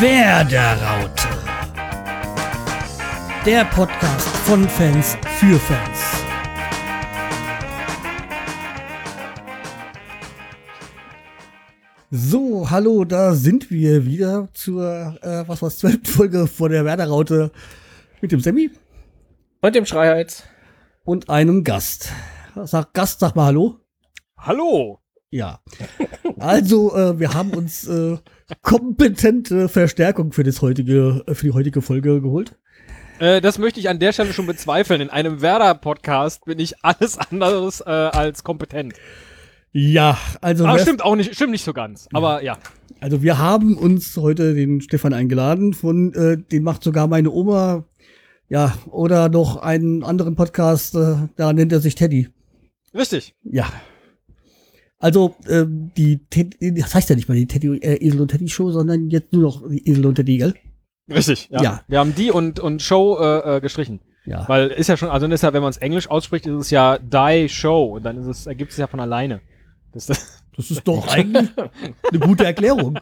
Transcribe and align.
Werderaute. 0.00 1.28
Der 3.44 3.64
Podcast 3.64 4.28
von 4.46 4.68
Fans 4.68 5.16
für 5.40 5.58
Fans. 5.58 5.98
So, 12.10 12.70
hallo, 12.70 13.04
da 13.04 13.34
sind 13.34 13.70
wir 13.70 14.06
wieder 14.06 14.48
zur, 14.54 15.18
äh, 15.20 15.46
was 15.46 15.60
war's, 15.60 15.78
zwölften 15.78 16.06
Folge 16.06 16.46
vor 16.46 16.68
der 16.68 16.84
Werderaute 16.84 17.50
mit 18.20 18.32
dem 18.32 18.40
Sammy 18.40 18.70
Und 19.60 19.74
dem 19.74 19.84
Schreihals. 19.84 20.44
und 21.04 21.28
einem 21.28 21.64
Gast. 21.64 22.12
Sag, 22.64 22.92
Gast, 22.94 23.20
sag 23.20 23.36
mal 23.36 23.46
Hallo. 23.46 23.80
Hallo. 24.38 25.00
Ja. 25.30 25.60
Also, 26.40 26.94
äh, 26.94 27.18
wir 27.18 27.34
haben 27.34 27.50
uns 27.50 27.86
äh, 27.86 28.16
kompetente 28.62 29.68
Verstärkung 29.68 30.32
für, 30.32 30.44
das 30.44 30.62
heutige, 30.62 31.24
äh, 31.26 31.34
für 31.34 31.46
die 31.46 31.52
heutige 31.52 31.82
Folge 31.82 32.20
geholt. 32.20 32.54
Äh, 33.18 33.40
das 33.40 33.58
möchte 33.58 33.80
ich 33.80 33.88
an 33.88 33.98
der 33.98 34.12
Stelle 34.12 34.32
schon 34.32 34.46
bezweifeln. 34.46 35.00
In 35.00 35.10
einem 35.10 35.40
Werder-Podcast 35.40 36.44
bin 36.44 36.58
ich 36.58 36.84
alles 36.84 37.18
anderes 37.18 37.80
äh, 37.80 37.90
als 37.90 38.44
kompetent. 38.44 38.94
Ja, 39.72 40.16
also, 40.40 40.66
Aber 40.66 40.78
stimmt 40.78 41.04
auch 41.04 41.14
nicht, 41.14 41.34
stimmt 41.34 41.50
nicht 41.50 41.64
so 41.64 41.72
ganz. 41.72 42.08
Aber 42.12 42.42
ja. 42.42 42.58
also 43.00 43.22
wir 43.22 43.38
haben 43.38 43.76
uns 43.76 44.16
heute 44.16 44.54
den 44.54 44.80
Stefan 44.80 45.12
eingeladen, 45.12 45.74
von 45.74 46.14
äh, 46.14 46.38
den 46.38 46.62
macht 46.62 46.82
sogar 46.82 47.06
meine 47.06 47.30
Oma, 47.30 47.84
ja, 48.48 48.78
oder 48.90 49.28
noch 49.28 49.58
einen 49.58 50.04
anderen 50.04 50.36
Podcast, 50.36 50.94
äh, 50.94 51.16
da 51.36 51.52
nennt 51.52 51.72
er 51.72 51.80
sich 51.80 51.94
Teddy. 51.94 52.28
Richtig. 52.94 53.34
Ja. 53.44 53.66
Also, 54.98 55.36
ähm, 55.48 55.92
die, 55.96 56.20
das 56.60 56.94
heißt 56.94 57.10
ja 57.10 57.16
nicht 57.16 57.28
mal 57.28 57.36
die 57.36 57.46
Teddy, 57.46 57.78
äh, 57.78 58.04
Esel 58.04 58.20
und 58.20 58.28
Teddy 58.28 58.48
Show, 58.48 58.70
sondern 58.72 59.10
jetzt 59.10 59.32
nur 59.32 59.42
noch 59.42 59.68
die 59.68 59.88
Esel 59.88 60.06
und 60.06 60.16
Teddy, 60.16 60.38
gell? 60.38 60.54
Richtig. 61.08 61.48
Ja. 61.50 61.62
Ja. 61.62 61.82
Wir 61.86 62.00
haben 62.00 62.14
die 62.14 62.30
und, 62.30 62.58
und 62.60 62.82
Show 62.82 63.16
äh, 63.20 63.56
äh, 63.56 63.60
gestrichen. 63.60 64.00
Ja. 64.26 64.46
Weil 64.48 64.68
ist 64.68 64.88
ja 64.88 64.96
schon, 64.96 65.08
also 65.08 65.26
ist 65.26 65.42
ja, 65.42 65.52
wenn 65.52 65.62
man 65.62 65.70
es 65.70 65.78
Englisch 65.78 66.10
ausspricht, 66.10 66.46
ist 66.46 66.54
es 66.54 66.70
ja 66.70 66.98
Die 66.98 67.48
Show 67.48 67.96
und 67.96 68.02
dann 68.04 68.18
ist 68.18 68.26
es, 68.26 68.46
ergibt 68.46 68.72
es 68.72 68.76
ja 68.76 68.86
von 68.86 69.00
alleine. 69.00 69.40
Das, 69.92 70.06
das 70.06 70.42
Das 70.58 70.70
ist 70.72 70.82
doch 70.88 71.06
eigentlich 71.08 71.48
eine 72.10 72.18
gute 72.18 72.44
Erklärung. 72.44 72.98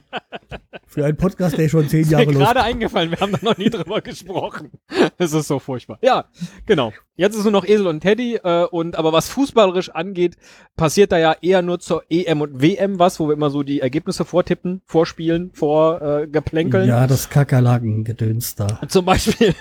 Für 0.86 1.04
einen 1.06 1.16
Podcast, 1.16 1.56
der 1.58 1.68
schon 1.68 1.88
zehn 1.88 2.02
ist 2.02 2.10
mir 2.10 2.18
Jahre 2.18 2.26
läuft. 2.32 2.38
gerade 2.38 2.62
eingefallen, 2.62 3.10
wir 3.10 3.18
haben 3.18 3.32
da 3.32 3.38
noch 3.42 3.56
nie 3.56 3.70
drüber 3.70 4.00
gesprochen. 4.02 4.70
Das 5.18 5.32
ist 5.32 5.48
so 5.48 5.58
furchtbar. 5.58 5.98
Ja, 6.02 6.26
genau. 6.66 6.92
Jetzt 7.18 7.34
ist 7.34 7.44
nur 7.44 7.52
noch 7.52 7.64
Esel 7.66 7.86
und 7.86 8.00
Teddy 8.00 8.36
äh, 8.44 8.64
und 8.66 8.96
aber 8.96 9.10
was 9.10 9.30
fußballerisch 9.30 9.88
angeht, 9.88 10.36
passiert 10.76 11.12
da 11.12 11.18
ja 11.18 11.34
eher 11.40 11.62
nur 11.62 11.80
zur 11.80 12.02
EM 12.10 12.42
und 12.42 12.60
WM 12.60 12.98
was, 12.98 13.18
wo 13.18 13.28
wir 13.28 13.32
immer 13.32 13.48
so 13.48 13.62
die 13.62 13.80
Ergebnisse 13.80 14.26
vortippen, 14.26 14.82
vorspielen, 14.84 15.50
vorgeplänkeln. 15.54 16.86
Ja, 16.86 17.06
das 17.06 17.30
Kakerlaken-Gedöns 17.30 18.54
da. 18.56 18.80
Zum 18.88 19.06
Beispiel. 19.06 19.54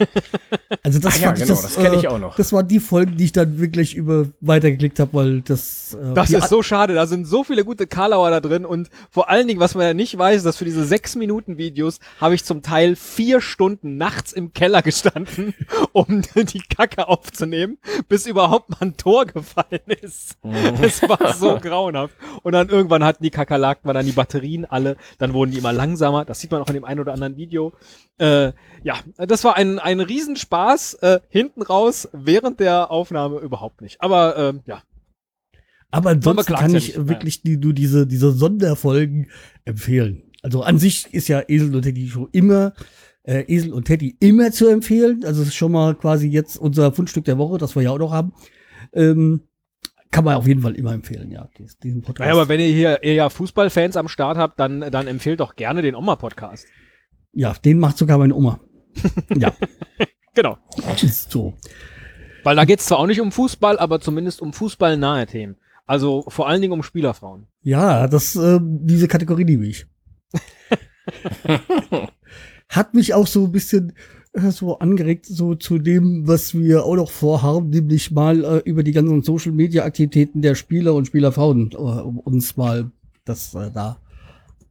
Also 0.83 0.99
das 0.99 1.15
Ach 1.15 1.21
ja, 1.21 1.31
genau, 1.31 1.47
das 1.47 1.75
kenn 1.75 1.93
ich 1.93 2.07
auch 2.09 2.19
noch. 2.19 2.35
Das 2.35 2.51
waren 2.51 2.67
die 2.67 2.79
Folgen, 2.81 3.15
die 3.15 3.23
ich 3.23 3.31
dann 3.31 3.57
wirklich 3.57 3.95
über 3.95 4.27
weitergeklickt 4.41 4.99
habe, 4.99 5.13
weil 5.13 5.41
das. 5.41 5.93
Äh, 5.99 6.13
Das 6.13 6.29
ist 6.31 6.49
so 6.49 6.61
schade. 6.61 6.93
Da 6.93 7.07
sind 7.07 7.25
so 7.25 7.45
viele 7.45 7.63
gute 7.63 7.84
Karlauer 7.87 8.29
da 8.29 8.39
drin 8.39 8.65
und 8.65 8.89
vor 9.09 9.29
allen 9.29 9.47
Dingen, 9.47 9.59
was 9.59 9.75
man 9.75 9.85
ja 9.85 9.93
nicht 9.93 10.17
weiß, 10.17 10.43
dass 10.43 10.57
für 10.57 10.65
diese 10.65 10.85
sechs 10.85 11.15
Minuten 11.15 11.57
Videos 11.57 11.99
habe 12.19 12.35
ich 12.35 12.43
zum 12.43 12.61
Teil 12.61 12.95
vier 12.95 13.41
Stunden 13.41 13.97
nachts 13.97 14.33
im 14.33 14.53
Keller 14.53 14.81
gestanden, 14.81 15.53
um 15.93 16.21
die 16.35 16.61
Kacke 16.61 17.07
aufzunehmen, 17.07 17.77
bis 18.07 18.25
überhaupt 18.25 18.69
mal 18.69 18.77
ein 18.81 18.97
Tor 18.97 19.25
gefallen 19.25 19.81
ist. 20.01 20.37
Es 20.81 21.01
war 21.03 21.33
so 21.33 21.57
grauenhaft. 21.61 22.15
Und 22.43 22.53
dann 22.53 22.69
irgendwann 22.69 23.03
hatten 23.03 23.23
die 23.23 23.31
Kakerlaken, 23.31 23.93
dann 23.93 24.05
die 24.05 24.11
Batterien 24.11 24.65
alle, 24.65 24.97
dann 25.17 25.33
wurden 25.33 25.51
die 25.51 25.57
immer 25.57 25.73
langsamer. 25.73 26.25
Das 26.25 26.39
sieht 26.39 26.51
man 26.51 26.61
auch 26.61 26.67
in 26.67 26.75
dem 26.75 26.85
einen 26.85 26.99
oder 26.99 27.13
anderen 27.13 27.37
Video. 27.37 27.73
Äh, 28.17 28.53
ja, 28.83 28.95
das 29.17 29.43
war 29.43 29.55
ein, 29.55 29.79
ein 29.79 29.99
Riesenspaß. 29.99 30.95
Äh, 30.95 31.19
hinten 31.29 31.61
raus, 31.61 32.09
während 32.11 32.59
der 32.59 32.91
Aufnahme 32.91 33.39
überhaupt 33.39 33.81
nicht. 33.81 34.01
Aber 34.01 34.37
ähm, 34.37 34.61
ja, 34.65 34.81
Aber 35.91 36.09
ansonsten 36.11 36.53
kann 36.53 36.71
ja 36.71 36.77
ich 36.77 36.97
nicht. 36.97 37.07
wirklich 37.07 37.41
die, 37.41 37.57
nur 37.57 37.73
diese, 37.73 38.05
diese 38.07 38.31
Sonderfolgen 38.31 39.29
empfehlen. 39.65 40.23
Also 40.41 40.61
an 40.61 40.77
sich 40.77 41.13
ist 41.13 41.27
ja 41.27 41.41
Esel 41.47 41.73
und 41.75 41.81
Teddy 41.83 42.07
Show 42.07 42.27
immer, 42.31 42.73
äh, 43.23 43.43
Esel 43.47 43.73
und 43.73 43.85
Teddy 43.85 44.15
immer 44.19 44.51
zu 44.51 44.67
empfehlen. 44.67 45.23
Also 45.25 45.41
es 45.41 45.49
ist 45.49 45.55
schon 45.55 45.71
mal 45.71 45.95
quasi 45.95 46.27
jetzt 46.27 46.57
unser 46.57 46.91
Fundstück 46.91 47.25
der 47.25 47.37
Woche, 47.37 47.57
das 47.57 47.75
wir 47.75 47.83
ja 47.83 47.91
auch 47.91 47.97
noch 47.99 48.11
haben. 48.11 48.33
Ähm, 48.93 49.41
kann 50.11 50.23
man 50.23 50.35
auf 50.35 50.47
jeden 50.47 50.61
Fall 50.61 50.75
immer 50.75 50.93
empfehlen, 50.93 51.31
ja, 51.31 51.49
dies- 51.57 51.77
diesen 51.79 52.01
Podcast. 52.01 52.27
Naja, 52.29 52.33
aber 52.39 52.47
wenn 52.47 52.59
ihr 52.59 52.67
hier 52.67 53.03
eher 53.03 53.29
Fußballfans 53.29 53.97
am 53.97 54.07
Start 54.07 54.37
habt, 54.37 54.59
dann, 54.59 54.79
dann 54.91 55.07
empfehlt 55.07 55.39
doch 55.39 55.55
gerne 55.55 55.81
den 55.81 55.95
Oma-Podcast. 55.95 56.67
ja, 57.33 57.53
den 57.53 57.79
macht 57.79 57.97
sogar 57.97 58.17
meine 58.17 58.33
Oma. 58.35 58.59
ja, 59.35 59.53
Genau. 60.35 60.57
so. 61.29 61.53
Weil 62.43 62.55
da 62.55 62.65
geht's 62.65 62.85
zwar 62.85 62.99
auch 62.99 63.07
nicht 63.07 63.19
um 63.21 63.31
Fußball, 63.31 63.79
aber 63.79 63.99
zumindest 63.99 64.41
um 64.41 64.53
fußballnahe 64.53 65.25
Themen. 65.25 65.55
Also 65.85 66.25
vor 66.27 66.47
allen 66.47 66.61
Dingen 66.61 66.73
um 66.73 66.83
Spielerfrauen. 66.83 67.47
Ja, 67.61 68.07
das, 68.07 68.35
äh, 68.35 68.59
diese 68.61 69.07
Kategorie 69.07 69.43
liebe 69.43 69.67
ich. 69.67 69.85
Hat 72.69 72.93
mich 72.93 73.13
auch 73.13 73.27
so 73.27 73.45
ein 73.45 73.51
bisschen 73.51 73.93
äh, 74.33 74.49
so 74.51 74.79
angeregt, 74.79 75.25
so 75.27 75.55
zu 75.55 75.77
dem, 75.77 76.27
was 76.27 76.55
wir 76.55 76.83
auch 76.85 76.95
noch 76.95 77.11
vorhaben, 77.11 77.69
nämlich 77.69 78.11
mal 78.11 78.43
äh, 78.43 78.57
über 78.65 78.83
die 78.83 78.91
ganzen 78.91 79.21
Social 79.21 79.51
Media 79.51 79.85
Aktivitäten 79.85 80.41
der 80.41 80.55
Spieler 80.55 80.93
und 80.95 81.05
Spielerfrauen, 81.05 81.71
äh, 81.71 81.75
um 81.75 82.19
uns 82.19 82.57
mal 82.57 82.91
das 83.23 83.53
äh, 83.53 83.71
da 83.71 83.97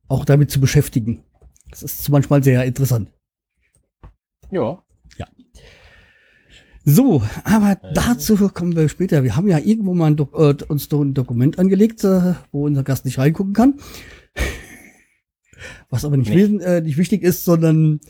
auch 0.08 0.24
damit 0.24 0.50
zu 0.50 0.60
beschäftigen. 0.60 1.22
Das 1.70 1.82
ist 1.82 2.08
manchmal 2.08 2.42
sehr 2.42 2.64
interessant. 2.64 3.10
Ja. 4.50 4.83
So, 6.84 7.22
aber 7.44 7.78
dazu 7.94 8.36
kommen 8.50 8.76
wir 8.76 8.88
später. 8.88 9.22
Wir 9.24 9.36
haben 9.36 9.48
ja 9.48 9.58
irgendwo 9.58 9.94
mal 9.94 10.14
äh, 10.14 10.54
uns 10.68 10.88
doch 10.88 11.00
ein 11.00 11.14
Dokument 11.14 11.58
angelegt, 11.58 12.04
äh, 12.04 12.34
wo 12.52 12.66
unser 12.66 12.82
Gast 12.82 13.06
nicht 13.06 13.18
reingucken 13.18 13.54
kann. 13.54 13.74
Was 15.88 16.04
aber 16.04 16.16
nicht, 16.18 16.28
Nee. 16.28 16.36
wesen, 16.36 16.60
äh, 16.60 16.82
nicht 16.82 16.98
wichtig 16.98 17.22
ist, 17.22 17.44
sondern 17.46 18.00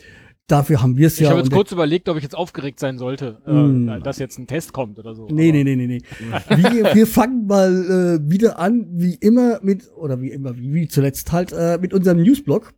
dafür 0.49 0.83
haben 0.83 0.97
wir 0.97 1.07
es 1.07 1.15
Ich 1.15 1.21
ja. 1.21 1.31
habe 1.31 1.41
jetzt 1.41 1.53
kurz 1.53 1.71
überlegt, 1.71 2.09
ob 2.09 2.17
ich 2.17 2.23
jetzt 2.25 2.35
aufgeregt 2.37 2.81
sein 2.81 2.99
sollte, 2.99 3.39
Mm. 3.47 4.03
dass 4.03 4.19
jetzt 4.19 4.39
ein 4.39 4.47
Test 4.49 4.73
kommt 4.73 4.99
oder 4.99 5.15
so. 5.15 5.29
Nee, 5.31 5.53
nee, 5.53 5.63
nee, 5.63 5.77
nee, 5.77 5.87
nee. 5.87 6.03
wir, 6.49 6.95
wir 6.95 7.07
fangen 7.07 7.47
mal 7.47 8.19
äh, 8.25 8.31
wieder 8.31 8.59
an, 8.59 8.87
wie 8.91 9.15
immer 9.15 9.61
mit, 9.63 9.89
oder 9.97 10.21
wie 10.21 10.31
immer, 10.31 10.57
wie, 10.57 10.75
wie 10.75 10.89
zuletzt 10.89 11.31
halt, 11.33 11.53
äh, 11.53 11.79
mit 11.81 11.95
unserem 11.95 12.21
Newsblog. 12.23 12.73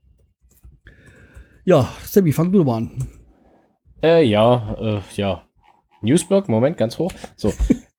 Ja, 1.65 1.89
Sammy, 2.05 2.33
fang 2.33 2.53
du 2.53 2.63
mal 2.65 2.77
an. 2.77 2.91
Äh, 4.03 4.25
ja, 4.25 4.77
äh, 4.79 5.01
ja. 5.17 5.46
Newsblog, 6.03 6.49
Moment, 6.49 6.77
ganz 6.77 6.99
hoch. 6.99 7.13
So. 7.37 7.53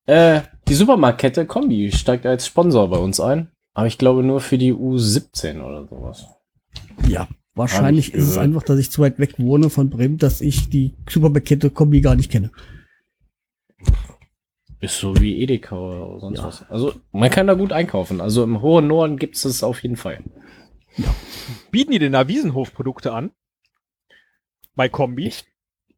äh, 0.05 0.41
die 0.67 0.73
Supermarktkette 0.75 1.45
Kombi 1.45 1.91
steigt 1.91 2.25
als 2.25 2.45
Sponsor 2.47 2.89
bei 2.89 2.97
uns 2.97 3.19
ein. 3.19 3.51
Aber 3.73 3.87
ich 3.87 3.97
glaube 3.97 4.23
nur 4.23 4.39
für 4.41 4.57
die 4.57 4.73
U17 4.73 5.61
oder 5.61 5.85
sowas. 5.87 6.25
Ja, 7.07 7.27
wahrscheinlich 7.53 8.13
ist 8.13 8.27
es 8.27 8.37
einfach, 8.37 8.63
dass 8.63 8.79
ich 8.79 8.89
zu 8.89 9.01
weit 9.01 9.19
weg 9.19 9.35
wohne 9.37 9.69
von 9.69 9.89
Bremen, 9.89 10.17
dass 10.17 10.41
ich 10.41 10.69
die 10.69 10.95
Supermarktkette 11.07 11.69
Kombi 11.69 12.01
gar 12.01 12.15
nicht 12.15 12.31
kenne. 12.31 12.51
Ist 14.79 14.99
so 14.99 15.15
wie 15.19 15.41
Edeka 15.41 15.75
oder 15.75 16.19
sonst 16.19 16.37
Ja. 16.39 16.45
was. 16.45 16.69
Also, 16.69 16.93
man 17.11 17.29
kann 17.31 17.47
da 17.47 17.55
gut 17.55 17.71
einkaufen. 17.71 18.21
Also 18.21 18.43
im 18.43 18.61
hohen 18.61 18.87
Norden 18.87 19.17
gibt 19.17 19.35
es 19.35 19.45
es 19.45 19.63
auf 19.63 19.81
jeden 19.81 19.95
Fall. 19.97 20.23
Bieten 21.71 21.91
die 21.91 21.99
denn 21.99 22.13
da 22.13 22.27
Wiesenhof-Produkte 22.27 23.11
an? 23.13 23.31
Bei 24.75 24.87
Kombi? 24.89 25.27
Ich- 25.27 25.45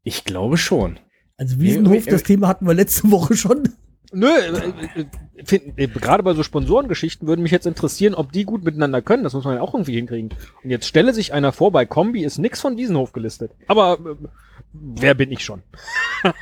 Ich 0.04 0.24
glaube 0.24 0.58
schon. 0.58 0.98
Also 1.40 1.60
Wiesenhof, 1.60 2.06
Nee, 2.06 2.12
das 2.12 2.24
Thema 2.24 2.50
hatten 2.50 2.68
wir 2.68 2.74
letzte 2.74 3.10
Woche 3.12 3.34
schon. 3.36 3.70
Nö, 4.12 4.28
äh, 4.28 4.74
äh, 5.00 5.06
find, 5.46 5.80
äh, 5.80 5.88
gerade 5.88 6.22
bei 6.22 6.34
so 6.34 6.44
Sponsorengeschichten 6.44 7.30
würde 7.30 7.41
mich 7.41 7.53
jetzt 7.53 7.66
interessieren, 7.66 8.14
ob 8.14 8.34
die 8.34 8.44
gut 8.44 8.66
miteinander 8.66 9.02
können. 9.02 9.24
Das 9.24 9.34
muss 9.34 9.46
man 9.46 9.56
ja 9.56 9.62
auch 9.62 9.74
irgendwie 9.74 9.96
hinkriegen. 9.96 10.32
Und 10.62 10.70
jetzt 10.70 10.86
stelle 10.86 11.14
sich 11.14 11.32
einer 11.32 11.53
vor, 11.53 11.72
bei 11.72 11.86
Kombi 11.86 12.26
ist 12.26 12.40
nix 12.40 12.59
von 12.59 12.76
Wiesenhof 12.76 13.14
gelistet. 13.14 13.53
Aber 13.68 14.00
äh, 14.00 14.16
wer 14.74 15.14
bin 15.14 15.32
ich 15.32 15.46
schon? 15.46 15.64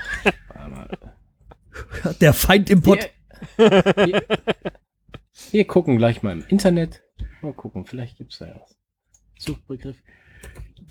Der 2.20 2.34
Feind 2.34 2.72
im 2.72 2.82
Pott. 2.82 3.12
Wir, 3.56 3.70
wir, 3.70 4.24
wir 5.52 5.68
gucken 5.68 5.98
gleich 5.98 6.24
mal 6.24 6.32
im 6.32 6.44
Internet. 6.48 7.04
Mal 7.44 7.54
gucken, 7.54 7.86
vielleicht 7.86 8.18
gibt 8.18 8.34
es 8.34 8.40
da 8.40 8.48
was. 8.60 8.76
Suchbegriff. 9.38 9.98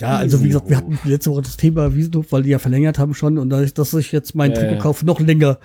Ja, 0.00 0.16
also 0.16 0.42
wie 0.42 0.48
gesagt, 0.48 0.68
wir 0.68 0.76
hatten 0.76 0.98
letzte 1.04 1.30
Woche 1.30 1.42
das 1.42 1.56
Thema 1.56 1.94
Wiesenhof, 1.94 2.30
weil 2.32 2.42
die 2.42 2.50
ja 2.50 2.58
verlängert 2.58 2.98
haben 2.98 3.14
schon 3.14 3.38
und 3.38 3.50
dadurch, 3.50 3.72
dass 3.74 3.90
sich 3.92 4.12
jetzt 4.12 4.34
mein 4.34 4.52
Äh. 4.52 4.54
Trikotkauf 4.54 5.02
noch 5.02 5.20
länger 5.20 5.58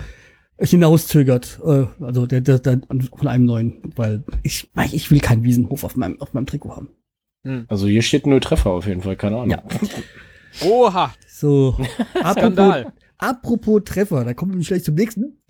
hinauszögert, 0.60 1.60
äh, 1.66 1.86
also 2.00 2.28
der, 2.28 2.42
der, 2.42 2.60
der 2.60 2.82
von 3.18 3.28
einem 3.28 3.46
neuen, 3.46 3.82
weil 3.96 4.24
ich, 4.44 4.70
ich 4.92 5.10
will 5.12 5.20
keinen 5.20 5.44
Wiesenhof 5.44 5.84
auf 5.84 5.96
meinem, 5.96 6.22
auf 6.22 6.34
meinem 6.34 6.46
Trikot 6.46 6.76
haben. 6.76 6.90
Also 7.68 7.88
hier 7.88 8.04
steht 8.04 8.28
nur 8.28 8.40
Treffer 8.40 8.70
auf 8.70 8.86
jeden 8.86 9.02
Fall, 9.02 9.16
keine 9.16 9.38
Ahnung. 9.38 9.50
Ja. 9.50 9.64
Oha, 10.64 11.12
So, 11.28 11.76
apropos, 12.14 12.32
Skandal. 12.34 12.94
apropos 13.18 13.82
Treffer, 13.86 14.24
da 14.24 14.34
kommen 14.36 14.54
wir 14.54 14.64
gleich 14.64 14.84
zum 14.84 14.94
nächsten. 14.96 15.42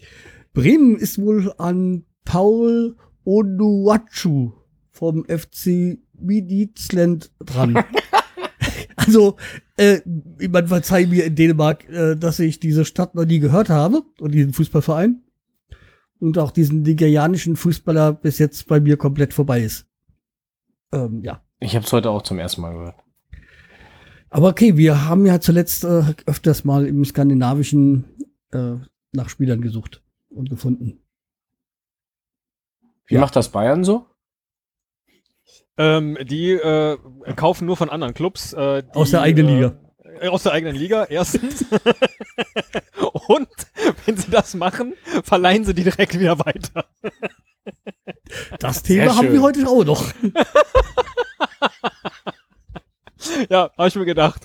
Bremen 0.53 0.95
ist 0.95 1.19
wohl 1.19 1.51
an 1.57 2.05
Paul 2.23 2.95
Onuachu 3.25 4.53
vom 4.91 5.25
FC 5.25 5.97
Midtjylland 6.17 7.31
dran. 7.39 7.83
Also, 9.05 9.37
äh, 9.77 9.99
man 10.49 10.67
verzeiht 10.67 11.09
mir 11.09 11.25
in 11.25 11.35
Dänemark, 11.35 11.87
äh, 11.89 12.15
dass 12.15 12.39
ich 12.39 12.59
diese 12.59 12.85
Stadt 12.85 13.15
noch 13.15 13.25
nie 13.25 13.39
gehört 13.39 13.69
habe 13.69 14.03
und 14.19 14.31
diesen 14.33 14.53
Fußballverein. 14.53 15.21
Und 16.19 16.37
auch 16.37 16.51
diesen 16.51 16.83
nigerianischen 16.83 17.55
Fußballer 17.55 18.13
bis 18.13 18.37
jetzt 18.37 18.67
bei 18.67 18.79
mir 18.79 18.97
komplett 18.97 19.33
vorbei 19.33 19.61
ist. 19.61 19.87
Ähm, 20.91 21.21
ja. 21.23 21.41
Ich 21.59 21.75
habe 21.75 21.85
es 21.85 21.91
heute 21.93 22.09
auch 22.11 22.21
zum 22.21 22.37
ersten 22.37 22.61
Mal 22.61 22.73
gehört. 22.73 22.95
Aber 24.29 24.49
okay, 24.49 24.77
wir 24.77 25.05
haben 25.07 25.25
ja 25.25 25.39
zuletzt 25.39 25.83
äh, 25.83 26.03
öfters 26.27 26.63
mal 26.63 26.85
im 26.85 27.03
skandinavischen 27.03 28.05
äh, 28.51 28.75
nach 29.13 29.29
Spielern 29.29 29.61
gesucht 29.61 30.03
und 30.29 30.49
gefunden. 30.49 30.99
Wie 33.07 33.15
Ja. 33.15 33.21
macht 33.21 33.35
das 33.35 33.49
Bayern 33.49 33.83
so? 33.83 34.05
Ähm, 35.77 36.17
die 36.23 36.51
äh, 36.51 36.97
kaufen 37.35 37.65
nur 37.65 37.77
von 37.77 37.89
anderen 37.89 38.13
Clubs. 38.13 38.53
Äh, 38.53 38.83
die, 38.83 38.95
Aus 38.95 39.11
der 39.11 39.21
eigenen 39.21 39.55
Liga. 39.55 39.73
Äh, 40.19 40.27
aus 40.27 40.43
der 40.43 40.51
eigenen 40.51 40.75
Liga, 40.75 41.05
erstens. 41.05 41.65
Und 43.27 43.47
wenn 44.05 44.17
sie 44.17 44.29
das 44.29 44.53
machen, 44.53 44.93
verleihen 45.23 45.63
sie 45.63 45.73
die 45.73 45.83
direkt 45.83 46.19
wieder 46.19 46.37
weiter. 46.39 46.85
Das 48.59 48.83
Thema 48.83 49.15
haben 49.15 49.25
schön. 49.27 49.33
wir 49.33 49.41
heute 49.41 49.67
auch 49.67 49.83
noch. 49.85 50.13
Ja, 53.49 53.71
habe 53.77 53.87
ich 53.87 53.95
mir 53.95 54.05
gedacht. 54.05 54.41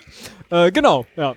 Äh, 0.51 0.71
genau, 0.71 1.07
ja. 1.17 1.35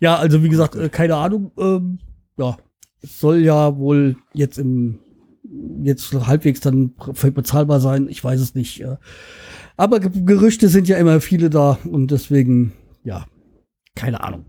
Ja, 0.00 0.16
also 0.16 0.42
wie 0.42 0.48
gesagt, 0.48 0.74
äh, 0.74 0.88
keine 0.88 1.16
Ahnung. 1.16 1.52
Ähm, 1.56 1.98
ja, 2.36 2.56
es 3.00 3.18
soll 3.18 3.38
ja 3.38 3.76
wohl 3.76 4.16
jetzt 4.32 4.58
im 4.58 4.98
jetzt 5.82 6.12
halbwegs 6.14 6.60
dann 6.60 6.94
bezahlbar 7.34 7.80
sein. 7.80 8.08
Ich 8.08 8.22
weiß 8.22 8.40
es 8.40 8.54
nicht. 8.54 8.84
Aber 9.76 10.00
Ge- 10.00 10.22
Gerüchte 10.24 10.68
sind 10.68 10.88
ja 10.88 10.96
immer 10.96 11.20
viele 11.20 11.50
da 11.50 11.78
und 11.84 12.10
deswegen, 12.10 12.72
ja, 13.04 13.26
keine 13.94 14.22
Ahnung. 14.22 14.46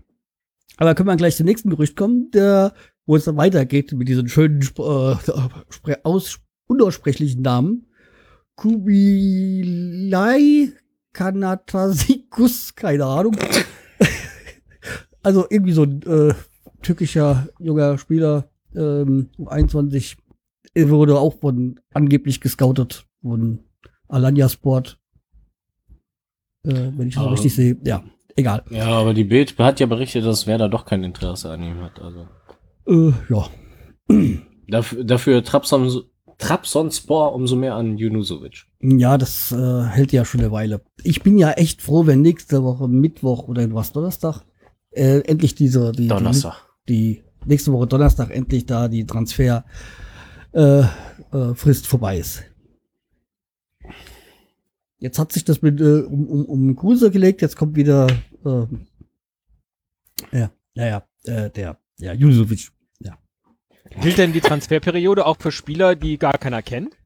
Aber 0.76 0.94
können 0.94 1.08
wir 1.08 1.16
gleich 1.16 1.36
zum 1.36 1.46
nächsten 1.46 1.70
Gerücht 1.70 1.96
kommen, 1.96 2.30
der, 2.32 2.74
wo 3.06 3.16
es 3.16 3.24
dann 3.24 3.36
weitergeht 3.36 3.92
mit 3.92 4.08
diesen 4.08 4.28
schönen 4.28 4.60
äh, 4.78 5.94
aus 6.02 6.40
unaussprechlichen 6.66 7.42
Namen. 7.42 7.86
Kubilai 8.56 10.72
Kanatasikus, 11.12 12.74
keine 12.74 13.04
Ahnung. 13.04 13.36
also 15.22 15.46
irgendwie 15.48 15.72
so 15.72 15.84
ein 15.84 16.02
äh, 16.02 16.34
türkischer 16.82 17.48
junger 17.58 17.98
Spieler, 17.98 18.50
ähm, 18.74 19.30
21, 19.46 20.16
er 20.16 20.23
wurde 20.76 21.18
auch 21.18 21.38
von 21.40 21.80
angeblich 21.92 22.40
gescoutet 22.40 23.06
von 23.22 23.60
Alanya 24.08 24.48
Sport. 24.48 24.98
Äh, 26.64 26.90
wenn 26.96 27.08
ich 27.08 27.14
das 27.14 27.24
Ah. 27.24 27.30
richtig 27.30 27.54
sehe. 27.54 27.76
Ja, 27.84 28.02
egal. 28.36 28.62
Ja, 28.70 28.86
aber 28.88 29.14
die 29.14 29.24
Bild 29.24 29.58
hat 29.58 29.80
ja 29.80 29.86
berichtet, 29.86 30.24
dass 30.24 30.46
Werder 30.46 30.68
doch 30.68 30.84
kein 30.86 31.04
Interesse 31.04 31.50
an 31.50 31.62
ihm 31.62 31.80
hat. 31.80 32.00
Also 32.00 32.26
Äh, 32.86 33.12
ja. 33.30 33.48
dafür, 34.68 35.04
dafür 35.04 35.44
Trabzon, 35.44 36.02
Trabzonspor 36.38 37.34
umso 37.34 37.54
mehr 37.56 37.74
an 37.74 37.96
Junusovic. 37.96 38.64
Ja, 38.80 39.18
das 39.18 39.52
äh, 39.52 39.82
hält 39.84 40.12
ja 40.12 40.24
schon 40.24 40.40
eine 40.40 40.52
Weile. 40.52 40.82
Ich 41.02 41.22
bin 41.22 41.38
ja 41.38 41.52
echt 41.52 41.80
froh, 41.82 42.06
wenn 42.06 42.22
nächste 42.22 42.62
Woche 42.64 42.88
Mittwoch 42.88 43.46
oder 43.48 43.72
was, 43.72 43.92
Donnerstag, 43.92 44.42
äh, 44.90 45.20
endlich 45.20 45.54
diese, 45.54 45.92
die, 45.92 46.08
Donnerstag. 46.08 46.54
die, 46.88 47.22
die 47.22 47.24
nächste 47.46 47.72
Woche 47.72 47.86
Donnerstag 47.86 48.30
endlich 48.30 48.66
da 48.66 48.88
die 48.88 49.06
Transfer 49.06 49.64
äh, 50.54 50.80
äh, 50.80 51.54
Frist 51.54 51.86
vorbei 51.86 52.18
ist. 52.18 52.44
Jetzt 54.98 55.18
hat 55.18 55.32
sich 55.32 55.44
das 55.44 55.60
mit 55.60 55.80
äh, 55.80 56.02
um, 56.02 56.26
um, 56.26 56.44
um 56.46 56.76
Kruse 56.76 57.10
gelegt, 57.10 57.42
jetzt 57.42 57.56
kommt 57.56 57.76
wieder 57.76 58.06
äh, 58.44 58.66
ja, 60.32 60.50
naja, 60.74 61.06
äh, 61.24 61.50
der, 61.50 61.78
ja, 61.98 62.12
Jusovic. 62.12 62.70
Ja. 63.00 63.18
Gilt 64.00 64.18
denn 64.18 64.32
die 64.32 64.40
Transferperiode 64.40 65.26
auch 65.26 65.36
für 65.38 65.52
Spieler, 65.52 65.94
die 65.94 66.18
gar 66.18 66.38
keiner 66.38 66.62
kennt? 66.62 66.96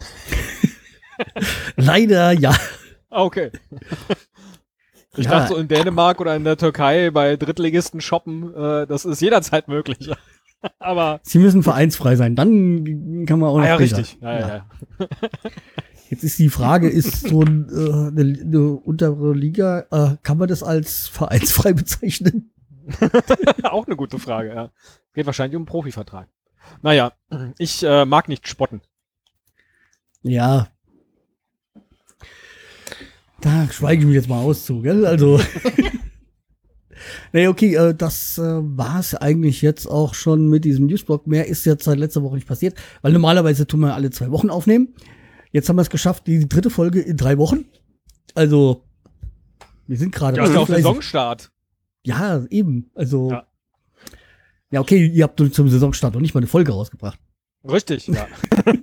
Leider 1.76 2.32
ja. 2.32 2.54
Okay. 3.10 3.50
Ich 5.16 5.26
Ja. 5.26 5.30
dachte 5.30 5.54
so 5.54 5.60
in 5.60 5.68
Dänemark 5.68 6.20
oder 6.20 6.34
in 6.34 6.42
der 6.42 6.56
Türkei 6.56 7.12
bei 7.12 7.36
Drittligisten 7.36 8.00
shoppen, 8.00 8.52
äh, 8.52 8.84
das 8.88 9.04
ist 9.04 9.22
jederzeit 9.22 9.68
möglich. 9.68 10.10
Aber 10.78 11.20
Sie 11.22 11.38
müssen 11.38 11.62
vereinsfrei 11.62 12.16
sein, 12.16 12.36
dann 12.36 13.24
kann 13.26 13.38
man 13.38 13.50
auch 13.50 13.58
noch 13.58 13.64
ah, 13.64 13.68
ja, 13.68 13.74
später. 13.76 13.98
richtig. 13.98 14.18
Ja, 14.20 14.38
ja, 14.38 14.48
ja. 14.48 14.66
Jetzt 16.10 16.22
ist 16.22 16.38
die 16.38 16.50
Frage, 16.50 16.88
ist 16.88 17.28
so 17.28 17.42
ein, 17.42 17.68
äh, 17.70 18.20
eine, 18.20 18.38
eine 18.40 18.70
untere 18.72 19.32
Liga, 19.32 19.86
äh, 19.90 20.16
kann 20.22 20.38
man 20.38 20.48
das 20.48 20.62
als 20.62 21.08
vereinsfrei 21.08 21.72
bezeichnen? 21.72 22.52
Auch 23.62 23.86
eine 23.86 23.96
gute 23.96 24.18
Frage, 24.18 24.54
ja. 24.54 24.70
Geht 25.14 25.26
wahrscheinlich 25.26 25.56
um 25.56 25.62
einen 25.62 25.66
Profivertrag. 25.66 26.28
Naja, 26.82 27.12
ich 27.58 27.82
äh, 27.82 28.04
mag 28.04 28.28
nicht 28.28 28.46
spotten. 28.48 28.80
Ja. 30.22 30.68
Da 33.40 33.68
schweige 33.70 34.02
ich 34.02 34.06
mich 34.06 34.14
jetzt 34.14 34.28
mal 34.28 34.40
aus 34.40 34.64
zu, 34.64 34.82
gell? 34.82 35.06
Also. 35.06 35.40
nee, 37.32 37.48
okay, 37.48 37.74
äh, 37.74 37.94
das 37.94 38.38
äh, 38.38 38.42
war 38.42 39.00
es 39.00 39.14
eigentlich 39.14 39.62
jetzt 39.62 39.86
auch 39.86 40.14
schon 40.14 40.48
mit 40.48 40.64
diesem 40.64 40.86
Newsblog. 40.86 41.26
Mehr 41.26 41.46
ist 41.46 41.64
jetzt 41.64 41.84
seit 41.84 41.98
letzter 41.98 42.22
Woche 42.22 42.36
nicht 42.36 42.48
passiert, 42.48 42.76
weil 43.02 43.12
normalerweise 43.12 43.66
tun 43.66 43.80
wir 43.80 43.94
alle 43.94 44.10
zwei 44.10 44.30
Wochen 44.30 44.50
aufnehmen. 44.50 44.94
Jetzt 45.52 45.68
haben 45.68 45.76
wir 45.76 45.82
es 45.82 45.90
geschafft, 45.90 46.26
die 46.26 46.48
dritte 46.48 46.70
Folge 46.70 47.00
in 47.00 47.16
drei 47.16 47.38
Wochen. 47.38 47.64
Also, 48.34 48.82
wir 49.86 49.96
sind 49.96 50.14
gerade. 50.14 50.38
Ja, 50.38 50.44
ist 50.44 50.54
ja 50.54 50.60
auch. 50.60 50.68
Saisonstart. 50.68 51.52
Ja, 52.04 52.44
eben. 52.50 52.90
Also. 52.94 53.30
Ja. 53.30 53.46
Ja. 54.70 54.80
okay, 54.80 55.06
ihr 55.06 55.24
habt 55.24 55.38
zum 55.38 55.68
Saisonstart 55.68 56.14
noch 56.14 56.20
nicht 56.20 56.34
mal 56.34 56.40
eine 56.40 56.48
Folge 56.48 56.72
rausgebracht. 56.72 57.18
Richtig, 57.64 58.08
ja. 58.08 58.26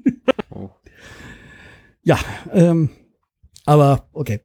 Ja, 2.04 2.20
ähm, 2.52 2.90
aber 3.66 4.10
okay. 4.14 4.42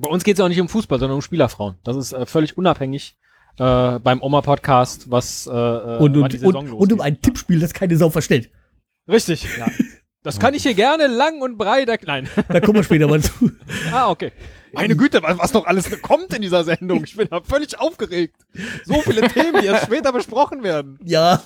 Bei 0.00 0.08
uns 0.08 0.24
geht 0.24 0.34
es 0.38 0.40
auch 0.40 0.48
nicht 0.48 0.60
um 0.60 0.68
Fußball, 0.68 0.98
sondern 0.98 1.16
um 1.16 1.22
Spielerfrauen. 1.22 1.76
Das 1.84 1.96
ist 1.96 2.12
äh, 2.12 2.26
völlig 2.26 2.56
unabhängig 2.56 3.16
äh, 3.58 3.98
beim 3.98 4.22
Oma-Podcast, 4.22 5.10
was 5.10 5.46
äh, 5.46 5.50
äh, 5.50 5.98
Und, 5.98 6.16
und, 6.16 6.32
die 6.32 6.38
Saison 6.38 6.68
und, 6.68 6.72
und 6.72 6.92
um 6.92 7.00
ein 7.00 7.20
Tippspiel, 7.20 7.60
das 7.60 7.74
keine 7.74 7.96
Sau 7.96 8.10
verstellt. 8.10 8.50
Richtig, 9.08 9.46
ja. 9.58 9.66
Das 10.22 10.38
kann 10.38 10.52
ich 10.52 10.62
hier 10.62 10.74
gerne 10.74 11.06
lang 11.06 11.40
und 11.40 11.56
breit 11.56 11.88
erklären. 11.88 12.28
Nein. 12.36 12.44
Da 12.48 12.60
kommen 12.60 12.76
wir 12.76 12.84
später 12.84 13.08
mal 13.08 13.22
zu. 13.22 13.50
Ah, 13.92 14.10
okay. 14.10 14.32
Meine 14.72 14.94
Güte, 14.94 15.22
was, 15.22 15.52
noch 15.52 15.66
alles 15.66 15.90
kommt 16.02 16.32
in 16.34 16.42
dieser 16.42 16.62
Sendung. 16.62 17.02
Ich 17.04 17.16
bin 17.16 17.26
da 17.28 17.40
völlig 17.40 17.78
aufgeregt. 17.80 18.36
So 18.84 19.00
viele 19.00 19.22
Themen, 19.28 19.60
die 19.60 19.66
jetzt 19.66 19.84
später 19.84 20.12
besprochen 20.12 20.62
werden. 20.62 20.98
Ja. 21.04 21.42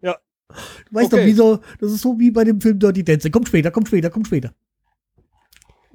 Ja. 0.00 0.16
Du 0.48 0.96
weißt 0.96 1.12
Okay. 1.12 1.22
doch, 1.22 1.26
wie 1.26 1.32
so, 1.34 1.60
das 1.80 1.92
ist 1.92 2.00
so 2.00 2.18
wie 2.18 2.30
bei 2.30 2.44
dem 2.44 2.60
Film 2.60 2.78
Dirty 2.78 3.04
Dancing. 3.04 3.30
Kommt 3.30 3.48
später, 3.48 3.70
kommt 3.70 3.88
später, 3.88 4.10
kommt 4.10 4.26
später. 4.26 4.54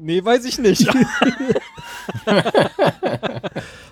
Nee, 0.01 0.23
weiß 0.23 0.45
ich 0.45 0.57
nicht. 0.59 0.87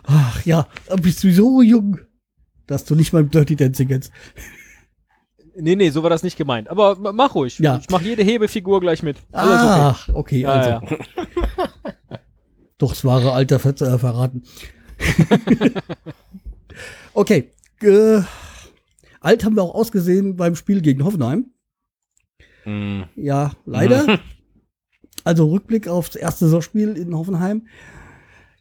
Ach 0.04 0.46
ja, 0.46 0.68
bist 1.02 1.22
du 1.24 1.34
so 1.34 1.62
jung, 1.62 2.00
dass 2.66 2.86
du 2.86 2.96
nicht 2.96 3.12
mal 3.12 3.26
Dirty 3.26 3.58
Dancing 3.58 3.90
kennst. 3.90 4.12
nee, 5.56 5.76
nee, 5.76 5.90
so 5.90 6.04
war 6.04 6.10
das 6.10 6.24
nicht 6.24 6.38
gemeint. 6.38 6.70
Aber 6.70 6.96
mach 7.14 7.36
ruhig. 7.36 7.60
Ja. 7.60 7.80
Ich 7.82 7.90
mach 7.90 8.02
jede 8.02 8.24
Hebefigur 8.24 8.80
gleich 8.80 9.04
mit. 9.04 9.18
Alles 9.34 9.60
okay. 9.60 9.82
Ach, 9.82 10.10
okay, 10.14 10.40
Ja, 10.42 10.50
also. 10.50 10.70
ja. 10.70 10.82
Doch 12.78 12.90
das 12.92 13.04
wahre 13.04 13.34
Alter 13.34 13.58
äh, 13.66 13.98
verraten. 13.98 14.44
okay. 17.14 17.52
Äh, 17.82 18.22
alt 19.20 19.44
haben 19.44 19.56
wir 19.56 19.64
auch 19.64 19.76
ausgesehen 19.76 20.36
beim 20.38 20.56
Spiel 20.56 20.82
gegen 20.82 21.04
Hoffenheim. 21.04 21.52
Mm. 22.66 23.04
Ja, 23.16 23.52
leider. 23.66 24.20
Also 25.24 25.48
Rückblick 25.48 25.88
aufs 25.88 26.16
erste 26.16 26.46
Saisonspiel 26.46 26.98
in 26.98 27.16
Hoffenheim. 27.16 27.64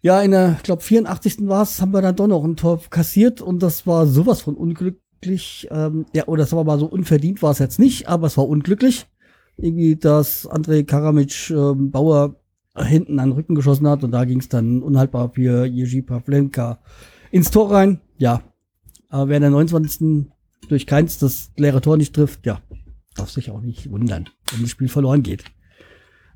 Ja, 0.03 0.21
in 0.21 0.31
der, 0.31 0.55
ich 0.57 0.63
glaube, 0.63 0.83
84. 0.83 1.49
war 1.49 1.63
es, 1.63 1.81
haben 1.81 1.93
wir 1.93 2.03
dann 2.03 2.17
doch 2.17 2.27
noch 2.27 2.45
ein 2.45 2.57
Tor 2.57 2.81
kassiert 2.91 3.41
und 3.41 3.63
das 3.63 3.87
war 3.87 4.07
sowas 4.07 4.41
von 4.41 4.55
unglücklich. 4.55 5.69
Ähm, 5.71 6.07
ja, 6.15 6.27
oder 6.27 6.43
das 6.43 6.53
war 6.53 6.65
mal 6.65 6.79
so 6.79 6.87
unverdient, 6.87 7.43
war 7.43 7.51
es 7.51 7.59
jetzt 7.59 7.79
nicht, 7.79 8.09
aber 8.09 8.27
es 8.27 8.37
war 8.37 8.49
unglücklich. 8.49 9.07
Irgendwie, 9.57 9.97
dass 9.97 10.49
André 10.49 10.85
Karamic 10.85 11.51
ähm, 11.51 11.91
Bauer 11.91 12.37
hinten 12.77 13.19
an 13.19 13.31
den 13.31 13.37
Rücken 13.37 13.55
geschossen 13.55 13.89
hat 13.89 14.05
und 14.05 14.11
da 14.11 14.25
ging 14.25 14.39
es 14.39 14.49
dann 14.49 14.83
unhaltbar 14.83 15.31
für 15.31 15.65
Jerzy 15.65 16.03
Pavlenka 16.03 16.79
ins 17.31 17.51
Tor 17.51 17.73
rein. 17.73 18.01
Ja, 18.19 18.43
aber 19.09 19.29
wer 19.29 19.37
in 19.37 19.43
der 19.43 19.51
29. 19.51 20.27
durch 20.69 20.87
keins 20.87 21.19
das 21.19 21.51
leere 21.57 21.81
Tor 21.81 21.97
nicht 21.97 22.15
trifft, 22.15 22.45
ja, 22.45 22.61
darf 23.15 23.31
sich 23.31 23.51
auch 23.51 23.61
nicht 23.61 23.91
wundern, 23.91 24.29
wenn 24.53 24.63
das 24.63 24.71
Spiel 24.71 24.89
verloren 24.89 25.23
geht. 25.23 25.45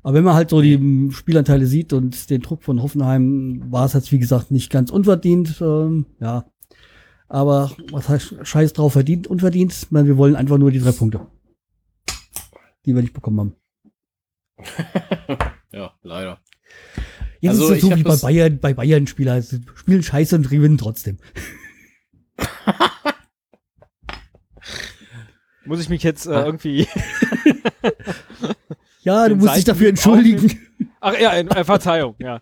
Aber 0.03 0.15
wenn 0.15 0.23
man 0.23 0.33
halt 0.35 0.49
so 0.49 0.61
die 0.61 1.09
Spielanteile 1.11 1.65
sieht 1.67 1.93
und 1.93 2.29
den 2.29 2.41
Druck 2.41 2.63
von 2.63 2.81
Hoffenheim, 2.81 3.63
war 3.71 3.85
es 3.85 3.93
jetzt 3.93 4.11
wie 4.11 4.19
gesagt 4.19 4.49
nicht 4.51 4.71
ganz 4.71 4.89
unverdient. 4.89 5.59
Ähm, 5.61 6.05
ja, 6.19 6.45
aber 7.27 7.71
was 7.91 8.09
heißt 8.09 8.35
Scheiß 8.41 8.73
drauf 8.73 8.93
verdient, 8.93 9.27
unverdient? 9.27 9.73
Ich 9.73 9.91
meine, 9.91 10.07
wir 10.07 10.17
wollen 10.17 10.35
einfach 10.35 10.57
nur 10.57 10.71
die 10.71 10.79
drei 10.79 10.91
Punkte, 10.91 11.27
die 12.85 12.95
wir 12.95 13.01
nicht 13.01 13.13
bekommen 13.13 13.39
haben. 13.39 13.55
Ja, 15.73 15.93
leider. 16.03 16.41
Jetzt 17.39 17.51
Also, 17.51 17.69
ist 17.73 17.81
es 17.83 17.89
so 17.89 17.95
wie 17.95 18.03
bei 18.03 18.17
Bayern, 18.17 18.59
bei 18.59 18.73
Bayern-Spieler. 18.73 19.41
Sie 19.41 19.61
spielen 19.75 20.03
scheiße 20.03 20.35
und 20.35 20.49
gewinnen 20.49 20.77
trotzdem. 20.77 21.17
Muss 25.65 25.79
ich 25.79 25.87
mich 25.87 26.03
jetzt 26.03 26.25
äh, 26.27 26.31
Ah. 26.33 26.45
irgendwie. 26.45 26.87
Ja, 29.03 29.27
du 29.27 29.35
musst 29.35 29.55
dich 29.55 29.63
dafür 29.63 29.89
entschuldigen. 29.89 30.59
Ach 30.99 31.17
ja, 31.19 31.33
äh, 31.33 31.63
Verzeihung, 31.63 32.15
ja. 32.19 32.39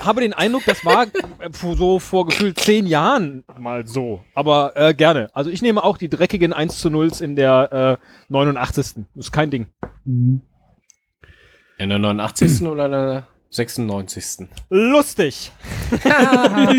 Habe 0.00 0.20
den 0.20 0.32
Eindruck, 0.32 0.64
das 0.66 0.84
war 0.84 1.04
äh, 1.04 1.50
so 1.52 1.98
vor 2.00 2.26
gefühlt 2.26 2.58
zehn 2.58 2.86
Jahren 2.86 3.44
mal 3.58 3.86
so. 3.86 4.24
Aber 4.34 4.72
äh, 4.74 4.94
gerne. 4.94 5.30
Also 5.32 5.50
ich 5.50 5.62
nehme 5.62 5.84
auch 5.84 5.96
die 5.98 6.08
dreckigen 6.08 6.52
1 6.52 6.78
zu 6.78 6.90
0 6.90 7.12
in 7.20 7.36
der 7.36 7.98
äh, 8.00 8.32
89. 8.32 9.04
Ist 9.14 9.32
kein 9.32 9.50
Ding. 9.50 9.68
In 10.04 10.42
der 11.78 11.98
89. 11.98 12.62
oder 12.62 12.88
der 12.88 13.26
96. 13.50 14.48
Lustig. 14.70 15.52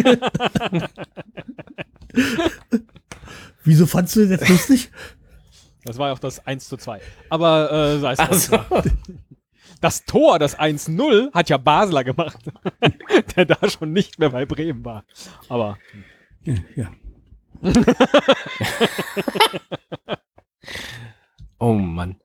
Wieso 3.64 3.86
fandst 3.86 4.16
du 4.16 4.22
das 4.22 4.30
jetzt 4.32 4.50
lustig? 4.50 4.92
Das 5.88 5.98
war 5.98 6.08
ja 6.10 6.14
auch 6.14 6.20
das 6.20 6.46
1 6.46 6.68
zu 6.70 6.78
2. 6.78 7.02
Aber 7.30 7.72
äh, 7.72 8.00
sei 8.00 8.14
es 8.14 8.20
Also, 8.20 8.60
Das 9.82 10.06
Tor, 10.06 10.40
das 10.40 10.58
1-0, 10.58 11.32
hat 11.34 11.50
ja 11.50 11.58
Basler 11.58 12.04
gemacht. 12.04 12.40
der 13.36 13.46
da 13.46 13.70
schon 13.70 13.94
nicht 13.94 14.18
mehr 14.20 14.30
bei 14.30 14.46
Bremen 14.46 14.84
war. 14.84 15.04
Aber 15.50 15.78
Ja, 16.44 16.56
ja. 16.76 16.92
oh 21.60 21.74
Mann. 21.74 22.18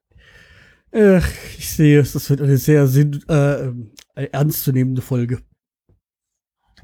Ach, 0.95 1.27
ich 1.57 1.71
sehe 1.71 2.01
es, 2.01 2.13
das 2.13 2.29
wird 2.29 2.43
eine 2.43 2.59
sehr 2.59 2.87
sinn, 2.87 3.23
äh, 3.29 3.73
eine 4.15 4.33
ernstzunehmende 4.33 5.01
Folge. 5.01 5.39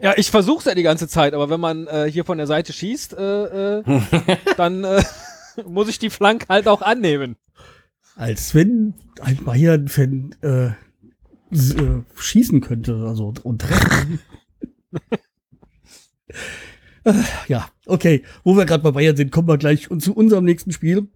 ja, 0.01 0.15
ich 0.17 0.31
versuch's 0.31 0.65
ja 0.65 0.75
die 0.75 0.83
ganze 0.83 1.09
Zeit, 1.09 1.35
aber 1.35 1.51
wenn 1.51 1.61
man 1.61 1.87
äh, 1.89 2.11
hier 2.11 2.25
von 2.25 2.39
der 2.39 2.47
Seite 2.47 2.73
schießt, 2.73 3.13
äh, 3.19 3.79
äh, 3.81 3.83
dann 4.57 4.85
äh, 4.85 5.03
muss 5.67 5.89
ich 5.89 5.99
die 5.99 6.11
Flank 6.11 6.49
halt 6.49 6.69
auch 6.69 6.83
annehmen. 6.83 7.37
Als 8.15 8.55
wenn 8.55 8.95
ein 9.21 9.45
Bayern-Fan 9.45 10.35
äh, 10.43 10.67
äh, 10.67 12.03
schießen 12.17 12.61
könnte 12.61 13.05
also, 13.07 13.33
und 13.43 13.63
treffen. 13.63 14.21
Ja, 17.47 17.71
okay. 17.87 18.23
Wo 18.45 18.57
wir 18.57 18.67
gerade 18.67 18.83
bei 18.83 18.91
Bayern 18.91 19.17
sind, 19.17 19.33
kommen 19.33 19.49
wir 19.49 19.59
gleich 19.59 19.89
zu 19.89 20.15
unserem 20.15 20.45
nächsten 20.45 20.73
Spiel. 20.73 21.09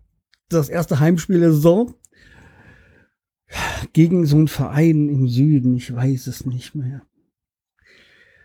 Das 0.49 0.69
erste 0.69 1.01
Heimspiel 1.01 1.41
der 1.41 1.53
Saison. 1.53 1.95
Gegen 3.93 4.25
so 4.25 4.37
einen 4.37 4.49
Verein 4.49 5.09
im 5.09 5.29
Süden, 5.29 5.77
ich 5.77 5.95
weiß 5.95 6.27
es 6.27 6.47
nicht 6.47 6.75
mehr. 6.75 7.03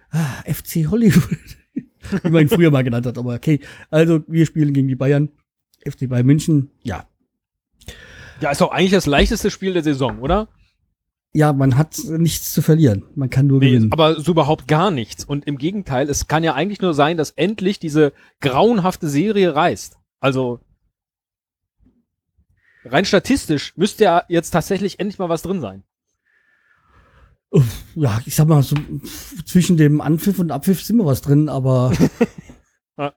Ah, 0.09 0.43
FC 0.45 0.87
Hollywood. 0.89 1.37
Wie 2.23 2.29
man 2.29 2.43
ihn 2.43 2.49
früher 2.49 2.71
mal 2.71 2.83
genannt 2.83 3.05
hat, 3.05 3.17
aber 3.17 3.35
okay. 3.35 3.59
Also, 3.89 4.23
wir 4.27 4.45
spielen 4.45 4.73
gegen 4.73 4.87
die 4.87 4.95
Bayern. 4.95 5.29
FC 5.89 6.07
Bayern 6.09 6.25
München, 6.25 6.69
ja, 6.83 7.05
Ja, 8.41 8.51
ist 8.51 8.61
doch 8.61 8.71
eigentlich 8.71 8.91
das 8.91 9.05
leichteste 9.07 9.49
Spiel 9.51 9.73
der 9.73 9.83
Saison, 9.83 10.19
oder? 10.19 10.47
Ja, 11.33 11.53
man 11.53 11.77
hat 11.77 11.97
nichts 12.05 12.53
zu 12.53 12.61
verlieren. 12.61 13.03
Man 13.15 13.29
kann 13.29 13.47
nur 13.47 13.59
Nee, 13.59 13.71
gewinnen. 13.71 13.91
aber 13.91 14.19
so 14.19 14.31
überhaupt 14.31 14.67
gar 14.67 14.89
nichts. 14.91 15.23
Und 15.25 15.45
im 15.45 15.57
Gegenteil, 15.57 16.09
es 16.09 16.27
kann 16.27 16.43
ja 16.43 16.53
eigentlich 16.55 16.81
nur 16.81 16.93
sein, 16.93 17.17
dass 17.17 17.31
endlich 17.31 17.79
diese 17.79 18.13
grauenhafte 18.41 19.07
Serie 19.07 19.53
reißt. 19.55 19.97
Also 20.19 20.59
rein 22.85 23.05
statistisch 23.05 23.73
müsste 23.75 24.05
ja 24.05 24.23
jetzt 24.29 24.51
tatsächlich 24.51 24.99
endlich 24.99 25.19
mal 25.19 25.29
was 25.29 25.41
drin 25.43 25.61
sein. 25.61 25.83
Ja, 27.95 28.19
ich 28.25 28.35
sag 28.35 28.47
mal, 28.47 28.61
so 28.61 28.75
zwischen 29.45 29.77
dem 29.77 30.01
Anpfiff 30.01 30.39
und 30.39 30.51
Abpfiff 30.51 30.83
sind 30.83 30.97
wir 30.97 31.05
was 31.05 31.21
drin, 31.21 31.49
aber 31.49 31.91
Ja. 32.97 33.13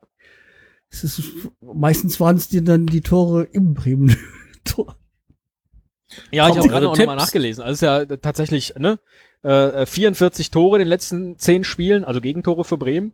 Es 0.91 1.05
ist, 1.05 1.23
meistens 1.61 2.19
waren 2.21 2.37
es 2.37 2.49
dir 2.49 2.63
dann 2.63 2.87
die 2.87 3.01
Tore 3.01 3.45
im 3.45 3.75
Bremen. 3.75 4.17
Tor. 4.65 4.97
Ja, 6.33 6.49
ich 6.49 6.57
habe 6.57 6.69
gerade 6.69 6.89
auch 6.89 6.97
nochmal 6.97 7.17
nachgelesen. 7.17 7.63
Also 7.63 7.73
es 7.73 7.79
ist 7.79 7.83
ja 7.83 8.01
äh, 8.01 8.19
tatsächlich 8.19 8.75
ne, 8.77 8.99
äh, 9.43 9.87
44 9.87 10.51
Tore 10.51 10.77
in 10.77 10.81
den 10.81 10.89
letzten 10.89 11.39
10 11.39 11.65
Spielen, 11.65 12.05
also 12.05 12.21
Gegentore 12.21 12.65
für 12.65 12.77
Bremen. 12.77 13.13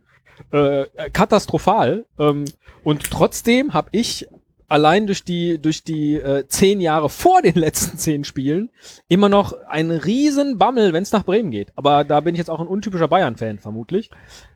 Äh, 0.51 0.81
äh, 0.81 1.09
katastrophal. 1.11 2.05
Ähm, 2.19 2.45
und 2.83 3.09
trotzdem 3.09 3.73
habe 3.73 3.89
ich 3.91 4.27
allein 4.67 5.07
durch 5.07 5.23
die 5.23 5.59
durch 5.59 5.83
die 5.83 6.15
äh, 6.15 6.45
zehn 6.47 6.81
Jahre 6.81 7.09
vor 7.09 7.41
den 7.41 7.55
letzten 7.55 7.97
zehn 7.97 8.23
Spielen 8.23 8.69
immer 9.07 9.29
noch 9.29 9.53
einen 9.67 9.91
riesen 9.91 10.57
Bammel, 10.57 10.93
wenn 10.93 11.03
es 11.03 11.11
nach 11.11 11.23
Bremen 11.23 11.51
geht. 11.51 11.71
Aber 11.75 12.03
da 12.03 12.19
bin 12.19 12.35
ich 12.35 12.39
jetzt 12.39 12.49
auch 12.49 12.59
ein 12.59 12.67
untypischer 12.67 13.07
Bayern-Fan 13.07 13.59
vermutlich. 13.59 14.11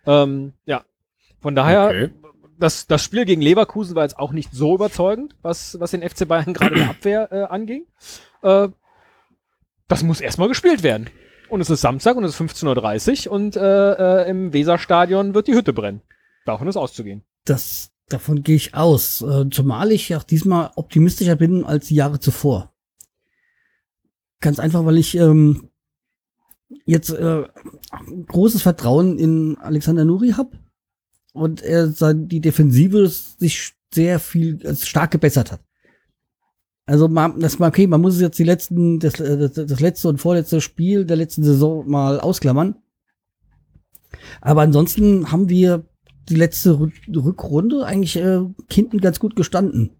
Ähm, 0.05 0.53
ja, 0.65 0.83
von 1.39 1.55
daher 1.55 1.87
Okay. 1.87 2.09
Das, 2.61 2.85
das 2.85 3.03
Spiel 3.03 3.25
gegen 3.25 3.41
Leverkusen 3.41 3.95
war 3.95 4.03
jetzt 4.03 4.19
auch 4.19 4.31
nicht 4.31 4.51
so 4.53 4.75
überzeugend, 4.75 5.35
was, 5.41 5.79
was 5.79 5.91
den 5.91 6.07
FC 6.07 6.27
Bayern 6.27 6.53
gerade 6.53 6.75
in 6.75 6.81
der 6.81 6.89
Abwehr 6.91 7.31
äh, 7.31 7.43
anging. 7.43 7.87
Äh, 8.43 8.69
das 9.87 10.03
muss 10.03 10.21
erstmal 10.21 10.47
gespielt 10.47 10.83
werden. 10.83 11.09
Und 11.49 11.59
es 11.59 11.69
ist 11.69 11.81
Samstag 11.81 12.15
und 12.15 12.23
es 12.23 12.39
ist 12.39 12.41
15.30 12.41 13.27
Uhr 13.27 13.33
und 13.33 13.55
äh, 13.57 14.21
äh, 14.21 14.29
im 14.29 14.53
Weserstadion 14.53 15.33
wird 15.33 15.47
die 15.47 15.53
Hütte 15.53 15.73
brennen. 15.73 16.01
Davon 16.45 16.67
ist 16.67 16.77
auszugehen. 16.77 17.23
Das, 17.45 17.91
davon 18.07 18.43
gehe 18.43 18.55
ich 18.55 18.75
aus. 18.75 19.21
Äh, 19.21 19.49
zumal 19.49 19.91
ich 19.91 20.15
auch 20.15 20.23
diesmal 20.23 20.71
optimistischer 20.75 21.35
bin 21.35 21.65
als 21.65 21.87
die 21.87 21.95
Jahre 21.95 22.19
zuvor. 22.19 22.71
Ganz 24.39 24.59
einfach, 24.59 24.85
weil 24.85 24.97
ich 24.97 25.17
ähm, 25.17 25.71
jetzt 26.85 27.09
äh, 27.09 27.43
großes 28.27 28.61
Vertrauen 28.61 29.17
in 29.17 29.57
Alexander 29.57 30.05
Nuri 30.05 30.31
habe 30.31 30.60
und 31.33 31.61
er 31.61 31.87
die 32.13 32.41
Defensive 32.41 33.07
sich 33.07 33.73
sehr 33.93 34.19
viel 34.19 34.63
äh, 34.65 34.75
stark 34.75 35.11
gebessert 35.11 35.51
hat. 35.51 35.61
Also 36.85 37.07
man, 37.07 37.39
das 37.39 37.59
mal 37.59 37.69
okay, 37.69 37.87
man 37.87 38.01
muss 38.01 38.19
jetzt 38.19 38.39
die 38.39 38.43
letzten, 38.43 38.99
das, 38.99 39.19
äh, 39.19 39.37
das, 39.37 39.53
das 39.53 39.79
letzte 39.79 40.09
und 40.09 40.17
vorletzte 40.17 40.61
Spiel 40.61 41.05
der 41.05 41.17
letzten 41.17 41.43
Saison 41.43 41.87
mal 41.87 42.19
ausklammern. 42.19 42.75
Aber 44.41 44.61
ansonsten 44.61 45.31
haben 45.31 45.47
wir 45.49 45.85
die 46.29 46.35
letzte 46.35 46.71
Rück- 46.71 47.15
Rückrunde 47.15 47.85
eigentlich 47.85 48.17
äh, 48.17 48.41
hinten 48.69 48.99
ganz 48.99 49.19
gut 49.19 49.35
gestanden. 49.35 49.91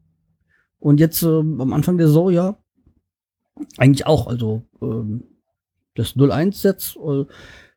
Und 0.80 1.00
jetzt 1.00 1.22
ähm, 1.24 1.62
am 1.62 1.74
Anfang 1.74 1.98
der 1.98 2.08
Saison 2.08 2.32
ja 2.32 2.58
eigentlich 3.78 4.08
auch. 4.08 4.28
Also 4.28 4.64
ähm, 4.82 5.24
das 5.96 6.16
0-1 6.16 6.64
jetzt. 6.64 6.98
Äh, 6.98 7.26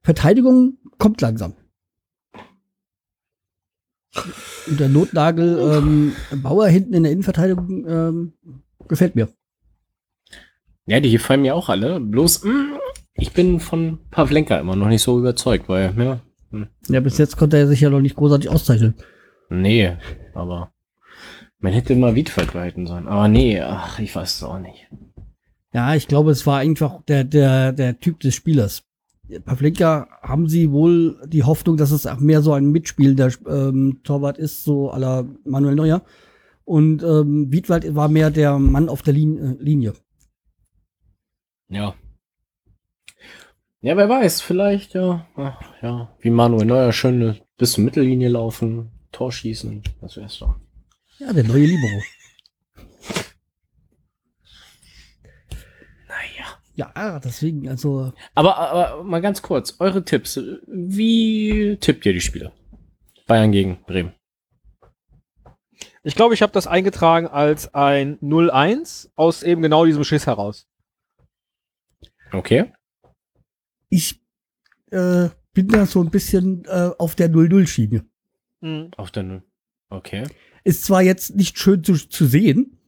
Verteidigung 0.02 0.78
kommt 0.98 1.20
langsam. 1.20 1.54
Und 4.66 4.80
der 4.80 4.88
Notnagel 4.88 5.58
ähm, 5.58 6.12
Bauer 6.42 6.66
hinten 6.68 6.94
in 6.94 7.02
der 7.02 7.12
Innenverteidigung 7.12 7.86
ähm, 7.88 8.32
gefällt 8.88 9.14
mir. 9.14 9.28
Ja, 10.86 11.00
die 11.00 11.10
gefallen 11.10 11.42
mir 11.42 11.54
auch 11.54 11.68
alle. 11.68 12.00
Bloß, 12.00 12.44
mm, 12.44 12.78
ich 13.14 13.32
bin 13.32 13.60
von 13.60 13.98
Pavlenka 14.10 14.58
immer 14.58 14.76
noch 14.76 14.88
nicht 14.88 15.02
so 15.02 15.18
überzeugt, 15.18 15.68
weil, 15.68 15.94
ja, 15.96 16.20
hm, 16.50 16.68
Ja, 16.88 17.00
bis 17.00 17.18
jetzt 17.18 17.36
konnte 17.36 17.56
er 17.56 17.66
sich 17.66 17.80
ja 17.80 17.90
noch 17.90 18.00
nicht 18.00 18.16
großartig 18.16 18.50
auszeichnen. 18.50 18.94
nee, 19.48 19.92
aber 20.34 20.72
man 21.58 21.72
hätte 21.72 21.96
mal 21.96 22.14
Wiedfeld 22.14 22.52
behalten 22.52 22.86
sollen. 22.86 23.08
Aber 23.08 23.28
nee, 23.28 23.60
ach, 23.60 23.98
ich 23.98 24.14
weiß 24.14 24.36
es 24.36 24.42
auch 24.42 24.58
nicht. 24.58 24.86
Ja, 25.72 25.94
ich 25.94 26.06
glaube, 26.06 26.30
es 26.30 26.46
war 26.46 26.58
einfach 26.58 27.02
der, 27.08 27.24
der, 27.24 27.72
der 27.72 27.98
Typ 27.98 28.20
des 28.20 28.34
Spielers. 28.34 28.83
Pavlenka 29.44 30.08
haben 30.22 30.48
sie 30.48 30.70
wohl 30.70 31.20
die 31.26 31.44
Hoffnung, 31.44 31.76
dass 31.76 31.90
es 31.90 32.06
auch 32.06 32.20
mehr 32.20 32.42
so 32.42 32.52
ein 32.52 32.70
mitspielender 32.70 33.30
ähm, 33.48 34.00
Torwart 34.04 34.38
ist, 34.38 34.64
so 34.64 34.92
la 34.96 35.24
Manuel 35.44 35.74
Neuer. 35.74 36.02
Und 36.64 37.02
ähm, 37.02 37.50
Wiedwald 37.50 37.94
war 37.94 38.08
mehr 38.08 38.30
der 38.30 38.58
Mann 38.58 38.88
auf 38.88 39.02
der 39.02 39.14
Lin 39.14 39.38
äh, 39.38 39.62
Linie. 39.62 39.94
Ja. 41.68 41.94
Ja, 43.80 43.96
wer 43.96 44.08
weiß, 44.08 44.40
vielleicht, 44.40 44.94
ja, 44.94 45.26
ach, 45.36 45.60
ja, 45.82 46.14
wie 46.20 46.30
Manuel 46.30 46.64
Neuer 46.64 46.92
schön 46.92 47.36
bis 47.58 47.72
zur 47.72 47.84
Mittellinie 47.84 48.30
laufen, 48.30 48.90
Tor 49.12 49.30
schießen, 49.30 49.82
das 50.00 50.16
wär's 50.16 50.38
doch. 50.38 50.54
Ja, 51.18 51.32
der 51.32 51.44
neue 51.44 51.66
Libero. 51.66 52.00
Ja, 56.76 57.20
deswegen, 57.20 57.68
also, 57.68 58.12
Aber, 58.34 58.58
aber 58.58 59.04
mal 59.04 59.20
ganz 59.20 59.42
kurz, 59.42 59.76
eure 59.78 60.04
Tipps. 60.04 60.40
Wie 60.66 61.76
tippt 61.80 62.04
ihr 62.04 62.12
die 62.12 62.20
Spiele? 62.20 62.52
Bayern 63.26 63.52
gegen 63.52 63.82
Bremen. 63.86 64.12
Ich 66.02 66.14
glaube, 66.14 66.34
ich 66.34 66.42
habe 66.42 66.52
das 66.52 66.66
eingetragen 66.66 67.28
als 67.28 67.72
ein 67.74 68.18
0-1 68.20 69.10
aus 69.14 69.42
eben 69.42 69.62
genau 69.62 69.86
diesem 69.86 70.04
Schiss 70.04 70.26
heraus. 70.26 70.66
Okay. 72.32 72.72
ich 73.88 74.20
äh, 74.90 75.28
bin 75.52 75.68
da 75.68 75.86
so 75.86 76.02
ein 76.02 76.10
bisschen 76.10 76.64
äh, 76.64 76.90
auf 76.98 77.14
der 77.14 77.30
0-0-Schiene. 77.30 78.04
Mhm. 78.60 78.90
Auf 78.96 79.12
der 79.12 79.22
Null. 79.22 79.42
Okay. 79.88 80.26
Ist 80.64 80.84
zwar 80.84 81.02
jetzt 81.02 81.36
nicht 81.36 81.58
schön 81.58 81.84
zu, 81.84 81.94
zu 81.94 82.26
sehen, 82.26 82.78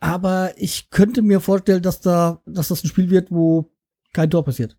aber 0.00 0.54
ich 0.56 0.90
könnte 0.90 1.22
mir 1.22 1.40
vorstellen, 1.40 1.82
dass 1.82 2.00
da, 2.00 2.42
dass 2.46 2.68
das 2.68 2.82
ein 2.82 2.88
Spiel 2.88 3.10
wird, 3.10 3.30
wo 3.30 3.70
kein 4.12 4.30
Tor 4.30 4.44
passiert. 4.44 4.76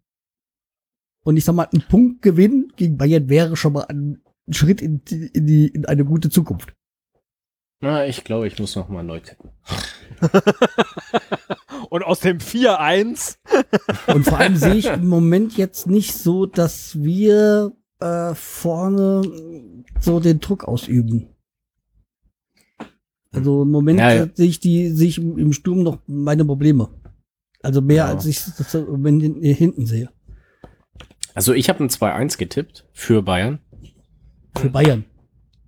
Und 1.24 1.38
ich 1.38 1.46
sag 1.46 1.54
mal, 1.54 1.70
ein 1.72 1.84
Punktgewinn 1.88 2.74
gegen 2.76 2.98
Bayern 2.98 3.30
wäre 3.30 3.56
schon 3.56 3.74
mal 3.74 3.84
ein 3.84 4.24
Schritt 4.50 4.82
in, 4.82 5.04
die, 5.06 5.28
in, 5.28 5.46
die, 5.46 5.68
in 5.68 5.86
eine 5.86 6.04
gute 6.04 6.30
Zukunft. 6.30 6.74
Na, 7.80 8.06
ich 8.06 8.24
glaube, 8.24 8.48
ich 8.48 8.58
muss 8.60 8.76
noch 8.76 8.90
mal 8.90 9.04
neu 9.04 9.20
tippen. 9.20 9.52
Und 11.90 12.04
aus 12.04 12.20
dem 12.20 12.38
4-1 12.38 13.38
Und 14.08 14.24
vor 14.24 14.38
allem 14.38 14.56
sehe 14.56 14.76
ich 14.76 14.86
im 14.86 15.08
Moment 15.08 15.58
jetzt 15.58 15.88
nicht 15.88 16.14
so, 16.14 16.46
dass 16.46 17.02
wir 17.02 17.74
äh, 18.00 18.34
vorne 18.36 19.22
so 20.00 20.20
den 20.20 20.40
Druck 20.40 20.64
ausüben. 20.66 21.31
Also 23.34 23.64
im 23.64 23.72
Moment 23.72 24.00
Ja, 24.00 24.14
ja. 24.14 24.28
sehe 24.34 24.48
ich 24.48 24.60
die, 24.60 24.90
sehe 24.90 25.08
ich 25.08 25.18
im 25.18 25.54
Sturm 25.54 25.84
noch 25.84 26.00
meine 26.08 26.44
Probleme. 26.46 26.90
Also 27.64 27.82
mehr 27.82 27.96
Ja. 27.98 28.06
als 28.08 28.26
ich 28.26 28.40
das 28.58 28.74
Moment 28.74 29.22
hin- 29.22 29.42
hinten 29.42 29.86
sehe. 29.86 30.10
Also 31.34 31.54
ich 31.54 31.70
habe 31.70 31.84
ein 31.84 31.90
2-1 31.90 32.38
getippt 32.38 32.86
für 32.92 33.22
Bayern. 33.22 33.60
Für 34.58 34.70
Bayern. 34.70 35.06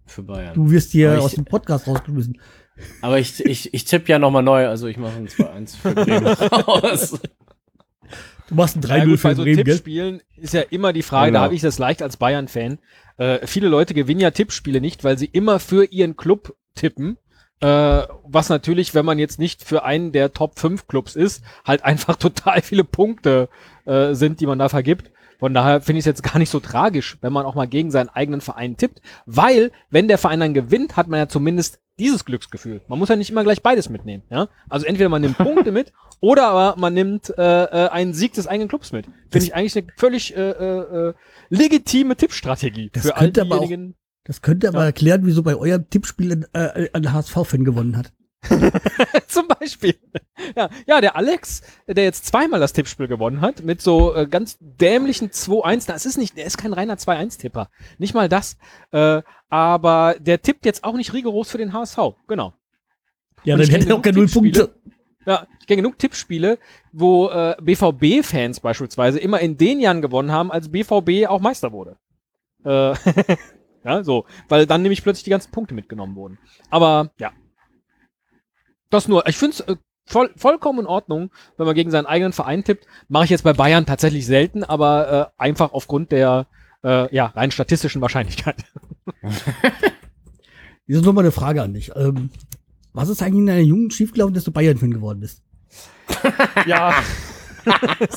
Für 0.06 0.24
Bayern. 0.24 0.54
Du 0.56 0.70
wirst 0.72 0.92
hier 0.92 1.14
ich- 1.16 1.22
aus 1.22 1.36
dem 1.36 1.46
Podcast 1.46 1.88
rausgeschmissen. 1.88 2.38
Aber 3.02 3.20
ich, 3.20 3.40
ich, 3.46 3.74
ich 3.74 3.86
tippe 3.86 4.12
ja 4.12 4.18
noch 4.20 4.32
mal 4.32 4.42
neu, 4.42 4.68
also 4.68 4.88
ich 4.88 4.98
mache 4.98 5.16
ein 5.18 5.28
2-1 5.28 5.76
für 5.78 5.94
Bremen 5.94 6.26
raus. 6.68 7.20
Du 8.50 8.56
machst 8.56 8.76
ein 8.76 8.82
3-0 8.82 8.98
Ja, 8.98 9.06
gut, 9.06 9.20
für 9.20 9.36
so 9.36 9.44
Bremen, 9.44 9.56
gell? 9.58 9.64
Tippspielen 9.66 10.22
ist 10.36 10.54
ja 10.54 10.62
immer 10.62 10.92
die 10.92 11.04
Frage, 11.04 11.28
Genau. 11.28 11.40
da 11.40 11.44
habe 11.46 11.56
ich 11.56 11.62
das 11.62 11.78
leicht 11.80 12.02
als 12.02 12.18
Bayern-Fan. 12.18 12.80
Äh, 13.18 13.46
viele 13.48 13.70
Leute 13.70 13.94
gewinnen 13.94 14.20
ja 14.20 14.32
Tippspiele 14.32 14.82
nicht, 14.82 15.04
weil 15.04 15.18
sie 15.18 15.28
immer 15.28 15.60
für 15.60 15.86
ihren 15.86 16.18
Club 16.18 16.58
tippen. 16.76 17.18
Äh, 17.62 18.08
was 18.26 18.50
natürlich, 18.50 18.94
wenn 18.94 19.06
man 19.06 19.20
jetzt 19.20 19.40
nicht 19.40 19.64
für 19.64 19.84
einen 19.84 20.12
der 20.12 20.34
Top 20.34 20.60
5 20.60 20.88
Clubs 20.88 21.16
ist, 21.16 21.44
halt 21.66 21.84
einfach 21.86 22.16
total 22.18 22.62
viele 22.62 22.84
Punkte 22.84 23.50
äh, 23.86 24.14
sind, 24.14 24.40
die 24.42 24.48
man 24.48 24.60
da 24.60 24.70
vergibt. 24.70 25.12
Von 25.40 25.54
daher 25.54 25.82
finde 25.82 25.98
ich 26.00 26.04
es 26.04 26.06
jetzt 26.08 26.24
gar 26.24 26.38
nicht 26.40 26.50
so 26.50 26.60
tragisch, 26.62 27.18
wenn 27.22 27.34
man 27.34 27.46
auch 27.46 27.56
mal 27.56 27.68
gegen 27.68 27.92
seinen 27.92 28.08
eigenen 28.10 28.40
Verein 28.40 28.78
tippt, 28.78 29.02
weil 29.26 29.72
wenn 29.90 30.08
der 30.08 30.18
Verein 30.18 30.40
dann 30.40 30.54
gewinnt, 30.54 30.96
hat 30.96 31.08
man 31.08 31.20
ja 31.20 31.28
zumindest 31.28 31.80
dieses 32.00 32.24
Glücksgefühl. 32.26 32.82
Man 32.88 32.98
muss 32.98 33.10
ja 33.10 33.16
nicht 33.18 33.30
immer 33.30 33.44
gleich 33.44 33.62
beides 33.62 33.90
mitnehmen. 33.90 34.24
Ja? 34.30 34.48
Also 34.70 34.86
entweder 34.86 35.10
man 35.10 35.22
nimmt 35.22 35.38
Punkte 35.40 35.72
mit 35.72 35.92
oder 36.22 36.48
aber 36.48 36.80
man 36.80 36.94
nimmt 36.94 37.30
äh, 37.38 37.64
äh, 37.66 37.90
einen 37.90 38.14
Sieg 38.14 38.34
des 38.34 38.48
eigenen 38.48 38.70
Clubs 38.70 38.92
mit. 38.94 39.06
Finde 39.32 39.46
ich 39.46 39.54
eigentlich 39.54 39.76
eine 39.78 39.88
völlig 39.98 40.36
äh, 40.36 40.50
äh, 40.52 41.10
äh, 41.10 41.14
legitime 41.50 42.16
Tippstrategie 42.16 42.90
Das 42.94 43.04
für 43.04 43.16
all 43.16 43.24
könnte 43.32 43.42
auch- 43.44 43.48
diejenigen. 43.60 43.96
Das 44.26 44.42
könnte 44.42 44.68
aber 44.70 44.80
Ja. 44.80 44.86
erklären, 44.86 45.22
wieso 45.26 45.44
bei 45.44 45.56
eurem 45.56 45.90
Tippspiel 45.90 46.46
äh, 46.54 46.90
ein 46.94 47.12
HSV-Fan 47.12 47.64
gewonnen 47.66 47.98
hat. 47.98 48.14
Zum 49.28 49.48
Beispiel. 49.48 49.96
Ja, 50.56 50.70
ja, 50.86 51.00
der 51.02 51.16
Alex, 51.16 51.62
der 51.88 52.04
jetzt 52.04 52.26
zweimal 52.26 52.60
das 52.60 52.74
Tippspiel 52.74 53.08
gewonnen 53.08 53.40
hat, 53.42 53.64
mit 53.64 53.82
so 53.82 54.14
äh, 54.14 54.28
ganz 54.28 54.58
dämlichen 54.60 55.30
2-1. 55.30 55.88
Das 55.88 56.06
ist 56.06 56.18
nicht, 56.18 56.36
der 56.38 56.46
ist 56.46 56.58
kein 56.58 56.74
reiner 56.74 56.96
2-1-Tipper. 56.96 57.70
Nicht 57.98 58.14
mal 58.14 58.28
das. 58.28 58.58
Äh, 58.92 59.22
aber 59.50 60.16
der 60.20 60.42
tippt 60.42 60.66
jetzt 60.66 60.84
auch 60.84 60.96
nicht 60.96 61.14
rigoros 61.14 61.50
für 61.50 61.58
den 61.58 61.72
HSV. 61.74 61.98
Genau. 62.28 62.54
Ja, 63.46 63.56
Und 63.56 63.62
dann 63.62 63.70
hätte 63.70 63.90
er 63.90 63.96
auch 63.96 64.02
keine 64.02 64.18
null 64.18 64.28
Punkte. 64.28 64.74
Ja, 65.26 65.48
ich 65.62 65.68
kenne 65.68 65.82
genug 65.82 65.98
Tippspiele, 66.00 66.60
wo 66.92 67.30
äh, 67.30 67.56
BVB-Fans 67.62 68.60
beispielsweise 68.60 69.20
immer 69.20 69.40
in 69.40 69.56
den 69.58 69.80
Jahren 69.80 70.02
gewonnen 70.02 70.32
haben, 70.34 70.52
als 70.52 70.70
BVB 70.70 71.28
auch 71.30 71.40
Meister 71.40 71.72
wurde. 71.72 71.98
Äh, 72.66 72.94
ja, 73.84 74.04
so, 74.04 74.26
weil 74.50 74.66
dann 74.66 74.82
nämlich 74.82 75.04
plötzlich 75.04 75.24
die 75.24 75.30
ganzen 75.30 75.52
Punkte 75.52 75.74
mitgenommen 75.74 76.16
wurden. 76.16 76.38
Aber 76.70 77.12
ja, 77.18 77.32
das 78.90 79.08
nur. 79.08 79.28
Ich 79.28 79.38
finde 79.38 79.56
es 79.56 79.60
äh, 79.62 79.76
voll, 80.06 80.32
vollkommen 80.36 80.80
in 80.80 80.86
Ordnung, 80.86 81.32
wenn 81.58 81.66
man 81.66 81.76
gegen 81.76 81.92
seinen 81.92 82.06
eigenen 82.06 82.34
Verein 82.34 82.64
tippt. 82.64 82.88
Mache 83.08 83.26
ich 83.26 83.30
jetzt 83.30 83.44
bei 83.44 83.54
Bayern 83.54 83.86
tatsächlich 83.86 84.26
selten, 84.26 84.64
aber 84.64 85.32
äh, 85.38 85.42
einfach 85.42 85.74
aufgrund 85.74 86.12
der 86.12 86.48
äh, 86.84 87.14
ja, 87.14 87.28
rein 87.28 87.52
statistischen 87.52 88.02
Wahrscheinlichkeit. 88.02 88.64
Das 90.86 90.98
ist 90.98 91.06
nochmal 91.06 91.24
eine 91.24 91.32
Frage 91.32 91.62
an 91.62 91.74
dich. 91.74 91.92
Ähm, 91.96 92.30
was 92.92 93.08
ist 93.08 93.22
eigentlich 93.22 93.40
in 93.40 93.46
deiner 93.46 93.62
Jugend 93.62 93.94
schiefgelaufen, 93.94 94.34
dass 94.34 94.44
du 94.44 94.52
Bayern-Fan 94.52 94.92
geworden 94.92 95.22
bist? 95.22 95.42
Ja. 96.66 96.94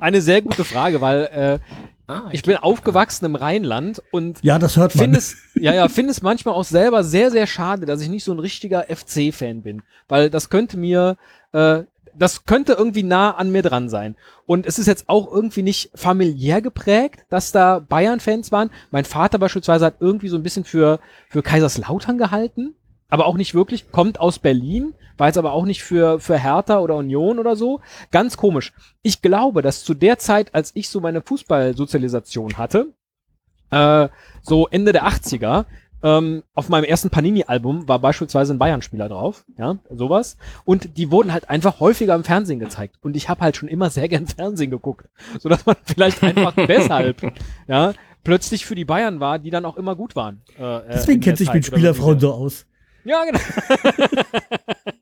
Eine 0.00 0.20
sehr 0.20 0.42
gute 0.42 0.64
Frage, 0.64 1.00
weil 1.00 1.24
äh, 1.24 1.58
Ah, 2.10 2.28
ich 2.32 2.42
bin 2.42 2.56
aufgewachsen 2.56 3.24
im 3.24 3.36
Rheinland 3.36 4.02
und 4.10 4.38
Ja, 4.42 4.58
das 4.58 4.76
hört 4.76 4.94
man. 4.94 5.04
finde 5.04 5.18
es, 5.18 5.36
ja, 5.54 5.72
ja, 5.72 5.88
finde 5.88 6.10
es 6.10 6.22
manchmal 6.22 6.54
auch 6.54 6.64
selber 6.64 7.04
sehr, 7.04 7.30
sehr 7.30 7.46
schade, 7.46 7.86
dass 7.86 8.00
ich 8.00 8.08
nicht 8.08 8.24
so 8.24 8.32
ein 8.32 8.38
richtiger 8.38 8.86
FC-Fan 8.88 9.62
bin. 9.62 9.82
Weil 10.08 10.30
das 10.30 10.50
könnte 10.50 10.76
mir, 10.76 11.16
äh, 11.52 11.84
das 12.14 12.44
könnte 12.44 12.72
irgendwie 12.72 13.04
nah 13.04 13.30
an 13.36 13.50
mir 13.50 13.62
dran 13.62 13.88
sein. 13.88 14.16
Und 14.46 14.66
es 14.66 14.78
ist 14.78 14.86
jetzt 14.86 15.08
auch 15.08 15.32
irgendwie 15.32 15.62
nicht 15.62 15.90
familiär 15.94 16.60
geprägt, 16.60 17.24
dass 17.30 17.52
da 17.52 17.78
Bayern-Fans 17.78 18.50
waren. 18.50 18.70
Mein 18.90 19.04
Vater 19.04 19.38
beispielsweise 19.38 19.86
hat 19.86 19.94
irgendwie 20.00 20.28
so 20.28 20.36
ein 20.36 20.42
bisschen 20.42 20.64
für, 20.64 20.98
für 21.28 21.42
Kaiserslautern 21.42 22.18
gehalten, 22.18 22.74
aber 23.10 23.26
auch 23.26 23.36
nicht 23.36 23.54
wirklich, 23.54 23.90
kommt 23.90 24.20
aus 24.20 24.38
Berlin, 24.38 24.94
war 25.16 25.26
jetzt 25.26 25.38
aber 25.38 25.52
auch 25.52 25.66
nicht 25.66 25.82
für, 25.82 26.18
für 26.18 26.38
Hertha 26.38 26.78
oder 26.78 26.96
Union 26.96 27.38
oder 27.38 27.54
so. 27.54 27.80
Ganz 28.10 28.36
komisch. 28.36 28.72
Ich 29.02 29.20
glaube, 29.20 29.60
dass 29.60 29.84
zu 29.84 29.94
der 29.94 30.18
Zeit, 30.18 30.54
als 30.54 30.72
ich 30.74 30.88
so 30.88 31.00
meine 31.00 31.20
Fußballsozialisation 31.20 32.56
hatte, 32.56 32.94
äh, 33.70 34.08
so 34.42 34.66
Ende 34.68 34.92
der 34.92 35.06
80er, 35.06 35.66
ähm, 36.02 36.42
auf 36.54 36.68
meinem 36.70 36.84
ersten 36.84 37.10
Panini-Album 37.10 37.86
war 37.86 37.98
beispielsweise 37.98 38.54
ein 38.54 38.58
Bayern-Spieler 38.58 39.08
drauf, 39.08 39.44
ja, 39.58 39.78
sowas. 39.90 40.38
Und 40.64 40.96
die 40.96 41.10
wurden 41.10 41.32
halt 41.32 41.50
einfach 41.50 41.80
häufiger 41.80 42.14
im 42.14 42.24
Fernsehen 42.24 42.58
gezeigt. 42.58 42.96
Und 43.02 43.16
ich 43.16 43.28
habe 43.28 43.42
halt 43.42 43.56
schon 43.56 43.68
immer 43.68 43.90
sehr 43.90 44.08
gern 44.08 44.26
Fernsehen 44.26 44.70
geguckt, 44.70 45.08
sodass 45.38 45.66
man 45.66 45.76
vielleicht 45.84 46.22
einfach 46.22 46.54
deshalb, 46.66 47.20
ja, 47.68 47.92
plötzlich 48.24 48.64
für 48.64 48.74
die 48.74 48.84
Bayern 48.84 49.20
war, 49.20 49.38
die 49.38 49.50
dann 49.50 49.64
auch 49.64 49.76
immer 49.76 49.94
gut 49.96 50.16
waren. 50.16 50.42
Äh, 50.58 50.78
äh, 50.78 50.82
Deswegen 50.92 51.20
kennt 51.20 51.38
sich 51.38 51.52
mit 51.52 51.66
Spielerfrauen 51.66 52.18
so 52.18 52.32
aus. 52.32 52.66
Ja, 53.04 53.24
genau. 53.24 53.38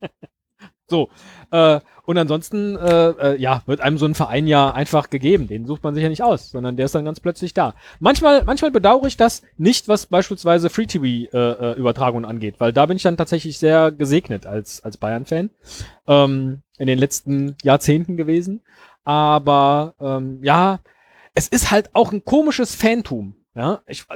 so. 0.87 1.11
Äh, 1.51 1.81
und 2.05 2.17
ansonsten, 2.17 2.77
äh, 2.77 3.09
äh, 3.11 3.41
ja, 3.41 3.63
wird 3.67 3.81
einem 3.81 3.99
so 3.99 4.07
ein 4.07 4.15
Verein 4.15 4.47
ja 4.47 4.71
einfach 4.71 5.11
gegeben. 5.11 5.47
Den 5.47 5.67
sucht 5.67 5.83
man 5.83 5.95
sich 5.95 6.03
ja 6.03 6.09
nicht 6.09 6.23
aus, 6.23 6.51
sondern 6.51 6.77
der 6.77 6.87
ist 6.87 6.95
dann 6.95 7.05
ganz 7.05 7.21
plötzlich 7.21 7.53
da. 7.53 7.75
Manchmal, 8.01 8.45
manchmal 8.45 8.71
bedauere 8.71 9.07
ich 9.07 9.19
das 9.19 9.43
nicht, 9.59 9.89
was 9.89 10.07
beispielsweise 10.07 10.71
Free-TV-Übertragungen 10.71 12.25
angeht, 12.25 12.57
weil 12.59 12.73
da 12.73 12.87
bin 12.87 12.97
ich 12.97 13.03
dann 13.03 13.19
tatsächlich 13.19 13.59
sehr 13.59 13.93
gesegnet 13.93 14.47
als, 14.47 14.83
als 14.83 14.97
Bayern-Fan. 14.97 15.51
Ähm, 16.07 16.63
in 16.79 16.87
den 16.87 16.99
letzten 16.99 17.57
Jahrzehnten 17.63 18.17
gewesen. 18.17 18.63
Aber 19.05 19.95
ähm, 20.01 20.41
ja, 20.43 20.81
es 21.35 21.49
ist 21.49 21.71
halt 21.71 21.95
auch 21.95 22.13
ein 22.13 22.25
komisches 22.25 22.75
Fantum. 22.75 23.35
Ja, 23.55 23.83
ich, 23.87 24.07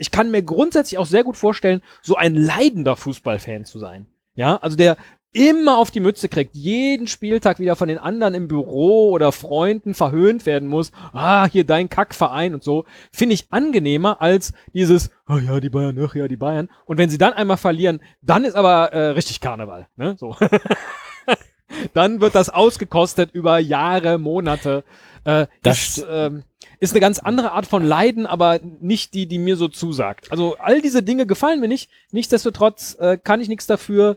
ich 0.00 0.10
kann 0.10 0.30
mir 0.30 0.42
grundsätzlich 0.42 0.98
auch 0.98 1.06
sehr 1.06 1.22
gut 1.24 1.36
vorstellen, 1.36 1.82
so 2.02 2.16
ein 2.16 2.34
leidender 2.34 2.96
Fußballfan 2.96 3.64
zu 3.64 3.78
sein. 3.78 4.06
Ja, 4.34 4.56
also 4.56 4.76
der 4.76 4.96
immer 5.32 5.78
auf 5.78 5.92
die 5.92 6.00
Mütze 6.00 6.28
kriegt, 6.28 6.56
jeden 6.56 7.06
Spieltag 7.06 7.60
wieder 7.60 7.76
von 7.76 7.86
den 7.86 7.98
anderen 7.98 8.34
im 8.34 8.48
Büro 8.48 9.10
oder 9.10 9.30
Freunden 9.30 9.94
verhöhnt 9.94 10.44
werden 10.44 10.68
muss. 10.68 10.90
Ah, 11.12 11.46
hier 11.46 11.64
dein 11.64 11.88
Kackverein 11.88 12.52
und 12.54 12.64
so. 12.64 12.84
Finde 13.12 13.34
ich 13.34 13.46
angenehmer 13.52 14.20
als 14.20 14.52
dieses, 14.74 15.10
oh 15.28 15.36
ja, 15.36 15.60
die 15.60 15.70
Bayern, 15.70 15.96
ach 16.04 16.16
ja, 16.16 16.26
die 16.26 16.36
Bayern. 16.36 16.68
Und 16.84 16.98
wenn 16.98 17.10
sie 17.10 17.18
dann 17.18 17.32
einmal 17.32 17.58
verlieren, 17.58 18.00
dann 18.22 18.44
ist 18.44 18.56
aber 18.56 18.92
äh, 18.92 19.10
richtig 19.10 19.40
Karneval. 19.40 19.86
Ne? 19.96 20.16
So. 20.18 20.34
dann 21.94 22.20
wird 22.20 22.34
das 22.34 22.48
ausgekostet 22.50 23.30
über 23.32 23.58
Jahre, 23.58 24.18
Monate. 24.18 24.84
Äh, 25.24 25.46
Das- 25.62 25.98
ist, 25.98 26.06
ähm, 26.10 26.42
ist 26.80 26.92
eine 26.92 27.00
ganz 27.00 27.18
andere 27.18 27.52
Art 27.52 27.66
von 27.66 27.84
Leiden, 27.84 28.26
aber 28.26 28.58
nicht 28.80 29.14
die, 29.14 29.26
die 29.26 29.38
mir 29.38 29.56
so 29.56 29.68
zusagt. 29.68 30.32
Also 30.32 30.56
all 30.58 30.80
diese 30.80 31.02
Dinge 31.02 31.26
gefallen 31.26 31.60
mir 31.60 31.68
nicht. 31.68 31.90
Nichtsdestotrotz 32.10 32.96
äh, 32.98 33.18
kann 33.22 33.40
ich 33.40 33.48
nichts 33.48 33.66
dafür. 33.66 34.16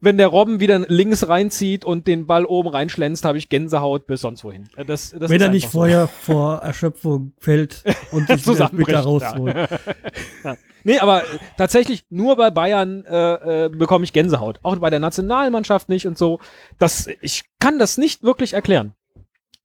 Wenn 0.00 0.16
der 0.18 0.28
Robben 0.28 0.58
wieder 0.58 0.80
links 0.80 1.28
reinzieht 1.28 1.84
und 1.84 2.08
den 2.08 2.26
Ball 2.26 2.44
oben 2.44 2.70
reinschlänzt, 2.70 3.24
habe 3.24 3.38
ich 3.38 3.48
Gänsehaut 3.48 4.06
bis 4.06 4.20
sonst 4.20 4.42
wohin. 4.42 4.68
Äh, 4.76 4.84
Das, 4.84 5.10
das 5.16 5.30
Wenn 5.30 5.40
er 5.40 5.48
nicht 5.48 5.66
so. 5.70 5.78
vorher 5.78 6.08
vor 6.08 6.56
Erschöpfung 6.58 7.32
fällt 7.38 7.84
und 8.10 8.26
sich 8.26 8.46
wieder 8.46 9.00
rausholt. 9.00 9.56
Nee, 10.84 10.98
aber 10.98 11.22
tatsächlich 11.56 12.04
nur 12.10 12.34
bei 12.34 12.50
Bayern 12.50 13.04
äh, 13.04 13.66
äh, 13.66 13.68
bekomme 13.68 14.02
ich 14.04 14.12
Gänsehaut. 14.12 14.58
Auch 14.64 14.76
bei 14.78 14.90
der 14.90 14.98
Nationalmannschaft 14.98 15.88
nicht 15.88 16.08
und 16.08 16.18
so. 16.18 16.40
Das, 16.80 17.08
ich 17.20 17.44
kann 17.60 17.78
das 17.78 17.98
nicht 17.98 18.24
wirklich 18.24 18.54
erklären. 18.54 18.94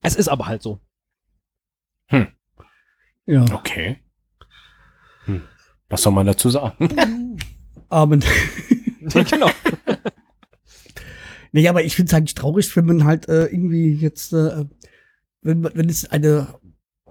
Es 0.04 0.16
ist 0.16 0.28
aber 0.28 0.46
halt 0.46 0.62
so. 0.62 0.80
Ja, 3.26 3.46
Okay. 3.54 3.98
Hm. 5.26 5.42
Was 5.90 6.02
soll 6.02 6.14
man 6.14 6.26
dazu 6.26 6.50
sagen? 6.50 7.38
Amen. 7.90 8.24
genau. 9.30 9.50
Nee, 11.54 11.68
aber 11.70 11.84
ich 11.84 11.96
finde 11.96 12.10
es 12.10 12.14
eigentlich 12.14 12.36
traurig, 12.36 12.76
wenn 12.76 12.86
man 12.86 13.06
halt 13.06 13.30
äh, 13.30 13.46
irgendwie 13.46 13.94
jetzt, 13.94 14.34
äh, 14.34 14.66
wenn, 15.42 15.62
man- 15.62 15.72
wenn 15.76 15.90
es 15.90 16.06
eine 16.12 16.60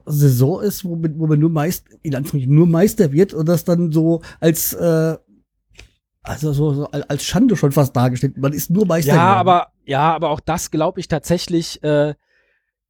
Saison 0.04 0.60
ist, 0.60 0.84
wo 0.84 0.94
man, 0.94 1.18
wo 1.18 1.26
man 1.26 1.38
nur 1.40 1.48
meist, 1.50 1.86
in 2.02 2.14
Anführungszeichen 2.14 2.54
nur 2.54 2.66
Meister 2.66 3.12
wird 3.12 3.32
und 3.34 3.46
das 3.48 3.64
dann 3.64 3.90
so 3.92 4.20
als, 4.38 4.74
äh, 4.74 5.16
also 6.22 6.52
so, 6.52 6.74
so 6.74 6.86
al- 6.90 7.04
als 7.04 7.24
Schande 7.24 7.56
schon 7.56 7.72
fast 7.72 7.96
dargestellt. 7.96 8.36
Man 8.36 8.52
ist 8.52 8.70
nur 8.70 8.86
Meister. 8.86 9.14
Ja, 9.14 9.40
geworden. 9.40 9.48
aber 9.48 9.72
ja, 9.86 10.14
aber 10.14 10.28
auch 10.30 10.40
das 10.40 10.70
glaube 10.70 11.00
ich 11.00 11.08
tatsächlich. 11.08 11.82
Äh, 11.82 12.14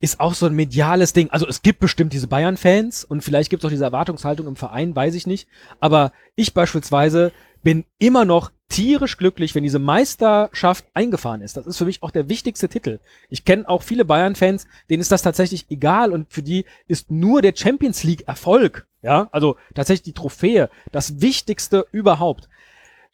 ist 0.01 0.21
auch 0.21 0.35
so 0.35 0.47
ein 0.47 0.55
mediales 0.55 1.13
Ding. 1.13 1.31
Also 1.31 1.49
es 1.49 1.63
gibt 1.63 1.81
bestimmt 1.81 2.13
diese 2.13 2.27
Bayern-Fans 2.27 3.05
und 3.05 3.23
vielleicht 3.23 3.51
gibt 3.51 3.63
es 3.63 3.67
auch 3.67 3.71
diese 3.71 3.85
Erwartungshaltung 3.85 4.47
im 4.47 4.57
Verein, 4.57 4.95
weiß 4.95 5.15
ich 5.15 5.27
nicht. 5.27 5.49
Aber 5.81 6.13
ich 6.35 6.53
beispielsweise 6.53 7.33
bin 7.63 7.85
immer 7.99 8.25
noch 8.25 8.53
tierisch 8.69 9.17
glücklich, 9.17 9.55
wenn 9.55 9.63
diese 9.63 9.79
Meisterschaft 9.79 10.85
eingefahren 10.93 11.41
ist. 11.41 11.57
Das 11.57 11.67
ist 11.67 11.79
für 11.79 11.85
mich 11.85 12.03
auch 12.03 12.11
der 12.11 12.29
wichtigste 12.29 12.69
Titel. 12.69 13.01
Ich 13.29 13.45
kenne 13.45 13.69
auch 13.69 13.83
viele 13.83 14.05
Bayern-Fans, 14.05 14.67
denen 14.91 15.01
ist 15.01 15.13
das 15.13 15.23
tatsächlich 15.23 15.67
egal 15.71 16.13
und 16.13 16.33
für 16.33 16.43
die 16.43 16.65
ist 16.87 17.11
nur 17.11 17.43
der 17.43 17.55
Champions 17.57 18.03
League 18.03 18.27
Erfolg, 18.29 18.87
ja, 19.03 19.29
also 19.33 19.57
tatsächlich 19.75 20.03
die 20.05 20.13
Trophäe, 20.13 20.69
das 20.93 21.21
Wichtigste 21.21 21.87
überhaupt. 21.93 22.49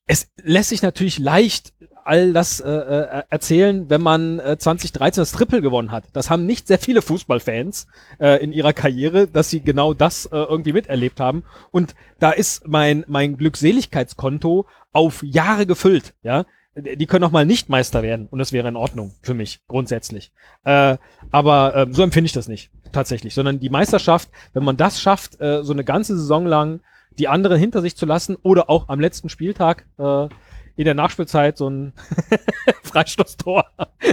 Es 0.07 0.29
lässt 0.43 0.71
sich 0.71 0.83
natürlich 0.83 1.19
leicht 1.19 1.73
all 2.05 2.33
das 2.33 2.61
äh, 2.61 2.71
äh, 2.71 3.23
erzählen, 3.31 3.89
wenn 3.89 4.03
man 4.03 4.39
äh, 4.39 4.57
2013 4.59 5.21
das 5.21 5.33
Triple 5.33 5.63
gewonnen 5.63 5.91
hat. 5.91 6.05
Das 6.13 6.31
haben 6.31 6.47
nicht 6.47 6.67
sehr 6.67 6.79
viele 6.79 7.03
Fußballfans 7.03 7.87
äh, 8.19 8.43
in 8.43 8.53
ihrer 8.53 8.73
Karriere, 8.73 9.29
dass 9.29 9.51
sie 9.51 9.61
genau 9.61 9.95
das 9.95 10.27
äh, 10.27 10.37
irgendwie 10.37 10.73
miterlebt 10.73 11.21
haben. 11.21 11.45
Und 11.71 11.95
da 12.19 12.31
ist 12.31 12.67
mein 12.67 13.05
mein 13.07 13.37
Glückseligkeitskonto 13.37 14.67
auf 14.93 15.23
Jahre 15.23 15.67
gefüllt. 15.67 16.15
Ja, 16.23 16.45
die 16.75 17.07
können 17.07 17.25
auch 17.25 17.31
mal 17.31 17.45
nicht 17.45 17.69
Meister 17.69 18.03
werden 18.03 18.29
und 18.31 18.39
das 18.39 18.53
wäre 18.53 18.69
in 18.69 18.77
Ordnung 18.77 19.15
für 19.23 19.35
mich 19.35 19.61
grundsätzlich. 19.69 20.33
Äh, 20.65 20.97
aber 21.31 21.77
äh, 21.77 21.87
so 21.91 22.03
empfinde 22.03 22.27
ich 22.27 22.33
das 22.33 22.49
nicht 22.49 22.71
tatsächlich, 22.93 23.35
sondern 23.35 23.61
die 23.61 23.71
Meisterschaft, 23.71 24.31
wenn 24.55 24.65
man 24.65 24.77
das 24.77 25.01
schafft, 25.01 25.41
äh, 25.41 25.63
so 25.63 25.73
eine 25.73 25.85
ganze 25.85 26.17
Saison 26.17 26.47
lang 26.47 26.81
die 27.19 27.29
anderen 27.29 27.59
hinter 27.59 27.83
sich 27.83 27.95
zu 27.95 28.07
lassen 28.07 28.37
oder 28.43 28.71
auch 28.71 28.89
am 28.89 29.01
letzten 29.01 29.29
Spieltag 29.29 29.87
äh, 29.99 30.29
in 30.77 30.85
der 30.85 30.95
Nachspielzeit 30.95 31.57
so 31.57 31.69
ein 31.69 31.93
Freistoßtor 32.83 33.67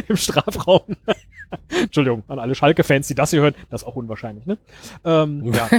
im 0.08 0.18
Strafraum. 0.18 0.96
Entschuldigung, 1.70 2.24
an 2.28 2.40
alle 2.40 2.54
Schalke-Fans, 2.54 3.08
die 3.08 3.16
das 3.16 3.32
hier 3.32 3.42
hören, 3.42 3.56
das 3.70 3.82
ist 3.82 3.88
auch 3.88 3.96
unwahrscheinlich, 3.96 4.46
ne? 4.46 4.58
Ähm, 5.04 5.52
ja. 5.52 5.70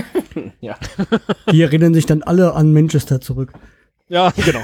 ja. 0.60 0.78
Die 1.52 1.62
erinnern 1.62 1.94
sich 1.94 2.06
dann 2.06 2.22
alle 2.22 2.54
an 2.54 2.72
Manchester 2.72 3.20
zurück. 3.20 3.52
Ja, 4.08 4.30
genau. 4.30 4.62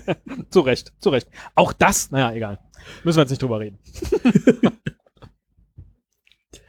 zu 0.50 0.60
Recht, 0.60 0.92
zu 0.98 1.10
Recht. 1.10 1.28
Auch 1.54 1.72
das, 1.72 2.10
naja, 2.10 2.32
egal. 2.32 2.58
Müssen 3.04 3.18
wir 3.18 3.22
jetzt 3.22 3.30
nicht 3.30 3.42
drüber 3.42 3.60
reden. 3.60 3.78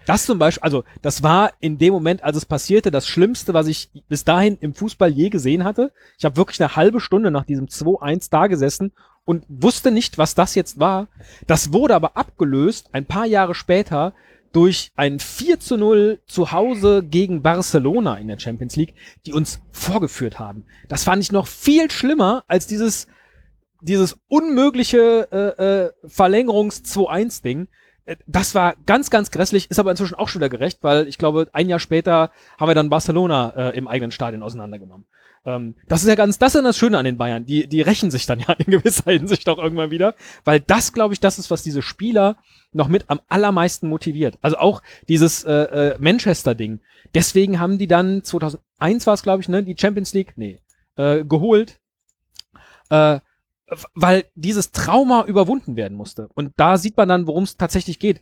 Das 0.10 0.26
zum 0.26 0.40
Beispiel, 0.40 0.64
also 0.64 0.86
das 1.04 1.22
war 1.22 1.54
in 1.60 1.78
dem 1.78 1.94
Moment, 1.94 2.24
als 2.24 2.36
es 2.36 2.44
passierte, 2.44 2.90
das 2.90 3.06
Schlimmste, 3.06 3.54
was 3.54 3.68
ich 3.68 3.92
bis 4.08 4.24
dahin 4.24 4.58
im 4.60 4.74
Fußball 4.74 5.12
je 5.12 5.30
gesehen 5.30 5.64
hatte. 5.64 5.92
Ich 6.18 6.26
habe 6.26 6.36
wirklich 6.36 6.60
eine 6.60 6.76
halbe 6.76 7.00
Stunde 7.00 7.30
nach 7.30 7.46
diesem 7.46 7.68
2-1 7.68 8.30
da 8.32 8.48
gesessen 8.48 8.92
und 9.24 9.46
wusste 9.50 9.92
nicht, 9.92 10.18
was 10.18 10.34
das 10.34 10.56
jetzt 10.56 10.80
war. 10.80 11.10
Das 11.46 11.74
wurde 11.74 11.94
aber 11.94 12.18
abgelöst, 12.18 12.90
ein 12.92 13.06
paar 13.06 13.28
Jahre 13.28 13.54
später, 13.54 14.16
durch 14.52 14.92
ein 14.96 15.20
4 15.20 15.60
zu 15.60 15.78
0 15.78 16.18
zu 16.26 16.52
Hause 16.52 17.04
gegen 17.04 17.44
Barcelona 17.44 18.18
in 18.18 18.30
der 18.30 18.40
Champions 18.40 18.76
League, 18.78 18.96
die 19.28 19.34
uns 19.34 19.62
vorgeführt 19.72 20.40
haben. 20.40 20.66
Das 20.88 21.04
fand 21.04 21.22
ich 21.22 21.32
noch 21.32 21.46
viel 21.46 21.92
schlimmer 21.92 22.44
als 22.48 22.66
dieses, 22.66 23.06
dieses 23.80 24.18
unmögliche 24.28 25.28
äh, 25.32 25.64
äh, 25.64 25.92
Verlängerungs 26.08 26.82
2-1-Ding 26.82 27.66
äh, 27.66 27.68
das 28.28 28.56
war 28.56 28.76
ganz, 28.86 29.10
ganz 29.10 29.32
grässlich, 29.32 29.70
ist 29.70 29.80
aber 29.80 29.92
inzwischen 29.92 30.16
auch 30.16 30.28
schon 30.28 30.42
wieder 30.42 30.50
gerecht, 30.50 30.80
weil 30.82 31.08
ich 31.08 31.18
glaube, 31.18 31.50
ein 31.54 31.70
Jahr 31.70 31.80
später 31.80 32.32
haben 32.58 32.70
wir 32.70 32.76
dann 32.76 32.90
Barcelona 32.90 33.50
äh, 33.56 33.78
im 33.78 33.88
eigenen 33.88 34.12
Stadion 34.12 34.44
auseinandergenommen. 34.44 35.06
Ähm, 35.46 35.76
das 35.88 36.02
ist 36.02 36.08
ja 36.08 36.16
ganz, 36.16 36.38
das 36.38 36.56
ist 36.56 36.62
ja 36.62 36.68
das 36.68 36.78
Schöne 36.78 36.98
an 36.98 37.06
den 37.06 37.18
Bayern. 37.18 37.46
Die, 37.46 37.68
die 37.68 37.82
rächen 37.82 38.12
sich 38.12 38.26
dann 38.26 38.40
ja 38.48 38.54
in 38.54 38.72
gewisser 38.72 39.12
Hinsicht 39.12 39.48
auch 39.50 39.58
irgendwann 39.58 39.92
wieder, 39.92 40.16
weil 40.44 40.60
das, 40.60 40.94
glaube 40.94 41.14
ich, 41.14 41.20
das 41.20 41.40
ist, 41.40 41.52
was 41.52 41.64
diese 41.64 41.82
Spieler 41.82 42.38
noch 42.72 42.88
mit 42.88 43.06
am 43.08 43.20
allermeisten 43.28 43.88
motiviert. 43.88 44.38
Also 44.42 44.58
auch 44.58 44.82
dieses 45.08 45.44
äh, 45.44 45.54
äh, 45.54 45.98
Manchester-Ding. 46.00 46.82
Deswegen 47.14 47.60
haben 47.60 47.78
die 47.78 47.88
dann 47.88 48.24
2001 48.24 49.08
war 49.08 49.14
es, 49.14 49.24
glaube 49.24 49.42
ich, 49.42 49.50
ne, 49.50 49.64
die 49.64 49.76
Champions 49.78 50.14
League, 50.14 50.34
nee, 50.36 50.60
äh, 50.96 51.24
geholt. 51.24 51.80
Äh, 52.90 53.20
weil 53.96 54.26
dieses 54.36 54.72
Trauma 54.72 55.26
überwunden 55.26 55.76
werden 55.76 55.98
musste. 55.98 56.30
Und 56.34 56.54
da 56.58 56.78
sieht 56.78 56.98
man 56.98 57.10
dann, 57.10 57.28
worum 57.28 57.44
es 57.44 57.58
tatsächlich 57.58 58.00
geht. 58.00 58.22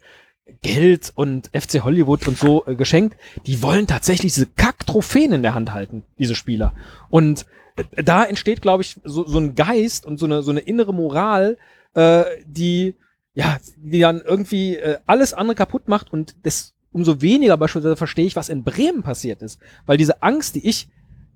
Geld 0.62 1.12
und 1.15 1.47
FC 1.47 1.83
Hollywood 1.83 2.27
und 2.27 2.38
so 2.38 2.65
äh, 2.65 2.75
geschenkt, 2.75 3.17
die 3.45 3.62
wollen 3.62 3.86
tatsächlich 3.86 4.33
diese 4.33 4.45
Kack-Trophäen 4.45 5.33
in 5.33 5.41
der 5.41 5.53
Hand 5.53 5.73
halten, 5.73 6.03
diese 6.17 6.36
Spieler. 6.36 6.73
Und 7.10 7.45
äh, 7.75 8.03
da 8.03 8.23
entsteht, 8.23 8.62
glaube 8.62 8.83
ich, 8.83 8.97
so, 9.03 9.27
so 9.27 9.39
ein 9.39 9.55
Geist 9.55 10.05
und 10.05 10.17
so 10.17 10.25
eine, 10.25 10.43
so 10.43 10.51
eine 10.51 10.62
innere 10.62 10.93
Moral, 10.93 11.57
äh, 11.95 12.23
die, 12.45 12.95
ja, 13.33 13.57
die 13.75 13.99
dann 13.99 14.21
irgendwie 14.21 14.77
äh, 14.77 14.99
alles 15.05 15.33
andere 15.33 15.55
kaputt 15.55 15.89
macht 15.89 16.13
und 16.13 16.36
das 16.43 16.73
umso 16.91 17.21
weniger 17.21 17.57
beispielsweise 17.57 17.97
verstehe 17.97 18.25
ich, 18.25 18.36
was 18.36 18.49
in 18.49 18.63
Bremen 18.63 19.03
passiert 19.03 19.41
ist. 19.41 19.60
Weil 19.86 19.97
diese 19.97 20.23
Angst, 20.23 20.55
die 20.55 20.67
ich 20.67 20.88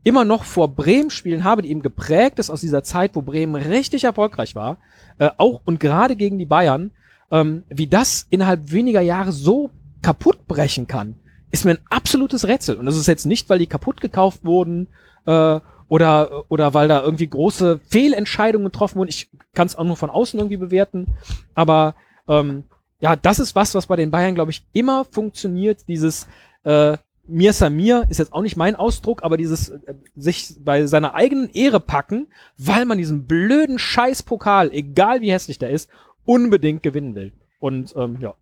immer 0.04 0.26
noch 0.26 0.44
vor 0.44 0.70
Bremen 0.70 1.10
spielen 1.10 1.44
habe, 1.44 1.62
die 1.62 1.70
eben 1.70 1.82
geprägt 1.82 2.40
ist 2.40 2.50
aus 2.50 2.62
dieser 2.62 2.84
Zeit, 2.84 3.12
wo 3.16 3.22
Bremen 3.22 3.56
richtig 3.56 4.04
erfolgreich 4.04 4.56
war, 4.56 4.78
äh, 5.20 5.30
auch 5.38 5.62
und 5.66 5.80
gerade 5.80 6.16
gegen 6.16 6.40
die 6.40 6.46
Bayern, 6.46 6.92
ähm, 7.30 7.64
wie 7.70 7.88
das 7.88 8.26
innerhalb 8.30 8.72
weniger 8.72 9.02
Jahre 9.02 9.32
so 9.32 9.70
kaputt 10.02 10.48
brechen 10.48 10.88
kann, 10.88 11.16
ist 11.52 11.66
mir 11.66 11.72
ein 11.72 11.86
absolutes 11.90 12.48
Rätsel. 12.48 12.78
Und 12.78 12.86
das 12.86 12.98
ist 12.98 13.08
jetzt 13.08 13.26
nicht, 13.26 13.50
weil 13.50 13.60
die 13.60 13.68
kaputt 13.68 14.02
gekauft 14.02 14.44
wurden 14.44 14.88
äh, 15.26 15.60
oder, 15.88 16.46
oder 16.50 16.74
weil 16.74 16.88
da 16.88 17.02
irgendwie 17.02 17.28
große 17.28 17.80
Fehlentscheidungen 17.88 18.66
getroffen 18.66 18.98
wurden. 18.98 19.10
Ich 19.10 19.30
kann 19.54 19.68
es 19.68 19.76
auch 19.76 19.84
nur 19.84 19.98
von 19.98 20.10
außen 20.10 20.40
irgendwie 20.40 20.58
bewerten. 20.58 21.08
Aber 21.54 21.96
ähm, 22.28 22.64
ja, 23.00 23.16
das 23.16 23.40
ist 23.40 23.56
was, 23.56 23.76
was 23.76 23.88
bei 23.88 23.98
den 23.98 24.12
Bayern, 24.12 24.36
glaube 24.36 24.52
ich, 24.52 24.66
immer 24.74 25.06
funktioniert. 25.06 25.88
Dieses 25.88 26.28
äh, 26.64 26.98
mir 27.32 27.54
Samir 27.54 28.06
ist 28.10 28.20
jetzt 28.20 28.34
auch 28.34 28.41
nicht 28.41 28.58
mein 28.58 28.76
Ausdruck, 28.76 29.24
aber 29.24 29.38
dieses 29.38 29.70
äh, 29.70 29.96
sich 30.15 30.56
bei 30.60 30.86
seiner 30.86 31.15
eigenen 31.15 31.50
Ehre 31.50 31.80
packen, 31.80 32.28
weil 32.58 32.86
man 32.86 32.98
diesen 32.98 33.26
blöden 33.26 33.80
Scheißpokal, 33.80 34.72
egal 34.72 35.22
wie 35.22 35.32
hässlich 35.32 35.58
der 35.58 35.70
ist, 35.70 35.89
unbedingt 36.26 36.84
gewinnen 36.84 37.15
will. 37.15 37.34
Und 37.60 37.94
ähm, 37.96 38.17
ja. 38.20 38.36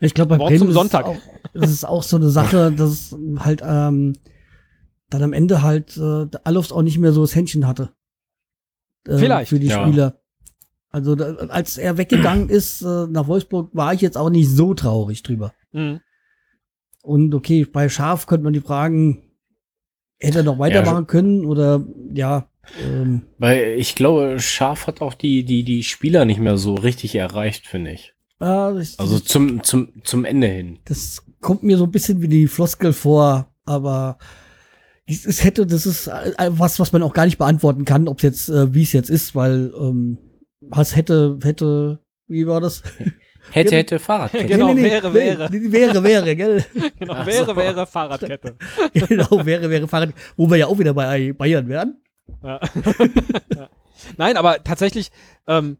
Ich 0.00 0.14
glaube, 0.14 0.30
bei 0.30 0.38
Wort 0.38 0.48
Bremen 0.50 0.60
zum 0.60 0.68
ist 0.68 0.74
Sonntag. 0.74 1.06
Es 1.06 1.10
auch, 1.10 1.20
das 1.54 1.70
ist 1.70 1.84
auch 1.84 2.02
so 2.02 2.16
eine 2.16 2.28
Sache, 2.28 2.70
dass 2.72 3.16
halt 3.38 3.62
ähm, 3.64 4.14
dann 5.10 5.22
am 5.22 5.32
Ende 5.32 5.62
halt 5.62 5.96
äh, 5.96 6.26
Alofs 6.44 6.72
auch 6.72 6.82
nicht 6.82 6.98
mehr 6.98 7.12
so 7.12 7.22
das 7.22 7.34
Händchen 7.34 7.66
hatte. 7.66 7.92
Äh, 9.06 9.18
Vielleicht, 9.18 9.48
Für 9.48 9.58
die 9.58 9.68
ja. 9.68 9.82
Spieler. 9.82 10.20
Also 10.90 11.14
da, 11.14 11.34
als 11.48 11.78
er 11.78 11.98
weggegangen 11.98 12.48
ist 12.48 12.82
äh, 12.82 13.06
nach 13.06 13.26
Wolfsburg, 13.26 13.70
war 13.74 13.92
ich 13.92 14.00
jetzt 14.00 14.16
auch 14.16 14.30
nicht 14.30 14.50
so 14.50 14.74
traurig 14.74 15.22
drüber. 15.22 15.52
Mhm. 15.72 16.00
Und 17.06 17.34
okay, 17.34 17.64
bei 17.64 17.88
Schaf 17.88 18.26
könnte 18.26 18.44
man 18.44 18.52
die 18.52 18.60
fragen, 18.60 19.22
hätte 20.18 20.38
er 20.38 20.44
noch 20.44 20.58
weitermachen 20.58 21.06
können 21.06 21.44
oder 21.44 21.84
ja, 22.12 22.48
ähm, 22.82 23.22
Weil 23.38 23.76
ich 23.78 23.94
glaube, 23.94 24.40
Schaf 24.40 24.86
hat 24.86 25.00
auch 25.00 25.14
die, 25.14 25.44
die, 25.44 25.62
die 25.62 25.82
Spieler 25.84 26.24
nicht 26.24 26.40
mehr 26.40 26.56
so 26.58 26.74
richtig 26.74 27.14
erreicht, 27.14 27.66
finde 27.66 27.92
ich. 27.92 28.14
äh, 28.40 28.74
das, 28.74 28.98
Also 28.98 29.18
zum, 29.20 29.62
zum, 29.62 29.92
zum 30.02 30.24
Ende 30.24 30.48
hin. 30.48 30.78
das 30.84 31.24
kommt 31.40 31.62
mir 31.62 31.78
so 31.78 31.84
ein 31.84 31.92
bisschen 31.92 32.22
wie 32.22 32.28
die 32.28 32.48
Floskel 32.48 32.92
vor, 32.92 33.48
aber 33.64 34.18
es 35.06 35.24
es 35.24 35.44
hätte, 35.44 35.66
das 35.66 35.86
ist 35.86 36.08
äh, 36.08 36.32
was, 36.48 36.80
was 36.80 36.92
man 36.92 37.02
auch 37.04 37.14
gar 37.14 37.26
nicht 37.26 37.38
beantworten 37.38 37.84
kann, 37.84 38.08
ob 38.08 38.18
es 38.18 38.22
jetzt, 38.22 38.48
äh, 38.48 38.74
wie 38.74 38.82
es 38.82 38.92
jetzt 38.92 39.10
ist, 39.10 39.34
weil 39.36 39.72
ähm, 39.78 40.18
was 40.60 40.96
hätte, 40.96 41.38
hätte, 41.42 42.00
wie 42.26 42.46
war 42.46 42.60
das? 42.60 42.82
Hätte, 43.50 43.76
hätte 43.76 43.98
Fahrradkette. 43.98 44.46
Genau, 44.48 44.76
wäre, 44.76 45.14
wäre. 45.14 45.48
Nee, 45.50 45.72
wäre, 45.72 46.02
wäre, 46.02 46.36
gell? 46.36 46.64
Genau, 46.98 47.14
Ach 47.14 47.26
wäre, 47.26 47.46
so. 47.46 47.56
wäre 47.56 47.86
Fahrradkette. 47.86 48.56
genau, 48.92 49.44
wäre, 49.44 49.70
wäre 49.70 49.88
Fahrrad, 49.88 50.10
wo 50.36 50.48
wir 50.50 50.56
ja 50.56 50.66
auch 50.66 50.78
wieder 50.78 50.94
bei 50.94 51.32
Bayern 51.32 51.68
wären. 51.68 52.00
Ja. 52.42 52.60
ja. 53.54 53.68
Nein, 54.16 54.36
aber 54.36 54.62
tatsächlich, 54.64 55.10
ähm, 55.46 55.78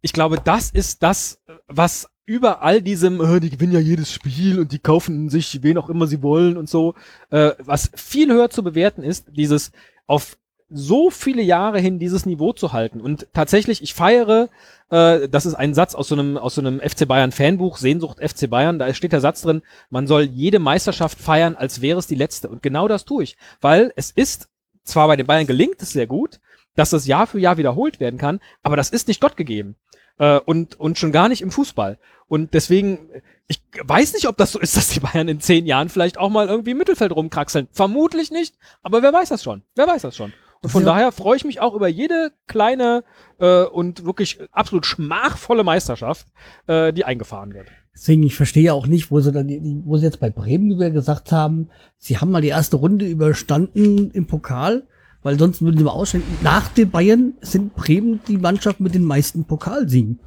ich 0.00 0.12
glaube, 0.12 0.38
das 0.42 0.70
ist 0.70 1.02
das, 1.02 1.40
was 1.66 2.08
über 2.26 2.62
all 2.62 2.80
diesem, 2.80 3.20
äh, 3.20 3.40
die 3.40 3.50
gewinnen 3.50 3.72
ja 3.72 3.80
jedes 3.80 4.12
Spiel 4.12 4.58
und 4.58 4.72
die 4.72 4.78
kaufen 4.78 5.28
sich 5.28 5.62
wen 5.62 5.78
auch 5.78 5.90
immer 5.90 6.06
sie 6.06 6.22
wollen 6.22 6.56
und 6.56 6.68
so, 6.68 6.94
äh, 7.30 7.50
was 7.58 7.90
viel 7.94 8.32
höher 8.32 8.50
zu 8.50 8.62
bewerten 8.62 9.02
ist, 9.02 9.26
dieses 9.30 9.72
auf 10.06 10.36
so 10.70 11.10
viele 11.10 11.42
Jahre 11.42 11.78
hin 11.78 11.98
dieses 11.98 12.26
Niveau 12.26 12.52
zu 12.52 12.72
halten. 12.72 13.00
Und 13.00 13.28
tatsächlich, 13.32 13.82
ich 13.82 13.94
feiere, 13.94 14.48
äh, 14.90 15.28
das 15.28 15.46
ist 15.46 15.54
ein 15.54 15.74
Satz 15.74 15.94
aus 15.94 16.08
so 16.08 16.14
einem, 16.14 16.36
aus 16.36 16.54
so 16.54 16.60
einem 16.60 16.80
FC 16.80 17.06
Bayern 17.06 17.32
Fanbuch, 17.32 17.76
Sehnsucht 17.76 18.18
FC 18.18 18.48
Bayern, 18.48 18.78
da 18.78 18.92
steht 18.94 19.12
der 19.12 19.20
Satz 19.20 19.42
drin, 19.42 19.62
man 19.90 20.06
soll 20.06 20.22
jede 20.22 20.58
Meisterschaft 20.58 21.18
feiern, 21.18 21.56
als 21.56 21.80
wäre 21.80 21.98
es 21.98 22.06
die 22.06 22.14
letzte. 22.14 22.48
Und 22.48 22.62
genau 22.62 22.88
das 22.88 23.04
tue 23.04 23.24
ich. 23.24 23.36
Weil 23.60 23.92
es 23.96 24.10
ist, 24.10 24.48
zwar 24.84 25.06
bei 25.06 25.16
den 25.16 25.26
Bayern 25.26 25.46
gelingt 25.46 25.80
es 25.82 25.90
sehr 25.90 26.06
gut, 26.06 26.40
dass 26.76 26.90
das 26.90 27.06
Jahr 27.06 27.26
für 27.26 27.38
Jahr 27.38 27.56
wiederholt 27.56 28.00
werden 28.00 28.18
kann, 28.18 28.40
aber 28.62 28.76
das 28.76 28.90
ist 28.90 29.08
nicht 29.08 29.20
Gott 29.20 29.36
gegeben. 29.36 29.76
Äh, 30.18 30.38
und, 30.40 30.78
und 30.78 30.98
schon 30.98 31.12
gar 31.12 31.28
nicht 31.28 31.42
im 31.42 31.50
Fußball. 31.50 31.98
Und 32.26 32.54
deswegen, 32.54 33.10
ich 33.48 33.60
weiß 33.82 34.14
nicht, 34.14 34.28
ob 34.28 34.36
das 34.36 34.52
so 34.52 34.58
ist, 34.58 34.76
dass 34.76 34.88
die 34.88 35.00
Bayern 35.00 35.28
in 35.28 35.40
zehn 35.40 35.66
Jahren 35.66 35.88
vielleicht 35.88 36.18
auch 36.18 36.30
mal 36.30 36.48
irgendwie 36.48 36.70
im 36.70 36.78
Mittelfeld 36.78 37.12
rumkraxeln. 37.12 37.68
Vermutlich 37.72 38.30
nicht, 38.30 38.56
aber 38.82 39.02
wer 39.02 39.12
weiß 39.12 39.28
das 39.28 39.42
schon? 39.42 39.62
Wer 39.74 39.86
weiß 39.86 40.02
das 40.02 40.16
schon? 40.16 40.32
Von 40.68 40.82
Ja. 40.82 40.92
daher 40.94 41.12
freue 41.12 41.36
ich 41.36 41.44
mich 41.44 41.60
auch 41.60 41.74
über 41.74 41.88
jede 41.88 42.32
kleine 42.46 43.04
äh, 43.38 43.64
und 43.64 44.04
wirklich 44.04 44.38
absolut 44.52 44.86
schmachvolle 44.86 45.64
Meisterschaft, 45.64 46.26
äh, 46.66 46.92
die 46.92 47.04
eingefahren 47.04 47.54
wird. 47.54 47.68
Deswegen, 47.94 48.22
ich 48.24 48.34
verstehe 48.34 48.74
auch 48.74 48.86
nicht, 48.86 49.10
wo 49.10 49.20
sie 49.20 49.30
dann, 49.30 49.48
wo 49.84 49.96
sie 49.96 50.04
jetzt 50.04 50.18
bei 50.20 50.30
Bremen 50.30 50.70
wieder 50.70 50.90
gesagt 50.90 51.30
haben, 51.32 51.68
sie 51.98 52.18
haben 52.18 52.30
mal 52.32 52.40
die 52.42 52.48
erste 52.48 52.76
Runde 52.76 53.06
überstanden 53.06 54.10
im 54.10 54.26
Pokal, 54.26 54.86
weil 55.22 55.38
sonst 55.38 55.62
würden 55.62 55.78
sie 55.78 55.84
mal 55.84 55.92
ausstellen. 55.92 56.24
Nach 56.42 56.68
den 56.68 56.90
Bayern 56.90 57.34
sind 57.40 57.74
Bremen 57.74 58.20
die 58.26 58.36
Mannschaft 58.38 58.80
mit 58.80 58.94
den 58.94 59.04
meisten 59.04 59.44
Pokalsiegen. 59.44 60.18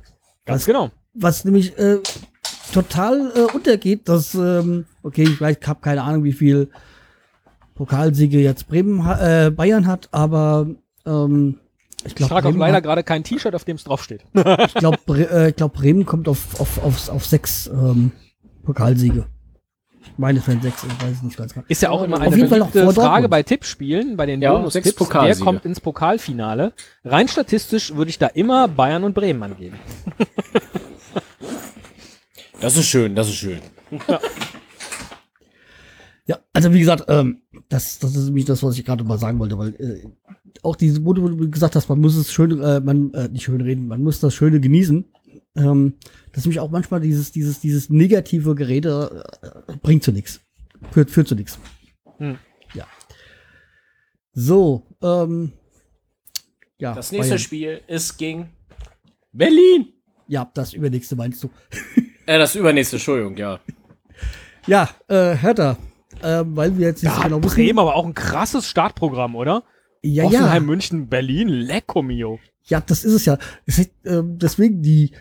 Ganz 0.46 0.62
Was- 0.62 0.66
genau. 0.66 0.92
Was 1.14 1.44
nämlich 1.46 1.78
äh, 1.78 1.98
total 2.74 3.32
äh, 3.36 3.54
untergeht, 3.54 4.08
dass, 4.08 4.34
ähm, 4.36 4.86
okay, 5.04 5.24
ich 5.24 5.42
weiß, 5.42 5.58
ich 5.62 5.68
habe 5.68 5.80
keine 5.82 6.04
Ahnung, 6.04 6.24
wie 6.24 6.34
viel 6.34 6.70
Pokalsiege 7.78 8.40
jetzt 8.40 8.68
Bremen, 8.68 9.00
äh, 9.08 9.52
Bayern 9.52 9.86
hat, 9.86 10.10
aber 10.12 10.68
ähm, 11.06 11.60
ich 12.00 12.08
Ich 12.08 12.16
glaube, 12.16 12.34
trage 12.34 12.48
auch 12.50 12.56
leider 12.56 12.82
gerade 12.82 13.04
kein 13.04 13.24
T-Shirt, 13.24 13.54
auf 13.54 13.66
dem 13.66 13.76
es 13.76 13.84
draufsteht. 13.84 14.24
ich 14.34 14.74
glaub, 14.74 15.06
Bre 15.06 15.30
äh, 15.30 15.50
ich 15.50 15.56
glaub, 15.56 15.74
Bremen 15.74 16.06
kommt 16.06 16.28
auf, 16.28 16.60
auf, 16.60 16.84
auf, 16.84 17.10
auf 17.10 17.26
sechs 17.26 17.68
ähm, 17.68 18.12
Pokalsiege. 18.64 19.28
Ich 20.02 20.18
meine, 20.18 20.40
es 20.40 20.48
wären 20.48 20.62
sechs, 20.62 20.84
ich 20.84 21.04
weiß 21.06 21.18
es 21.18 21.22
nicht 21.22 21.38
ganz 21.38 21.54
genau. 21.54 21.66
Ist 21.68 21.82
ja 21.84 21.92
auch 21.92 22.02
immer 22.02 22.16
Auf 22.18 22.24
eine 22.24 22.36
jeden 22.36 22.50
Fall 22.50 22.60
noch 22.60 22.72
Frage 22.72 22.94
Dortmund. 22.96 23.30
bei 23.30 23.44
Tippspielen, 23.44 24.18
bei 24.18 24.26
den 24.26 24.42
Ja, 24.42 24.54
Bonus-Tipps. 24.54 24.98
sechs 24.98 25.10
Wer 25.14 25.36
kommt 25.36 25.66
ins 25.66 25.80
Pokalfinale? 25.80 26.74
Rein 27.04 27.28
statistisch 27.28 27.94
würde 27.94 28.10
ich 28.10 28.18
da 28.18 28.28
immer 28.28 28.68
Bayern 28.68 29.04
und 29.04 29.14
Bremen 29.14 29.44
angeben. 29.44 29.78
Das 32.60 32.76
ist 32.76 32.88
schön, 32.88 33.16
das 33.16 33.28
ist 33.28 33.36
schön. 33.36 33.60
Ja, 36.26 36.40
also 36.54 36.74
wie 36.74 36.80
gesagt, 36.80 37.06
ähm, 37.08 37.42
das, 37.70 38.00
das 38.00 38.16
ist 38.16 38.26
nämlich 38.26 38.46
das, 38.46 38.64
was 38.64 38.78
ich 38.78 38.86
gerade 38.86 39.04
mal 39.04 39.18
sagen 39.18 39.40
wollte, 39.40 39.58
weil 39.58 39.76
äh, 39.76 40.08
auch 40.64 40.76
diese, 40.76 41.04
wo 41.04 41.14
du 41.14 41.50
gesagt 41.50 41.76
hast, 41.76 41.90
man 41.90 42.00
muss 42.00 42.16
es 42.16 42.32
schön, 42.32 42.62
äh, 42.62 42.80
man, 42.80 43.14
äh, 43.14 43.28
nicht 43.28 43.44
schön 43.44 43.62
reden, 43.62 43.88
man 43.88 44.04
muss 44.04 44.20
das 44.20 44.34
Schöne 44.34 44.60
genießen. 44.60 45.06
Ähm, 45.56 45.96
das 46.32 46.40
ist 46.40 46.46
nämlich 46.46 46.60
auch 46.60 46.72
manchmal 46.72 47.02
dieses, 47.02 47.32
dieses, 47.32 47.60
dieses 47.60 47.90
negative 47.90 48.56
Gerede 48.56 49.26
äh, 49.42 49.74
bringt 49.78 50.04
zu 50.04 50.12
nichts. 50.12 50.40
Führt, 50.92 51.10
führt 51.10 51.28
zu 51.28 51.36
nichts. 51.36 51.60
Hm. 52.18 52.38
Ja. 52.74 52.88
So, 54.34 54.84
ähm, 55.02 55.54
ja. 56.80 56.94
Das 56.94 57.12
nächste 57.12 57.32
Bayern. 57.32 57.40
Spiel 57.40 57.82
ist 57.88 58.18
gegen 58.18 58.50
Berlin. 59.32 59.94
Ja, 60.28 60.50
das 60.54 60.74
übernächste 60.74 61.16
meinst 61.16 61.44
du. 61.44 61.50
Äh, 62.26 62.38
das 62.38 62.56
übernächste, 62.56 62.98
Entschuldigung, 62.98 63.38
ja. 63.38 63.60
Ja, 64.68 64.90
äh, 65.08 65.34
Hertha, 65.34 65.78
äh, 66.24 66.44
weil 66.46 66.78
wir 66.78 66.88
jetzt 66.88 67.04
nicht 67.04 67.14
Da 67.14 67.18
so 67.18 67.24
genau 67.24 67.44
wissen. 67.44 67.56
Bremen 67.56 67.80
aber 67.80 67.96
auch 67.96 68.06
ein 68.06 68.14
krasses 68.14 68.68
Startprogramm, 68.68 69.36
oder? 69.36 69.64
Ja, 70.02 70.24
ja. 70.24 70.40
Offenheim, 70.40 70.66
München, 70.66 71.08
Berlin, 71.08 71.48
Lecco 71.48 72.02
mio. 72.02 72.40
Ja, 72.64 72.82
das 72.82 73.04
ist 73.04 73.14
es 73.14 73.26
ja. 73.26 73.38
Ähm, 74.06 74.38
deswegen 74.38 74.82
die, 74.82 75.12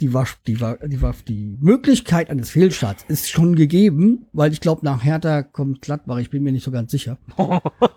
die, 0.00 0.12
war, 0.12 0.26
die, 0.46 0.54
die, 0.54 0.98
die 1.26 1.56
Möglichkeit 1.60 2.30
eines 2.30 2.50
Fehlstarts 2.50 3.04
ist 3.08 3.28
schon 3.28 3.56
gegeben, 3.56 4.26
weil 4.32 4.52
ich 4.52 4.60
glaube, 4.60 4.84
nach 4.84 5.02
Hertha 5.02 5.42
kommt 5.42 5.82
Gladbach, 5.82 6.18
ich 6.18 6.30
bin 6.30 6.42
mir 6.42 6.52
nicht 6.52 6.64
so 6.64 6.70
ganz 6.70 6.90
sicher. 6.90 7.18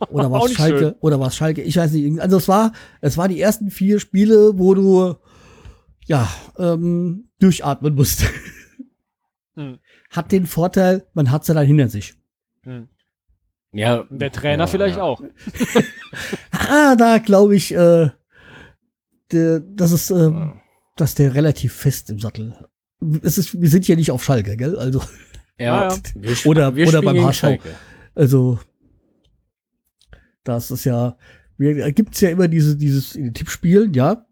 Oder 0.10 0.29
nicht 0.29 0.55
Schalke? 0.55 0.79
schön. 0.79 0.93
Oder 0.99 1.19
war 1.19 1.27
es 1.27 1.36
Schalke? 1.36 1.62
Ich 1.62 1.77
weiß 1.77 1.91
nicht. 1.93 2.19
Also 2.19 2.38
es 2.38 2.47
war, 2.47 2.73
es 3.01 3.17
war 3.17 3.27
die 3.27 3.41
ersten 3.41 3.69
vier 3.69 3.99
Spiele, 3.99 4.57
wo 4.57 4.73
du 4.73 5.15
ja 6.07 6.27
ähm, 6.57 7.29
durchatmen 7.39 7.95
musst. 7.95 8.25
Hm. 9.55 9.79
Hat 10.12 10.32
den 10.32 10.45
Vorteil, 10.45 11.06
man 11.13 11.32
hat 11.32 11.45
sie 11.45 11.54
dann 11.54 11.65
hinter 11.65 11.89
sich. 11.89 12.13
Hm. 12.63 12.88
Ja. 13.74 14.04
Der 14.10 14.32
Trainer 14.32 14.63
ja, 14.65 14.67
vielleicht 14.67 14.97
ja. 14.97 15.04
auch. 15.04 15.21
Ah, 16.52 16.95
da 16.95 17.17
glaube 17.17 17.56
ich, 17.56 17.74
äh, 17.74 18.10
der, 19.32 19.60
das 19.62 19.91
ist, 19.91 20.10
ähm, 20.12 20.60
dass 20.95 21.15
der 21.15 21.34
relativ 21.34 21.74
fest 21.74 22.10
im 22.10 22.19
Sattel. 22.19 22.54
Es 23.24 23.38
ist, 23.38 23.60
wir 23.60 23.69
sind 23.69 23.88
ja 23.88 23.95
nicht 23.95 24.12
auf 24.12 24.24
Schalke, 24.24 24.56
gell? 24.58 24.78
Also, 24.78 25.02
Ja, 25.58 25.88
Ja, 25.89 25.97
ja. 26.21 26.36
Oder- 26.45 26.76
wir 26.76 26.88
oder 26.88 27.02
beim 27.02 27.24
HSV. 27.24 27.39
Schalke. 27.39 27.69
also, 28.13 28.60
das 30.43 30.71
ist 30.71 30.86
ja, 30.86 31.17
wir, 31.58 31.91
gibt's 31.93 32.21
ja 32.21 32.30
immer 32.30 32.47
diese, 32.47 32.76
dieses 32.76 33.15
in 33.15 33.26
den 33.26 33.34
Tippspielen, 33.34 33.93
ja. 33.93 34.26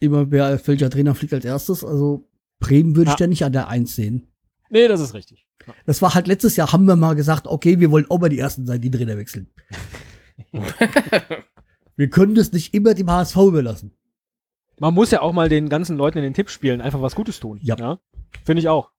Immer 0.00 0.30
wer, 0.30 0.60
welcher 0.66 0.90
Trainer 0.90 1.14
fliegt 1.14 1.34
als 1.34 1.44
erstes. 1.44 1.84
Also, 1.84 2.28
Bremen 2.58 2.96
würde 2.96 3.10
ich 3.10 3.18
Ja. 3.20 3.24
da 3.24 3.26
nicht 3.26 3.44
an 3.44 3.52
der 3.52 3.68
Eins 3.68 3.94
sehen. 3.94 4.26
Nee, 4.70 4.88
das 4.88 5.00
ist 5.00 5.14
richtig. 5.14 5.46
Das 5.84 6.00
war 6.00 6.14
halt 6.14 6.26
letztes 6.26 6.56
Jahr, 6.56 6.72
haben 6.72 6.86
wir 6.86 6.96
mal 6.96 7.14
gesagt, 7.14 7.46
okay, 7.46 7.80
wir 7.80 7.90
wollen 7.90 8.06
auch 8.08 8.18
mal 8.18 8.28
die 8.28 8.38
Ersten 8.38 8.66
sein, 8.66 8.80
die 8.80 8.90
Trainer 8.90 9.16
wechseln. 9.18 9.48
wir 11.96 12.08
können 12.10 12.34
das 12.34 12.52
nicht 12.52 12.72
immer 12.74 12.94
dem 12.94 13.10
HSV 13.10 13.36
überlassen. 13.36 13.92
Man 14.78 14.94
muss 14.94 15.10
ja 15.10 15.20
auch 15.20 15.32
mal 15.32 15.48
den 15.48 15.68
ganzen 15.68 15.96
Leuten 15.98 16.18
in 16.18 16.24
den 16.24 16.34
Tippspielen 16.34 16.80
einfach 16.80 17.02
was 17.02 17.14
Gutes 17.14 17.40
tun. 17.40 17.58
Ja. 17.62 17.98
Finde 18.44 18.60
ich 18.60 18.68
auch. 18.68 18.90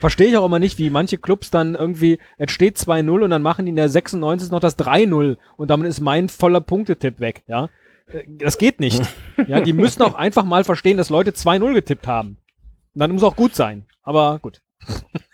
Verstehe 0.00 0.28
ich 0.28 0.36
auch 0.36 0.46
immer 0.46 0.60
nicht, 0.60 0.78
wie 0.78 0.90
manche 0.90 1.18
Clubs 1.18 1.50
dann 1.50 1.74
irgendwie, 1.74 2.18
es 2.38 2.52
steht 2.52 2.78
2-0 2.78 3.24
und 3.24 3.30
dann 3.30 3.42
machen 3.42 3.66
die 3.66 3.70
in 3.70 3.76
der 3.76 3.88
96 3.88 4.50
noch 4.50 4.60
das 4.60 4.78
3-0 4.78 5.36
und 5.56 5.68
damit 5.70 5.88
ist 5.88 6.00
mein 6.00 6.28
voller 6.28 6.60
Punktetipp 6.60 7.18
weg, 7.18 7.42
ja. 7.48 7.68
Äh, 8.06 8.22
Das 8.38 8.58
geht 8.58 8.78
nicht. 8.80 9.02
ja, 9.48 9.60
die 9.60 9.72
müssen 9.72 10.02
auch 10.02 10.14
einfach 10.14 10.44
mal 10.44 10.62
verstehen, 10.62 10.96
dass 10.96 11.10
Leute 11.10 11.32
2-0 11.32 11.74
getippt 11.74 12.06
haben. 12.06 12.38
Und 12.94 13.00
dann 13.00 13.10
muss 13.10 13.24
auch 13.24 13.36
gut 13.36 13.54
sein. 13.56 13.86
Aber 14.02 14.38
gut. 14.38 14.62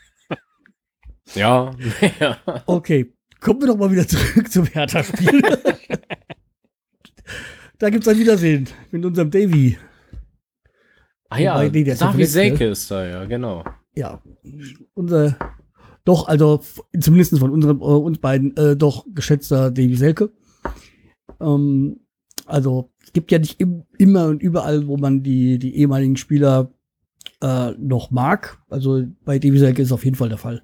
Ja, 1.35 1.75
ja. 2.21 2.39
Okay, 2.67 3.13
kommen 3.41 3.61
wir 3.61 3.69
doch 3.69 3.77
mal 3.77 3.91
wieder 3.91 4.07
zurück 4.07 4.51
zum 4.51 4.67
Hertha-Spiel. 4.67 5.43
da 7.79 7.91
gibt's 7.91 8.09
ein 8.09 8.19
Wiedersehen 8.19 8.69
mit 8.91 9.05
unserem 9.05 9.31
Davy. 9.31 9.77
Ah 11.29 11.39
ja, 11.39 11.55
Wobei, 11.55 11.69
nee, 11.71 11.85
Davi 11.85 11.97
verletzt, 11.97 12.33
Selke 12.33 12.67
ist 12.67 12.91
da, 12.91 13.07
ja, 13.07 13.25
genau. 13.25 13.65
Ja, 13.97 14.23
unser, 14.95 15.37
doch, 16.05 16.29
also 16.29 16.61
zumindest 16.99 17.37
von 17.39 17.51
unserem, 17.51 17.81
äh, 17.81 17.85
uns 17.85 18.19
beiden, 18.19 18.57
äh, 18.57 18.77
doch 18.77 19.05
geschätzter 19.13 19.71
Davy 19.71 19.97
Selke. 19.97 20.33
Ähm, 21.41 22.01
also, 22.47 22.93
es 23.03 23.13
gibt 23.13 23.33
ja 23.33 23.39
nicht 23.39 23.61
im, 23.61 23.85
immer 23.99 24.27
und 24.27 24.43
überall, 24.43 24.87
wo 24.87 24.97
man 24.97 25.23
die, 25.23 25.59
die 25.59 25.77
ehemaligen 25.77 26.17
Spieler 26.17 26.73
äh, 27.43 27.73
noch 27.73 28.11
mag. 28.11 28.59
Also, 28.69 29.05
bei 29.25 29.39
Selke 29.41 29.83
ist 29.83 29.93
auf 29.93 30.05
jeden 30.05 30.17
Fall 30.17 30.29
der 30.29 30.39
Fall. 30.39 30.63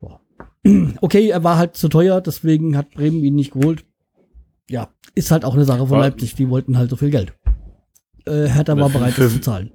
Ja. 0.00 0.20
Okay, 1.00 1.28
er 1.28 1.44
war 1.44 1.56
halt 1.58 1.76
zu 1.76 1.88
teuer, 1.88 2.20
deswegen 2.20 2.76
hat 2.76 2.90
Bremen 2.90 3.22
ihn 3.24 3.34
nicht 3.34 3.52
geholt. 3.52 3.84
Ja, 4.70 4.92
ist 5.14 5.30
halt 5.30 5.44
auch 5.44 5.54
eine 5.54 5.64
Sache 5.64 5.78
von 5.86 5.90
War- 5.90 6.00
Leipzig, 6.00 6.34
die 6.34 6.48
wollten 6.50 6.76
halt 6.76 6.90
so 6.90 6.96
viel 6.96 7.10
Geld. 7.10 7.32
Äh, 8.26 8.46
Hertha 8.48 8.76
war 8.76 8.90
bereit, 8.90 9.16
das 9.16 9.32
zu 9.32 9.40
zahlen. 9.40 9.72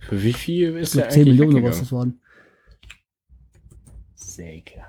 Für 0.00 0.22
wie 0.22 0.32
viel 0.32 0.76
ist 0.76 0.94
der 0.94 1.02
glaube, 1.02 1.12
10 1.14 1.20
eigentlich 1.22 1.38
Millionen 1.40 1.56
oder 1.62 1.68
was 1.70 1.80
das 1.80 1.92
waren. 1.92 2.20
Selke. 4.14 4.82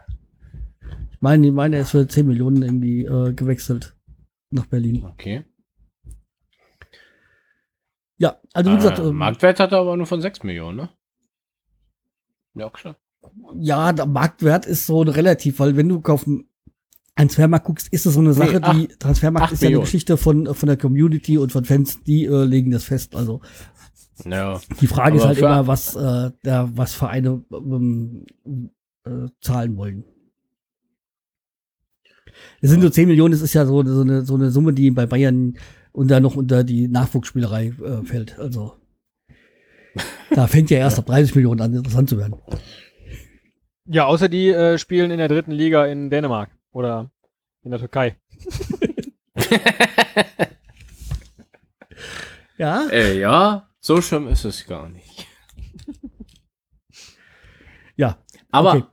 Ich 1.11 1.21
meine, 1.21 1.47
ich 1.47 1.53
meine, 1.53 1.75
er 1.77 1.81
ist 1.81 1.91
für 1.91 2.07
10 2.07 2.27
Millionen 2.27 2.61
irgendwie 2.61 3.03
äh, 3.05 3.33
gewechselt 3.33 3.95
nach 4.51 4.65
Berlin. 4.67 5.03
Okay. 5.05 5.43
Ja, 8.19 8.37
also 8.53 8.71
wie 8.71 8.75
gesagt, 8.75 8.99
äh, 8.99 9.11
Marktwert 9.11 9.59
hat 9.59 9.71
er 9.71 9.79
aber 9.79 9.97
nur 9.97 10.05
von 10.05 10.21
6 10.21 10.43
Millionen, 10.43 10.77
ne? 10.77 10.89
Ja, 12.53 12.69
klar. 12.69 12.95
ja, 13.55 13.91
der 13.93 14.05
Marktwert 14.05 14.65
ist 14.65 14.85
so 14.85 15.01
relativ, 15.01 15.59
weil 15.59 15.75
wenn 15.77 15.89
du 15.89 16.01
auf 16.05 16.25
den 16.25 16.45
Transfermarkt 17.15 17.65
guckst, 17.65 17.87
ist 17.91 18.05
es 18.05 18.13
so 18.13 18.19
eine 18.21 18.33
Sache, 18.33 18.61
acht- 18.63 18.75
die 18.75 18.87
Transfermarkt 18.87 19.51
ist 19.53 19.61
ja 19.61 19.67
eine 19.67 19.71
Millionen. 19.71 19.85
Geschichte 19.85 20.15
von, 20.17 20.53
von 20.53 20.67
der 20.67 20.77
Community 20.77 21.37
und 21.37 21.51
von 21.51 21.65
Fans, 21.65 22.01
die 22.03 22.25
äh, 22.25 22.43
legen 22.45 22.71
das 22.71 22.83
fest. 22.85 23.15
Also 23.15 23.41
Ja. 24.25 24.59
die 24.81 24.87
Frage 24.87 25.17
ist 25.17 25.25
halt 25.25 25.37
immer, 25.37 25.67
was, 25.67 25.95
äh, 25.95 26.31
der, 26.45 26.69
was 26.75 26.93
Vereine 26.93 27.43
ähm, 27.51 28.25
äh, 29.05 29.27
zahlen 29.41 29.75
wollen. 29.77 30.03
Es 32.61 32.69
sind 32.69 32.81
nur 32.81 32.91
10 32.91 33.07
Millionen, 33.07 33.31
das 33.31 33.41
ist 33.41 33.53
ja 33.53 33.65
so, 33.65 33.83
so, 33.85 34.01
eine, 34.01 34.23
so 34.23 34.35
eine 34.35 34.51
Summe, 34.51 34.73
die 34.73 34.91
bei 34.91 35.05
Bayern 35.05 35.57
unter 35.91 36.19
noch 36.19 36.35
unter 36.35 36.63
die 36.63 36.87
Nachwuchsspielerei 36.87 37.73
äh, 37.83 38.03
fällt. 38.05 38.37
Also 38.39 38.75
da 40.31 40.47
fängt 40.47 40.69
ja 40.69 40.77
erst 40.77 40.99
ab 40.99 41.05
30 41.07 41.35
Millionen 41.35 41.61
an, 41.61 41.73
interessant 41.73 42.09
zu 42.09 42.17
werden. 42.17 42.35
Ja, 43.85 44.05
außer 44.05 44.29
die 44.29 44.49
äh, 44.49 44.77
spielen 44.77 45.11
in 45.11 45.17
der 45.17 45.27
dritten 45.27 45.51
Liga 45.51 45.85
in 45.85 46.09
Dänemark 46.09 46.51
oder 46.71 47.11
in 47.63 47.71
der 47.71 47.79
Türkei. 47.79 48.17
Ja, 52.57 52.87
Äh, 52.89 53.17
ja, 53.17 53.69
so 53.79 54.01
schlimm 54.01 54.27
ist 54.27 54.43
es 54.43 54.65
gar 54.67 54.89
nicht. 54.89 55.25
ja. 57.95 58.17
Aber 58.51 58.73
okay. 58.73 58.83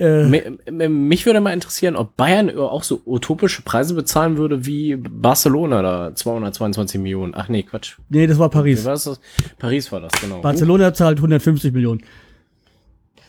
Äh, 0.00 0.24
mi- 0.24 0.58
mi- 0.70 0.88
mich 0.88 1.26
würde 1.26 1.40
mal 1.40 1.52
interessieren, 1.52 1.94
ob 1.94 2.16
Bayern 2.16 2.56
auch 2.58 2.82
so 2.82 3.02
utopische 3.04 3.62
Preise 3.62 3.94
bezahlen 3.94 4.38
würde 4.38 4.64
wie 4.64 4.96
Barcelona 4.96 5.82
da 5.82 6.14
222 6.14 7.00
Millionen. 7.00 7.34
Ach 7.36 7.48
nee, 7.48 7.62
Quatsch. 7.62 7.96
nee, 8.08 8.26
das 8.26 8.38
war 8.38 8.48
Paris. 8.48 8.84
war 8.86 8.92
das? 8.94 9.20
Paris 9.58 9.92
war 9.92 10.00
das, 10.00 10.12
genau. 10.20 10.40
Barcelona 10.40 10.94
zahlt 10.94 11.18
150 11.18 11.72
Millionen. 11.74 12.02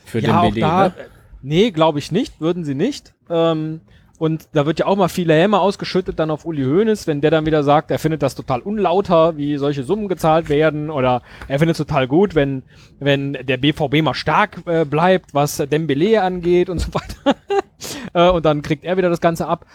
Für 0.05 0.19
ja, 0.19 0.27
den 0.27 0.35
auch 0.35 0.49
BD, 0.49 0.61
da, 0.61 0.87
ne? 0.89 0.93
nee, 1.41 1.71
glaube 1.71 1.99
ich 1.99 2.11
nicht, 2.11 2.39
würden 2.39 2.63
sie 2.63 2.75
nicht. 2.75 3.13
Ähm, 3.29 3.81
Und 4.21 4.49
da 4.53 4.67
wird 4.67 4.77
ja 4.77 4.85
auch 4.85 4.97
mal 4.97 5.07
viele 5.07 5.33
Häme 5.33 5.59
ausgeschüttet 5.59 6.19
dann 6.19 6.29
auf 6.29 6.45
Uli 6.45 6.61
Hoeneß, 6.61 7.07
wenn 7.07 7.21
der 7.21 7.31
dann 7.31 7.47
wieder 7.47 7.63
sagt, 7.63 7.89
er 7.89 7.97
findet 7.97 8.21
das 8.21 8.35
total 8.35 8.61
unlauter, 8.61 9.35
wie 9.35 9.57
solche 9.57 9.83
Summen 9.83 10.07
gezahlt 10.07 10.47
werden 10.47 10.91
oder 10.91 11.23
er 11.47 11.57
findet 11.57 11.73
es 11.73 11.79
total 11.79 12.07
gut, 12.07 12.35
wenn, 12.35 12.61
wenn 12.99 13.33
der 13.33 13.57
BVB 13.57 14.03
mal 14.03 14.13
stark 14.13 14.61
äh, 14.67 14.85
bleibt, 14.85 15.33
was 15.33 15.57
Dembele 15.57 16.21
angeht 16.21 16.69
und 16.69 16.77
so 16.77 16.89
weiter. 16.93 17.35
äh, 18.13 18.29
und 18.29 18.45
dann 18.45 18.61
kriegt 18.61 18.85
er 18.85 18.95
wieder 18.95 19.09
das 19.09 19.21
Ganze 19.21 19.47
ab. 19.47 19.65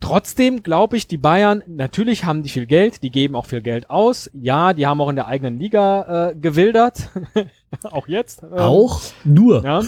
Trotzdem 0.00 0.64
glaube 0.64 0.96
ich, 0.96 1.06
die 1.06 1.18
Bayern, 1.18 1.62
natürlich 1.68 2.24
haben 2.24 2.42
die 2.42 2.48
viel 2.48 2.66
Geld, 2.66 3.04
die 3.04 3.10
geben 3.10 3.36
auch 3.36 3.46
viel 3.46 3.62
Geld 3.62 3.90
aus. 3.90 4.28
Ja, 4.34 4.72
die 4.72 4.88
haben 4.88 5.00
auch 5.00 5.08
in 5.08 5.14
der 5.14 5.28
eigenen 5.28 5.60
Liga 5.60 6.30
äh, 6.30 6.34
gewildert. 6.34 7.10
auch 7.84 8.08
jetzt. 8.08 8.42
Ähm, 8.42 8.58
Auch 8.58 9.00
nur. 9.22 9.64
Ja, 9.64 9.82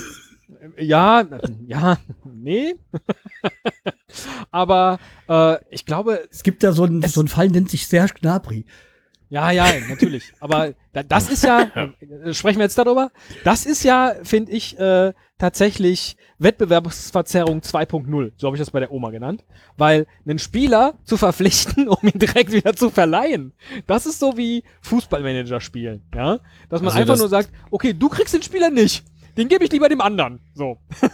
ja, 0.79 1.24
ja, 1.66 1.98
nee. 2.24 2.74
Aber 4.50 4.98
äh, 5.29 5.57
ich 5.70 5.87
glaube, 5.87 6.27
Es 6.31 6.42
gibt 6.42 6.62
da 6.62 6.72
so 6.72 6.85
einen, 6.85 7.03
so 7.03 7.20
einen 7.20 7.29
Fall, 7.29 7.48
nennt 7.48 7.70
sich 7.70 7.87
Serge 7.87 8.14
Gnabry. 8.20 8.64
ja, 9.29 9.50
ja, 9.50 9.66
natürlich. 9.88 10.33
Aber 10.40 10.74
da, 10.92 11.03
das 11.03 11.29
ist 11.31 11.44
ja, 11.44 11.62
äh, 12.24 12.33
sprechen 12.35 12.59
wir 12.59 12.64
jetzt 12.64 12.79
darüber? 12.79 13.11
Das 13.44 13.66
ist 13.66 13.83
ja, 13.83 14.14
finde 14.22 14.53
ich, 14.53 14.79
äh, 14.79 15.12
tatsächlich 15.38 16.16
Wettbewerbsverzerrung 16.38 17.59
2.0. 17.61 18.33
So 18.37 18.46
habe 18.46 18.57
ich 18.57 18.61
das 18.61 18.70
bei 18.70 18.79
der 18.79 18.92
Oma 18.92 19.11
genannt. 19.11 19.44
Weil 19.77 20.07
einen 20.24 20.38
Spieler 20.38 20.94
zu 21.03 21.16
verpflichten, 21.16 21.88
um 21.88 21.98
ihn 22.03 22.18
direkt 22.18 22.53
wieder 22.53 22.74
zu 22.74 22.90
verleihen, 22.90 23.53
das 23.88 24.07
ist 24.07 24.20
so 24.20 24.37
wie 24.37 24.62
Fußballmanager 24.83 25.61
spielen. 25.61 26.03
Ja, 26.14 26.38
dass 26.68 26.81
man 26.81 26.88
Also 26.90 26.98
einfach 27.00 27.14
das- 27.14 27.20
nur 27.20 27.29
sagt, 27.29 27.50
okay, 27.72 27.92
du 27.92 28.09
kriegst 28.09 28.33
den 28.35 28.42
Spieler 28.42 28.70
nicht, 28.70 29.05
den 29.37 29.49
gebe 29.49 29.64
ich 29.64 29.73
lieber 29.73 29.88
dem 29.88 30.01
anderen. 30.01 30.40
So. 30.55 30.79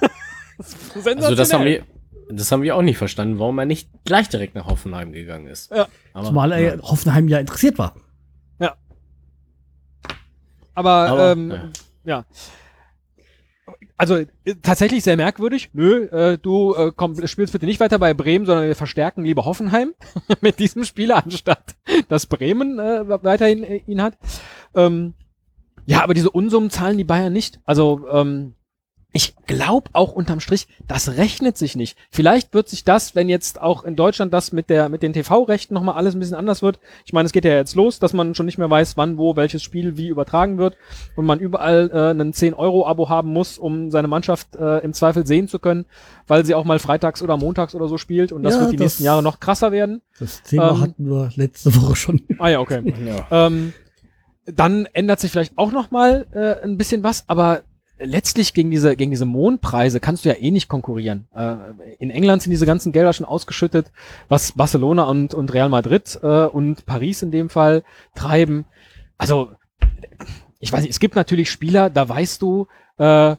Das 0.94 1.06
Also 1.06 1.34
das 1.34 1.54
haben 1.54 1.64
wir, 1.64 1.84
das 2.28 2.52
haben 2.52 2.60
wir 2.62 2.76
auch 2.76 2.82
nicht 2.82 2.98
verstanden, 2.98 3.38
warum 3.38 3.58
er 3.58 3.64
nicht 3.64 3.88
gleich 4.04 4.28
direkt 4.28 4.54
nach 4.54 4.66
Hoffenheim 4.66 5.10
gegangen 5.10 5.46
ist. 5.46 5.70
Ja. 5.70 5.88
Aber, 6.12 6.26
Zumal 6.26 6.52
er 6.52 6.60
ja. 6.60 6.74
ja. 6.74 6.82
Hoffenheim 6.82 7.28
ja 7.28 7.38
interessiert 7.38 7.78
war. 7.78 7.94
Aber, 10.80 10.90
Aber, 10.90 11.32
ähm, 11.32 11.50
ja. 11.50 11.64
ja. 12.04 12.24
Also 13.96 14.16
äh, 14.16 14.26
tatsächlich 14.62 15.04
sehr 15.04 15.18
merkwürdig. 15.18 15.68
Nö, 15.74 16.06
äh, 16.06 16.38
du 16.38 16.74
äh, 16.74 16.90
komm, 16.94 17.26
spielst 17.26 17.52
bitte 17.52 17.66
nicht 17.66 17.80
weiter 17.80 17.98
bei 17.98 18.14
Bremen, 18.14 18.46
sondern 18.46 18.66
wir 18.66 18.74
verstärken 18.74 19.24
lieber 19.24 19.44
Hoffenheim 19.44 19.92
mit 20.40 20.58
diesem 20.58 20.84
Spieler, 20.84 21.22
anstatt 21.22 21.76
dass 22.08 22.26
Bremen 22.26 22.78
äh, 22.78 23.06
weiterhin 23.22 23.62
äh, 23.62 23.82
ihn 23.86 24.00
hat. 24.02 24.16
Ähm, 24.74 25.12
ja, 25.86 26.02
aber 26.02 26.14
diese 26.14 26.30
Unsummen 26.30 26.70
zahlen 26.70 26.98
die 26.98 27.04
Bayern 27.04 27.32
nicht. 27.32 27.60
Also 27.64 28.06
ähm, 28.12 28.54
ich 29.12 29.34
glaube 29.48 29.90
auch 29.92 30.12
unterm 30.12 30.38
Strich, 30.38 30.68
das 30.86 31.16
rechnet 31.16 31.58
sich 31.58 31.74
nicht. 31.74 31.98
Vielleicht 32.12 32.54
wird 32.54 32.68
sich 32.68 32.84
das, 32.84 33.16
wenn 33.16 33.28
jetzt 33.28 33.60
auch 33.60 33.82
in 33.82 33.96
Deutschland 33.96 34.32
das 34.32 34.52
mit 34.52 34.70
der 34.70 34.88
mit 34.88 35.02
den 35.02 35.12
TV-Rechten 35.12 35.74
nochmal 35.74 35.96
alles 35.96 36.14
ein 36.14 36.20
bisschen 36.20 36.36
anders 36.36 36.62
wird. 36.62 36.78
Ich 37.04 37.12
meine, 37.12 37.26
es 37.26 37.32
geht 37.32 37.44
ja 37.44 37.50
jetzt 37.56 37.74
los, 37.74 37.98
dass 37.98 38.12
man 38.12 38.36
schon 38.36 38.46
nicht 38.46 38.56
mehr 38.56 38.70
weiß, 38.70 38.96
wann, 38.96 39.18
wo, 39.18 39.34
welches 39.34 39.64
Spiel 39.64 39.96
wie 39.96 40.06
übertragen 40.06 40.58
wird 40.58 40.76
und 41.16 41.26
man 41.26 41.40
überall 41.40 41.90
äh, 41.92 42.10
einen 42.10 42.32
10-Euro-Abo 42.32 43.08
haben 43.08 43.32
muss, 43.32 43.58
um 43.58 43.90
seine 43.90 44.06
Mannschaft 44.06 44.54
äh, 44.54 44.78
im 44.78 44.92
Zweifel 44.92 45.26
sehen 45.26 45.48
zu 45.48 45.58
können, 45.58 45.86
weil 46.28 46.44
sie 46.46 46.54
auch 46.54 46.64
mal 46.64 46.78
freitags 46.78 47.20
oder 47.20 47.36
montags 47.36 47.74
oder 47.74 47.88
so 47.88 47.98
spielt 47.98 48.30
und 48.30 48.44
das 48.44 48.54
Ja, 48.54 48.60
wird 48.60 48.72
die 48.72 48.76
das- 48.76 48.84
nächsten 48.84 49.02
Jahre 49.04 49.24
noch 49.24 49.40
krasser 49.40 49.72
werden. 49.72 50.02
Das 50.20 50.40
Thema 50.44 50.70
Ähm, 50.70 50.80
hatten 50.82 51.10
wir 51.10 51.30
letzte 51.34 51.74
Woche 51.74 51.96
schon. 51.96 52.20
Ah 52.38 52.48
ja, 52.48 52.60
okay. 52.60 52.94
Ja. 53.04 53.46
Ähm, 53.48 53.72
dann 54.54 54.86
ändert 54.92 55.20
sich 55.20 55.30
vielleicht 55.30 55.56
auch 55.56 55.72
noch 55.72 55.90
mal 55.90 56.26
äh, 56.32 56.64
ein 56.64 56.76
bisschen 56.76 57.02
was, 57.02 57.24
aber 57.28 57.62
letztlich 57.98 58.54
gegen 58.54 58.70
diese 58.70 58.96
gegen 58.96 59.10
diese 59.10 59.26
Mondpreise 59.26 60.00
kannst 60.00 60.24
du 60.24 60.30
ja 60.30 60.36
eh 60.36 60.50
nicht 60.50 60.68
konkurrieren. 60.68 61.28
Äh, 61.34 61.56
in 61.98 62.10
England 62.10 62.42
sind 62.42 62.50
diese 62.50 62.66
ganzen 62.66 62.92
Gelder 62.92 63.12
schon 63.12 63.26
ausgeschüttet, 63.26 63.92
was 64.28 64.52
Barcelona 64.52 65.04
und 65.04 65.34
und 65.34 65.52
Real 65.52 65.68
Madrid 65.68 66.18
äh, 66.22 66.44
und 66.44 66.86
Paris 66.86 67.22
in 67.22 67.30
dem 67.30 67.50
Fall 67.50 67.82
treiben. 68.14 68.64
Also 69.18 69.52
ich 70.60 70.72
weiß 70.72 70.82
nicht, 70.82 70.90
es 70.90 71.00
gibt 71.00 71.16
natürlich 71.16 71.50
Spieler, 71.50 71.90
da 71.90 72.08
weißt 72.08 72.40
du, 72.42 72.66
äh, 72.98 73.36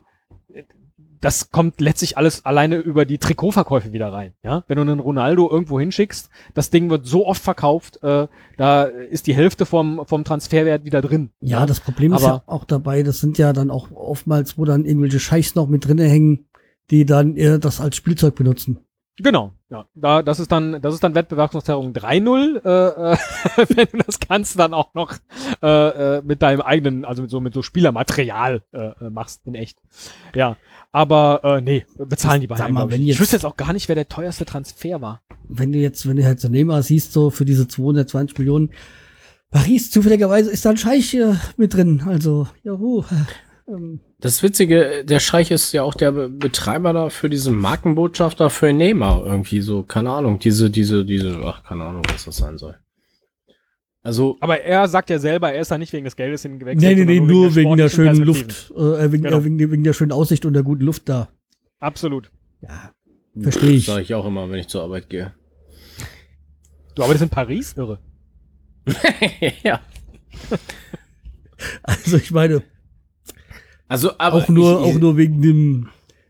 das 1.22 1.52
kommt 1.52 1.80
letztlich 1.80 2.18
alles 2.18 2.46
alleine 2.46 2.78
über 2.78 3.06
die 3.06 3.18
Trikotverkäufe 3.20 3.94
wieder 3.94 4.12
rein. 4.12 4.34
Ja, 4.44 4.64
wenn 4.68 4.76
du 4.76 4.82
einen 4.82 5.00
Ronaldo 5.00 5.50
irgendwo 5.50 5.80
hinschickst, 5.80 6.30
das 6.54 6.70
Ding 6.72 6.90
wird 6.90 7.06
so 7.06 7.26
oft 7.28 7.42
verkauft, 7.42 8.02
äh, 8.04 8.28
da 8.58 8.84
ist 8.84 9.28
die 9.28 9.36
Hälfte 9.36 9.66
vom 9.66 10.02
vom 10.06 10.24
Transferwert 10.24 10.84
wieder 10.84 11.02
drin. 11.02 11.30
Ja, 11.40 11.66
das 11.66 11.80
Problem 11.80 12.14
ist 12.14 12.24
Aber- 12.24 12.34
ja 12.36 12.44
auch 12.48 12.66
dabei, 12.66 13.04
das 13.04 13.20
sind 13.20 13.38
ja 13.38 13.54
dann 13.54 13.70
auch 13.72 13.92
oftmals, 13.92 14.58
wo 14.58 14.66
dann 14.66 14.86
irgendwelche 14.86 15.20
Scheichs 15.20 15.56
noch 15.56 15.68
mit 15.68 15.88
drinne 15.88 16.06
hängen, 16.08 16.48
die 16.90 17.06
dann 17.06 17.38
eher 17.38 17.58
das 17.60 17.80
als 17.80 17.96
Spielzeug 17.96 18.36
benutzen. 18.36 18.80
Genau, 19.24 19.52
ja. 19.70 19.86
Da, 19.94 20.22
das 20.24 20.40
ist 20.40 20.52
dann, 20.52 20.82
das 20.82 20.94
ist 20.94 21.04
dann 21.04 21.14
Wettbewerbsverzerrung 21.16 21.94
3-0, 21.94 22.64
äh, 22.66 23.14
äh, 23.14 23.18
wenn 23.76 23.88
du 23.92 23.98
das 24.06 24.20
Ganze 24.20 24.58
dann 24.58 24.74
auch 24.74 24.94
noch 24.94 25.14
äh, 25.62 26.18
äh, 26.18 26.22
mit 26.24 26.42
deinem 26.42 26.62
eigenen, 26.62 27.06
also 27.06 27.22
mit 27.22 27.32
so 27.32 27.40
mit 27.40 27.54
so 27.54 27.62
Spielermaterial 27.62 28.64
äh, 28.72 28.78
äh, 28.88 29.10
machst 29.10 29.42
in 29.46 29.56
echt. 29.56 29.78
Ja, 30.34 30.58
aber 30.92 31.42
äh, 31.44 31.62
nee, 31.62 31.86
bezahlen 31.98 32.42
die 32.42 32.48
Sag 32.48 32.58
Bayern. 32.58 32.74
mal, 32.74 32.90
wenn 32.92 33.02
ich. 33.02 33.08
jetzt- 33.08 33.16
ich 33.16 33.22
wüsste 33.22 33.36
jetzt 33.36 33.46
auch 33.46 33.58
gar 33.58 33.74
nicht, 33.74 33.88
wer 33.88 33.96
der 33.96 34.08
teuerste 34.10 34.46
Transfer 34.46 35.02
war. 35.02 35.22
Wenn 35.48 35.72
du 35.72 35.80
jetzt, 35.80 36.08
wenn 36.08 36.18
du 36.18 36.26
halt 36.26 36.40
so 36.40 36.50
Neymar 36.50 36.82
siehst, 36.84 37.14
so 37.14 37.30
für 37.30 37.46
diese 37.46 37.68
220 37.68 38.38
Millionen, 38.40 38.72
Paris 39.52 39.92
zufälligerweise 39.92 40.50
ist 40.50 40.66
da 40.66 40.70
ein 40.72 40.78
Scheich 40.78 41.14
äh, 41.14 41.34
mit 41.58 41.74
drin. 41.74 42.04
Also, 42.08 42.48
juhu. 42.64 43.04
Ähm, 43.68 44.00
Das 44.20 44.42
Witzige, 44.44 45.04
der 45.06 45.20
Scheich 45.20 45.52
ist 45.52 45.72
ja 45.74 45.84
auch 45.84 45.94
der 45.94 46.12
Be- 46.12 46.30
Betreiber 46.30 46.94
da 46.94 47.10
für 47.10 47.30
diesen 47.30 47.56
Markenbotschafter 47.56 48.50
für 48.50 48.72
Neymar 48.74 49.26
irgendwie 49.26 49.62
so, 49.62 49.84
keine 49.84 50.12
Ahnung, 50.12 50.40
diese, 50.40 50.70
diese, 50.70 51.06
diese, 51.06 51.40
ach, 51.44 51.64
keine 51.64 51.86
Ahnung, 51.86 52.04
was 52.10 52.26
das 52.26 52.38
sein 52.38 52.58
soll. 52.58 52.78
Also, 54.04 54.38
Aber 54.40 54.62
er 54.62 54.88
sagt 54.88 55.12
ja 55.12 55.20
selber, 55.20 55.54
er 55.54 55.62
ist 55.62 55.70
da 55.70 55.78
nicht 55.78 55.94
wegen 55.94 56.06
des 56.06 56.16
Geldes 56.16 56.42
hingewechselt. 56.42 56.82
nee, 56.82 56.96
nee, 56.96 57.06
nee, 57.06 57.18
sondern 57.18 57.36
nur 57.38 57.56
wegen 57.56 57.78
der 57.78 57.90
schönen 57.90 58.24
Luft, 58.24 58.72
äh, 58.76 59.12
wegen, 59.12 59.24
Genau. 59.24 59.38
äh, 59.38 59.46
wegen, 59.46 59.58
der- 59.60 59.72
wegen 59.72 59.84
der 59.84 59.94
schönen 59.94 60.12
Aussicht 60.12 60.44
und 60.46 60.54
der 60.54 60.64
guten 60.64 60.84
Luft 60.84 61.08
da. 61.08 61.30
Absolut. 61.80 62.32
Ja, 62.62 62.92
verstehe 63.40 63.72
ich. 63.72 63.86
Sage 63.86 64.02
ich 64.02 64.14
auch 64.16 64.26
immer, 64.26 64.50
wenn 64.50 64.58
ich 64.60 64.68
zur 64.68 64.82
Arbeit 64.84 65.08
gehe. 65.10 65.34
Du 66.96 67.04
arbeitest 67.04 67.24
in 67.24 67.30
Paris? 67.30 67.74
Irre. 67.78 68.00
ja. 69.64 69.80
Also 71.84 72.18
ich 72.18 72.32
meine, 72.32 72.64
Also, 73.92 74.12
aber 74.20 74.38
auch 74.38 74.48
nur, 74.48 74.72
ich, 74.72 74.96
auch 74.96 75.00
nur 75.00 75.18
wegen 75.18 75.42
dem, 75.42 75.90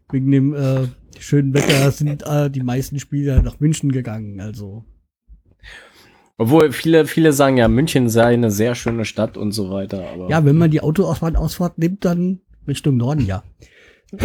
wegen 0.10 0.32
dem 0.32 0.56
äh, 0.56 0.88
schönen 1.20 1.54
Wetter 1.54 1.92
sind 1.92 2.24
äh, 2.26 2.50
die 2.50 2.64
meisten 2.64 3.00
Spieler 3.00 3.44
nach 3.44 3.60
München 3.60 3.92
gegangen. 3.92 4.42
Also 4.42 4.84
Obwohl 6.40 6.72
viele, 6.72 7.06
viele 7.06 7.34
sagen 7.34 7.58
ja, 7.58 7.68
München 7.68 8.10
sei 8.10 8.34
eine 8.34 8.50
sehr 8.50 8.74
schöne 8.74 9.06
Stadt 9.06 9.38
und 9.38 9.52
so 9.52 9.70
weiter. 9.70 10.10
Aber 10.12 10.28
ja, 10.28 10.44
wenn 10.44 10.58
man 10.58 10.72
die 10.72 10.82
Autoausfahrt 10.82 11.38
Ausfahrt 11.38 11.78
nimmt, 11.78 12.04
dann 12.04 12.40
Richtung 12.68 12.98
Norden, 12.98 13.28
ja. 13.28 13.44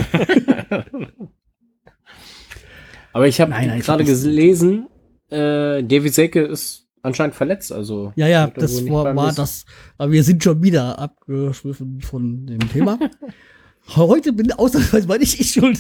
aber 3.12 3.28
ich 3.28 3.38
habe 3.38 3.52
gerade 3.52 4.04
gelesen, 4.04 4.86
äh, 5.28 5.84
Davy 5.84 6.08
Selke 6.08 6.40
ist 6.40 6.85
anscheinend 7.06 7.34
verletzt. 7.34 7.72
Also 7.72 8.12
Ja, 8.16 8.26
ja, 8.26 8.48
das 8.48 8.86
war, 8.88 9.14
war 9.16 9.32
das. 9.32 9.64
Aber 9.96 10.12
wir 10.12 10.24
sind 10.24 10.42
schon 10.42 10.62
wieder 10.62 10.98
abgeschwiffen 10.98 12.00
von 12.00 12.46
dem 12.46 12.70
Thema. 12.70 12.98
Heute 13.96 14.32
bin 14.32 14.52
ausnahmsweise 14.52 15.06
mal 15.06 15.18
nicht 15.18 15.40
ich 15.40 15.52
schuld. 15.52 15.78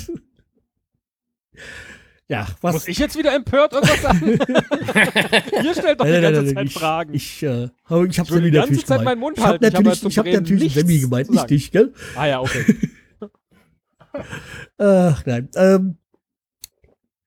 Ja, 2.28 2.46
was? 2.60 2.74
Muss 2.74 2.88
ich 2.88 2.98
jetzt 2.98 3.16
wieder 3.16 3.34
empört 3.34 3.72
irgendwas 3.72 4.02
sagen? 4.02 4.26
Ihr 5.64 5.74
stellt 5.74 6.00
doch 6.00 6.04
die 6.04 6.10
Nein, 6.10 6.22
nein, 6.22 6.34
ganze 6.34 6.42
nein, 6.42 6.54
Zeit 6.54 6.66
ich, 6.66 6.74
Fragen. 6.74 7.14
Ich, 7.14 7.42
äh, 7.42 7.64
ich 8.08 8.18
hab's 8.18 8.30
ja 8.30 8.36
die 8.38 8.44
wieder 8.44 8.60
ganze 8.60 8.72
natürlich 8.72 8.86
Zeit 8.86 8.98
gemeint. 8.98 9.04
meinen 9.04 9.20
Mund 9.20 9.38
ich 9.38 9.44
hab 9.44 9.50
halten. 9.50 9.64
Ich 9.64 9.74
hab 9.74 9.84
natürlich, 9.84 10.02
halt 10.02 10.12
ich 10.12 10.18
hab 10.18 10.24
zum 10.24 10.32
Bremen 10.32 10.42
natürlich 10.42 10.74
Sammy 10.74 10.98
gemeint, 10.98 11.30
nicht 11.30 11.50
dich, 11.50 11.70
gell? 11.70 11.92
ah 12.16 12.26
ja, 12.26 12.40
okay. 12.40 12.76
Ach, 14.78 15.26
nein. 15.26 15.48
Ähm, 15.54 15.98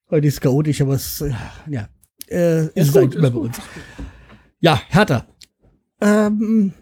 heute 0.10 0.28
ist 0.28 0.42
chaotisch, 0.42 0.82
aber 0.82 0.96
es, 0.96 1.24
ja, 1.70 1.88
äh, 2.30 2.66
ist, 2.68 2.74
es 2.76 2.94
gut, 2.94 3.16
ist 3.16 3.22
bei 3.22 3.30
gut. 3.30 3.44
uns. 3.48 3.58
Ja, 4.60 4.82
Hertha. 4.90 5.28
Ähm, 6.02 6.74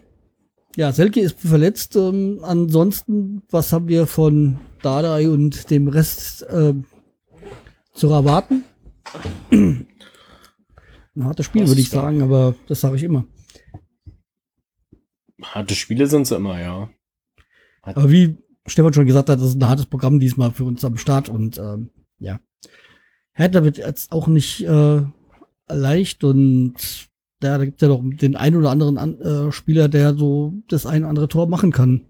ja, 0.76 0.92
Selke 0.92 1.20
ist 1.20 1.40
verletzt. 1.40 1.96
Ähm, 1.96 2.40
ansonsten, 2.42 3.42
was 3.50 3.72
haben 3.72 3.88
wir 3.88 4.06
von 4.06 4.58
Dardai 4.82 5.28
und 5.28 5.70
dem 5.70 5.88
Rest 5.88 6.46
ähm, 6.50 6.84
zu 7.92 8.08
erwarten? 8.10 8.64
Ein 9.50 9.86
hartes 11.18 11.46
Spiel, 11.46 11.66
würde 11.66 11.80
ich 11.80 11.86
ist 11.86 11.92
sagen, 11.92 12.22
aber 12.22 12.54
das 12.68 12.80
sage 12.80 12.96
ich 12.96 13.02
immer. 13.02 13.24
harte 15.42 15.74
Spiele 15.74 16.06
sind 16.06 16.26
sie 16.26 16.36
immer, 16.36 16.60
ja. 16.60 16.90
Aber 17.82 18.10
wie 18.10 18.38
Stefan 18.66 18.92
schon 18.92 19.06
gesagt 19.06 19.30
hat, 19.30 19.40
das 19.40 19.48
ist 19.48 19.60
ein 19.60 19.68
hartes 19.68 19.86
Programm 19.86 20.20
diesmal 20.20 20.52
für 20.52 20.64
uns 20.64 20.84
am 20.84 20.96
Start 20.96 21.28
und 21.28 21.58
ähm, 21.58 21.90
ja. 22.18 22.38
Hertha 23.32 23.64
wird 23.64 23.78
jetzt 23.78 24.12
auch 24.12 24.26
nicht 24.26 24.62
äh, 24.62 25.02
leicht 25.68 26.24
und 26.24 26.74
da, 27.40 27.58
da 27.58 27.64
gibt 27.64 27.80
es 27.80 27.86
ja 27.86 27.88
doch 27.88 28.02
den 28.04 28.34
einen 28.36 28.56
oder 28.56 28.70
anderen 28.70 28.98
an, 28.98 29.20
äh, 29.20 29.52
Spieler, 29.52 29.88
der 29.88 30.14
so 30.14 30.54
das 30.68 30.86
ein 30.86 31.02
oder 31.02 31.10
andere 31.10 31.28
Tor 31.28 31.48
machen 31.48 31.70
kann. 31.72 32.06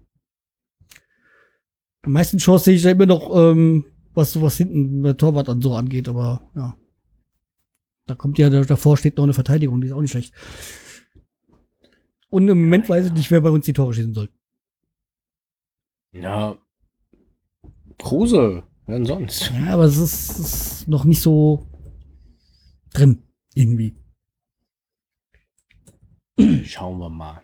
Am 2.01 2.13
meisten 2.13 2.37
Chance 2.37 2.65
sehe 2.65 2.75
ich 2.75 2.83
ja 2.83 2.91
immer 2.91 3.05
noch 3.05 3.35
ähm, 3.35 3.85
was 4.13 4.31
sowas 4.33 4.57
hinten 4.57 5.03
der 5.03 5.17
Torwart 5.17 5.49
und 5.49 5.61
so 5.61 5.75
angeht, 5.75 6.07
aber 6.09 6.49
ja. 6.55 6.75
Da 8.07 8.15
kommt 8.15 8.39
ja, 8.39 8.49
da- 8.49 8.63
davor 8.63 8.97
steht 8.97 9.17
noch 9.17 9.23
eine 9.23 9.33
Verteidigung, 9.33 9.81
die 9.81 9.87
ist 9.87 9.93
auch 9.93 10.01
nicht 10.01 10.11
schlecht. 10.11 10.33
Und 12.29 12.47
im 12.47 12.61
Moment 12.63 12.89
weiß 12.89 13.07
ich 13.07 13.13
nicht, 13.13 13.29
wer 13.31 13.41
bei 13.41 13.49
uns 13.49 13.65
die 13.65 13.73
Tore 13.73 13.93
schießen 13.93 14.13
soll. 14.13 14.29
Ja. 16.11 16.57
Kruse, 17.99 18.63
wer 18.87 18.95
denn 18.97 19.05
sonst? 19.05 19.51
Ja, 19.51 19.73
aber 19.73 19.83
es 19.85 19.97
ist, 19.97 20.31
es 20.39 20.39
ist 20.81 20.87
noch 20.87 21.05
nicht 21.05 21.21
so 21.21 21.67
drin, 22.93 23.21
irgendwie. 23.53 23.95
Schauen 26.65 26.99
wir 26.99 27.09
mal. 27.09 27.41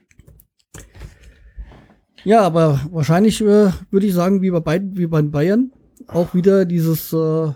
Ja, 2.23 2.41
aber 2.41 2.81
wahrscheinlich 2.91 3.41
äh, 3.41 3.71
würde 3.91 4.07
ich 4.07 4.13
sagen, 4.13 4.41
wie 4.41 4.49
bei 4.51 4.59
beiden, 4.59 4.97
wie 4.97 5.07
bei 5.07 5.21
Bayern, 5.21 5.71
auch 6.07 6.33
wieder 6.33 6.65
dieses 6.65 7.13
äh, 7.13 7.51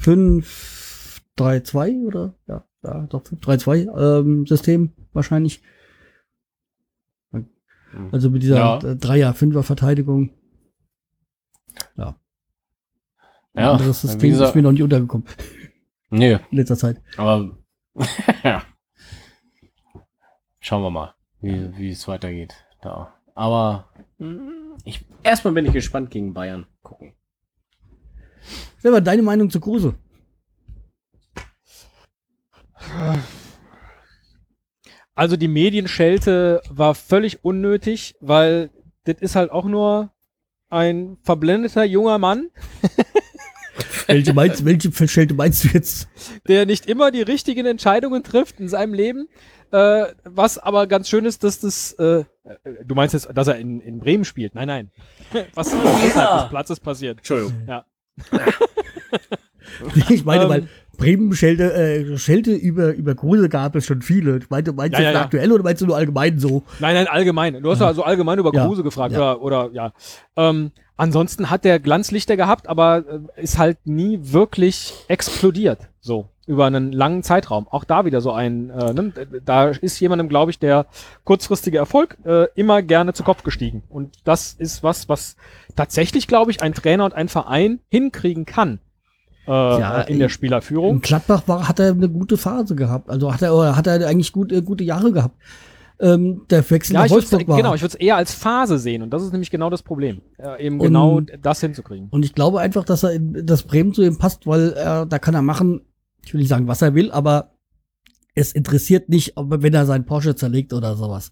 5-3-2 0.00 2.04
oder 2.06 2.34
ja, 2.48 2.64
ja 2.82 3.06
doch 3.06 3.22
5-3-2 3.22 4.20
ähm, 4.20 4.46
System 4.46 4.92
wahrscheinlich. 5.12 5.62
Also 8.10 8.28
mit 8.30 8.42
dieser 8.42 8.56
Ja. 8.56 8.78
äh, 8.78 8.96
Dreier-Fünfer-Verteidigung. 8.96 10.30
Ja, 11.96 12.16
Anderes 13.72 14.00
System 14.00 14.30
ist 14.30 14.38
gesagt, 14.38 14.56
mir 14.56 14.62
noch 14.62 14.72
nicht 14.72 14.82
untergekommen 14.82 15.26
nee, 16.10 16.32
in 16.50 16.56
letzter 16.56 16.76
Zeit. 16.76 17.00
aber 17.16 17.44
ja. 17.44 17.56
Schauen 20.60 20.82
wir 20.82 20.90
mal, 20.90 21.14
wie, 21.40 21.76
wie 21.76 21.90
es 21.90 22.08
weitergeht. 22.08 22.54
Da. 22.80 23.14
Aber 23.34 23.88
mm, 24.18 24.76
ich, 24.84 25.04
erstmal 25.22 25.54
bin 25.54 25.66
ich 25.66 25.72
gespannt 25.72 26.10
gegen 26.10 26.34
Bayern. 26.34 26.66
Gucken. 26.82 27.14
Selber 28.78 29.00
deine 29.00 29.22
Meinung 29.22 29.50
zu 29.50 29.60
Kruse? 29.60 29.94
Also 35.14 35.36
die 35.36 35.48
Medienschelte 35.48 36.60
war 36.68 36.94
völlig 36.94 37.44
unnötig, 37.44 38.16
weil 38.20 38.70
das 39.04 39.16
ist 39.20 39.36
halt 39.36 39.50
auch 39.50 39.64
nur 39.64 40.10
ein 40.68 41.18
verblendeter 41.22 41.84
junger 41.84 42.18
Mann, 42.18 42.50
Welche 44.06 44.32
meinst, 44.34 44.64
welche 44.64 44.92
Verschelte 44.92 45.34
meinst 45.34 45.64
du 45.64 45.68
jetzt? 45.68 46.08
der 46.48 46.66
nicht 46.66 46.86
immer 46.86 47.10
die 47.10 47.22
richtigen 47.22 47.66
Entscheidungen 47.66 48.22
trifft 48.22 48.60
in 48.60 48.68
seinem 48.68 48.94
Leben. 48.94 49.28
Äh, 49.70 50.06
was 50.24 50.58
aber 50.58 50.86
ganz 50.86 51.08
schön 51.08 51.24
ist, 51.24 51.42
dass 51.42 51.60
das, 51.60 51.92
äh, 51.94 52.20
äh, 52.20 52.24
du 52.84 52.94
meinst 52.94 53.14
jetzt, 53.14 53.28
dass 53.34 53.48
er 53.48 53.56
in, 53.56 53.80
in 53.80 53.98
Bremen 53.98 54.24
spielt? 54.24 54.54
Nein, 54.54 54.68
nein. 54.68 54.90
Was 55.54 55.72
außerhalb 55.74 56.42
des 56.42 56.50
Platzes 56.50 56.80
passiert. 56.80 57.18
Entschuldigung. 57.18 57.54
Ja. 57.66 57.84
Ich 60.08 60.24
meine, 60.24 60.44
Ähm. 60.44 60.48
weil 60.48 60.68
Bremen 60.96 61.32
Schelte, 61.34 61.72
äh, 61.74 62.18
Schelte 62.18 62.52
über, 62.52 62.94
über 62.94 63.14
Kruse 63.14 63.48
gab 63.48 63.74
es 63.76 63.86
schon 63.86 64.02
viele. 64.02 64.40
Meinte, 64.48 64.72
meinst 64.72 64.94
Ja, 64.94 64.98
du 64.98 65.04
ja, 65.04 65.12
ja. 65.12 65.20
aktuell 65.22 65.52
oder 65.52 65.62
meinst 65.62 65.82
du 65.82 65.86
nur 65.86 65.96
allgemein 65.96 66.38
so? 66.38 66.62
Nein, 66.80 66.94
nein, 66.94 67.06
allgemein. 67.08 67.62
Du 67.62 67.70
hast 67.70 67.80
ja 67.80 67.86
also 67.86 68.02
allgemein 68.02 68.38
über 68.38 68.52
Ja. 68.54 68.66
Kruse 68.66 68.82
gefragt, 68.82 69.14
oder, 69.14 69.40
oder 69.42 69.70
ja. 69.72 69.92
Ähm, 70.36 70.70
ansonsten 70.96 71.50
hat 71.50 71.64
der 71.64 71.80
Glanzlichter 71.80 72.36
gehabt, 72.36 72.68
aber 72.68 73.04
äh, 73.36 73.42
ist 73.42 73.58
halt 73.58 73.78
nie 73.84 74.18
wirklich 74.22 74.94
explodiert. 75.08 75.88
So, 76.00 76.28
über 76.46 76.66
einen 76.66 76.92
langen 76.92 77.22
Zeitraum. 77.22 77.66
Auch 77.68 77.84
da 77.84 78.04
wieder 78.04 78.20
so 78.20 78.32
ein, 78.32 78.70
äh, 78.70 78.92
ne, 78.92 79.12
da 79.44 79.68
ist 79.68 79.98
jemandem, 80.00 80.28
glaube 80.28 80.50
ich, 80.50 80.58
der 80.58 80.86
kurzfristige 81.24 81.78
Erfolg 81.78 82.18
äh, 82.24 82.46
immer 82.54 82.82
gerne 82.82 83.14
zu 83.14 83.22
Kopf 83.22 83.42
gestiegen. 83.42 83.82
Und 83.88 84.16
das 84.24 84.52
ist 84.52 84.82
was, 84.82 85.08
was 85.08 85.36
tatsächlich, 85.76 86.28
glaube 86.28 86.50
ich, 86.50 86.62
ein 86.62 86.74
Trainer 86.74 87.06
und 87.06 87.14
ein 87.14 87.28
Verein 87.28 87.80
hinkriegen 87.88 88.44
kann. 88.44 88.78
Äh, 89.46 89.50
Ja, 89.50 90.00
in 90.02 90.18
der 90.18 90.26
in- 90.26 90.30
Spielerführung. 90.30 90.96
In 90.96 91.00
Gladbach 91.00 91.42
war, 91.46 91.68
hat 91.68 91.78
er 91.80 91.90
eine 91.92 92.08
gute 92.08 92.36
Phase 92.36 92.74
gehabt. 92.74 93.10
Also 93.10 93.32
hat 93.32 93.42
er, 93.42 93.54
oder 93.54 93.76
hat 93.76 93.86
er 93.86 94.06
eigentlich 94.06 94.32
gut, 94.32 94.52
äh, 94.52 94.62
gute 94.62 94.84
Jahre 94.84 95.12
gehabt. 95.12 95.36
Ähm, 96.00 96.42
der 96.50 96.68
Wechsel 96.70 96.94
Ja, 96.94 97.02
nach 97.04 97.10
Wolfsburg 97.10 97.46
war. 97.46 97.56
genau, 97.56 97.72
ich 97.74 97.80
würde 97.80 97.94
es 97.94 98.00
eher 98.00 98.16
als 98.16 98.34
Phase 98.34 98.78
sehen 98.78 99.02
und 99.02 99.10
das 99.10 99.22
ist 99.22 99.30
nämlich 99.30 99.50
genau 99.50 99.70
das 99.70 99.82
Problem, 99.84 100.22
äh, 100.38 100.66
eben 100.66 100.80
Und- 100.80 100.86
genau 100.86 101.20
das 101.20 101.60
hinzukriegen. 101.60 102.08
Und 102.10 102.24
ich 102.24 102.34
glaube 102.34 102.58
einfach, 102.60 102.84
dass 102.84 103.04
er 103.04 103.12
in, 103.12 103.46
dass 103.46 103.62
Bremen 103.62 103.94
zu 103.94 104.02
ihm 104.02 104.18
passt, 104.18 104.44
weil 104.46 104.72
er, 104.72 105.06
da 105.06 105.18
kann 105.20 105.34
er 105.34 105.42
machen, 105.42 105.82
ich 106.26 106.34
will 106.34 106.40
nicht 106.40 106.48
sagen, 106.48 106.66
was 106.66 106.82
er 106.82 106.94
will, 106.96 107.12
aber 107.12 107.52
es 108.34 108.50
interessiert 108.52 109.08
nicht, 109.08 109.36
ob, 109.36 109.62
wenn 109.62 109.72
er 109.72 109.86
seinen 109.86 110.04
Porsche 110.04 110.34
zerlegt 110.34 110.72
oder 110.72 110.96
sowas. 110.96 111.30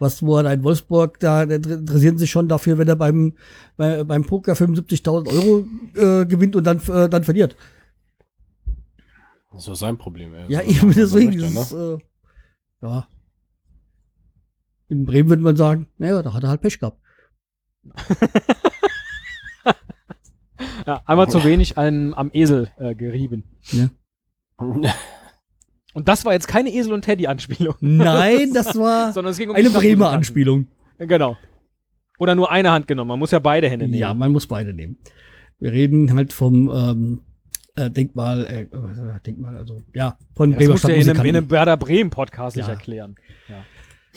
Was, 0.00 0.22
wo 0.22 0.36
er 0.38 0.52
in 0.52 0.64
Wolfsburg, 0.64 1.20
da 1.20 1.42
interessieren 1.44 2.18
sich 2.18 2.30
schon 2.30 2.48
dafür, 2.48 2.78
wenn 2.78 2.88
er 2.88 2.96
beim, 2.96 3.34
bei, 3.76 4.02
beim 4.02 4.24
Poker 4.24 4.54
75.000 4.54 5.28
Euro 5.28 5.66
äh, 5.94 6.26
gewinnt 6.26 6.56
und 6.56 6.64
dann, 6.64 6.78
äh, 6.88 7.08
dann 7.08 7.22
verliert. 7.22 7.54
Das 9.52 9.60
ist 9.60 9.68
doch 9.68 9.74
sein 9.74 9.98
Problem. 9.98 10.34
ey. 10.34 10.46
Ja, 10.48 10.62
So, 10.62 10.70
eben 10.70 10.92
deswegen. 10.92 11.38
möchte, 11.40 11.54
das 11.54 11.72
ne? 11.72 11.78
ist, 11.78 12.00
äh, 12.02 12.86
ja. 12.86 13.08
In 14.88 15.04
Bremen 15.06 15.28
würde 15.28 15.42
man 15.42 15.56
sagen, 15.56 15.86
naja, 15.98 16.22
da 16.22 16.32
hat 16.32 16.42
er 16.42 16.48
halt 16.48 16.62
Pech 16.62 16.80
gehabt. 16.80 16.98
Ja, 20.86 21.02
einmal 21.06 21.28
zu 21.28 21.44
wenig 21.44 21.78
an, 21.78 22.14
am 22.14 22.30
Esel 22.32 22.70
äh, 22.78 22.94
gerieben. 22.94 23.44
Und 25.94 26.08
das 26.08 26.24
war 26.24 26.32
jetzt 26.32 26.46
keine 26.48 26.70
Esel- 26.72 26.92
und 26.92 27.02
Teddy-Anspielung, 27.02 27.74
Nein, 27.80 28.52
das 28.54 28.76
war 28.78 29.12
sondern 29.12 29.32
es 29.32 29.38
ging 29.38 29.50
um 29.50 29.56
eine 29.56 29.70
Bremer 29.70 29.80
Stadtmusikanten. 30.10 30.16
Anspielung. 30.16 30.66
Genau. 30.98 31.36
Oder 32.18 32.34
nur 32.34 32.50
eine 32.50 32.70
Hand 32.70 32.86
genommen, 32.86 33.08
man 33.08 33.18
muss 33.18 33.30
ja 33.30 33.38
beide 33.38 33.68
Hände 33.68 33.86
nehmen. 33.86 33.98
Ja, 33.98 34.12
man 34.14 34.30
muss 34.32 34.46
beide 34.46 34.72
nehmen. 34.74 34.98
Wir 35.58 35.72
reden 35.72 36.14
halt 36.14 36.32
vom 36.32 36.70
ähm, 36.70 37.20
äh, 37.76 37.90
Denkmal, 37.90 38.46
äh, 38.46 38.62
äh, 38.62 39.20
Denkmal, 39.26 39.56
also 39.56 39.82
ja, 39.94 40.16
von 40.36 40.50
das 40.50 40.58
Bremer 40.58 40.72
musst 40.72 40.84
du 40.84 40.88
ja 40.88 40.94
in 40.94 41.00
einem, 41.00 41.08
in 41.08 41.14
Stadtmusikanten. 41.14 41.36
einem 41.36 41.50
Werder 41.50 41.76
Bremen-Podcast 41.76 42.56
nicht 42.56 42.66
Ja. 42.66 42.72
erklären. 42.74 43.14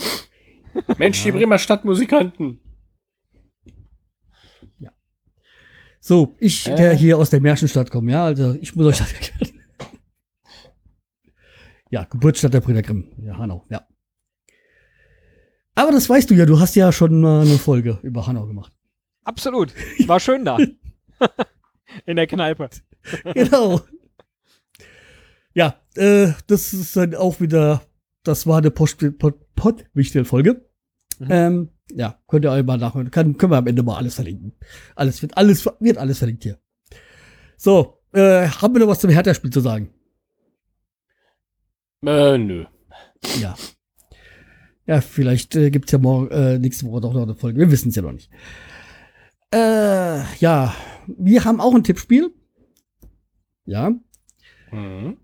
Mensch, 0.97 1.23
die 1.23 1.31
Bremer 1.31 1.57
Stadtmusikanten. 1.57 2.59
So, 6.05 6.35
ich, 6.37 6.67
Äh. 6.67 6.75
der 6.75 6.93
hier 6.95 7.17
aus 7.17 7.29
der 7.29 7.39
Märchenstadt 7.39 7.89
komme, 7.89 8.11
ja, 8.11 8.25
also 8.25 8.57
ich 8.59 8.75
muss 8.75 8.87
euch 8.87 8.97
das 8.97 9.13
erklären. 9.13 9.52
Ja, 11.93 12.05
Geburtsstadt 12.05 12.55
der 12.55 12.61
Brüder 12.61 12.81
Grimm, 12.81 13.11
ja, 13.19 13.37
Hanau, 13.37 13.65
ja. 13.69 13.87
Aber 15.75 15.91
das 15.91 16.09
weißt 16.09 16.27
du 16.27 16.33
ja, 16.33 16.47
du 16.47 16.59
hast 16.59 16.73
ja 16.73 16.91
schon 16.91 17.21
mal 17.21 17.41
eine 17.41 17.59
Folge 17.59 17.99
über 18.01 18.25
Hanau 18.25 18.47
gemacht. 18.47 18.73
Absolut. 19.25 19.75
War 20.07 20.19
schön 20.19 20.43
da. 20.43 20.57
in 22.07 22.15
der 22.15 22.25
Kneipe. 22.25 22.71
genau. 23.35 23.81
Ja, 25.53 25.75
äh, 25.93 26.31
das 26.47 26.73
ist 26.73 26.97
dann 26.97 27.13
auch 27.13 27.39
wieder, 27.39 27.83
das 28.23 28.47
war 28.47 28.57
eine 28.57 28.71
Pottwichtel-Folge. 28.71 30.67
Mhm. 31.19 31.27
Ähm, 31.29 31.69
ja, 31.91 32.19
könnt 32.27 32.45
ihr 32.45 32.51
euch 32.53 32.65
mal 32.65 32.79
nachhören. 32.79 33.11
Kann, 33.11 33.37
können 33.37 33.51
wir 33.51 33.57
am 33.57 33.67
Ende 33.67 33.83
mal 33.83 33.97
alles 33.97 34.15
verlinken. 34.15 34.53
Alles 34.95 35.21
wird 35.21 35.37
alles, 35.37 35.63
wird 35.79 35.99
alles 35.99 36.17
verlinkt 36.17 36.41
hier. 36.41 36.57
So, 37.55 37.99
äh, 38.13 38.47
haben 38.47 38.73
wir 38.73 38.79
noch 38.79 38.87
was 38.87 38.99
zum 38.99 39.11
Hertha-Spiel 39.11 39.51
zu 39.51 39.59
sagen? 39.59 39.93
Äh, 42.05 42.37
nö. 42.37 42.65
Ja. 43.39 43.55
Ja, 44.85 44.99
vielleicht 45.01 45.55
äh, 45.55 45.69
gibt's 45.71 45.91
ja 45.93 45.97
morgen, 45.97 46.29
äh, 46.31 46.59
nächste 46.59 46.85
Woche 46.87 47.01
doch 47.01 47.13
noch 47.13 47.23
eine 47.23 47.35
Folge. 47.35 47.59
Wir 47.59 47.71
wissen 47.71 47.89
es 47.89 47.95
ja 47.95 48.01
noch 48.01 48.11
nicht. 48.11 48.29
Äh, 49.53 50.21
ja, 50.39 50.75
wir 51.07 51.45
haben 51.45 51.61
auch 51.61 51.73
ein 51.73 51.83
Tippspiel. 51.83 52.31
Ja, 53.65 53.91
Mhm. 54.71 55.17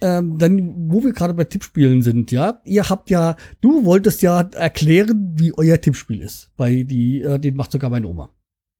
ähm, 0.00 0.38
dann, 0.38 0.90
wo 0.90 1.04
wir 1.04 1.12
gerade 1.12 1.34
bei 1.34 1.44
Tippspielen 1.44 2.00
sind, 2.02 2.32
ja, 2.32 2.60
ihr 2.64 2.88
habt 2.88 3.10
ja, 3.10 3.36
du 3.60 3.84
wolltest 3.84 4.22
ja 4.22 4.40
erklären, 4.40 5.34
wie 5.36 5.52
euer 5.56 5.78
Tippspiel 5.80 6.20
ist. 6.22 6.50
Bei 6.56 6.82
die, 6.82 7.20
äh, 7.20 7.38
den 7.38 7.54
macht 7.54 7.70
sogar 7.70 7.90
meine 7.90 8.08
Oma. 8.08 8.30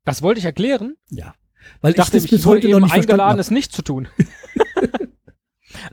Das 0.05 0.23
wollte 0.23 0.39
ich 0.41 0.47
erklären. 0.47 0.95
Ja. 1.11 1.35
Weil 1.83 1.91
Ich 1.93 1.97
dachte, 1.97 2.13
das 2.13 2.25
ich, 2.25 2.31
bis 2.31 2.45
wurde 2.45 2.57
heute 2.57 2.69
eben 2.69 2.81
noch 2.81 2.87
nicht 2.87 2.95
eingeladen, 2.95 3.39
es 3.39 3.51
nicht 3.51 3.73
zu 3.73 3.83
tun. 3.83 4.09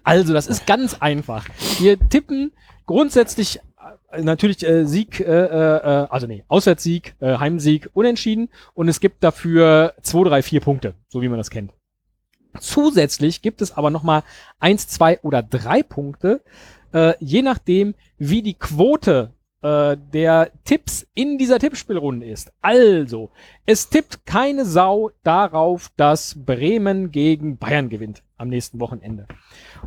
also, 0.03 0.34
das 0.34 0.47
ist 0.47 0.65
ganz 0.65 0.97
einfach. 0.99 1.47
Wir 1.79 1.97
tippen 2.09 2.51
grundsätzlich 2.86 3.59
äh, 4.11 4.21
natürlich 4.21 4.65
äh, 4.67 4.86
Sieg, 4.86 5.19
äh, 5.19 5.23
äh, 5.23 6.07
also 6.09 6.27
nee, 6.27 6.43
Auswärtssieg, 6.47 7.15
äh, 7.19 7.38
Heimsieg, 7.38 7.89
Unentschieden 7.93 8.49
und 8.73 8.88
es 8.88 8.99
gibt 8.99 9.23
dafür 9.23 9.93
zwei, 10.01 10.23
drei, 10.23 10.41
vier 10.41 10.61
Punkte, 10.61 10.95
so 11.07 11.21
wie 11.21 11.29
man 11.29 11.38
das 11.38 11.49
kennt. 11.49 11.73
Zusätzlich 12.59 13.41
gibt 13.41 13.61
es 13.61 13.77
aber 13.77 13.89
nochmal 13.89 14.23
eins, 14.59 14.88
zwei 14.88 15.19
oder 15.21 15.41
drei 15.41 15.84
Punkte, 15.84 16.41
äh, 16.93 17.13
je 17.19 17.41
nachdem, 17.41 17.95
wie 18.17 18.41
die 18.41 18.55
Quote 18.55 19.34
äh, 19.61 19.95
der 20.13 20.51
Tipps 20.65 21.07
in 21.13 21.38
dieser 21.38 21.59
Tippspielrunde 21.59 22.25
ist. 22.25 22.51
Also, 22.61 23.32
es 23.65 23.89
tippt 23.89 24.25
keine 24.25 24.65
Sau 24.65 25.11
darauf, 25.23 25.91
dass 25.95 26.36
Bremen 26.45 27.11
gegen 27.11 27.57
Bayern 27.57 27.88
gewinnt 27.88 28.23
am 28.41 28.49
nächsten 28.49 28.79
Wochenende. 28.79 29.27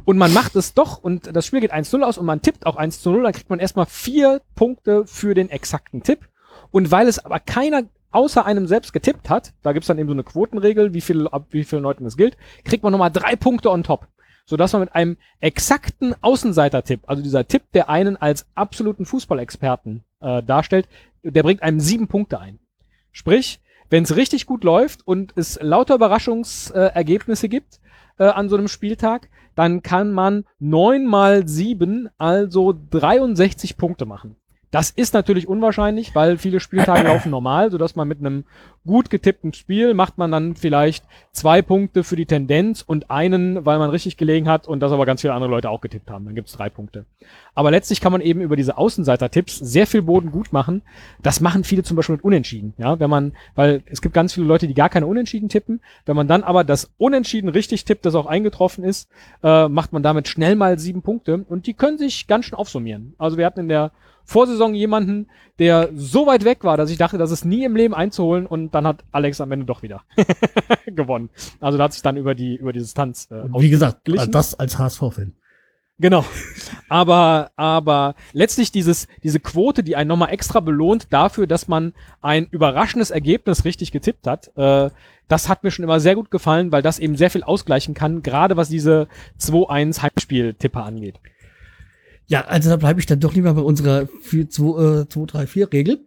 Und 0.04 0.16
man 0.16 0.32
macht 0.32 0.56
es 0.56 0.74
doch 0.74 0.98
und 0.98 1.34
das 1.34 1.46
Spiel 1.46 1.60
geht 1.60 1.74
1-0 1.74 2.02
aus 2.02 2.16
und 2.16 2.26
man 2.26 2.40
tippt 2.40 2.66
auch 2.66 2.78
1-0, 2.78 3.22
dann 3.22 3.32
kriegt 3.32 3.50
man 3.50 3.58
erstmal 3.58 3.86
vier 3.86 4.40
Punkte 4.54 5.06
für 5.06 5.34
den 5.34 5.50
exakten 5.50 6.02
Tipp. 6.02 6.28
Und 6.70 6.90
weil 6.90 7.08
es 7.08 7.24
aber 7.24 7.40
keiner 7.40 7.82
außer 8.10 8.46
einem 8.46 8.66
selbst 8.66 8.92
getippt 8.92 9.28
hat, 9.28 9.52
da 9.62 9.72
gibt's 9.72 9.88
dann 9.88 9.98
eben 9.98 10.08
so 10.08 10.14
eine 10.14 10.22
Quotenregel, 10.22 10.94
wie 10.94 11.00
viel, 11.00 11.26
ab 11.28 11.46
wie 11.50 11.64
vielen 11.64 11.82
Leuten 11.82 12.04
das 12.04 12.16
gilt, 12.16 12.36
kriegt 12.64 12.82
man 12.82 12.92
nochmal 12.92 13.10
drei 13.10 13.36
Punkte 13.36 13.70
on 13.70 13.82
top. 13.82 14.06
Sodass 14.46 14.72
man 14.72 14.82
mit 14.82 14.94
einem 14.94 15.16
exakten 15.40 16.14
Außenseiter-Tipp, 16.20 17.00
also 17.06 17.22
dieser 17.22 17.48
Tipp, 17.48 17.62
der 17.72 17.88
einen 17.88 18.16
als 18.16 18.46
absoluten 18.54 19.06
Fußballexperten 19.06 20.04
äh, 20.20 20.42
darstellt, 20.42 20.86
der 21.22 21.42
bringt 21.42 21.62
einem 21.62 21.80
sieben 21.80 22.08
Punkte 22.08 22.38
ein. 22.38 22.58
Sprich, 23.10 23.60
wenn 23.88 24.02
es 24.02 24.16
richtig 24.16 24.46
gut 24.46 24.64
läuft 24.64 25.06
und 25.06 25.32
es 25.36 25.58
lauter 25.60 25.94
Überraschungsergebnisse 25.94 27.48
gibt 27.48 27.80
äh, 28.18 28.24
an 28.24 28.48
so 28.48 28.56
einem 28.56 28.68
Spieltag, 28.68 29.28
dann 29.54 29.82
kann 29.82 30.12
man 30.12 30.44
neun 30.58 31.06
mal 31.06 31.46
sieben, 31.46 32.08
also 32.18 32.74
63 32.90 33.76
Punkte 33.76 34.06
machen. 34.06 34.36
Das 34.70 34.90
ist 34.90 35.14
natürlich 35.14 35.46
unwahrscheinlich, 35.46 36.14
weil 36.16 36.36
viele 36.36 36.58
Spieltage 36.58 37.04
laufen 37.08 37.30
normal, 37.30 37.70
sodass 37.70 37.94
man 37.94 38.08
mit 38.08 38.18
einem 38.18 38.44
gut 38.86 39.10
getippten 39.10 39.52
Spiel 39.52 39.94
macht 39.94 40.18
man 40.18 40.30
dann 40.30 40.56
vielleicht 40.56 41.04
zwei 41.32 41.62
Punkte 41.62 42.04
für 42.04 42.16
die 42.16 42.26
Tendenz 42.26 42.82
und 42.82 43.10
einen, 43.10 43.64
weil 43.64 43.78
man 43.78 43.90
richtig 43.90 44.16
gelegen 44.16 44.48
hat 44.48 44.68
und 44.68 44.80
das 44.80 44.92
aber 44.92 45.06
ganz 45.06 45.22
viele 45.22 45.32
andere 45.32 45.50
Leute 45.50 45.70
auch 45.70 45.80
getippt 45.80 46.10
haben. 46.10 46.24
Dann 46.24 46.34
gibt's 46.34 46.52
drei 46.52 46.68
Punkte. 46.68 47.06
Aber 47.54 47.70
letztlich 47.70 48.00
kann 48.00 48.12
man 48.12 48.20
eben 48.20 48.40
über 48.40 48.56
diese 48.56 48.76
Außenseiter-Tipps 48.76 49.58
sehr 49.58 49.86
viel 49.86 50.02
Boden 50.02 50.30
gut 50.30 50.52
machen. 50.52 50.82
Das 51.22 51.40
machen 51.40 51.64
viele 51.64 51.82
zum 51.82 51.96
Beispiel 51.96 52.16
mit 52.16 52.24
Unentschieden. 52.24 52.74
Ja, 52.78 52.98
wenn 53.00 53.10
man, 53.10 53.32
weil 53.54 53.82
es 53.86 54.02
gibt 54.02 54.14
ganz 54.14 54.34
viele 54.34 54.46
Leute, 54.46 54.66
die 54.66 54.74
gar 54.74 54.88
keine 54.88 55.06
Unentschieden 55.06 55.48
tippen. 55.48 55.80
Wenn 56.04 56.16
man 56.16 56.28
dann 56.28 56.44
aber 56.44 56.64
das 56.64 56.90
Unentschieden 56.98 57.48
richtig 57.48 57.84
tippt, 57.84 58.04
das 58.04 58.14
auch 58.14 58.26
eingetroffen 58.26 58.84
ist, 58.84 59.08
äh, 59.42 59.68
macht 59.68 59.92
man 59.92 60.02
damit 60.02 60.28
schnell 60.28 60.56
mal 60.56 60.78
sieben 60.78 61.02
Punkte 61.02 61.44
und 61.48 61.66
die 61.66 61.74
können 61.74 61.98
sich 61.98 62.26
ganz 62.26 62.44
schön 62.46 62.58
aufsummieren. 62.58 63.14
Also 63.18 63.38
wir 63.38 63.46
hatten 63.46 63.60
in 63.60 63.68
der 63.68 63.92
Vorsaison 64.24 64.74
jemanden, 64.74 65.28
der 65.58 65.90
so 65.94 66.26
weit 66.26 66.44
weg 66.44 66.64
war, 66.64 66.76
dass 66.76 66.90
ich 66.90 66.98
dachte, 66.98 67.18
das 67.18 67.30
ist 67.30 67.44
nie 67.44 67.64
im 67.64 67.76
Leben 67.76 67.94
einzuholen 67.94 68.46
und 68.46 68.73
dann 68.74 68.86
hat 68.86 69.04
Alex 69.12 69.40
am 69.40 69.52
Ende 69.52 69.66
doch 69.66 69.82
wieder 69.82 70.02
gewonnen. 70.86 71.30
Also 71.60 71.78
da 71.78 71.84
hat 71.84 71.92
sich 71.92 72.02
dann 72.02 72.16
über 72.16 72.34
die 72.34 72.56
über 72.56 72.72
die 72.72 72.80
Distanz 72.80 73.30
äh, 73.30 73.44
Wie 73.58 73.70
gesagt, 73.70 74.08
das 74.28 74.54
als 74.54 74.78
HSV-Fan. 74.78 75.34
Genau. 75.98 76.24
Aber, 76.88 77.52
aber 77.54 78.16
letztlich 78.32 78.72
dieses, 78.72 79.06
diese 79.22 79.38
Quote, 79.38 79.84
die 79.84 79.94
einen 79.94 80.08
nochmal 80.08 80.32
extra 80.32 80.60
belohnt 80.60 81.06
dafür, 81.12 81.46
dass 81.46 81.68
man 81.68 81.92
ein 82.20 82.46
überraschendes 82.50 83.10
Ergebnis 83.10 83.64
richtig 83.64 83.92
getippt 83.92 84.26
hat, 84.26 84.50
äh, 84.56 84.90
das 85.28 85.48
hat 85.48 85.62
mir 85.62 85.70
schon 85.70 85.84
immer 85.84 86.00
sehr 86.00 86.16
gut 86.16 86.30
gefallen, 86.30 86.72
weil 86.72 86.82
das 86.82 86.98
eben 86.98 87.16
sehr 87.16 87.30
viel 87.30 87.44
ausgleichen 87.44 87.94
kann, 87.94 88.22
gerade 88.22 88.56
was 88.56 88.68
diese 88.68 89.08
2-1 89.40 90.02
Heimspiel-Tipper 90.02 90.84
angeht. 90.84 91.20
Ja, 92.26 92.42
also 92.42 92.70
da 92.70 92.76
bleibe 92.76 93.00
ich 93.00 93.06
dann 93.06 93.20
doch 93.20 93.34
lieber 93.34 93.54
bei 93.54 93.60
unserer 93.60 94.08
2-3-4-Regel. 94.30 96.06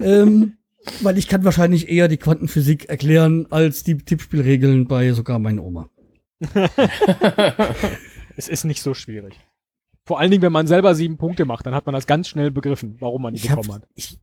ähm, 0.00 0.56
weil 1.02 1.18
ich 1.18 1.28
kann 1.28 1.44
wahrscheinlich 1.44 1.88
eher 1.88 2.08
die 2.08 2.16
Quantenphysik 2.16 2.88
erklären 2.88 3.46
als 3.50 3.82
die 3.82 3.96
Tippspielregeln 3.98 4.86
bei 4.86 5.12
sogar 5.12 5.38
meiner 5.38 5.62
Oma. 5.62 5.90
es 8.36 8.48
ist 8.48 8.64
nicht 8.64 8.82
so 8.82 8.94
schwierig. 8.94 9.38
Vor 10.04 10.18
allen 10.18 10.30
Dingen, 10.30 10.42
wenn 10.42 10.52
man 10.52 10.66
selber 10.66 10.94
sieben 10.94 11.18
Punkte 11.18 11.44
macht, 11.44 11.66
dann 11.66 11.74
hat 11.74 11.86
man 11.86 11.94
das 11.94 12.06
ganz 12.06 12.28
schnell 12.28 12.50
begriffen, 12.50 12.96
warum 12.98 13.22
man 13.22 13.34
die 13.34 13.40
ich 13.40 13.48
bekommen 13.48 13.74
hat. 13.74 13.86
Ich, 13.94 14.18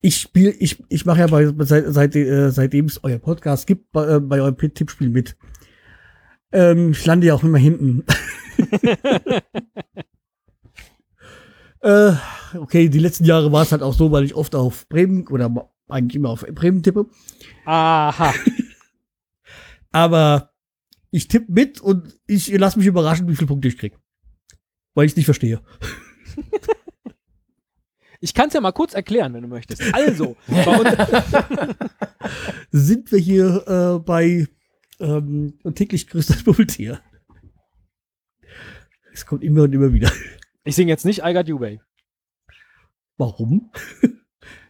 ich 0.00 0.16
spiele, 0.16 0.50
ich, 0.50 0.82
ich 0.88 1.04
mache 1.04 1.20
ja 1.20 1.26
bei, 1.26 1.52
seit, 1.58 1.84
seit, 1.88 2.16
äh, 2.16 2.50
seitdem 2.50 2.86
es 2.86 3.02
euer 3.02 3.18
Podcast 3.18 3.66
gibt, 3.66 3.92
bei, 3.92 4.16
äh, 4.16 4.20
bei 4.20 4.40
eurem 4.40 4.56
Tippspiel 4.56 5.10
mit. 5.10 5.36
Ähm, 6.52 6.92
ich 6.92 7.04
lande 7.04 7.26
ja 7.26 7.34
auch 7.34 7.42
immer 7.42 7.58
hinten. 7.58 8.04
Äh, 11.86 12.14
okay, 12.58 12.88
die 12.88 12.98
letzten 12.98 13.24
Jahre 13.24 13.52
war 13.52 13.62
es 13.62 13.70
halt 13.70 13.82
auch 13.82 13.94
so, 13.94 14.10
weil 14.10 14.24
ich 14.24 14.34
oft 14.34 14.56
auf 14.56 14.88
Bremen 14.88 15.28
oder 15.28 15.70
eigentlich 15.88 16.16
immer 16.16 16.30
auf 16.30 16.44
Bremen 16.52 16.82
tippe. 16.82 17.06
Aha. 17.64 18.34
Aber 19.92 20.52
ich 21.10 21.28
tippe 21.28 21.50
mit 21.50 21.80
und 21.80 22.18
ich 22.26 22.48
lasse 22.48 22.78
mich 22.78 22.86
überraschen, 22.86 23.28
wie 23.28 23.36
viele 23.36 23.46
Punkte 23.46 23.68
ich 23.68 23.78
krieg. 23.78 23.96
Weil 24.94 25.06
ich 25.06 25.12
es 25.12 25.16
nicht 25.16 25.26
verstehe. 25.26 25.62
Ich 28.20 28.34
kann 28.34 28.48
es 28.48 28.54
ja 28.54 28.60
mal 28.60 28.72
kurz 28.72 28.94
erklären, 28.94 29.34
wenn 29.34 29.42
du 29.42 29.48
möchtest. 29.48 29.82
Also, 29.94 30.36
sind 32.70 33.12
wir 33.12 33.18
hier 33.18 33.64
äh, 33.66 33.98
bei 34.00 34.48
ähm, 34.98 35.58
täglich 35.74 36.08
grüßt 36.08 36.30
das 36.30 36.42
Es 39.12 39.26
kommt 39.26 39.44
immer 39.44 39.64
und 39.64 39.72
immer 39.72 39.92
wieder. 39.92 40.10
Ich 40.64 40.74
singe 40.74 40.90
jetzt 40.90 41.04
nicht 41.04 41.22
I 41.24 41.34
Got 41.34 41.48
You, 41.48 41.58
Babe. 41.58 41.80
Warum? 43.18 43.70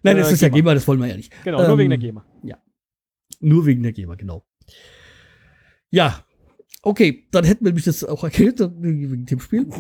Nein, 0.07 0.17
das 0.17 0.31
äh, 0.31 0.35
ist 0.35 0.41
GEMA. 0.41 0.49
ja 0.49 0.55
GEMA, 0.55 0.75
das 0.75 0.89
wollen 0.89 1.01
wir 1.01 1.09
ja 1.09 1.17
nicht. 1.17 1.33
Genau, 1.45 1.61
ähm, 1.61 1.69
nur 1.69 1.79
wegen 1.79 1.91
der 1.91 1.99
GEMA. 1.99 2.25
Ja. 2.43 2.59
Nur 3.41 3.67
wegen 3.67 3.83
der 3.83 3.93
GEMA, 3.93 4.15
genau. 4.15 4.47
Ja, 5.91 6.25
okay, 6.83 7.27
dann 7.31 7.45
hätten 7.45 7.65
wir 7.65 7.73
mich 7.73 7.85
das 7.85 8.05
auch 8.05 8.25
erklärt, 8.25 8.61
wegen 8.61 9.27
dem 9.27 9.41
Spiel. 9.41 9.67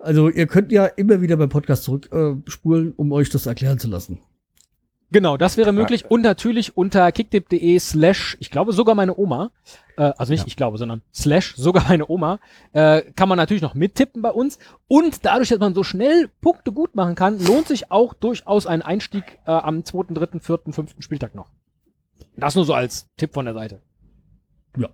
Also, 0.00 0.28
ihr 0.28 0.46
könnt 0.46 0.70
ja 0.70 0.86
immer 0.86 1.20
wieder 1.22 1.36
beim 1.36 1.48
Podcast 1.48 1.82
zurückspulen, 1.82 2.90
äh, 2.90 2.94
um 2.94 3.10
euch 3.10 3.30
das 3.30 3.46
erklären 3.46 3.80
zu 3.80 3.88
lassen. 3.88 4.20
Genau, 5.10 5.38
das 5.38 5.56
wäre 5.56 5.72
möglich. 5.72 6.10
Und 6.10 6.20
natürlich 6.20 6.76
unter 6.76 7.10
kicktip.de 7.12 7.78
slash, 7.78 8.36
ich 8.40 8.50
glaube 8.50 8.72
sogar 8.72 8.94
meine 8.94 9.16
Oma, 9.16 9.50
äh, 9.96 10.12
also 10.18 10.32
nicht 10.32 10.42
ja. 10.42 10.46
ich 10.46 10.56
glaube, 10.56 10.76
sondern 10.76 11.02
slash 11.14 11.54
sogar 11.56 11.84
meine 11.88 12.08
Oma, 12.08 12.40
äh, 12.72 13.02
kann 13.16 13.28
man 13.28 13.38
natürlich 13.38 13.62
noch 13.62 13.74
mittippen 13.74 14.20
bei 14.20 14.30
uns. 14.30 14.58
Und 14.86 15.24
dadurch, 15.24 15.48
dass 15.48 15.58
man 15.58 15.74
so 15.74 15.82
schnell 15.82 16.28
Punkte 16.42 16.72
gut 16.72 16.94
machen 16.94 17.14
kann, 17.14 17.38
lohnt 17.38 17.68
sich 17.68 17.90
auch 17.90 18.12
durchaus 18.12 18.66
ein 18.66 18.82
Einstieg 18.82 19.24
äh, 19.46 19.50
am 19.50 19.84
zweiten, 19.84 20.14
dritten, 20.14 20.40
vierten, 20.40 20.74
fünften 20.74 21.00
Spieltag 21.00 21.34
noch. 21.34 21.50
Das 22.36 22.54
nur 22.54 22.66
so 22.66 22.74
als 22.74 23.08
Tipp 23.16 23.32
von 23.32 23.46
der 23.46 23.54
Seite. 23.54 23.80
Ja. 24.76 24.88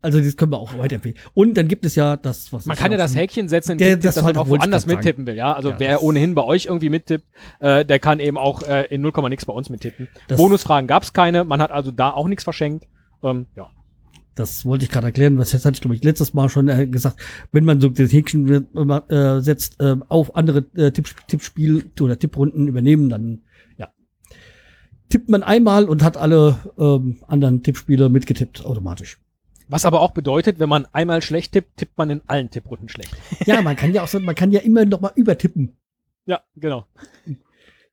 Also 0.00 0.20
das 0.20 0.36
können 0.36 0.52
wir 0.52 0.58
auch 0.58 0.78
weiterempfehlen. 0.78 1.18
Und 1.34 1.54
dann 1.54 1.66
gibt 1.66 1.84
es 1.84 1.96
ja 1.96 2.16
das, 2.16 2.52
was 2.52 2.66
man 2.66 2.76
kann 2.76 2.92
ja 2.92 2.98
das 2.98 3.16
Häkchen 3.16 3.48
setzen, 3.48 3.72
in 3.72 3.78
der, 3.78 3.96
das 3.96 4.14
dass 4.14 4.24
man 4.24 4.36
auch 4.36 4.48
woanders 4.48 4.86
mittippen 4.86 5.26
will. 5.26 5.34
Ja, 5.34 5.52
also 5.54 5.70
ja, 5.70 5.80
wer 5.80 6.02
ohnehin 6.04 6.36
bei 6.36 6.44
euch 6.44 6.66
irgendwie 6.66 6.88
mittippt, 6.88 7.24
äh, 7.58 7.84
der 7.84 7.98
kann 7.98 8.20
eben 8.20 8.38
auch 8.38 8.62
äh, 8.62 8.84
in 8.90 9.00
0, 9.00 9.12
nix 9.28 9.44
bei 9.44 9.52
uns 9.52 9.70
mittippen. 9.70 10.08
Bonusfragen 10.28 10.86
gab 10.86 11.02
es 11.02 11.12
keine. 11.12 11.42
Man 11.42 11.60
hat 11.60 11.72
also 11.72 11.90
da 11.90 12.10
auch 12.12 12.28
nichts 12.28 12.44
verschenkt. 12.44 12.86
Ähm, 13.24 13.46
ja. 13.56 13.70
Das 14.36 14.64
wollte 14.64 14.84
ich 14.84 14.90
gerade 14.92 15.08
erklären. 15.08 15.36
Was 15.36 15.50
jetzt 15.50 15.64
hatte 15.64 15.74
ich 15.74 15.80
glaube 15.80 15.96
ich 15.96 16.04
letztes 16.04 16.32
Mal 16.32 16.48
schon 16.48 16.68
äh, 16.68 16.86
gesagt. 16.86 17.20
Wenn 17.50 17.64
man 17.64 17.80
so 17.80 17.88
das 17.88 18.12
Häkchen 18.12 18.68
äh, 18.76 19.40
setzt 19.40 19.80
äh, 19.80 19.96
auf 20.08 20.36
andere 20.36 20.64
äh, 20.76 20.92
Tipp, 20.92 21.08
Tippspiel 21.26 21.90
oder 22.00 22.16
Tipprunden 22.16 22.68
übernehmen, 22.68 23.08
dann 23.08 23.40
ja 23.76 23.88
tippt 25.08 25.28
man 25.28 25.42
einmal 25.42 25.86
und 25.86 26.04
hat 26.04 26.16
alle 26.16 26.56
ähm, 26.78 27.16
anderen 27.26 27.64
Tippspiele 27.64 28.08
mitgetippt 28.08 28.64
automatisch. 28.64 29.18
Was 29.68 29.84
aber 29.84 30.00
auch 30.00 30.12
bedeutet, 30.12 30.58
wenn 30.58 30.68
man 30.68 30.86
einmal 30.92 31.20
schlecht 31.20 31.52
tippt, 31.52 31.76
tippt 31.76 31.98
man 31.98 32.10
in 32.10 32.22
allen 32.26 32.50
Tipprunden 32.50 32.88
schlecht. 32.88 33.14
Ja, 33.46 33.60
man 33.62 33.76
kann 33.76 33.92
ja 33.92 34.02
auch 34.02 34.08
so, 34.08 34.18
man 34.18 34.34
kann 34.34 34.50
ja 34.50 34.60
immer 34.60 34.84
noch 34.84 35.00
mal 35.00 35.12
übertippen. 35.14 35.76
Ja, 36.24 36.42
genau. 36.56 36.86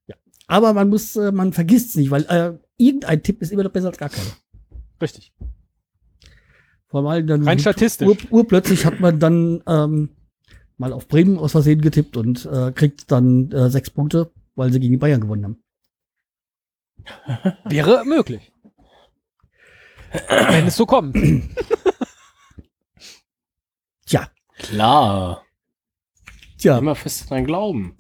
Ja. 0.07 0.15
Aber 0.47 0.73
man 0.73 0.89
muss, 0.89 1.15
äh, 1.15 1.31
man 1.31 1.53
vergisst 1.53 1.89
es 1.89 1.95
nicht, 1.95 2.11
weil 2.11 2.23
äh, 2.25 2.57
irgendein 2.77 3.23
Tipp 3.23 3.41
ist 3.41 3.51
immer 3.51 3.63
noch 3.63 3.71
besser 3.71 3.87
als 3.87 3.97
gar 3.97 4.09
keiner. 4.09 4.31
Richtig. 5.01 5.33
Vor 6.87 7.09
allem 7.09 7.27
dann 7.27 7.43
Rein 7.43 7.59
statistisch. 7.59 8.07
Ur, 8.07 8.17
urplötzlich 8.31 8.85
hat 8.85 8.99
man 8.99 9.19
dann 9.19 9.61
ähm, 9.67 10.09
mal 10.77 10.93
auf 10.93 11.07
Bremen 11.07 11.37
aus 11.37 11.51
Versehen 11.51 11.81
getippt 11.81 12.15
und 12.15 12.45
äh, 12.45 12.71
kriegt 12.71 13.11
dann 13.11 13.51
äh, 13.51 13.69
sechs 13.69 13.89
Punkte, 13.89 14.31
weil 14.55 14.71
sie 14.71 14.79
gegen 14.79 14.93
die 14.93 14.97
Bayern 14.97 15.21
gewonnen 15.21 15.43
haben. 15.43 15.63
Wäre 17.65 18.05
möglich. 18.05 18.51
Wenn 20.27 20.67
es 20.67 20.75
so 20.75 20.85
kommt. 20.85 21.15
Tja. 24.05 24.29
Klar. 24.57 25.43
Tja. 26.57 26.77
Immer 26.77 26.95
fest 26.95 27.29
dran 27.29 27.45
glauben. 27.45 27.95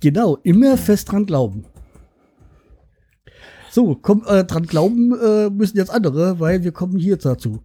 Genau, 0.00 0.36
immer 0.42 0.76
fest 0.76 1.10
dran 1.10 1.26
glauben. 1.26 1.66
So, 3.70 3.96
komm, 3.96 4.24
äh, 4.26 4.44
dran 4.44 4.66
glauben 4.66 5.18
äh, 5.18 5.50
müssen 5.50 5.76
jetzt 5.76 5.90
andere, 5.90 6.38
weil 6.38 6.62
wir 6.62 6.72
kommen 6.72 6.98
hier 6.98 7.16
dazu. 7.16 7.64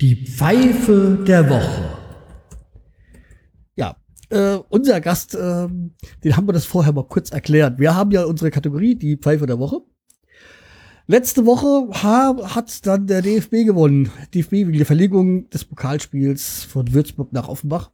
Die 0.00 0.14
Pfeife 0.14 1.24
der 1.26 1.50
Woche. 1.50 1.98
Ja, 3.76 3.96
äh, 4.30 4.58
unser 4.68 5.00
Gast, 5.00 5.34
äh, 5.34 5.68
den 6.24 6.36
haben 6.36 6.48
wir 6.48 6.52
das 6.52 6.64
vorher 6.64 6.92
mal 6.92 7.06
kurz 7.06 7.30
erklärt. 7.30 7.78
Wir 7.78 7.94
haben 7.94 8.12
ja 8.12 8.24
unsere 8.24 8.50
Kategorie, 8.50 8.94
die 8.94 9.16
Pfeife 9.16 9.46
der 9.46 9.58
Woche. 9.58 9.82
Letzte 11.08 11.46
Woche 11.46 11.88
hat 12.02 12.84
dann 12.84 13.06
der 13.06 13.22
DFB 13.22 13.64
gewonnen. 13.64 14.10
DFB 14.34 14.52
wegen 14.52 14.72
der 14.72 14.86
Verlegung 14.86 15.48
des 15.50 15.64
Pokalspiels 15.64 16.64
von 16.64 16.92
Würzburg 16.92 17.32
nach 17.32 17.48
Offenbach. 17.48 17.92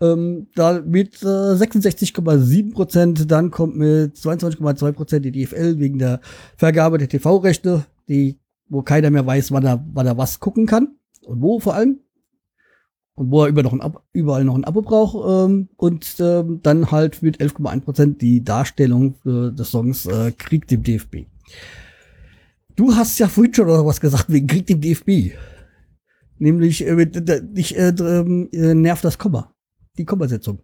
Ähm, 0.00 0.48
da 0.56 0.82
mit 0.84 1.22
äh, 1.22 1.54
66,7 1.54 2.72
Prozent, 2.72 3.30
dann 3.30 3.52
kommt 3.52 3.76
mit 3.76 4.16
22,2 4.16 4.90
Prozent 4.90 5.24
die 5.24 5.30
DFL 5.30 5.78
wegen 5.78 6.00
der 6.00 6.20
Vergabe 6.56 6.98
der 6.98 7.08
TV-Rechte, 7.08 7.86
die, 8.08 8.40
wo 8.68 8.82
keiner 8.82 9.10
mehr 9.10 9.24
weiß, 9.24 9.52
wann 9.52 9.64
er, 9.64 9.86
wann 9.92 10.08
er 10.08 10.18
was 10.18 10.40
gucken 10.40 10.66
kann 10.66 10.96
und 11.22 11.42
wo 11.42 11.60
vor 11.60 11.74
allem. 11.74 12.00
Und 13.14 13.30
wo 13.30 13.44
er 13.44 13.48
über 13.48 13.62
noch 13.62 13.72
ein 13.72 13.80
Ab 13.80 14.02
überall 14.12 14.44
noch 14.44 14.56
ein 14.56 14.64
Abo 14.64 14.82
braucht. 14.82 15.48
Ähm, 15.48 15.68
und 15.76 16.16
ähm, 16.18 16.58
dann 16.64 16.90
halt 16.90 17.22
mit 17.22 17.40
11,1 17.40 17.80
Prozent 17.82 18.20
die 18.20 18.42
Darstellung 18.42 19.14
äh, 19.24 19.52
des 19.52 19.70
Songs 19.70 20.06
äh, 20.06 20.32
Krieg 20.32 20.66
dem 20.66 20.82
DFB. 20.82 21.26
Du 22.76 22.94
hast 22.94 23.18
ja 23.18 23.28
vorhin 23.28 23.54
schon 23.54 23.66
noch 23.68 23.86
was 23.86 24.00
gesagt 24.00 24.26
wegen 24.28 24.46
Krieg 24.46 24.66
dem 24.66 24.80
DFB. 24.80 25.36
Nämlich, 26.38 26.84
äh, 26.84 26.90
äh, 26.90 27.40
dich 27.42 27.76
äh, 27.76 27.88
ähm, 27.88 28.48
äh, 28.52 28.74
nervt 28.74 29.04
das 29.04 29.18
Komma. 29.18 29.54
Die 29.96 30.04
Kommasetzung. 30.04 30.60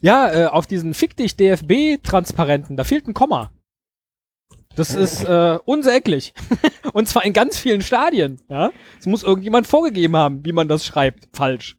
Ja, 0.00 0.32
äh, 0.32 0.46
auf 0.46 0.66
diesen 0.66 0.94
Fick 0.94 1.16
dich 1.16 1.36
DFB-Transparenten, 1.36 2.76
da 2.76 2.84
fehlt 2.84 3.08
ein 3.08 3.14
Komma. 3.14 3.52
Das 4.74 4.94
ist 4.94 5.24
äh, 5.24 5.58
unsäglich. 5.64 6.32
Und 6.92 7.08
zwar 7.08 7.24
in 7.24 7.32
ganz 7.32 7.58
vielen 7.58 7.82
Stadien. 7.82 8.40
Ja, 8.48 8.70
es 8.98 9.06
muss 9.06 9.22
irgendjemand 9.22 9.66
vorgegeben 9.66 10.16
haben, 10.16 10.44
wie 10.44 10.52
man 10.52 10.68
das 10.68 10.86
schreibt. 10.86 11.28
Falsch. 11.32 11.76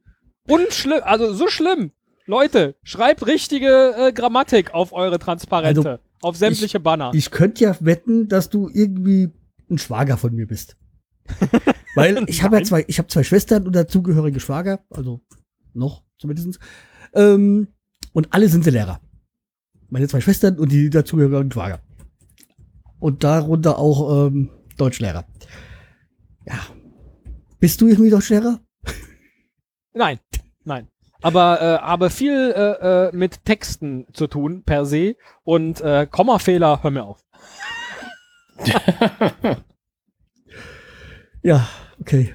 Unschlimm, 0.48 1.02
also 1.04 1.34
so 1.34 1.48
schlimm. 1.48 1.92
Leute, 2.26 2.76
schreibt 2.84 3.26
richtige 3.26 3.96
äh, 3.98 4.14
Grammatik 4.14 4.74
auf 4.74 4.94
eure 4.94 5.20
Transparente, 5.20 5.90
Also, 5.90 6.04
auf 6.24 6.38
sämtliche 6.38 6.80
Banner. 6.80 7.12
Ich 7.14 7.32
könnte 7.32 7.64
ja 7.64 7.76
wetten, 7.80 8.28
dass 8.28 8.50
du 8.50 8.70
irgendwie 8.74 9.30
ein 9.70 9.78
Schwager 9.78 10.18
von 10.18 10.34
mir 10.34 10.48
bist. 10.48 10.78
Weil 11.96 12.24
ich 12.28 12.44
habe 12.44 12.58
ja 12.58 12.64
zwei, 12.64 12.86
ich 12.88 12.98
habe 12.98 13.08
zwei 13.08 13.24
Schwestern 13.24 13.66
und 13.68 13.76
dazugehörige 13.76 14.40
Schwager, 14.40 14.84
also 14.90 15.22
noch 15.74 16.04
zumindest. 16.18 16.60
Ähm, 17.14 17.68
und 18.14 18.34
alle 18.34 18.50
sind 18.50 18.64
sie 18.64 18.72
Lehrer. 18.72 19.00
Meine 19.90 20.08
zwei 20.08 20.22
Schwestern 20.22 20.58
und 20.58 20.72
die 20.72 20.90
dazugehörigen 20.90 21.52
Schwager. 21.52 21.82
Und 23.00 23.24
darunter 23.24 23.78
auch 23.78 24.28
ähm, 24.28 24.50
Deutschlehrer. 24.78 25.26
Ja. 26.46 26.60
Bist 27.60 27.80
du 27.82 27.88
irgendwie 27.88 28.10
Deutschlehrer? 28.10 28.60
Nein, 29.94 30.20
nein. 30.64 30.88
Aber 31.24 31.62
äh, 31.62 31.78
habe 31.80 32.10
viel 32.10 32.54
äh, 32.56 33.08
äh, 33.08 33.16
mit 33.16 33.44
Texten 33.46 34.06
zu 34.14 34.28
tun 34.28 34.64
per 34.64 34.86
se 34.86 35.16
und 35.44 35.82
äh, 35.82 36.06
Kommafehler, 36.10 36.84
hör 36.84 36.92
mir 36.92 37.04
auf. 37.04 37.24
Ja, 41.46 41.68
okay. 42.00 42.34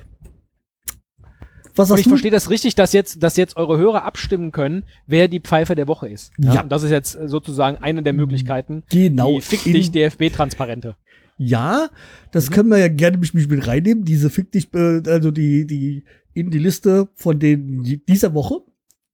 Was 1.74 1.90
Und 1.90 2.00
ich 2.00 2.08
verstehe 2.08 2.30
das 2.32 2.50
richtig, 2.50 2.74
dass 2.74 2.92
jetzt, 2.92 3.22
dass 3.22 3.36
jetzt 3.36 3.56
eure 3.56 3.78
Hörer 3.78 4.04
abstimmen 4.04 4.50
können, 4.52 4.84
wer 5.06 5.28
die 5.28 5.40
Pfeife 5.40 5.74
der 5.76 5.86
Woche 5.86 6.08
ist. 6.08 6.32
Ja. 6.38 6.62
Und 6.62 6.70
das 6.70 6.82
ist 6.82 6.90
jetzt 6.90 7.12
sozusagen 7.12 7.78
eine 7.78 8.02
der 8.02 8.12
Möglichkeiten. 8.12 8.82
Genau. 8.90 9.36
Die 9.36 9.40
Fick 9.40 9.62
dich 9.64 9.92
DFB-Transparente. 9.92 10.96
Ja, 11.38 11.88
Mhm. 11.90 11.96
das 12.32 12.50
können 12.50 12.68
wir 12.68 12.78
ja 12.78 12.88
gerne 12.88 13.16
mich, 13.16 13.32
mich 13.32 13.48
mit 13.48 13.66
reinnehmen. 13.66 14.04
Diese 14.04 14.28
Fick 14.28 14.50
dich, 14.50 14.74
äh, 14.74 15.02
also 15.06 15.30
die, 15.30 15.66
die, 15.66 16.04
in 16.34 16.50
die 16.50 16.58
Liste 16.58 17.08
von 17.14 17.38
den 17.38 18.02
dieser 18.08 18.34
Woche. 18.34 18.56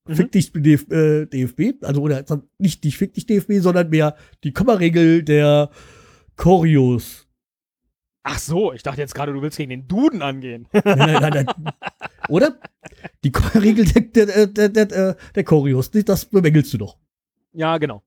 Mhm. 0.07 0.15
Fick 0.15 0.31
dich 0.31 0.51
DF, 0.51 0.89
äh, 0.91 1.25
DFB, 1.25 1.83
also 1.83 2.01
oder 2.01 2.23
nicht 2.57 2.83
die 2.83 2.91
Fick 2.91 3.13
dich 3.13 3.25
DFB, 3.25 3.53
sondern 3.59 3.89
mehr 3.89 4.15
die 4.43 4.53
Kommaregel 4.53 5.23
der 5.23 5.69
Choreos. 6.35 7.27
Ach 8.23 8.39
so, 8.39 8.73
ich 8.73 8.81
dachte 8.81 9.01
jetzt 9.01 9.13
gerade, 9.13 9.33
du 9.33 9.41
willst 9.41 9.57
gegen 9.57 9.69
den 9.69 9.87
Duden 9.87 10.21
angehen. 10.21 10.67
Nein, 10.73 10.97
nein, 10.97 11.21
nein, 11.21 11.45
nein. 11.45 11.73
Oder? 12.27 12.59
Die 13.23 13.31
Kommaregel 13.31 13.85
der, 13.85 14.01
der, 14.01 14.47
der, 14.47 14.69
der, 14.69 14.85
der, 14.85 15.17
der 15.35 15.43
Choreos, 15.43 15.91
das 15.91 16.25
bemängelst 16.25 16.73
du 16.73 16.79
doch. 16.79 16.97
ja, 17.53 17.77
genau. 17.77 18.03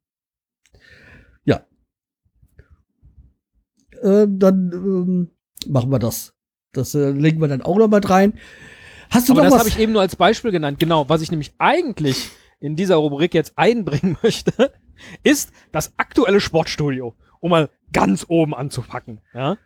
Ähm, 4.02 4.38
dann 4.38 4.70
ähm, 4.72 5.30
machen 5.66 5.90
wir 5.90 5.98
das. 5.98 6.34
Das 6.72 6.94
äh, 6.94 7.10
legen 7.10 7.40
wir 7.40 7.48
dann 7.48 7.62
auch 7.62 7.76
noch 7.76 7.88
mal 7.88 8.00
rein. 8.00 8.34
Hast 9.10 9.28
du 9.28 9.32
Aber 9.32 9.44
noch 9.44 9.50
das 9.50 9.60
habe 9.60 9.68
ich 9.68 9.78
eben 9.78 9.92
nur 9.92 10.02
als 10.02 10.16
Beispiel 10.16 10.50
genannt. 10.50 10.78
Genau, 10.78 11.08
was 11.08 11.22
ich 11.22 11.30
nämlich 11.30 11.52
eigentlich 11.58 12.30
in 12.60 12.76
dieser 12.76 12.96
Rubrik 12.96 13.34
jetzt 13.34 13.52
einbringen 13.56 14.16
möchte, 14.22 14.72
ist 15.22 15.52
das 15.72 15.92
aktuelle 15.96 16.40
Sportstudio, 16.40 17.14
um 17.40 17.50
mal 17.50 17.70
ganz 17.92 18.26
oben 18.28 18.54
anzupacken. 18.54 19.20
Ja? 19.32 19.56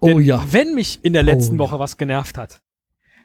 oh 0.00 0.06
Denn 0.06 0.20
ja. 0.20 0.44
Wenn 0.50 0.74
mich 0.74 1.00
in 1.02 1.12
der 1.12 1.22
letzten 1.22 1.54
Oh, 1.54 1.64
ja. 1.64 1.70
Woche 1.70 1.78
was 1.78 1.96
genervt 1.96 2.38
hat, 2.38 2.60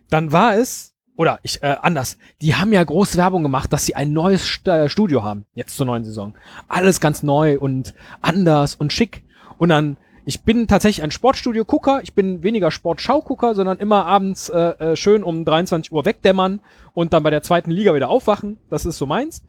dann 0.10 0.32
war 0.32 0.56
es, 0.56 0.94
oder 1.16 1.40
ich, 1.44 1.62
äh, 1.62 1.78
anders, 1.82 2.18
die 2.42 2.56
haben 2.56 2.74
ja 2.74 2.84
groß 2.84 3.16
Werbung 3.16 3.44
gemacht, 3.44 3.72
dass 3.72 3.86
sie 3.86 3.96
ein 3.96 4.12
neues 4.12 4.46
St 4.46 4.68
äh, 4.68 4.90
Studio 4.90 5.24
haben, 5.24 5.46
jetzt 5.54 5.78
zur 5.78 5.86
neuen 5.86 6.04
Saison. 6.04 6.34
Alles 6.68 7.00
ganz 7.00 7.24
neu 7.24 7.60
und 7.60 7.94
anders 8.22 8.76
und 8.76 8.92
schick. 8.92 9.24
Und 9.58 9.70
dann, 9.70 9.98
ich 10.26 10.42
bin 10.42 10.68
tatsächlich 10.68 11.04
ein 11.04 11.12
Sportstudio-Gucker, 11.12 12.02
ich 12.04 12.14
bin 12.14 12.44
weniger 12.44 12.72
Sportschau-Gucker, 12.72 13.56
sondern 13.56 13.80
immer 13.80 14.06
abends 14.06 14.50
äh, 14.50 14.60
äh, 14.60 14.96
schön 14.96 15.24
um 15.24 15.46
23 15.46 15.92
Uhr 15.92 16.06
wegdämmern 16.06 16.60
und 16.94 17.14
dann 17.14 17.24
bei 17.24 17.30
der 17.30 17.42
zweiten 17.42 17.72
Liga 17.72 17.96
wieder 17.96 18.10
aufwachen. 18.10 18.58
Das 18.70 18.86
ist 18.86 18.98
so 18.98 19.06
meins. 19.06 19.44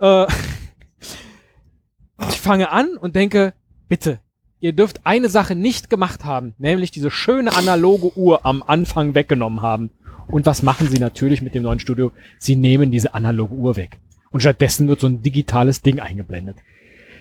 Äh, 0.00 0.26
ich 2.28 2.40
fange 2.40 2.70
an 2.70 2.96
und 2.96 3.16
denke, 3.16 3.54
bitte, 3.88 4.20
ihr 4.60 4.72
dürft 4.72 5.00
eine 5.04 5.28
Sache 5.28 5.54
nicht 5.54 5.88
gemacht 5.88 6.24
haben, 6.24 6.54
nämlich 6.58 6.90
diese 6.90 7.10
schöne 7.10 7.54
analoge 7.54 8.16
Uhr 8.16 8.44
am 8.44 8.62
Anfang 8.62 9.14
weggenommen 9.14 9.62
haben. 9.62 9.90
Und 10.26 10.44
was 10.44 10.62
machen 10.62 10.88
sie 10.88 10.98
natürlich 10.98 11.40
mit 11.40 11.54
dem 11.54 11.62
neuen 11.62 11.80
Studio? 11.80 12.12
Sie 12.38 12.54
nehmen 12.54 12.90
diese 12.90 13.14
analoge 13.14 13.54
Uhr 13.54 13.76
weg. 13.76 13.98
Und 14.30 14.40
stattdessen 14.40 14.88
wird 14.88 15.00
so 15.00 15.06
ein 15.06 15.22
digitales 15.22 15.80
Ding 15.80 16.00
eingeblendet. 16.00 16.58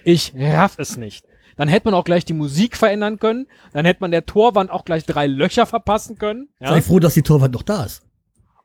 Ich 0.04 0.34
raff 0.36 0.76
es 0.78 0.98
nicht. 0.98 1.26
Dann 1.58 1.68
hätte 1.68 1.88
man 1.88 1.94
auch 1.96 2.06
gleich 2.06 2.24
die 2.24 2.34
Musik 2.34 2.78
verändern 2.78 3.20
können. 3.20 3.48
Dann 3.74 3.86
hätte 3.86 4.02
man 4.02 4.12
der 4.12 4.26
Torwand 4.26 4.72
auch 4.72 4.86
gleich 4.86 5.06
drei 5.06 5.28
Löcher 5.28 5.66
verpassen 5.66 6.18
können. 6.18 6.50
Ja? 6.60 6.70
Sei 6.70 6.82
froh, 6.82 7.00
dass 7.00 7.16
die 7.16 7.24
Torwand 7.24 7.54
noch 7.54 7.64
da 7.64 7.84
ist. 7.84 8.04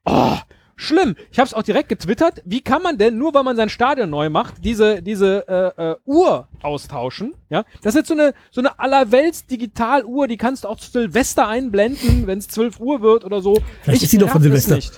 Oh, 0.04 0.36
schlimm. 0.76 1.16
Ich 1.30 1.38
habe 1.38 1.46
es 1.46 1.54
auch 1.54 1.62
direkt 1.62 1.88
getwittert. 1.88 2.42
Wie 2.44 2.60
kann 2.60 2.82
man 2.82 2.98
denn, 2.98 3.16
nur 3.16 3.34
weil 3.34 3.44
man 3.44 3.56
sein 3.56 3.68
Stadion 3.68 4.10
neu 4.10 4.30
macht, 4.30 4.64
diese, 4.64 5.02
diese 5.02 5.48
äh, 5.48 5.90
äh, 5.90 5.96
Uhr 6.04 6.48
austauschen? 6.62 7.34
Ja, 7.50 7.64
das 7.82 7.94
ist 7.94 8.00
jetzt 8.00 8.08
so 8.08 8.14
eine, 8.14 8.34
so 8.50 8.60
eine 8.60 8.78
allerwelts 8.78 9.46
Digitaluhr, 9.46 10.28
die 10.28 10.36
kannst 10.36 10.64
du 10.64 10.68
auch 10.68 10.78
zu 10.78 10.90
Silvester 10.90 11.48
einblenden, 11.48 12.26
wenn 12.26 12.38
es 12.38 12.48
12 12.48 12.80
Uhr 12.80 13.00
wird 13.00 13.24
oder 13.24 13.40
so. 13.40 13.58
Vielleicht 13.82 14.02
ist 14.02 14.10
sie 14.10 14.18
doch 14.18 14.28
von 14.28 14.42
Silvester. 14.42 14.76
Nicht. 14.76 14.92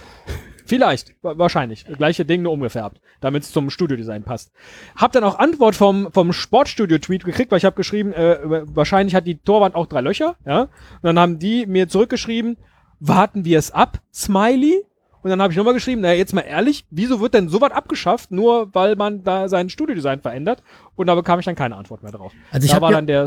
Vielleicht, 0.66 1.14
wa- 1.22 1.36
wahrscheinlich. 1.36 1.84
Gleiche 1.84 2.24
Ding, 2.24 2.42
nur 2.42 2.52
umgefärbt, 2.52 3.00
damit 3.20 3.42
es 3.42 3.52
zum 3.52 3.70
Studiodesign 3.70 4.22
passt. 4.22 4.52
Hab 4.96 5.12
dann 5.12 5.24
auch 5.24 5.38
Antwort 5.38 5.74
vom, 5.74 6.10
vom 6.12 6.32
Sportstudio-Tweet 6.32 7.24
gekriegt, 7.24 7.50
weil 7.50 7.58
ich 7.58 7.64
habe 7.64 7.76
geschrieben, 7.76 8.12
äh, 8.12 8.38
wahrscheinlich 8.74 9.14
hat 9.14 9.26
die 9.26 9.36
Torwand 9.38 9.74
auch 9.74 9.86
drei 9.86 10.00
Löcher, 10.00 10.36
ja. 10.46 10.62
Und 10.62 10.68
dann 11.02 11.18
haben 11.18 11.38
die 11.38 11.66
mir 11.66 11.88
zurückgeschrieben, 11.88 12.56
warten 13.00 13.44
wir 13.44 13.58
es 13.58 13.70
ab, 13.70 14.00
Smiley. 14.12 14.84
Und 15.22 15.30
dann 15.30 15.40
habe 15.40 15.52
ich 15.52 15.56
nochmal 15.56 15.72
geschrieben, 15.74 16.02
naja, 16.02 16.18
jetzt 16.18 16.34
mal 16.34 16.42
ehrlich, 16.42 16.84
wieso 16.90 17.18
wird 17.20 17.32
denn 17.32 17.48
sowas 17.48 17.72
abgeschafft, 17.72 18.30
nur 18.30 18.74
weil 18.74 18.94
man 18.96 19.22
da 19.24 19.48
sein 19.48 19.70
Studiodesign 19.70 20.20
verändert? 20.20 20.62
Und 20.96 21.06
da 21.06 21.14
bekam 21.14 21.38
ich 21.38 21.46
dann 21.46 21.54
keine 21.54 21.76
Antwort 21.76 22.02
mehr 22.02 22.12
drauf. 22.12 22.32
Also 22.50 22.66
ich 22.66 22.72
da 22.72 22.80
war 22.82 22.90
ja- 22.90 22.96
dann 22.98 23.06
der 23.06 23.26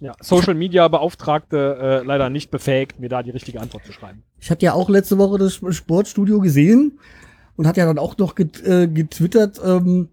ja, 0.00 0.14
Social 0.20 0.54
Media 0.54 0.88
Beauftragte 0.88 1.78
äh, 1.80 2.04
leider 2.04 2.28
nicht 2.30 2.50
befähigt, 2.50 2.98
mir 2.98 3.08
da 3.08 3.22
die 3.22 3.30
richtige 3.30 3.60
Antwort 3.60 3.84
zu 3.84 3.92
schreiben. 3.92 4.24
Ich 4.38 4.50
hatte 4.50 4.66
ja 4.66 4.72
auch 4.74 4.88
letzte 4.88 5.18
Woche 5.18 5.38
das 5.38 5.60
Sportstudio 5.76 6.40
gesehen 6.40 6.98
und 7.56 7.66
hat 7.66 7.76
ja 7.76 7.86
dann 7.86 7.98
auch 7.98 8.18
noch 8.18 8.34
get, 8.34 8.62
äh, 8.66 8.88
getwittert, 8.88 9.60
ähm, 9.64 10.08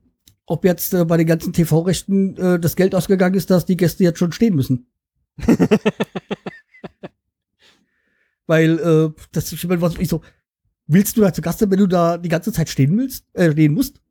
ob 0.45 0.65
jetzt 0.65 0.93
äh, 0.93 1.05
bei 1.05 1.17
den 1.17 1.27
ganzen 1.27 1.53
TV-Rechten 1.53 2.37
äh, 2.37 2.59
das 2.59 2.75
Geld 2.75 2.93
ausgegangen 2.93 3.35
ist, 3.35 3.49
dass 3.49 3.65
die 3.65 3.77
Gäste 3.77 4.03
jetzt 4.03 4.19
schon 4.19 4.31
stehen 4.31 4.55
müssen. 4.55 4.87
Weil 8.47 8.79
äh, 8.79 9.09
das 9.31 9.51
ist 9.51 9.63
immer 9.63 9.81
was 9.81 9.97
ich 9.97 10.09
so, 10.09 10.21
willst 10.87 11.17
du 11.17 11.21
da 11.21 11.33
zu 11.33 11.41
Gast 11.41 11.59
sein, 11.59 11.71
wenn 11.71 11.79
du 11.79 11.87
da 11.87 12.17
die 12.17 12.29
ganze 12.29 12.51
Zeit 12.51 12.69
stehen 12.69 12.97
willst, 12.97 13.25
äh, 13.33 13.51
stehen 13.51 13.73
musst? 13.73 14.01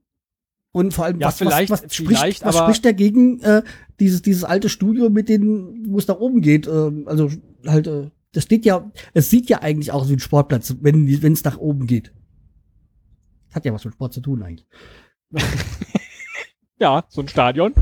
Und 0.73 0.95
vor 0.95 1.05
allem, 1.05 1.18
Ja, 1.21 1.27
was, 1.29 1.39
vielleicht- 1.39 1.71
was, 1.71 1.83
was, 1.83 1.95
spricht, 1.95 2.45
was 2.45 2.57
spricht 2.57 2.85
dagegen, 2.85 3.41
äh, 3.41 3.62
dieses, 3.99 4.23
dieses 4.23 4.45
alte 4.45 4.68
Studio 4.68 5.11
mit 5.11 5.29
den, 5.29 5.85
wo 5.89 5.99
es 5.99 6.07
nach 6.07 6.18
oben 6.21 6.41
geht? 6.43 6.66
ähm, 6.68 7.05
also 7.07 7.29
halt, 7.66 7.87
äh, 7.89 8.11
das 8.33 8.45
steht 8.45 8.64
ja, 8.64 8.91
es 9.12 9.31
sieht 9.31 9.49
ja 9.51 9.62
eigentlich 9.62 9.91
aus 9.91 10.09
wie 10.09 10.12
ein 10.12 10.21
Sportplatz, 10.21 10.77
wenn 10.81 11.23
wenn 11.23 11.33
es 11.33 11.43
nach 11.43 11.59
oben 11.59 11.87
geht. 11.89 12.12
Hat 13.53 13.64
ja 13.64 13.73
was 13.75 13.85
mit 13.85 13.95
Sport 13.95 14.12
zu 14.14 14.21
tun 14.21 14.43
eigentlich. 14.43 14.66
Ja, 16.79 17.05
so 17.11 17.21
ein 17.21 17.29
Stadion. 17.29 17.75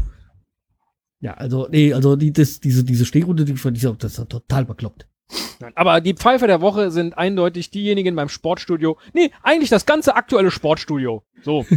Ja, 1.20 1.34
also, 1.34 1.68
nee, 1.70 1.92
also 1.92 2.16
die, 2.16 2.32
das, 2.32 2.58
diese, 2.58 2.82
diese 2.82 3.04
Stehrunde, 3.04 3.44
die 3.44 3.54
fand 3.54 3.76
ich 3.76 3.86
auch, 3.86 3.94
das 3.96 4.18
ist 4.18 4.28
total 4.28 4.64
bekloppt. 4.64 5.06
Nein, 5.60 5.72
aber 5.76 6.00
die 6.00 6.14
Pfeife 6.14 6.46
der 6.48 6.60
Woche 6.60 6.90
sind 6.90 7.16
eindeutig 7.16 7.70
diejenigen 7.70 8.16
beim 8.16 8.28
Sportstudio. 8.28 8.98
Nee, 9.12 9.30
eigentlich 9.42 9.70
das 9.70 9.86
ganze 9.86 10.16
aktuelle 10.16 10.50
Sportstudio. 10.50 11.22
So. 11.42 11.64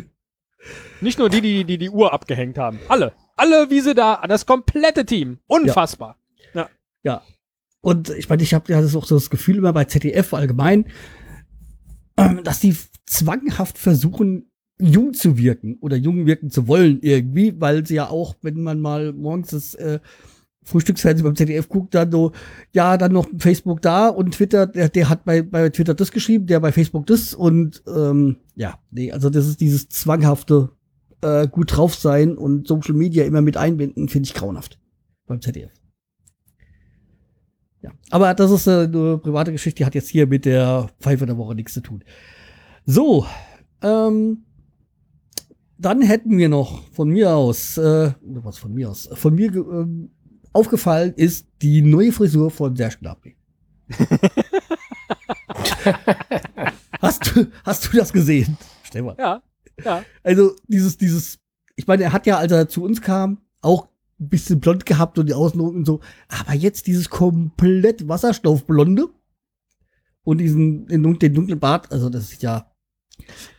Nicht 1.02 1.20
nur 1.20 1.30
die, 1.30 1.42
die, 1.42 1.64
die 1.64 1.78
die 1.78 1.90
Uhr 1.90 2.14
abgehängt 2.14 2.58
haben. 2.58 2.80
Alle. 2.88 3.14
Alle, 3.36 3.70
wie 3.70 3.82
sie 3.82 3.96
da, 3.96 4.22
das 4.28 4.46
komplette 4.46 5.06
Team. 5.06 5.40
Unfassbar. 5.48 6.18
Ja. 7.04 7.22
Und 7.82 8.10
ich 8.10 8.30
meine, 8.30 8.44
ich 8.44 8.54
habe 8.54 8.72
ja 8.72 8.82
das 8.82 8.96
auch 8.96 9.06
so 9.06 9.16
das 9.16 9.30
Gefühl 9.30 9.58
immer 9.58 9.74
bei 9.74 9.86
ZDF 9.86 10.34
allgemein, 10.34 10.86
ähm, 12.18 12.44
dass 12.44 12.60
die 12.60 12.76
zwanghaft 13.06 13.78
versuchen, 13.78 14.52
jung 14.80 15.14
zu 15.14 15.38
wirken 15.38 15.78
oder 15.82 15.96
jung 15.96 16.26
wirken 16.26 16.52
zu 16.52 16.68
wollen 16.68 17.00
irgendwie, 17.02 17.60
weil 17.60 17.86
sie 17.86 17.96
ja 17.96 18.10
auch, 18.10 18.36
wenn 18.42 18.62
man 18.62 18.80
mal 18.80 19.14
morgens 19.14 19.50
das 19.50 19.76
äh, 19.76 20.00
Frühstücksfernsehen 20.64 21.26
beim 21.26 21.36
ZDF 21.36 21.68
guckt, 21.70 21.96
dann 21.96 22.12
so, 22.12 22.32
ja, 22.72 22.98
dann 22.98 23.14
noch 23.14 23.28
Facebook 23.38 23.82
da 23.82 24.10
und 24.10 24.34
Twitter, 24.34 24.68
der, 24.68 24.90
der 24.90 25.10
hat 25.10 25.26
bei, 25.26 25.42
bei 25.42 25.70
Twitter 25.70 25.94
das 25.94 26.12
geschrieben, 26.12 26.46
der 26.46 26.60
bei 26.60 26.72
Facebook 26.72 27.08
das 27.08 27.34
und 27.34 27.82
ähm, 27.88 28.38
ja, 28.56 28.78
nee, 28.92 29.12
also 29.12 29.30
das 29.30 29.48
ist 29.48 29.60
dieses 29.60 29.90
zwanghafte 29.90 30.70
äh, 31.22 31.48
gut 31.48 31.76
drauf 31.76 31.96
sein 31.96 32.38
und 32.38 32.68
Social 32.68 32.94
Media 32.94 33.26
immer 33.26 33.42
mit 33.42 33.58
einbinden, 33.58 34.08
finde 34.08 34.28
ich 34.28 34.34
grauenhaft 34.36 34.80
beim 35.26 35.42
ZDF. 35.42 35.72
ja. 37.82 37.92
Aber 38.12 38.34
das 38.36 38.52
ist 38.52 38.68
äh, 38.68 38.84
eine 38.84 39.18
private 39.18 39.52
Geschichte, 39.52 39.80
die 39.80 39.86
hat 39.86 39.96
jetzt 39.96 40.10
hier 40.10 40.28
mit 40.28 40.46
der 40.46 40.90
Pfeife 41.00 41.26
der 41.26 41.38
Woche 41.38 41.56
nichts 41.56 41.74
zu 41.74 41.82
tun. 41.82 42.04
So, 42.86 43.26
ähm, 43.82 44.44
dann 45.80 46.04
hätten 46.04 46.38
wir 46.38 46.50
noch 46.50 46.84
von 46.92 47.10
mir 47.10 47.36
aus, 47.36 47.80
äh, 47.80 48.12
was 48.22 48.60
von 48.60 48.74
mir 48.74 48.92
aus, 48.92 49.10
von 49.14 49.34
mir 49.34 49.52
ähm, 49.56 50.12
aufgefallen 50.54 51.14
ist 51.16 51.48
die 51.62 51.82
neue 51.82 52.12
Frisur 52.12 52.52
von 52.52 52.76
Serge 52.76 52.98
Gnabry. 53.00 53.36
hast, 57.02 57.36
du, 57.36 57.48
hast 57.64 57.86
du 57.86 57.98
das 57.98 58.14
gesehen, 58.14 58.58
Stefan? 58.84 59.16
Ja, 59.18 59.42
ja. 59.84 60.04
Also 60.24 60.56
dieses, 60.68 60.98
dieses, 60.98 61.40
ich 61.76 61.88
meine, 61.88 62.04
er 62.04 62.14
hat 62.14 62.26
ja, 62.26 62.38
als 62.38 62.52
er 62.52 62.68
zu 62.68 62.84
uns 62.84 63.02
kam, 63.02 63.40
auch 63.62 63.88
ein 64.20 64.30
bisschen 64.30 64.60
blond 64.60 64.86
gehabt 64.86 65.18
und 65.20 65.28
die 65.28 65.34
Außenroten 65.34 65.80
und 65.80 65.86
so, 65.86 66.00
aber 66.28 66.54
jetzt 66.54 66.88
dieses 66.88 67.10
komplett 67.10 68.08
Wasserstoffblonde 68.08 69.08
und 70.24 70.38
diesen, 70.38 70.86
den, 70.88 71.20
den 71.20 71.34
dunklen 71.34 71.60
Bart, 71.60 71.92
also 71.92 72.10
das 72.10 72.32
ist 72.32 72.44
ja, 72.44 72.72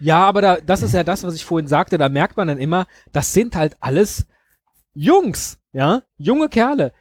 Ja, 0.00 0.24
aber 0.26 0.40
da, 0.42 0.56
das 0.60 0.82
ist 0.82 0.94
ja 0.94 1.04
das, 1.04 1.24
was 1.24 1.34
ich 1.34 1.44
vorhin 1.44 1.68
sagte. 1.68 1.98
Da 1.98 2.08
merkt 2.08 2.36
man 2.36 2.48
dann 2.48 2.58
immer, 2.58 2.86
das 3.12 3.32
sind 3.32 3.56
halt 3.56 3.76
alles 3.80 4.26
Jungs, 4.94 5.58
ja, 5.72 6.02
junge 6.18 6.48
Kerle. 6.48 6.92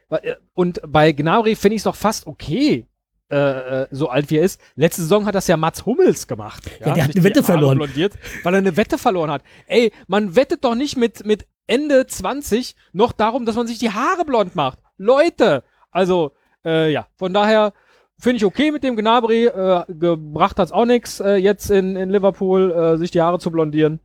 Und 0.53 0.81
bei 0.87 1.11
Gnabry 1.11 1.55
finde 1.55 1.75
ich 1.75 1.81
es 1.81 1.83
doch 1.83 1.95
fast 1.95 2.27
okay, 2.27 2.87
äh, 3.31 3.83
äh, 3.83 3.87
so 3.91 4.09
alt 4.09 4.29
wie 4.29 4.37
er 4.37 4.43
ist. 4.43 4.59
Letzte 4.75 5.03
Saison 5.03 5.25
hat 5.25 5.35
das 5.35 5.47
ja 5.47 5.55
Mats 5.55 5.85
Hummels 5.85 6.27
gemacht. 6.27 6.69
Ja, 6.79 6.93
der 6.93 7.03
hat 7.03 7.11
eine 7.11 7.13
die 7.13 7.23
Wette 7.23 7.43
verloren. 7.43 7.79
Weil 7.79 8.53
er 8.53 8.57
eine 8.57 8.75
Wette 8.75 8.97
verloren 8.97 9.31
hat. 9.31 9.43
Ey, 9.67 9.93
man 10.07 10.35
wettet 10.35 10.65
doch 10.65 10.75
nicht 10.75 10.97
mit, 10.97 11.25
mit 11.25 11.47
Ende 11.65 12.05
20 12.05 12.75
noch 12.91 13.13
darum, 13.13 13.45
dass 13.45 13.55
man 13.55 13.67
sich 13.67 13.79
die 13.79 13.91
Haare 13.91 14.25
blond 14.25 14.55
macht. 14.55 14.79
Leute! 14.97 15.63
Also, 15.91 16.33
äh, 16.65 16.91
ja, 16.91 17.07
von 17.15 17.33
daher 17.33 17.71
finde 18.19 18.37
ich 18.37 18.45
okay 18.45 18.71
mit 18.71 18.83
dem 18.83 18.97
Gnabry. 18.97 19.45
Äh, 19.45 19.85
gebracht 19.87 20.59
hat's 20.59 20.73
auch 20.73 20.85
nix 20.85 21.21
äh, 21.21 21.35
jetzt 21.35 21.71
in, 21.71 21.95
in 21.95 22.09
Liverpool, 22.09 22.71
äh, 22.71 22.97
sich 22.97 23.11
die 23.11 23.21
Haare 23.21 23.39
zu 23.39 23.49
blondieren. 23.49 24.01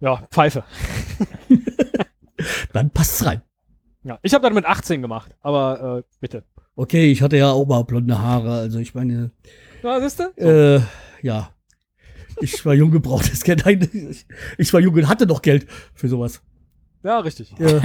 Ja, 0.00 0.22
Pfeife. 0.30 0.64
dann 2.72 2.90
passt's 2.90 3.24
rein. 3.24 3.42
Ja, 4.04 4.18
ich 4.22 4.32
habe 4.34 4.42
dann 4.44 4.54
mit 4.54 4.64
18 4.64 5.02
gemacht, 5.02 5.34
aber 5.40 5.98
äh, 5.98 6.02
bitte. 6.20 6.44
Okay, 6.76 7.10
ich 7.10 7.22
hatte 7.22 7.36
ja 7.36 7.50
auch 7.50 7.66
mal 7.66 7.82
blonde 7.82 8.18
Haare, 8.18 8.52
also 8.52 8.78
ich 8.78 8.94
meine, 8.94 9.32
Ja, 9.82 10.00
siehst 10.00 10.20
du? 10.20 10.24
äh, 10.42 10.80
ja. 11.22 11.52
Ich 12.40 12.64
war 12.64 12.74
jung 12.74 12.92
gebrauchtes 12.92 13.42
Geld. 13.42 13.64
Nein, 13.66 13.88
ich, 14.58 14.72
war 14.72 14.80
jung 14.80 14.94
und 14.94 15.08
hatte 15.08 15.26
noch 15.26 15.42
Geld 15.42 15.66
für 15.94 16.08
sowas. 16.08 16.40
Ja, 17.02 17.18
richtig. 17.18 17.52
Ja. 17.58 17.80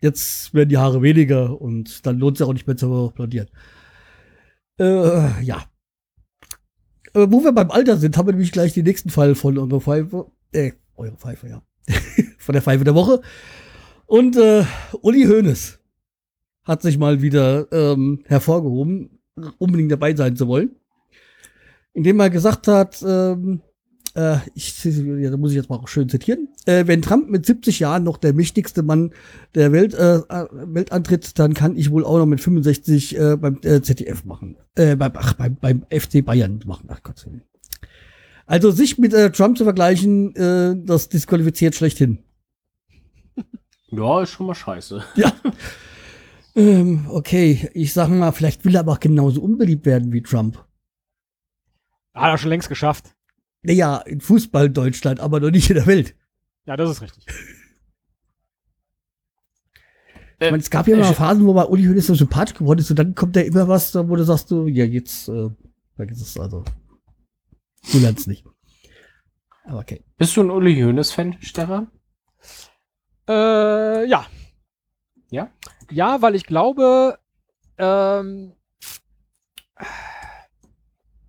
Jetzt 0.00 0.52
werden 0.52 0.68
die 0.68 0.78
Haare 0.78 1.00
weniger 1.00 1.60
und 1.60 2.04
dann 2.06 2.18
lohnt 2.18 2.40
es 2.40 2.46
auch 2.46 2.52
nicht 2.52 2.66
mehr 2.66 2.76
zu 2.76 3.12
blondieren. 3.14 3.48
Äh, 4.78 5.42
ja. 5.42 5.64
Äh, 7.14 7.26
wo 7.30 7.42
wir 7.44 7.52
beim 7.52 7.70
Alter 7.70 7.96
sind, 7.96 8.16
haben 8.16 8.26
wir 8.26 8.32
nämlich 8.32 8.52
gleich 8.52 8.74
den 8.74 8.84
nächsten 8.84 9.10
Fall 9.10 9.34
von 9.34 9.56
eurer 9.58 9.80
Pfeife. 9.80 10.26
Äh, 10.52 10.72
eure 10.96 11.16
Pfeife, 11.16 11.48
ja. 11.48 11.62
von 12.38 12.52
der 12.52 12.62
Pfeife 12.62 12.84
der 12.84 12.94
Woche. 12.94 13.20
Und 14.06 14.36
äh, 14.36 14.64
Uli 15.02 15.24
Hoeneß 15.24 15.78
hat 16.64 16.82
sich 16.82 16.98
mal 16.98 17.22
wieder 17.22 17.70
ähm, 17.72 18.22
hervorgehoben, 18.26 19.20
unbedingt 19.58 19.92
dabei 19.92 20.14
sein 20.14 20.36
zu 20.36 20.48
wollen. 20.48 20.70
Indem 21.92 22.20
er 22.20 22.30
gesagt 22.30 22.68
hat, 22.68 23.02
ähm, 23.06 23.62
äh, 24.16 24.38
ich, 24.54 24.84
ja, 24.84 25.30
da 25.30 25.36
muss 25.36 25.50
ich 25.50 25.56
jetzt 25.56 25.70
mal 25.70 25.76
auch 25.76 25.88
schön 25.88 26.08
zitieren, 26.08 26.48
äh, 26.64 26.86
wenn 26.86 27.02
Trump 27.02 27.28
mit 27.28 27.46
70 27.46 27.80
Jahren 27.80 28.04
noch 28.04 28.16
der 28.16 28.32
mächtigste 28.32 28.82
Mann 28.82 29.12
der 29.54 29.72
Welt, 29.72 29.94
äh, 29.94 30.16
äh, 30.16 30.46
Welt 30.52 30.90
antritt, 30.92 31.38
dann 31.38 31.54
kann 31.54 31.76
ich 31.76 31.90
wohl 31.90 32.04
auch 32.04 32.18
noch 32.18 32.26
mit 32.26 32.40
65 32.40 33.18
äh, 33.18 33.36
beim 33.36 33.58
äh, 33.62 33.80
ZDF 33.82 34.24
machen. 34.24 34.56
Äh, 34.74 34.96
beim, 34.96 35.12
ach, 35.14 35.34
beim, 35.34 35.56
beim 35.56 35.84
FC 35.90 36.24
Bayern 36.24 36.60
machen. 36.66 36.86
Ach 36.88 37.02
Gott. 37.02 37.26
Also 38.46 38.70
sich 38.70 38.96
mit 38.96 39.12
äh, 39.12 39.30
Trump 39.32 39.58
zu 39.58 39.64
vergleichen, 39.64 40.34
äh, 40.36 40.76
das 40.76 41.08
disqualifiziert 41.08 41.74
schlechthin. 41.74 42.22
Ja, 43.88 44.22
ist 44.22 44.30
schon 44.30 44.46
mal 44.46 44.54
scheiße. 44.54 45.04
Ja. 45.16 45.32
ähm, 46.54 47.06
okay, 47.10 47.70
ich 47.74 47.92
sag 47.92 48.08
mal, 48.08 48.32
vielleicht 48.32 48.64
will 48.64 48.74
er 48.74 48.80
aber 48.80 48.92
auch 48.92 49.00
genauso 49.00 49.42
unbeliebt 49.42 49.84
werden 49.84 50.12
wie 50.12 50.22
Trump. 50.22 50.64
Hat 52.14 52.30
er 52.30 52.38
schon 52.38 52.50
längst 52.50 52.68
geschafft. 52.68 53.14
Naja, 53.62 53.98
in 53.98 54.20
Fußball 54.20 54.70
Deutschland, 54.70 55.20
aber 55.20 55.40
noch 55.40 55.50
nicht 55.50 55.68
in 55.68 55.76
der 55.76 55.86
Welt. 55.86 56.14
Ja, 56.66 56.76
das 56.76 56.90
ist 56.90 57.02
richtig. 57.02 57.26
Ich 60.38 60.50
meine, 60.50 60.58
es 60.58 60.68
gab 60.68 60.86
ja 60.86 60.98
äh, 60.98 61.00
mal 61.00 61.14
Phasen, 61.14 61.46
wo 61.46 61.54
mal 61.54 61.64
Uli 61.64 61.84
Hoeneß 61.84 62.08
so 62.08 62.14
sympathisch 62.14 62.58
geworden 62.58 62.80
ist 62.80 62.90
und 62.90 62.98
dann 62.98 63.14
kommt 63.14 63.36
da 63.36 63.40
immer 63.40 63.68
was, 63.68 63.94
wo 63.94 64.16
du 64.16 64.22
sagst, 64.22 64.50
du, 64.50 64.66
ja, 64.66 64.84
jetzt, 64.84 65.28
äh, 65.30 65.48
vergiss 65.94 66.20
es 66.20 66.36
also. 66.38 66.62
Du 67.92 67.98
lernst 67.98 68.26
nicht. 68.26 68.44
Aber 69.64 69.78
okay. 69.80 70.04
Bist 70.16 70.36
du 70.36 70.42
ein 70.42 70.50
Uli 70.50 70.80
Hoeneß-Fan, 70.80 71.38
Stefan? 71.40 71.90
Äh, 73.28 74.06
ja. 74.08 74.26
Ja? 75.30 75.50
Ja, 75.90 76.22
weil 76.22 76.34
ich 76.34 76.46
glaube, 76.46 77.18
ähm, 77.78 78.52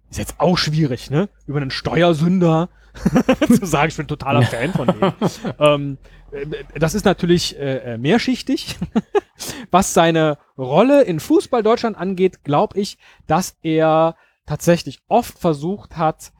ist 0.09 0.17
jetzt 0.19 0.39
auch 0.39 0.57
schwierig, 0.57 1.09
ne? 1.09 1.29
Über 1.47 1.59
einen 1.59 1.71
Steuersünder 1.71 2.69
zu 3.47 3.65
sagen, 3.65 3.89
ich 3.89 3.97
bin 3.97 4.07
totaler 4.07 4.43
Fan 4.43 4.73
von 4.73 4.87
dem. 4.87 5.13
ähm, 5.59 5.97
äh, 6.31 6.63
das 6.79 6.95
ist 6.95 7.05
natürlich 7.05 7.57
äh, 7.57 7.93
äh, 7.93 7.97
mehrschichtig. 7.97 8.77
Was 9.71 9.93
seine 9.93 10.37
Rolle 10.57 11.03
in 11.03 11.19
Fußball 11.19 11.61
Deutschland 11.61 11.97
angeht, 11.97 12.43
glaube 12.43 12.79
ich, 12.79 12.97
dass 13.27 13.57
er 13.61 14.15
tatsächlich 14.45 15.01
oft 15.07 15.37
versucht 15.37 15.97
hat, 15.97 16.31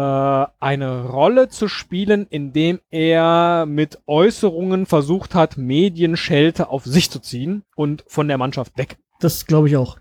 eine 0.00 1.04
Rolle 1.08 1.48
zu 1.48 1.68
spielen, 1.68 2.26
indem 2.28 2.80
er 2.90 3.64
mit 3.66 3.98
Äußerungen 4.06 4.86
versucht 4.86 5.34
hat, 5.34 5.56
Medienschelte 5.56 6.68
auf 6.68 6.84
sich 6.84 7.10
zu 7.10 7.20
ziehen 7.20 7.62
und 7.76 8.04
von 8.08 8.26
der 8.28 8.38
Mannschaft 8.38 8.76
weg. 8.76 8.96
Das 9.20 9.46
glaube 9.46 9.68
ich 9.68 9.76
auch. 9.76 9.98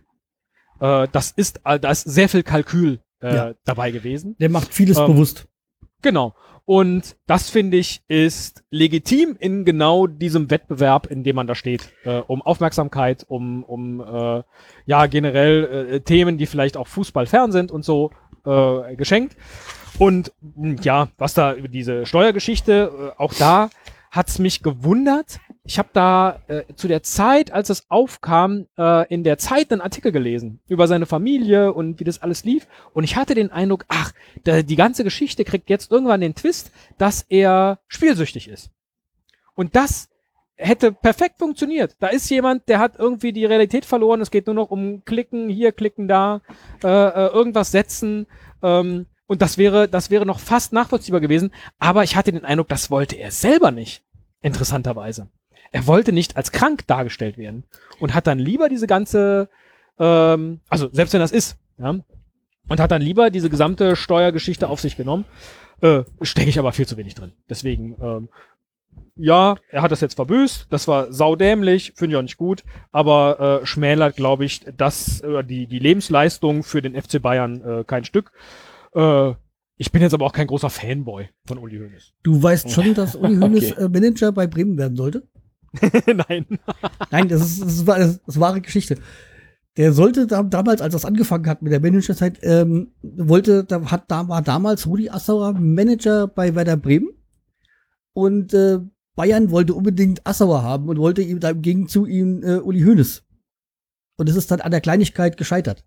Äh, 0.79 1.07
das 1.11 1.31
ist, 1.31 1.61
äh, 1.65 1.79
da 1.79 1.91
ist 1.91 2.03
sehr 2.03 2.27
viel 2.29 2.43
Kalkül 2.43 2.99
äh, 3.21 3.35
Ja. 3.35 3.53
dabei 3.65 3.91
gewesen. 3.91 4.35
Der 4.39 4.49
macht 4.49 4.73
vieles 4.73 4.97
Ähm, 4.97 5.07
bewusst. 5.07 5.47
Genau. 6.01 6.33
Und 6.65 7.17
das 7.27 7.49
finde 7.49 7.75
ich 7.77 8.01
ist 8.07 8.63
legitim 8.69 9.35
in 9.37 9.65
genau 9.65 10.07
diesem 10.07 10.49
Wettbewerb, 10.49 11.07
in 11.07 11.23
dem 11.23 11.35
man 11.35 11.45
da 11.45 11.55
steht, 11.55 11.91
äh, 12.05 12.19
um 12.19 12.41
Aufmerksamkeit, 12.41 13.25
um, 13.27 13.63
um 13.65 13.99
äh, 13.99 14.43
ja 14.85 15.05
generell 15.07 15.87
äh, 15.91 15.99
Themen, 15.99 16.37
die 16.37 16.45
vielleicht 16.45 16.77
auch 16.77 16.87
Fußball 16.87 17.25
fern 17.25 17.51
sind 17.51 17.69
und 17.71 17.83
so 17.83 18.11
äh, 18.45 18.95
geschenkt. 18.95 19.35
Und 19.99 20.31
mh, 20.55 20.81
ja, 20.83 21.09
was 21.17 21.33
da 21.33 21.53
über 21.53 21.67
diese 21.67 22.05
Steuergeschichte, 22.05 23.13
äh, 23.17 23.21
auch 23.21 23.33
da 23.33 23.69
hat's 24.11 24.37
mich 24.37 24.61
gewundert. 24.61 25.39
Ich 25.63 25.79
habe 25.79 25.89
da 25.91 26.41
äh, 26.47 26.63
zu 26.75 26.87
der 26.87 27.01
Zeit, 27.01 27.51
als 27.51 27.69
es 27.69 27.89
aufkam, 27.89 28.67
äh, 28.77 29.07
in 29.11 29.23
der 29.23 29.39
Zeit 29.39 29.71
einen 29.71 29.81
Artikel 29.81 30.11
gelesen 30.11 30.59
über 30.67 30.87
seine 30.87 31.07
Familie 31.07 31.73
und 31.73 31.99
wie 31.99 32.03
das 32.03 32.21
alles 32.21 32.43
lief. 32.43 32.67
Und 32.93 33.05
ich 33.05 33.15
hatte 33.15 33.33
den 33.33 33.51
Eindruck, 33.51 33.85
ach, 33.87 34.11
da, 34.43 34.61
die 34.61 34.75
ganze 34.75 35.03
Geschichte 35.03 35.43
kriegt 35.43 35.69
jetzt 35.69 35.91
irgendwann 35.91 36.21
den 36.21 36.35
Twist, 36.35 36.71
dass 36.99 37.25
er 37.27 37.79
spielsüchtig 37.87 38.49
ist. 38.49 38.69
Und 39.55 39.75
das 39.75 40.09
hätte 40.55 40.91
perfekt 40.91 41.39
funktioniert. 41.39 41.95
Da 41.99 42.07
ist 42.07 42.29
jemand, 42.29 42.69
der 42.69 42.79
hat 42.79 42.97
irgendwie 42.97 43.33
die 43.33 43.45
Realität 43.45 43.85
verloren. 43.85 44.21
Es 44.21 44.31
geht 44.31 44.45
nur 44.45 44.55
noch 44.55 44.71
um 44.71 45.03
Klicken 45.05 45.49
hier, 45.49 45.71
Klicken 45.71 46.07
da, 46.07 46.41
äh, 46.83 46.87
äh, 46.87 47.27
irgendwas 47.27 47.71
setzen. 47.71 48.27
Ähm, 48.61 49.07
und 49.25 49.41
das 49.41 49.57
wäre, 49.57 49.87
das 49.87 50.09
wäre 50.11 50.25
noch 50.25 50.39
fast 50.39 50.73
nachvollziehbar 50.73 51.21
gewesen. 51.21 51.51
Aber 51.79 52.03
ich 52.03 52.15
hatte 52.15 52.31
den 52.31 52.45
Eindruck, 52.45 52.69
das 52.69 52.91
wollte 52.91 53.15
er 53.15 53.31
selber 53.31 53.71
nicht. 53.71 54.03
Interessanterweise. 54.41 55.29
Er 55.71 55.87
wollte 55.87 56.11
nicht 56.11 56.37
als 56.37 56.51
krank 56.51 56.85
dargestellt 56.85 57.37
werden 57.37 57.63
und 57.99 58.13
hat 58.13 58.27
dann 58.27 58.37
lieber 58.37 58.69
diese 58.69 58.85
ganze, 58.85 59.49
ähm, 59.97 60.59
also 60.69 60.89
selbst 60.91 61.13
wenn 61.13 61.21
das 61.21 61.31
ist, 61.31 61.57
ja, 61.79 61.95
und 62.67 62.79
hat 62.79 62.91
dann 62.91 63.01
lieber 63.01 63.29
diese 63.29 63.49
gesamte 63.49 63.95
Steuergeschichte 63.95 64.69
auf 64.69 64.79
sich 64.79 64.95
genommen. 64.95 65.25
Äh, 65.81 66.03
Stecke 66.21 66.49
ich 66.49 66.59
aber 66.59 66.71
viel 66.71 66.87
zu 66.87 66.95
wenig 66.97 67.15
drin. 67.15 67.33
Deswegen, 67.49 67.97
ähm, 68.01 68.29
ja, 69.15 69.55
er 69.69 69.81
hat 69.81 69.91
das 69.91 70.01
jetzt 70.01 70.15
verbüßt, 70.15 70.67
das 70.69 70.87
war 70.87 71.13
saudämlich, 71.13 71.93
finde 71.95 72.13
ich 72.13 72.17
auch 72.17 72.23
nicht 72.23 72.37
gut, 72.37 72.63
aber 72.91 73.61
äh, 73.61 73.65
schmälert, 73.65 74.15
glaube 74.15 74.45
ich, 74.45 74.65
das, 74.75 75.21
äh, 75.21 75.43
die, 75.43 75.67
die 75.67 75.79
Lebensleistung 75.79 76.63
für 76.63 76.81
den 76.81 76.99
FC 76.99 77.21
Bayern 77.21 77.61
äh, 77.61 77.83
kein 77.83 78.05
Stück. 78.05 78.31
Äh, 78.95 79.33
ich 79.77 79.91
bin 79.91 80.01
jetzt 80.01 80.13
aber 80.13 80.25
auch 80.25 80.33
kein 80.33 80.47
großer 80.47 80.69
Fanboy 80.69 81.29
von 81.45 81.57
Uli 81.57 81.77
Hoeneß. 81.77 82.13
Du 82.23 82.41
weißt 82.41 82.71
schon, 82.71 82.93
dass 82.95 83.15
Uli 83.15 83.35
Hoeneß 83.35 83.73
Okay. 83.73 83.83
äh, 83.83 83.89
Manager 83.89 84.31
bei 84.31 84.47
Bremen 84.47 84.77
werden 84.77 84.95
sollte? 84.95 85.27
Nein. 86.07 86.45
Nein, 87.11 87.27
das 87.27 87.41
ist, 87.41 87.61
das 87.61 87.73
ist, 87.73 87.87
das 87.87 88.19
ist 88.25 88.39
wahre 88.39 88.61
Geschichte. 88.61 88.97
Der 89.77 89.91
sollte 89.91 90.27
da, 90.27 90.43
damals, 90.43 90.81
als 90.81 90.93
das 90.93 91.05
angefangen 91.05 91.47
hat 91.47 91.63
mit 91.63 91.71
der 91.71 91.79
Managerzeit, 91.79 92.39
ähm, 92.43 92.91
wollte, 93.01 93.63
da 93.63 93.89
hat, 93.89 94.05
da 94.07 94.27
war 94.27 94.41
damals 94.43 94.85
Rudi 94.85 95.09
Assauer 95.09 95.53
Manager 95.53 96.27
bei 96.27 96.53
Werder 96.53 96.77
Bremen 96.77 97.09
und 98.13 98.53
äh, 98.53 98.79
Bayern 99.15 99.51
wollte 99.51 99.73
unbedingt 99.73 100.25
Assauer 100.25 100.63
haben 100.63 100.89
und 100.89 100.97
wollte 100.97 101.21
ihm 101.21 101.39
da 101.39 101.51
im 101.51 101.61
Gegenzug 101.61 102.07
ihm 102.07 102.41
äh, 102.43 102.57
Uli 102.57 102.81
Hoeneß. 102.81 103.23
Und 104.17 104.29
es 104.29 104.35
ist 104.35 104.51
dann 104.51 104.61
an 104.61 104.71
der 104.71 104.81
Kleinigkeit 104.81 105.37
gescheitert. 105.37 105.85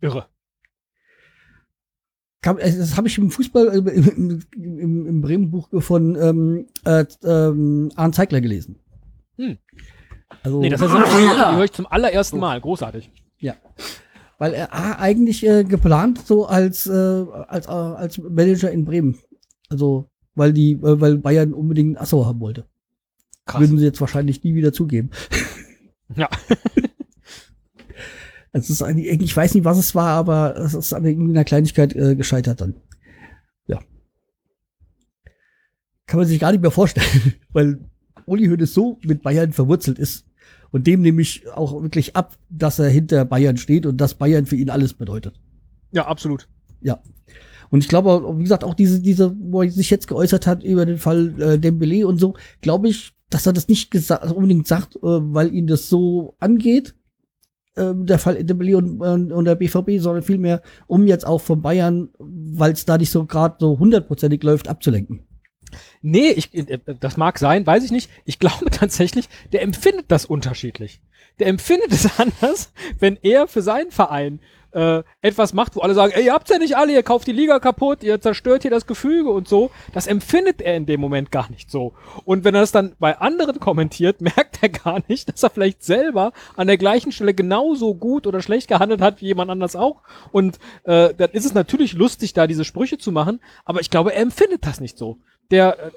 Irre. 0.00 0.28
Äh, 2.42 2.76
das 2.76 2.96
habe 2.96 3.08
ich 3.08 3.18
im 3.18 3.30
Fußball, 3.30 3.68
äh, 3.68 3.90
im, 3.90 4.42
im, 4.54 5.06
im 5.06 5.20
Bremen-Buch 5.20 5.68
von 5.82 6.16
ähm, 6.16 6.66
äh, 6.84 7.04
ähm, 7.24 7.90
Arne 7.96 8.12
Zeigler 8.12 8.40
gelesen. 8.40 8.78
Hm. 9.36 9.58
Also, 10.42 10.60
Nee, 10.60 10.68
das 10.68 10.80
ist 10.80 10.90
die 10.92 10.96
höre 10.96 11.64
ich 11.64 11.72
zum 11.72 11.86
allerersten 11.86 12.38
Mal. 12.38 12.60
Großartig. 12.60 13.10
Ja. 13.38 13.54
Weil 14.38 14.52
er 14.52 15.00
eigentlich 15.00 15.46
äh, 15.46 15.64
geplant 15.64 16.26
so 16.26 16.46
als, 16.46 16.86
äh, 16.86 16.92
als, 16.92 17.66
äh, 17.66 17.70
als 17.70 18.18
Manager 18.18 18.70
in 18.70 18.84
Bremen. 18.84 19.18
Also, 19.68 20.10
weil 20.36 20.52
die, 20.52 20.72
äh, 20.72 21.00
weil 21.00 21.18
Bayern 21.18 21.52
unbedingt 21.52 21.96
einen 21.96 22.02
Assauer 22.02 22.26
haben 22.26 22.40
wollte. 22.40 22.66
Krass. 23.46 23.60
Würden 23.60 23.78
sie 23.78 23.84
jetzt 23.84 24.00
wahrscheinlich 24.00 24.44
nie 24.44 24.54
wieder 24.54 24.72
zugeben. 24.72 25.10
Ja. 26.14 26.30
Es 28.52 28.70
ist 28.70 28.80
eigentlich, 28.80 29.08
ich 29.08 29.36
weiß 29.36 29.52
nicht, 29.52 29.64
was 29.64 29.76
es 29.76 29.94
war, 29.94 30.12
aber 30.12 30.56
es 30.56 30.72
ist 30.72 30.94
an 30.94 31.04
irgendeiner 31.04 31.44
Kleinigkeit 31.44 31.94
äh, 31.94 32.16
gescheitert 32.16 32.62
dann. 32.62 32.76
Ja. 33.66 33.80
Kann 36.06 36.20
man 36.20 36.26
sich 36.26 36.40
gar 36.40 36.52
nicht 36.52 36.62
mehr 36.62 36.70
vorstellen, 36.70 37.34
weil 37.52 37.80
Uli 38.24 38.46
Hoeneß 38.46 38.72
so 38.72 38.98
mit 39.02 39.22
Bayern 39.22 39.52
verwurzelt 39.52 39.98
ist 39.98 40.24
und 40.70 40.86
dem 40.86 41.02
nehme 41.02 41.20
ich 41.20 41.46
auch 41.50 41.82
wirklich 41.82 42.16
ab, 42.16 42.38
dass 42.48 42.78
er 42.78 42.88
hinter 42.88 43.26
Bayern 43.26 43.58
steht 43.58 43.84
und 43.84 43.98
dass 43.98 44.14
Bayern 44.14 44.46
für 44.46 44.56
ihn 44.56 44.70
alles 44.70 44.94
bedeutet. 44.94 45.38
Ja, 45.92 46.06
absolut. 46.06 46.48
Ja. 46.80 47.02
Und 47.70 47.80
ich 47.80 47.88
glaube, 47.88 48.38
wie 48.38 48.42
gesagt, 48.42 48.64
auch 48.64 48.74
diese, 48.74 49.00
diese, 49.00 49.34
wo 49.38 49.62
er 49.62 49.70
sich 49.70 49.90
jetzt 49.90 50.08
geäußert 50.08 50.46
hat 50.46 50.62
über 50.62 50.86
den 50.86 50.98
Fall 50.98 51.40
äh, 51.40 51.58
Dembele 51.58 52.06
und 52.06 52.18
so, 52.18 52.34
glaube 52.60 52.88
ich, 52.88 53.12
dass 53.30 53.46
er 53.46 53.52
das 53.52 53.68
nicht 53.68 53.90
gesa 53.90 54.16
also 54.16 54.34
unbedingt 54.34 54.66
sagt, 54.66 54.96
äh, 54.96 55.00
weil 55.02 55.52
ihn 55.52 55.66
das 55.66 55.88
so 55.88 56.36
angeht, 56.38 56.94
äh, 57.76 57.92
der 57.94 58.18
Fall 58.18 58.42
Dembele 58.44 58.76
und, 58.76 59.00
und, 59.00 59.32
und 59.32 59.44
der 59.44 59.54
BVB, 59.54 59.98
sondern 59.98 60.22
vielmehr, 60.22 60.62
um 60.86 61.06
jetzt 61.06 61.26
auch 61.26 61.40
von 61.40 61.62
Bayern, 61.62 62.10
weil 62.18 62.72
es 62.72 62.84
da 62.84 62.98
nicht 62.98 63.10
so 63.10 63.26
gerade 63.26 63.56
so 63.58 63.78
hundertprozentig 63.78 64.42
läuft, 64.42 64.68
abzulenken. 64.68 65.26
Nee, 66.02 66.30
ich, 66.30 66.54
äh, 66.54 66.78
das 67.00 67.16
mag 67.16 67.38
sein, 67.38 67.66
weiß 67.66 67.84
ich 67.84 67.90
nicht. 67.90 68.10
Ich 68.24 68.38
glaube 68.40 68.70
tatsächlich, 68.70 69.28
der 69.52 69.62
empfindet 69.62 70.06
das 70.08 70.26
unterschiedlich. 70.26 71.00
Der 71.38 71.48
empfindet 71.48 71.92
es 71.92 72.08
anders, 72.18 72.72
wenn 72.98 73.18
er 73.22 73.46
für 73.48 73.62
seinen 73.62 73.90
Verein 73.90 74.40
äh, 74.76 75.02
etwas 75.22 75.54
macht, 75.54 75.74
wo 75.74 75.80
alle 75.80 75.94
sagen, 75.94 76.12
ey, 76.14 76.26
ihr 76.26 76.34
habt's 76.34 76.50
ja 76.50 76.58
nicht 76.58 76.76
alle, 76.76 76.92
ihr 76.92 77.02
kauft 77.02 77.26
die 77.26 77.32
Liga 77.32 77.58
kaputt, 77.58 78.02
ihr 78.02 78.20
zerstört 78.20 78.60
hier 78.60 78.70
das 78.70 78.86
Gefüge 78.86 79.30
und 79.30 79.48
so. 79.48 79.70
Das 79.94 80.06
empfindet 80.06 80.60
er 80.60 80.76
in 80.76 80.84
dem 80.84 81.00
Moment 81.00 81.32
gar 81.32 81.50
nicht 81.50 81.70
so. 81.70 81.94
Und 82.24 82.44
wenn 82.44 82.54
er 82.54 82.60
das 82.60 82.72
dann 82.72 82.94
bei 82.98 83.18
anderen 83.18 83.58
kommentiert, 83.58 84.20
merkt 84.20 84.62
er 84.62 84.68
gar 84.68 85.00
nicht, 85.08 85.30
dass 85.32 85.42
er 85.42 85.50
vielleicht 85.50 85.82
selber 85.82 86.32
an 86.56 86.66
der 86.66 86.76
gleichen 86.76 87.10
Stelle 87.10 87.32
genauso 87.32 87.94
gut 87.94 88.26
oder 88.26 88.42
schlecht 88.42 88.68
gehandelt 88.68 89.00
hat 89.00 89.22
wie 89.22 89.26
jemand 89.26 89.50
anders 89.50 89.76
auch. 89.76 90.02
Und 90.30 90.58
äh, 90.84 91.14
dann 91.14 91.30
ist 91.30 91.46
es 91.46 91.54
natürlich 91.54 91.94
lustig, 91.94 92.34
da 92.34 92.46
diese 92.46 92.66
Sprüche 92.66 92.98
zu 92.98 93.12
machen, 93.12 93.40
aber 93.64 93.80
ich 93.80 93.88
glaube, 93.88 94.12
er 94.12 94.20
empfindet 94.20 94.66
das 94.66 94.80
nicht 94.80 94.98
so. 94.98 95.18
Der, 95.50 95.78
äh, 95.78 95.90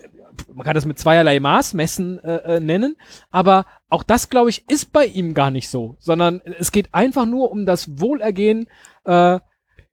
man 0.54 0.66
kann 0.66 0.76
das 0.76 0.86
mit 0.86 1.00
zweierlei 1.00 1.40
Maß 1.40 1.74
messen 1.74 2.24
äh, 2.24 2.58
äh, 2.58 2.60
nennen, 2.60 2.96
aber 3.32 3.66
auch 3.90 4.04
das, 4.04 4.30
glaube 4.30 4.50
ich, 4.50 4.70
ist 4.70 4.92
bei 4.92 5.06
ihm 5.06 5.34
gar 5.34 5.52
nicht 5.52 5.70
so, 5.70 5.96
sondern 6.00 6.42
es 6.60 6.72
geht 6.72 6.94
einfach 6.94 7.26
nur 7.26 7.52
um 7.52 7.66
das 7.66 8.00
Wohlergehen 8.00 8.68
äh, 9.06 9.40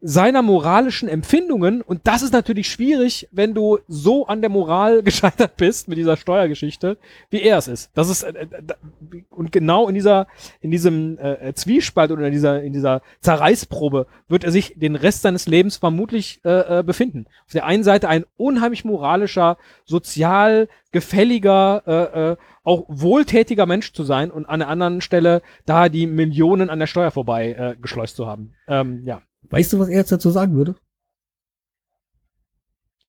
seiner 0.09 0.41
moralischen 0.41 1.09
Empfindungen 1.09 1.83
und 1.83 2.03
das 2.05 2.23
ist 2.23 2.33
natürlich 2.33 2.69
schwierig, 2.69 3.29
wenn 3.33 3.55
du 3.55 3.81
so 3.89 4.29
an 4.29 4.41
der 4.41 4.51
Moral 4.51 5.03
gescheitert 5.05 5.57
bist 5.57 5.89
mit 5.89 5.99
dieser 5.99 6.17
Steuergeschichte, 6.17 6.97
wie 7.29 7.43
er 7.43 7.59
es 7.59 7.67
ist. 7.67 7.91
Das 7.95 8.09
ist 8.09 8.23
äh, 8.23 8.31
äh, 8.31 9.25
und 9.31 9.51
genau 9.51 9.89
in 9.89 9.97
dieser 9.97 10.29
in 10.61 10.71
diesem 10.71 11.19
äh, 11.19 11.53
Zwiespalt 11.55 12.13
oder 12.13 12.27
in 12.27 12.33
dieser 12.33 12.63
in 12.63 12.73
dieser 12.73 13.03
Zerreißprobe 13.21 14.07
wird 14.29 14.45
er 14.45 14.53
sich 14.53 14.75
den 14.77 14.95
Rest 14.95 15.23
seines 15.23 15.49
Lebens 15.49 15.77
vermutlich 15.77 16.41
äh, 16.45 16.79
äh, 16.79 16.83
befinden. 16.85 17.27
Auf 17.47 17.53
der 17.53 17.67
einen 17.67 17.83
Seite 17.83 18.09
ein 18.09 18.25
unheimlich 18.37 18.85
moralischer, 18.85 19.59
sozial 19.85 20.69
gefälliger, 20.93 21.83
äh, 21.87 22.31
äh, 22.31 22.37
auch 22.63 22.85
wohltätiger 22.89 23.67
Mensch 23.67 23.93
zu 23.93 24.05
sein 24.05 24.31
und 24.31 24.47
an 24.47 24.61
der 24.61 24.69
anderen 24.69 25.01
Stelle 25.01 25.43
da 25.65 25.89
die 25.89 26.07
Millionen 26.07 26.71
an 26.71 26.79
der 26.79 26.87
Steuer 26.87 27.11
vorbei 27.11 27.53
äh, 27.53 27.77
geschleust 27.81 28.15
zu 28.15 28.27
haben. 28.27 28.55
Ähm, 28.69 29.03
ja. 29.05 29.21
Weißt 29.51 29.73
du, 29.73 29.79
was 29.79 29.89
er 29.89 29.97
jetzt 29.97 30.13
dazu 30.13 30.31
sagen 30.31 30.55
würde? 30.55 30.77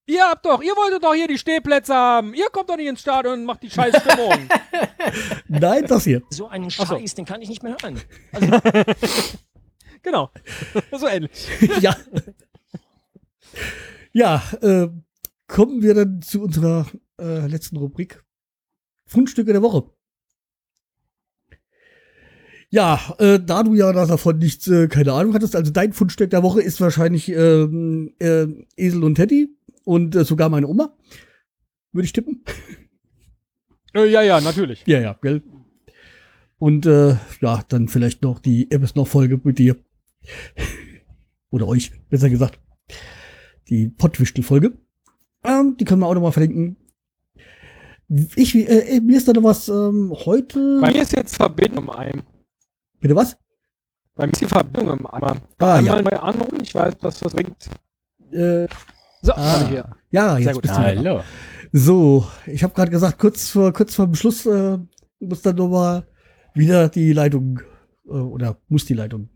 Ihr 0.10 0.24
habt 0.24 0.46
doch, 0.46 0.62
ihr 0.62 0.72
wolltet 0.72 1.04
doch 1.04 1.14
hier 1.14 1.28
die 1.28 1.38
Stehplätze 1.38 1.94
haben. 1.94 2.34
Ihr 2.34 2.48
kommt 2.50 2.70
doch 2.70 2.78
nicht 2.78 2.88
ins 2.88 3.02
Stadion 3.02 3.40
und 3.40 3.46
macht 3.46 3.62
die 3.62 3.70
scheiß 3.70 3.94
Stimmung. 4.02 4.48
Nein, 5.50 5.86
das 5.86 6.06
hier. 6.06 6.22
So 6.30 6.48
einen 6.48 6.70
so. 6.70 6.86
Scheiß, 6.86 7.16
den 7.16 7.26
kann 7.26 7.42
ich 7.42 7.50
nicht 7.50 7.62
mehr 7.62 7.76
hören. 7.82 8.00
genau. 10.02 10.32
so 10.98 11.08
ähnlich. 11.08 11.48
ja. 11.82 11.94
Ja, 14.14 14.42
äh, 14.62 14.88
kommen 15.48 15.82
wir 15.82 15.94
dann 15.94 16.22
zu 16.22 16.42
unserer 16.42 16.86
äh, 17.20 17.46
letzten 17.48 17.76
Rubrik. 17.76 18.24
Fundstücke 19.08 19.52
der 19.52 19.62
Woche. 19.62 19.90
Ja, 22.70 23.16
äh, 23.20 23.40
da 23.40 23.64
du 23.64 23.76
ja 23.76 23.94
davon 23.94 24.40
nichts, 24.40 24.68
äh, 24.68 24.88
keine 24.88 25.14
Ahnung 25.14 25.34
hattest, 25.34 25.56
also 25.56 25.72
dein 25.72 25.94
Fundstück 25.94 26.30
der 26.30 26.44
Woche 26.44 26.62
ist 26.62 26.82
wahrscheinlich 26.82 27.30
ähm, 27.30 28.14
äh, 28.20 28.46
Esel 28.76 29.04
und 29.04 29.16
Teddy 29.16 29.50
und 29.86 30.16
äh, 30.16 30.26
sogar 30.26 30.50
meine 30.50 30.68
Oma. 30.68 30.94
Würde 31.94 32.06
ich 32.06 32.14
tippen. 32.14 32.44
Äh, 33.94 34.12
ja, 34.12 34.22
ja, 34.22 34.42
natürlich. 34.42 34.84
Ja, 34.86 35.00
ja, 35.00 35.18
gell. 35.22 35.42
Und 36.60 36.86
äh, 36.86 37.16
ja, 37.42 37.64
dann 37.70 37.88
vielleicht 37.88 38.22
noch 38.22 38.40
die 38.40 38.70
Ebbes 38.70 38.96
noch 38.96 39.08
Folge 39.08 39.40
mit 39.44 39.60
dir. 39.60 39.78
Oder 41.50 41.68
euch, 41.68 41.92
besser 42.10 42.30
gesagt. 42.30 42.60
Die 43.70 43.88
Pottwichtel-Folge. 43.88 44.74
Ähm, 45.44 45.78
die 45.80 45.86
können 45.86 46.02
wir 46.02 46.08
auch 46.08 46.14
noch 46.14 46.22
mal 46.22 46.32
verlinken. 46.32 46.76
Ich, 48.36 48.56
äh, 48.56 49.00
mir 49.02 49.18
ist 49.18 49.28
da 49.28 49.34
noch 49.34 49.44
was 49.44 49.70
ähm, 49.70 50.14
heute. 50.14 50.80
Bei 50.82 50.92
mir 50.92 51.02
ist 51.02 51.14
jetzt 51.14 51.36
Verbindung 51.36 51.90
Ein. 51.90 52.24
Bitte 53.00 53.16
was? 53.16 53.38
Bei 54.16 54.26
mir 54.26 54.34
ist 54.34 54.42
die 54.42 54.46
Verbindung 54.46 55.00
im 55.00 55.08
Eimer. 55.08 55.38
Ah, 55.60 55.76
Einmal 55.76 55.98
ja. 55.98 56.02
neu 56.02 56.18
anrufen, 56.18 56.60
ich 56.62 56.74
weiß, 56.74 56.96
was 57.02 57.20
das 57.20 57.34
bringt. 57.34 57.70
Äh, 58.32 58.68
So, 59.22 59.34
Ah. 59.34 59.66
hier. 59.68 59.90
ja, 60.12 60.32
Sehr 60.36 60.40
jetzt 60.46 60.54
gut. 60.54 60.62
bist 60.64 60.74
du. 60.76 60.80
Hallo. 60.80 61.22
So, 61.74 62.28
ich 62.46 62.64
habe 62.64 62.74
gerade 62.74 62.92
gesagt, 62.92 63.20
kurz 63.20 63.50
vor 63.50 63.74
kurz 63.74 63.94
vor 63.96 64.06
dem 64.06 64.16
Schluss 64.16 64.46
äh, 64.46 64.78
muss 65.20 65.42
dann 65.42 65.56
noch 65.56 65.68
mal 65.70 66.08
wieder 66.54 66.88
die 66.90 67.14
Leitung 67.14 67.60
äh, 68.06 68.12
oder 68.12 68.58
muss 68.70 68.86
die 68.86 68.94
Leitung 68.94 69.30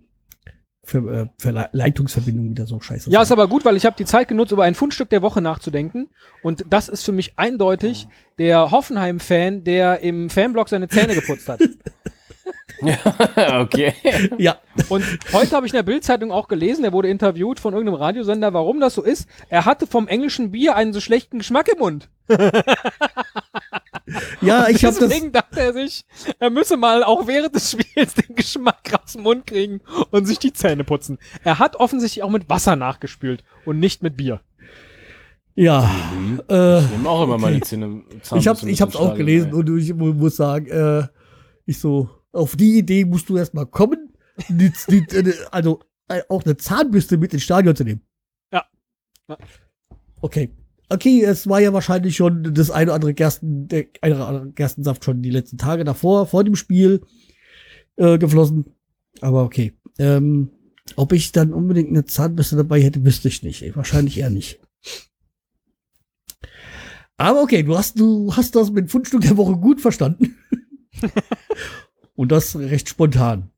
für, 0.83 0.97
äh, 1.13 1.27
für 1.39 1.51
Le 1.51 1.69
Leitungsverbindung 1.73 2.49
wieder 2.51 2.65
so 2.67 2.79
scheiße. 2.79 3.09
Ja, 3.09 3.19
sein. 3.19 3.23
ist 3.23 3.31
aber 3.31 3.47
gut, 3.47 3.65
weil 3.65 3.75
ich 3.75 3.85
habe 3.85 3.95
die 3.97 4.05
Zeit 4.05 4.27
genutzt, 4.27 4.51
über 4.51 4.63
ein 4.63 4.75
Fundstück 4.75 5.09
der 5.09 5.21
Woche 5.21 5.41
nachzudenken. 5.41 6.09
Und 6.41 6.65
das 6.69 6.87
ist 6.89 7.03
für 7.03 7.11
mich 7.11 7.37
eindeutig 7.37 8.07
der 8.39 8.71
Hoffenheim-Fan, 8.71 9.63
der 9.63 9.99
im 10.01 10.29
Fanblog 10.29 10.69
seine 10.69 10.87
Zähne 10.87 11.13
geputzt 11.15 11.49
hat. 11.49 11.59
okay. 13.59 13.93
ja, 14.37 14.57
Und 14.89 15.03
heute 15.33 15.55
habe 15.55 15.65
ich 15.67 15.73
in 15.73 15.77
der 15.77 15.83
Bildzeitung 15.83 16.31
auch 16.31 16.47
gelesen, 16.47 16.83
er 16.83 16.93
wurde 16.93 17.09
interviewt 17.09 17.59
von 17.59 17.73
irgendeinem 17.73 18.01
Radiosender, 18.01 18.53
warum 18.53 18.79
das 18.79 18.95
so 18.95 19.03
ist. 19.03 19.27
Er 19.49 19.65
hatte 19.65 19.85
vom 19.87 20.07
englischen 20.07 20.51
Bier 20.51 20.75
einen 20.75 20.93
so 20.93 20.99
schlechten 20.99 21.37
Geschmack 21.39 21.67
im 21.67 21.79
Mund. 21.79 22.09
ja, 24.41 24.67
ich 24.69 24.83
habe 24.85 24.97
das. 24.99 25.09
Deswegen 25.09 25.31
dachte 25.31 25.59
er 25.59 25.73
sich, 25.73 26.05
er 26.39 26.49
müsse 26.49 26.77
mal 26.77 27.03
auch 27.03 27.27
während 27.27 27.55
des 27.55 27.71
Spiels 27.71 28.13
den 28.15 28.35
Geschmack 28.35 28.91
aus 29.03 29.13
dem 29.13 29.23
Mund 29.23 29.45
kriegen 29.47 29.81
und 30.11 30.25
sich 30.25 30.39
die 30.39 30.53
Zähne 30.53 30.83
putzen. 30.83 31.19
Er 31.43 31.59
hat 31.59 31.75
offensichtlich 31.75 32.23
auch 32.23 32.29
mit 32.29 32.49
Wasser 32.49 32.75
nachgespült 32.75 33.43
und 33.65 33.79
nicht 33.79 34.01
mit 34.03 34.17
Bier. 34.17 34.41
Ja, 35.53 35.89
äh, 36.49 36.79
Ich 36.79 36.89
nehme 36.91 37.09
auch 37.09 37.23
immer 37.23 37.37
meine 37.37 37.59
Zähne. 37.61 38.01
ich 38.35 38.47
hab's, 38.47 38.63
ich 38.63 38.81
hab's 38.81 38.95
auch 38.95 39.15
gelesen 39.15 39.53
und 39.53 39.69
ich 39.77 39.93
mu- 39.93 40.13
muss 40.13 40.37
sagen, 40.37 40.67
äh, 40.67 41.07
ich 41.65 41.77
so, 41.79 42.09
auf 42.31 42.55
die 42.55 42.77
Idee 42.77 43.05
musst 43.05 43.29
du 43.29 43.37
erst 43.37 43.53
mal 43.53 43.65
kommen, 43.65 44.13
die, 44.49 44.71
die, 44.89 45.33
also 45.51 45.81
äh, 46.07 46.21
auch 46.29 46.43
eine 46.43 46.57
Zahnbürste 46.57 47.17
mit 47.17 47.33
ins 47.33 47.43
Stadion 47.43 47.75
zu 47.75 47.83
nehmen. 47.83 48.01
Ja. 48.51 48.65
Ja. 49.27 49.37
Okay. 50.21 50.49
Okay, 50.89 51.23
es 51.23 51.47
war 51.47 51.61
ja 51.61 51.71
wahrscheinlich 51.71 52.17
schon 52.17 52.53
das 52.53 52.69
eine 52.69 52.87
oder 52.87 52.95
andere 52.95 53.13
Gersten, 53.13 53.69
der 53.69 53.85
eine 54.01 54.15
oder 54.15 54.27
andere 54.27 54.51
Gerstensaft 54.51 55.05
schon 55.05 55.21
die 55.21 55.29
letzten 55.29 55.57
Tage 55.57 55.85
davor, 55.85 56.25
vor 56.27 56.43
dem 56.43 56.57
Spiel 56.57 57.01
äh, 57.95 58.17
geflossen. 58.17 58.65
Aber 59.21 59.43
okay. 59.43 59.73
Ähm, 59.99 60.51
ob 60.97 61.13
ich 61.13 61.31
dann 61.31 61.53
unbedingt 61.53 61.89
eine 61.89 62.03
Zahnbürste 62.03 62.57
dabei 62.57 62.81
hätte, 62.81 63.05
wüsste 63.05 63.29
ich 63.29 63.41
nicht. 63.41 63.61
Ey, 63.61 63.73
wahrscheinlich 63.75 64.17
eher 64.17 64.29
nicht. 64.29 64.59
Aber 67.15 67.41
okay, 67.41 67.63
du 67.63 67.77
hast, 67.77 67.99
du 67.99 68.35
hast 68.35 68.55
das 68.55 68.71
mit 68.71 68.91
Fundstück 68.91 69.21
der 69.21 69.37
Woche 69.37 69.55
gut 69.55 69.79
verstanden. 69.79 70.35
Und 72.15 72.31
das 72.31 72.55
recht 72.55 72.89
spontan. 72.89 73.51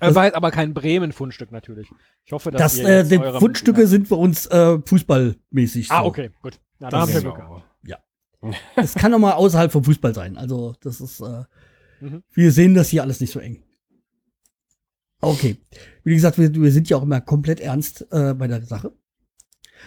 Er 0.00 0.14
war 0.14 0.26
jetzt 0.26 0.34
aber 0.34 0.50
kein 0.50 0.74
Bremen-Fundstück 0.74 1.50
natürlich. 1.50 1.88
Ich 2.24 2.32
hoffe, 2.32 2.50
dass 2.50 2.60
Das, 2.60 2.78
ihr 2.78 2.88
äh, 3.00 3.04
die 3.04 3.18
Fundstücke 3.38 3.86
sind 3.86 4.08
bei 4.08 4.16
uns 4.16 4.46
äh, 4.46 4.78
fußballmäßig. 4.84 5.90
Ah, 5.90 6.02
so. 6.02 6.08
okay, 6.08 6.30
gut. 6.42 6.60
Na, 6.78 6.90
Das 6.90 6.90
da 6.90 7.00
hab 7.00 7.08
ich 7.08 7.14
ja 7.14 7.18
ist 7.18 7.24
Glück 7.24 7.36
gehabt. 7.36 7.62
Es 8.76 8.94
kann 8.94 9.14
auch 9.14 9.18
mal 9.18 9.32
außerhalb 9.34 9.70
vom 9.70 9.84
Fußball 9.84 10.14
sein. 10.14 10.36
Also, 10.36 10.74
das 10.80 11.00
ist, 11.00 11.20
äh, 11.20 11.44
Mhm. 12.00 12.24
wir 12.32 12.50
sehen 12.50 12.74
das 12.74 12.88
hier 12.88 13.02
alles 13.02 13.20
nicht 13.20 13.32
so 13.32 13.38
eng. 13.38 13.62
Okay. 15.20 15.56
Wie 16.02 16.14
gesagt, 16.14 16.36
wir, 16.38 16.52
wir 16.52 16.72
sind 16.72 16.88
ja 16.90 16.96
auch 16.96 17.02
immer 17.04 17.20
komplett 17.20 17.60
ernst 17.60 18.06
äh, 18.10 18.34
bei 18.34 18.48
der 18.48 18.60
Sache. 18.62 18.92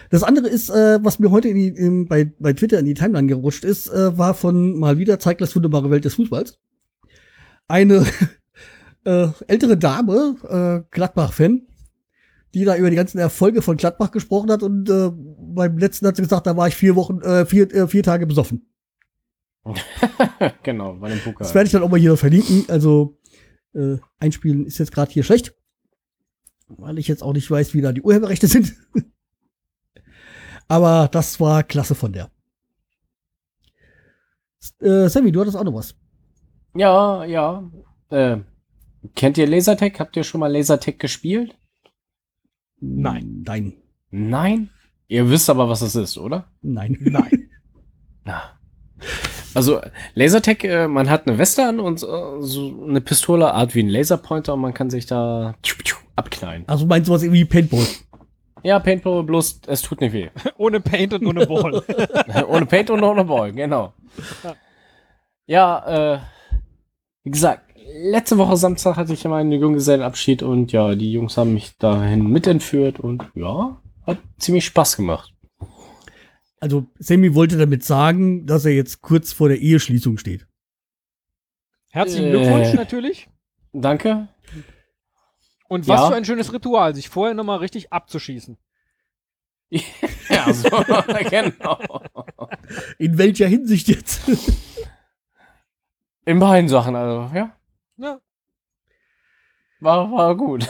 Das 0.10 0.24
andere 0.24 0.48
ist, 0.48 0.70
äh, 0.70 1.00
was 1.04 1.20
mir 1.20 1.32
heute 1.32 1.50
in 1.50 1.56
die, 1.56 1.68
in, 1.68 2.08
bei, 2.08 2.32
bei 2.40 2.54
Twitter 2.54 2.80
in 2.80 2.86
die 2.86 2.94
Timeline 2.94 3.28
gerutscht 3.28 3.66
ist, 3.66 3.88
äh, 3.88 4.18
war 4.18 4.34
von 4.34 4.80
mal 4.80 4.98
wieder 4.98 5.20
zeigt 5.20 5.42
das 5.42 5.54
wunderbare 5.56 5.90
Welt 5.90 6.06
des 6.06 6.14
Fußballs. 6.16 6.58
Eine 7.68 8.06
äh, 9.06 9.28
ältere 9.48 9.78
Dame, 9.78 10.36
äh, 10.48 10.88
Gladbach-Fan, 10.92 11.68
die 12.54 12.66
da 12.66 12.76
über 12.76 12.90
die 12.90 12.96
ganzen 12.96 13.18
Erfolge 13.18 13.62
von 13.62 13.78
Gladbach 13.78 14.12
gesprochen 14.12 14.52
hat 14.52 14.64
und 14.64 14.90
äh, 14.90 15.12
beim 15.12 15.78
letzten 15.78 16.08
hat 16.08 16.16
sie 16.16 16.22
gesagt, 16.22 16.48
da 16.48 16.56
war 16.56 16.68
ich 16.68 16.76
vier 16.76 16.96
Wochen, 16.96 17.22
äh, 17.22 17.46
vier, 17.46 17.74
äh, 17.74 17.88
vier 17.88 18.04
Tage 18.04 18.28
besoffen. 18.28 18.70
genau, 20.64 20.94
bei 20.94 21.10
dem 21.10 21.20
Pokal. 21.20 21.46
Das 21.46 21.56
werde 21.56 21.66
ich 21.66 21.72
dann 21.72 21.84
auch 21.84 21.90
mal 21.90 22.00
hier 22.00 22.16
verlinken. 22.18 22.66
Also 22.68 23.18
äh, 23.74 23.98
einspielen 24.20 24.66
ist 24.66 24.78
jetzt 24.78 24.92
gerade 24.92 25.12
hier 25.12 25.24
schlecht, 25.24 25.56
weil 26.68 27.00
ich 27.00 27.08
jetzt 27.08 27.24
auch 27.24 27.34
nicht 27.34 27.50
weiß, 27.50 27.74
wie 27.74 27.82
da 27.82 27.92
die 27.92 28.02
Urheberrechte 28.02 28.48
sind. 28.48 28.76
Aber 30.68 31.10
das 31.12 31.40
war 31.40 31.64
klasse 31.64 31.96
von 31.96 32.14
der. 32.14 32.32
Äh, 34.80 35.10
Sammy, 35.10 35.32
du 35.32 35.42
hattest 35.42 35.58
auch 35.58 35.64
noch 35.64 35.74
was. 35.74 35.96
Ja, 36.76 37.24
ja. 37.24 37.64
Äh, 38.10 38.38
kennt 39.16 39.38
ihr 39.38 39.48
Lasertag? 39.48 40.00
Habt 40.00 40.18
ihr 40.18 40.24
schon 40.24 40.40
mal 40.40 40.52
Lasertag 40.52 41.00
gespielt? 41.00 41.58
Nein. 42.80 43.44
Nein. 43.46 43.74
Nein? 44.12 44.70
Ihr 45.08 45.30
wisst 45.30 45.50
aber, 45.50 45.70
was 45.70 45.82
es 45.82 45.96
ist, 45.96 46.18
oder? 46.18 46.46
Nein. 46.62 46.98
Nein. 47.00 47.50
Na. 48.26 48.60
Also 49.54 49.80
Lasertag, 50.16 50.64
äh, 50.66 50.88
man 50.88 51.10
hat 51.10 51.28
eine 51.28 51.38
Weste 51.38 51.66
an 51.66 51.80
und 51.80 52.04
äh, 52.04 52.42
so 52.42 52.86
eine 52.88 53.00
Pistole, 53.00 53.54
Art 53.54 53.74
wie 53.74 53.84
ein 53.84 53.90
Laserpointer 53.90 54.54
und 54.54 54.60
man 54.60 54.74
kann 54.74 54.90
sich 54.90 55.06
da 55.06 55.56
tschu, 55.64 55.82
tschu, 55.82 55.98
abknallen. 56.18 56.66
Also 56.68 56.86
meinst 56.86 57.08
du 57.08 57.14
was 57.14 57.24
irgendwie 57.24 57.46
Paintball? 57.46 57.86
Ja, 58.64 58.80
Paintball, 58.80 59.24
bloß 59.24 59.62
es 59.68 59.82
tut 59.82 60.02
nicht 60.02 60.12
weh. 60.12 60.30
ohne 60.58 60.82
Paint 60.82 61.14
und 61.14 61.26
ohne 61.26 61.46
Ball. 61.46 61.84
ohne 62.48 62.66
Paint 62.66 62.90
und 62.90 63.04
ohne 63.04 63.24
Ball, 63.24 63.54
genau. 63.54 63.94
Ja, 65.46 66.16
äh, 66.16 66.20
wie 67.26 67.32
gesagt, 67.32 67.64
letzte 68.02 68.38
Woche 68.38 68.56
Samstag 68.56 68.96
hatte 68.96 69.12
ich 69.14 69.24
ja 69.24 69.30
meinen 69.30 69.52
Junggesellenabschied 69.52 70.42
und 70.44 70.72
ja, 70.72 70.96
die 70.96 71.12
Jungs 71.12 71.36
haben 71.38 71.54
mich 71.54 71.76
dahin 71.78 72.28
mitentführt 72.30 73.00
und 73.00 73.30
ja, 73.36 73.82
hat 74.06 74.20
ziemlich 74.38 74.66
Spaß 74.66 74.96
gemacht. 74.96 75.34
Also 76.60 76.86
Sammy 77.00 77.36
wollte 77.36 77.58
damit 77.58 77.84
sagen, 77.84 78.46
dass 78.46 78.64
er 78.66 78.72
jetzt 78.74 79.02
kurz 79.02 79.34
vor 79.34 79.50
der 79.50 79.60
Eheschließung 79.60 80.18
steht. 80.18 80.48
Herzlichen 81.90 82.28
Äh. 82.28 82.32
Glückwunsch 82.32 82.74
natürlich. 82.74 83.28
Danke. 83.74 84.30
Und 85.68 85.88
was 85.88 86.00
Ja. 86.02 86.08
für 86.10 86.16
ein 86.16 86.26
schönes 86.26 86.54
Ritual, 86.54 86.96
sich 86.96 87.10
vorher 87.10 87.34
nochmal 87.34 87.58
richtig 87.60 87.92
abzuschießen. 87.92 88.58
Ja, 90.30 90.52
so, 90.54 90.70
genau. 91.30 91.80
In 92.98 93.18
welcher 93.18 93.48
Hinsicht 93.48 93.88
jetzt? 93.88 94.22
In 96.26 96.40
beiden 96.40 96.68
Sachen, 96.68 96.96
also, 96.96 97.36
ja. 97.36 97.56
Ja. 97.98 98.20
War, 99.80 100.12
war 100.12 100.36
gut. 100.36 100.68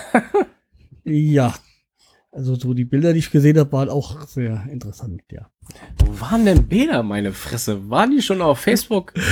ja. 1.06 1.54
Also 2.32 2.56
so 2.56 2.74
die 2.74 2.84
Bilder, 2.84 3.14
die 3.14 3.20
ich 3.20 3.32
gesehen 3.32 3.58
habe, 3.58 3.72
waren 3.72 3.88
auch 3.88 4.28
sehr 4.28 4.68
interessant, 4.70 5.22
ja. 5.32 5.50
Wo 5.98 6.20
waren 6.20 6.44
denn 6.44 6.68
Bilder, 6.68 7.02
meine 7.02 7.32
Fresse? 7.32 7.90
Waren 7.90 8.12
die 8.12 8.22
schon 8.22 8.42
auf 8.42 8.60
Facebook? 8.60 9.14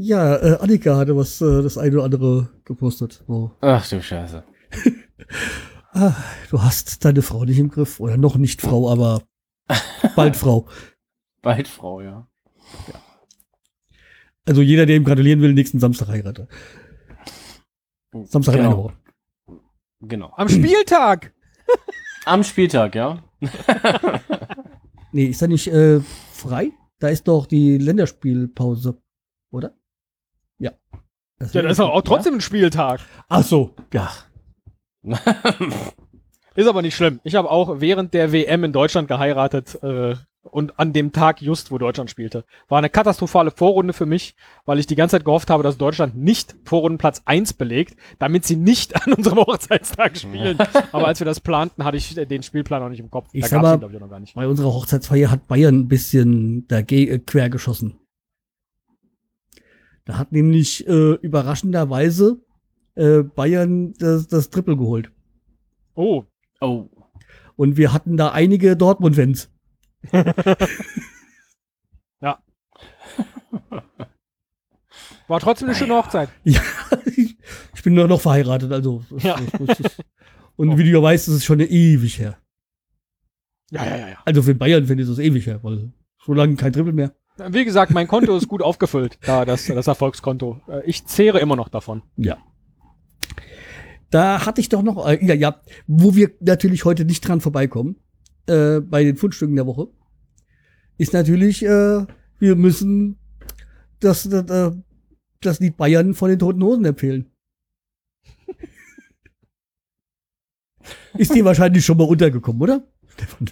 Ja, 0.00 0.36
äh, 0.36 0.58
Annika 0.60 0.96
hatte 0.96 1.16
was, 1.16 1.40
äh, 1.40 1.60
das 1.60 1.76
eine 1.76 1.96
oder 1.96 2.04
andere 2.04 2.50
gepostet. 2.64 3.24
So, 3.26 3.50
Ach 3.60 3.88
du 3.88 4.00
Scheiße. 4.00 4.44
ah, 5.92 6.14
du 6.50 6.62
hast 6.62 7.04
deine 7.04 7.22
Frau 7.22 7.44
nicht 7.44 7.58
im 7.58 7.68
Griff. 7.68 7.98
Oder 7.98 8.16
noch 8.16 8.36
nicht 8.36 8.60
Frau, 8.60 8.88
aber 8.88 9.22
bald 10.14 10.36
Frau. 10.36 10.68
Bald 11.42 11.66
Frau, 11.66 12.00
ja. 12.00 12.28
Also 14.48 14.62
jeder, 14.62 14.86
der 14.86 14.96
ihm 14.96 15.04
gratulieren 15.04 15.42
will, 15.42 15.52
nächsten 15.52 15.78
Samstag 15.78 16.08
heiratet. 16.08 16.48
Samstag 18.24 18.54
in 18.54 18.60
einer 18.60 18.70
genau. 18.70 18.84
Woche. 18.84 18.94
genau. 20.00 20.32
Am 20.36 20.48
Spieltag! 20.48 21.34
Am 22.24 22.42
Spieltag, 22.42 22.94
ja. 22.94 23.22
Nee, 25.12 25.26
ist 25.26 25.40
er 25.40 25.48
nicht 25.48 25.66
äh, 25.68 26.00
frei? 26.32 26.72
Da 26.98 27.08
ist 27.08 27.28
doch 27.28 27.46
die 27.46 27.78
Länderspielpause, 27.78 29.00
oder? 29.50 29.74
Ja. 30.58 30.72
Das 31.38 31.54
Ja, 31.54 31.62
das 31.62 31.72
ist 31.72 31.78
doch 31.78 31.90
auch 31.90 32.02
trotzdem 32.02 32.34
ein 32.34 32.40
Spieltag. 32.40 33.00
Ach 33.28 33.42
so, 33.42 33.74
ja. 33.92 34.10
Ist 36.54 36.66
aber 36.66 36.82
nicht 36.82 36.96
schlimm. 36.96 37.20
Ich 37.22 37.36
habe 37.36 37.50
auch 37.50 37.80
während 37.80 38.12
der 38.14 38.32
WM 38.32 38.64
in 38.64 38.72
Deutschland 38.72 39.08
geheiratet 39.08 39.80
äh, 39.82 40.16
und 40.50 40.78
an 40.78 40.92
dem 40.92 41.12
Tag 41.12 41.40
just, 41.42 41.70
wo 41.70 41.78
Deutschland 41.78 42.10
spielte. 42.10 42.44
War 42.68 42.78
eine 42.78 42.90
katastrophale 42.90 43.50
Vorrunde 43.50 43.92
für 43.92 44.06
mich, 44.06 44.34
weil 44.64 44.78
ich 44.78 44.86
die 44.86 44.94
ganze 44.96 45.16
Zeit 45.16 45.24
gehofft 45.24 45.50
habe, 45.50 45.62
dass 45.62 45.78
Deutschland 45.78 46.16
nicht 46.16 46.56
Vorrundenplatz 46.64 47.22
1 47.24 47.54
belegt, 47.54 47.96
damit 48.18 48.44
sie 48.44 48.56
nicht 48.56 48.94
an 49.06 49.12
unserem 49.14 49.38
Hochzeitstag 49.38 50.16
spielen. 50.16 50.58
aber 50.92 51.06
als 51.06 51.20
wir 51.20 51.24
das 51.26 51.40
planten, 51.40 51.84
hatte 51.84 51.96
ich 51.96 52.14
den 52.14 52.42
Spielplan 52.42 52.82
noch 52.82 52.88
nicht 52.88 53.00
im 53.00 53.10
Kopf. 53.10 53.28
Ich 53.32 53.42
da 53.42 53.48
sag 53.48 53.56
gab's 53.56 53.64
mal- 53.68 53.74
ihn, 53.74 53.80
glaub 53.80 53.92
ich, 53.92 54.00
noch 54.00 54.10
gar 54.10 54.20
nicht. 54.20 54.34
Bei 54.34 54.46
unserer 54.48 54.72
Hochzeitsfeier 54.72 55.30
hat 55.30 55.46
Bayern 55.48 55.80
ein 55.80 55.88
bisschen 55.88 56.66
dagegen 56.68 57.12
äh, 57.12 57.18
quer 57.18 57.50
geschossen. 57.50 57.98
Da 60.04 60.16
hat 60.16 60.32
nämlich 60.32 60.86
äh, 60.88 61.14
überraschenderweise 61.14 62.40
äh, 62.94 63.22
Bayern 63.22 63.92
das, 63.98 64.26
das 64.26 64.50
Triple 64.50 64.76
geholt. 64.76 65.12
Oh, 65.94 66.24
oh. 66.60 66.88
Und 67.56 67.76
wir 67.76 67.92
hatten 67.92 68.16
da 68.16 68.30
einige 68.30 68.76
Dortmund-Fans. 68.76 69.50
war 75.28 75.40
trotzdem 75.40 75.68
eine 75.68 75.76
schöne 75.76 75.94
Hochzeit. 75.94 76.30
Ja, 76.44 76.60
ich 77.74 77.82
bin 77.82 77.94
nur 77.94 78.08
noch 78.08 78.20
verheiratet, 78.20 78.72
also. 78.72 79.04
Ja. 79.18 79.36
Und 80.56 80.76
wie 80.76 80.84
du 80.84 80.90
ja 80.90 81.02
weißt, 81.02 81.28
ist 81.28 81.34
es 81.34 81.44
schon 81.44 81.60
ewig 81.60 82.18
her. 82.18 82.38
Ja, 83.70 83.84
ja, 83.84 83.96
ja, 83.96 84.08
ja. 84.08 84.18
Also 84.24 84.42
für 84.42 84.54
Bayern 84.54 84.86
finde 84.86 85.04
ich 85.04 85.08
es 85.08 85.18
ewig 85.18 85.46
her, 85.46 85.60
weil 85.62 85.92
so 86.24 86.32
lange 86.34 86.56
kein 86.56 86.72
Triple 86.72 86.92
mehr. 86.92 87.14
Wie 87.50 87.64
gesagt, 87.64 87.92
mein 87.92 88.08
Konto 88.08 88.36
ist 88.36 88.48
gut 88.48 88.62
aufgefüllt, 88.62 89.18
da 89.22 89.44
das, 89.44 89.66
das 89.66 89.86
Erfolgskonto. 89.86 90.60
Äh, 90.68 90.82
Ich 90.86 91.06
zehre 91.06 91.38
immer 91.38 91.54
noch 91.54 91.68
davon. 91.68 92.02
Ja. 92.16 92.38
Da 94.10 94.44
hatte 94.44 94.60
ich 94.60 94.68
doch 94.68 94.82
noch, 94.82 95.06
äh, 95.06 95.24
ja, 95.24 95.34
ja, 95.34 95.60
wo 95.86 96.16
wir 96.16 96.30
natürlich 96.40 96.84
heute 96.84 97.04
nicht 97.04 97.20
dran 97.26 97.40
vorbeikommen, 97.40 97.96
äh, 98.46 98.80
bei 98.80 99.04
den 99.04 99.16
Fundstücken 99.16 99.54
der 99.54 99.66
Woche, 99.66 99.88
ist 100.98 101.12
natürlich, 101.12 101.64
äh, 101.64 102.04
wir 102.38 102.56
müssen 102.56 103.18
das, 104.00 104.28
das, 104.28 104.50
äh, 104.50 104.72
das 105.40 105.60
Lied 105.60 105.76
Bayern 105.76 106.14
von 106.14 106.28
den 106.28 106.38
Toten 106.38 106.62
Hosen 106.62 106.84
empfehlen. 106.84 107.30
ist 111.14 111.34
dir 111.34 111.44
wahrscheinlich 111.44 111.84
schon 111.84 111.98
mal 111.98 112.04
untergekommen, 112.04 112.60
oder? 112.62 112.82
Stefan? 113.08 113.48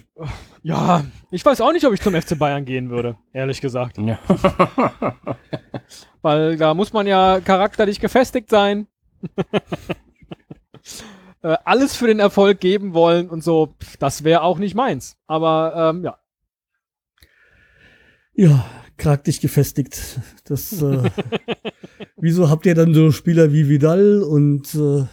Ja, 0.63 1.05
ich 1.31 1.45
weiß 1.45 1.61
auch 1.61 1.71
nicht, 1.71 1.85
ob 1.85 1.93
ich 1.93 2.01
zum 2.01 2.13
FC 2.13 2.37
Bayern 2.37 2.65
gehen 2.65 2.89
würde, 2.89 3.17
ehrlich 3.33 3.61
gesagt. 3.61 3.97
Ja. 3.97 4.19
Weil 6.21 6.57
da 6.57 6.73
muss 6.73 6.93
man 6.93 7.07
ja 7.07 7.39
charakterlich 7.41 7.99
gefestigt 7.99 8.49
sein. 8.49 8.87
äh, 11.41 11.57
alles 11.65 11.95
für 11.95 12.07
den 12.07 12.19
Erfolg 12.19 12.59
geben 12.59 12.93
wollen 12.93 13.29
und 13.29 13.43
so, 13.43 13.75
das 13.99 14.23
wäre 14.23 14.41
auch 14.41 14.57
nicht 14.57 14.75
meins. 14.75 15.17
Aber 15.27 15.91
ähm, 15.93 16.03
ja, 16.03 16.17
Ja, 18.37 18.65
charakterlich 18.97 19.41
gefestigt. 19.41 20.19
Das, 20.45 20.79
äh, 20.81 21.09
wieso 22.17 22.49
habt 22.49 22.67
ihr 22.67 22.75
dann 22.75 22.93
so 22.93 23.11
Spieler 23.11 23.51
wie 23.51 23.67
Vidal 23.67 24.21
und 24.21 24.75
äh, 24.75 25.05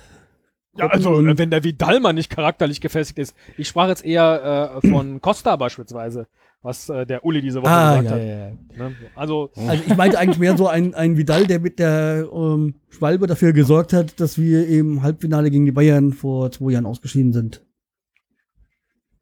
ja 0.77 0.87
also 0.89 1.25
wenn 1.25 1.51
der 1.51 1.65
Vidal 1.65 2.01
mal 2.01 2.13
nicht 2.13 2.29
charakterlich 2.29 2.83
gefestigt 2.83 3.19
ist. 3.19 3.35
Ich 3.57 3.69
sprach 3.69 3.89
jetzt 3.89 4.05
eher 4.05 4.81
äh, 4.83 4.89
von 4.89 5.21
Costa 5.23 5.57
beispielsweise, 5.57 6.27
was 6.61 6.91
äh, 6.91 7.07
der 7.07 7.25
Uli 7.25 7.41
diese 7.41 7.63
Woche 7.63 7.71
ah, 7.71 8.03
gesagt 8.03 8.05
ja, 8.05 8.13
hat. 8.13 8.29
ja, 8.29 8.49
ja. 8.77 8.89
Ne? 8.91 8.97
Also 9.15 9.51
Also 9.57 9.83
ich 9.87 9.97
meinte 9.97 10.19
eigentlich 10.19 10.39
mehr 10.39 10.59
so 10.59 10.69
ein, 10.69 10.95
ein 10.95 11.17
Vidal, 11.17 11.47
der 11.47 11.61
mit 11.61 11.79
der 11.79 12.29
ähm, 12.31 12.75
Schwalbe 12.91 13.27
dafür 13.27 13.55
gesorgt 13.55 13.95
hat, 13.95 14.21
dass 14.21 14.37
wir 14.37 14.69
im 14.69 15.03
Halbfinale 15.03 15.51
gegen 15.51 15.65
die 15.65 15.73
Bayern 15.73 16.13
vor 16.13 16.51
zwei 16.51 16.73
Jahren 16.73 16.85
ausgeschieden 16.85 17.33
sind. 17.33 17.65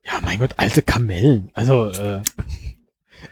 Ja, 0.04 0.14
mein 0.24 0.40
Gott, 0.40 0.54
alte 0.56 0.82
Kamellen. 0.82 1.50
Also, 1.54 1.86
äh, 1.90 2.22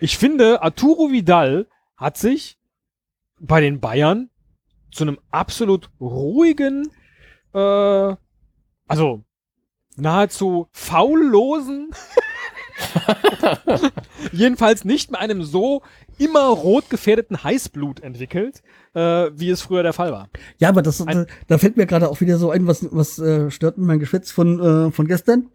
ich 0.01 0.17
finde, 0.19 0.63
Arturo 0.63 1.11
Vidal 1.11 1.67
hat 1.97 2.17
sich 2.17 2.59
bei 3.41 3.61
den 3.61 3.81
Bayern 3.81 4.31
zu 4.93 5.05
einem 5.05 5.19
absolut 5.31 5.91
ruhigen, 6.01 6.91
äh, 7.55 8.15
also 8.89 9.25
nahezu 9.97 10.69
faullosen, 10.73 11.91
jedenfalls 14.33 14.85
nicht 14.85 15.11
mit 15.11 15.21
einem 15.21 15.43
so 15.43 15.83
immer 16.19 16.47
rot 16.49 16.91
gefährdeten 16.91 17.43
Heißblut 17.43 18.01
entwickelt, 18.01 18.63
äh, 18.95 19.31
wie 19.35 19.51
es 19.51 19.63
früher 19.63 19.83
der 19.83 19.93
Fall 19.93 20.13
war. 20.13 20.29
Ja, 20.59 20.69
aber 20.69 20.83
das, 20.83 21.01
Ein- 21.07 21.27
da 21.47 21.59
fällt 21.59 21.77
mir 21.77 21.87
gerade 21.87 22.09
auch 22.09 22.21
wieder 22.21 22.39
so 22.39 22.51
ein, 22.51 22.67
was, 22.67 22.87
was 22.91 23.19
äh, 23.19 23.51
stört 23.51 23.79
mir 23.79 23.87
mein 23.87 24.01
Geschwätz 24.01 24.31
von, 24.31 24.61
äh, 24.89 24.91
von 24.93 25.07
gestern, 25.07 25.51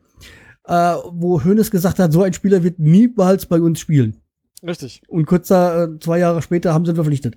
äh, 0.65 0.95
wo 1.11 1.43
Hoeneß 1.43 1.71
gesagt 1.71 1.99
hat, 1.99 2.11
so 2.11 2.23
ein 2.23 2.33
Spieler 2.33 2.63
wird 2.63 2.79
niemals 2.79 3.45
bei 3.45 3.59
uns 3.59 3.79
spielen. 3.79 4.21
Richtig. 4.63 5.01
Und 5.07 5.25
kurz 5.25 5.47
da, 5.47 5.83
äh, 5.83 5.99
zwei 5.99 6.19
Jahre 6.19 6.41
später 6.41 6.73
haben 6.73 6.85
sie 6.85 6.91
ihn 6.91 6.95
verpflichtet. 6.95 7.35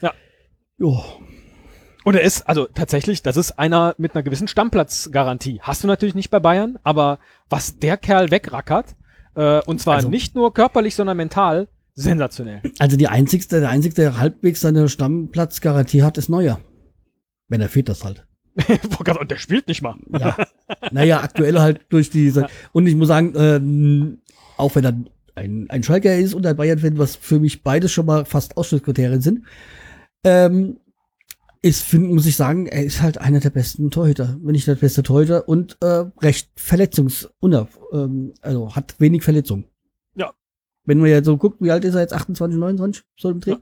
Ja. 0.00 0.12
Jo. 0.78 1.02
Und 2.04 2.14
er 2.14 2.22
ist, 2.22 2.42
also 2.48 2.66
tatsächlich, 2.66 3.22
das 3.22 3.36
ist 3.36 3.58
einer 3.58 3.94
mit 3.98 4.14
einer 4.14 4.22
gewissen 4.22 4.48
Stammplatzgarantie. 4.48 5.60
Hast 5.62 5.82
du 5.82 5.86
natürlich 5.88 6.14
nicht 6.14 6.30
bei 6.30 6.38
Bayern, 6.40 6.78
aber 6.82 7.18
was 7.48 7.78
der 7.78 7.96
Kerl 7.96 8.30
wegrackert, 8.30 8.94
äh, 9.36 9.60
und 9.62 9.80
zwar 9.80 9.96
Also- 9.96 10.08
nicht 10.10 10.34
nur 10.34 10.52
körperlich, 10.52 10.94
sondern 10.94 11.16
mental, 11.16 11.68
sensationell. 11.94 12.60
Also 12.78 12.96
die 12.96 13.08
einzigste, 13.08 13.60
der 13.60 13.70
einzigste, 13.70 14.02
der 14.02 14.18
halbwegs 14.18 14.60
seine 14.60 14.88
Stammplatzgarantie 14.88 16.02
hat, 16.02 16.18
ist 16.18 16.28
Neuer. 16.28 16.60
Wenn 17.48 17.60
er 17.60 17.68
fehlt 17.68 17.88
das 17.88 18.04
halt. 18.04 18.26
und 19.20 19.30
der 19.30 19.36
spielt 19.36 19.68
nicht 19.68 19.82
mal. 19.82 19.96
Ja. 20.10 20.36
naja, 20.92 21.20
aktuell 21.22 21.58
halt 21.58 21.80
durch 21.88 22.10
diese. 22.10 22.46
Und 22.72 22.86
ich 22.86 22.94
muss 22.94 23.08
sagen, 23.08 23.34
ähm, 23.36 24.22
auch 24.56 24.74
wenn 24.76 24.84
er 24.84 24.94
ein, 25.34 25.68
ein 25.68 25.82
Schalker 25.82 26.16
ist 26.16 26.34
und 26.34 26.46
ein 26.46 26.56
Bayern-Fan, 26.56 26.98
was 26.98 27.16
für 27.16 27.40
mich 27.40 27.62
beides 27.62 27.92
schon 27.92 28.06
mal 28.06 28.24
fast 28.24 28.56
Ausschlusskriterien 28.56 29.20
sind, 29.20 29.44
ähm, 30.24 30.78
ist, 31.62 31.82
find, 31.82 32.12
muss 32.12 32.26
ich 32.26 32.36
sagen, 32.36 32.66
er 32.66 32.84
ist 32.84 33.00
halt 33.00 33.18
einer 33.18 33.40
der 33.40 33.50
besten 33.50 33.90
Torhüter, 33.90 34.36
wenn 34.42 34.52
nicht 34.52 34.66
der 34.66 34.74
beste 34.74 35.02
Torhüter 35.02 35.48
und 35.48 35.78
äh, 35.80 36.04
recht 36.20 36.50
verletzungs 36.56 37.30
ähm, 37.42 38.34
also 38.42 38.76
hat 38.76 38.96
wenig 38.98 39.22
Verletzungen. 39.22 39.64
Ja. 40.14 40.34
Wenn 40.84 40.98
man 40.98 41.08
ja 41.08 41.24
so 41.24 41.38
guckt, 41.38 41.62
wie 41.62 41.70
alt 41.70 41.84
ist 41.84 41.94
er 41.94 42.02
jetzt? 42.02 42.12
28, 42.12 42.58
29? 42.58 43.04
So 43.16 43.30
im 43.30 43.40
Dreh? 43.40 43.52
Ja. 43.52 43.60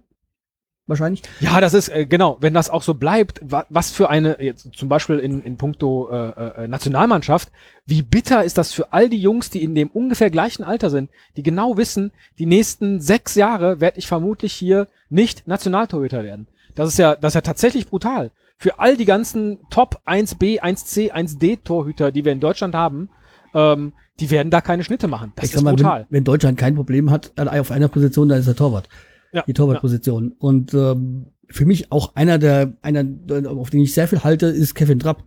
Wahrscheinlich. 0.89 1.23
Ja, 1.39 1.61
das 1.61 1.75
ist, 1.75 1.89
äh, 1.89 2.07
genau, 2.07 2.39
wenn 2.41 2.55
das 2.55 2.69
auch 2.69 2.83
so 2.83 2.95
bleibt, 2.95 3.41
wa 3.43 3.65
was 3.69 3.93
für 3.93 4.11
eine, 4.11 4.43
jetzt 4.43 4.75
zum 4.75 4.89
Beispiel 4.89 5.21
in, 5.21 5.41
in 5.43 5.57
puncto 5.57 6.11
äh, 6.11 6.65
äh, 6.65 6.69
Nationalmannschaft, 6.69 7.51
wie 7.87 8.03
bitter 8.03 8.43
ist 8.43 8.59
das 8.59 8.73
für 8.73 8.93
all 8.93 9.09
die 9.09 9.21
Jungs, 9.21 9.49
die 9.49 9.63
in 9.63 9.77
dem 9.77 9.89
ungefähr 9.89 10.29
gleichen 10.29 10.65
Alter 10.65 10.91
sind, 10.91 11.11
die 11.37 11.45
genau 11.45 11.77
wissen, 11.77 12.11
die 12.39 12.47
nächsten 12.47 13.01
sechs 13.01 13.37
Jahre 13.37 13.81
werde 13.81 13.99
ich 13.99 14.09
vermutlich 14.09 14.53
hier 14.53 14.89
nicht 15.09 15.47
Nationaltorhüter 15.47 16.25
werden. 16.25 16.49
Das 16.75 16.89
ist 16.89 16.99
ja, 16.99 17.15
das 17.15 17.31
ist 17.31 17.35
ja 17.37 17.41
tatsächlich 17.43 17.87
brutal. 17.87 18.33
Für 18.59 18.81
all 18.81 18.97
die 18.97 19.05
ganzen 19.05 19.59
Top 19.71 20.01
1B, 20.05 20.61
1C, 20.61 21.13
1D 21.13 21.63
Torhüter, 21.63 22.11
die 22.11 22.25
wir 22.25 22.33
in 22.33 22.41
Deutschland 22.41 22.75
haben, 22.75 23.09
ähm, 23.55 23.93
die 24.19 24.31
werden 24.31 24.51
da 24.51 24.61
keine 24.61 24.83
Schnitte 24.85 25.09
machen. 25.09 25.33
Das 25.37 25.47
ich 25.47 25.55
ist 25.55 25.63
mal, 25.63 25.75
brutal. 25.75 26.07
wenn, 26.09 26.19
wenn 26.19 26.25
Deutschland 26.25 26.59
kein 26.59 26.75
Problem 26.75 27.11
hat 27.11 27.33
auf 27.37 27.71
einer 27.71 27.89
Position, 27.89 28.29
dann 28.29 28.41
ist 28.41 28.49
er 28.49 28.57
Torwart. 28.57 28.89
Ja, 29.33 29.43
Die 29.47 29.55
Torwartposition. 29.55 30.33
Und 30.39 30.75
ähm, 30.75 31.27
für 31.49 31.65
mich 31.65 31.91
auch 31.91 32.15
einer 32.17 32.39
der, 32.39 32.75
einer, 32.83 33.05
auf 33.49 33.71
den 33.71 33.81
ich 33.81 33.95
sehr 33.95 34.09
viel 34.09 34.23
halte, 34.23 34.47
ist 34.47 34.75
Kevin 34.75 34.99
Trapp. 34.99 35.25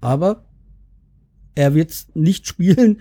Aber 0.00 0.44
er 1.54 1.74
wird 1.74 2.06
nicht 2.14 2.46
spielen. 2.46 3.00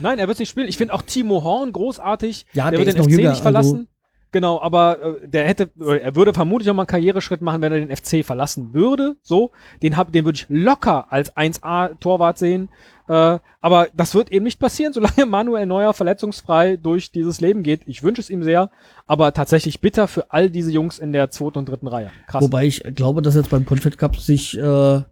Nein, 0.00 0.18
er 0.18 0.26
wird 0.26 0.38
nicht 0.38 0.48
spielen. 0.48 0.68
Ich 0.68 0.78
finde 0.78 0.94
auch 0.94 1.02
Timo 1.02 1.44
Horn 1.44 1.72
großartig. 1.72 2.46
Ja, 2.52 2.70
der, 2.70 2.78
der 2.78 2.86
wird 2.86 2.96
den 2.96 3.04
FC 3.04 3.10
jünger, 3.10 3.30
nicht 3.30 3.42
verlassen. 3.42 3.88
Genau, 4.32 4.60
aber 4.60 5.20
äh, 5.22 5.28
der 5.28 5.46
hätte, 5.46 5.70
er 5.78 6.14
würde 6.14 6.32
vermutlich 6.32 6.68
noch 6.68 6.74
mal 6.74 6.82
einen 6.82 6.86
Karriereschritt 6.88 7.42
machen, 7.42 7.62
wenn 7.62 7.72
er 7.72 7.84
den 7.84 7.94
FC 7.94 8.24
verlassen 8.24 8.72
würde. 8.72 9.16
So, 9.22 9.50
den 9.82 9.96
hab, 9.96 10.12
den 10.12 10.24
würde 10.24 10.36
ich 10.36 10.46
locker 10.48 11.12
als 11.12 11.36
1A 11.36 11.98
Torwart 11.98 12.38
sehen. 12.38 12.68
Äh, 13.10 13.40
aber 13.60 13.88
das 13.92 14.14
wird 14.14 14.30
eben 14.30 14.44
nicht 14.44 14.60
passieren, 14.60 14.92
solange 14.94 15.26
Manuel 15.26 15.66
Neuer 15.66 15.92
verletzungsfrei 15.94 16.76
durch 16.76 17.10
dieses 17.10 17.40
Leben 17.40 17.64
geht. 17.64 17.82
Ich 17.86 18.04
wünsche 18.04 18.20
es 18.20 18.30
ihm 18.30 18.44
sehr, 18.44 18.70
aber 19.04 19.32
tatsächlich 19.32 19.80
bitter 19.80 20.06
für 20.06 20.30
all 20.30 20.48
diese 20.48 20.70
Jungs 20.70 21.00
in 21.00 21.12
der 21.12 21.28
zweiten 21.30 21.58
und 21.58 21.68
dritten 21.68 21.88
Reihe. 21.88 22.12
Krass. 22.28 22.44
Wobei 22.44 22.66
ich 22.66 22.84
glaube, 22.94 23.20
dass 23.20 23.34
jetzt 23.34 23.50
beim 23.50 23.66
Confed 23.66 23.98
Cup 23.98 24.16
sich 24.16 24.56
äh, 24.56 25.02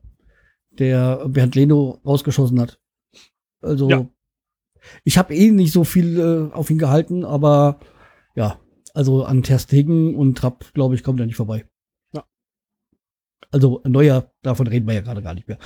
der 0.70 1.28
Bernd 1.28 1.57
Leno 1.57 1.99
rausgeschossen 2.07 2.61
hat. 2.61 2.78
Also 3.62 3.90
Ja. 3.90 4.07
ich 5.03 5.18
habe 5.18 5.34
eh 5.34 5.51
nicht 5.51 5.72
so 5.72 5.82
viel 5.82 6.20
äh, 6.53 6.55
auf 6.55 6.70
ihn 6.70 6.78
gehalten, 6.78 7.24
aber 7.24 7.80
ja, 8.36 8.61
also 8.94 9.24
an 9.24 9.42
Ter 9.42 9.59
Stegen 9.59 10.14
und 10.14 10.38
Trapp, 10.38 10.72
glaube 10.72 10.94
ich, 10.94 11.03
kommt 11.03 11.18
er 11.18 11.26
nicht 11.26 11.34
vorbei. 11.34 11.66
Ja. 12.14 12.22
Also 13.51 13.80
Neuer, 13.84 14.30
davon 14.42 14.68
reden 14.68 14.86
wir 14.86 14.94
ja 14.94 15.01
gerade 15.01 15.20
gar 15.20 15.34
nicht 15.34 15.49
mehr. 15.49 15.59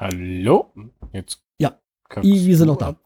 Hallo? 0.00 0.72
Jetzt. 1.12 1.42
Ja. 1.58 1.78
wir 2.22 2.56
sind 2.56 2.68
noch 2.68 2.78
da. 2.78 2.88
ab. 2.88 3.02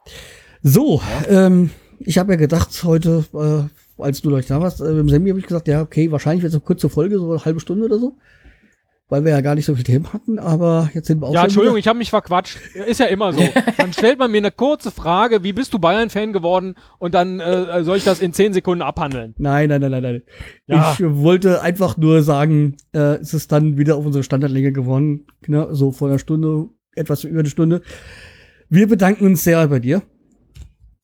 So, 0.63 1.03
ähm, 1.29 1.71
ich 1.99 2.19
habe 2.19 2.33
ja 2.35 2.39
gedacht 2.39 2.85
heute, 2.85 3.25
äh, 3.35 4.01
als 4.03 4.23
du 4.23 4.33
euch 4.33 4.47
da 4.47 4.61
warst, 4.61 4.81
äh, 4.81 5.01
im 5.01 5.09
Semi 5.09 5.31
habe 5.31 5.41
ich 5.41 5.47
gesagt, 5.47 5.67
ja, 5.67 5.83
okay, 5.83 6.13
wahrscheinlich 6.13 6.45
wird 6.45 6.53
es 6.53 6.55
eine 6.55 6.65
kurze 6.65 6.89
Folge, 6.89 7.19
so 7.19 7.33
eine 7.33 7.45
halbe 7.45 7.59
Stunde 7.59 7.87
oder 7.87 7.99
so. 7.99 8.17
Weil 9.09 9.25
wir 9.25 9.33
ja 9.33 9.41
gar 9.41 9.57
nicht 9.57 9.67
so 9.67 9.75
viele 9.75 9.85
Themen 9.85 10.13
hatten, 10.13 10.39
aber 10.39 10.89
jetzt 10.95 11.09
sind 11.09 11.21
wir 11.21 11.27
auch 11.27 11.35
Ja, 11.35 11.43
Entschuldigung, 11.45 11.75
wieder- 11.75 11.81
ich 11.81 11.89
habe 11.89 11.99
mich 11.99 12.11
verquatscht. 12.11 12.59
Ist 12.87 13.01
ja 13.01 13.07
immer 13.07 13.33
so. 13.33 13.41
Dann 13.77 13.93
stellt 13.93 14.19
man 14.21 14.31
mir 14.31 14.39
eine 14.39 14.53
kurze 14.53 14.91
Frage, 14.93 15.43
wie 15.43 15.53
bist 15.53 15.75
du 15.75 15.81
Bayern-Fan 15.81 16.33
geworden? 16.33 16.77
Und 16.99 17.13
dann 17.15 17.39
äh, 17.41 17.83
soll 17.85 17.97
ich 17.99 18.05
das 18.05 18.21
in 18.21 18.33
zehn 18.33 18.55
Sekunden 18.55 18.81
abhandeln. 18.83 19.35
Nein, 19.37 19.69
nein, 19.69 19.81
nein, 19.83 19.91
nein, 19.91 20.03
nein. 20.03 20.23
Ja. 20.67 20.93
Ich 20.95 21.05
wollte 21.05 21.61
einfach 21.61 21.97
nur 21.99 22.23
sagen, 22.23 22.77
äh, 22.95 23.17
es 23.17 23.35
ist 23.35 23.51
dann 23.53 23.77
wieder 23.77 23.97
auf 23.97 24.07
unsere 24.07 24.23
Standardlänge 24.25 24.73
geworden. 24.73 25.27
Genau, 25.43 25.75
so 25.75 25.93
vor 25.93 26.09
einer 26.09 26.19
Stunde, 26.19 26.69
etwas 26.97 27.25
über 27.25 27.41
eine 27.41 27.49
Stunde. 27.49 27.83
Wir 28.69 28.89
bedanken 28.89 29.27
uns 29.27 29.45
sehr 29.45 29.67
bei 29.69 29.79
dir. 29.79 30.03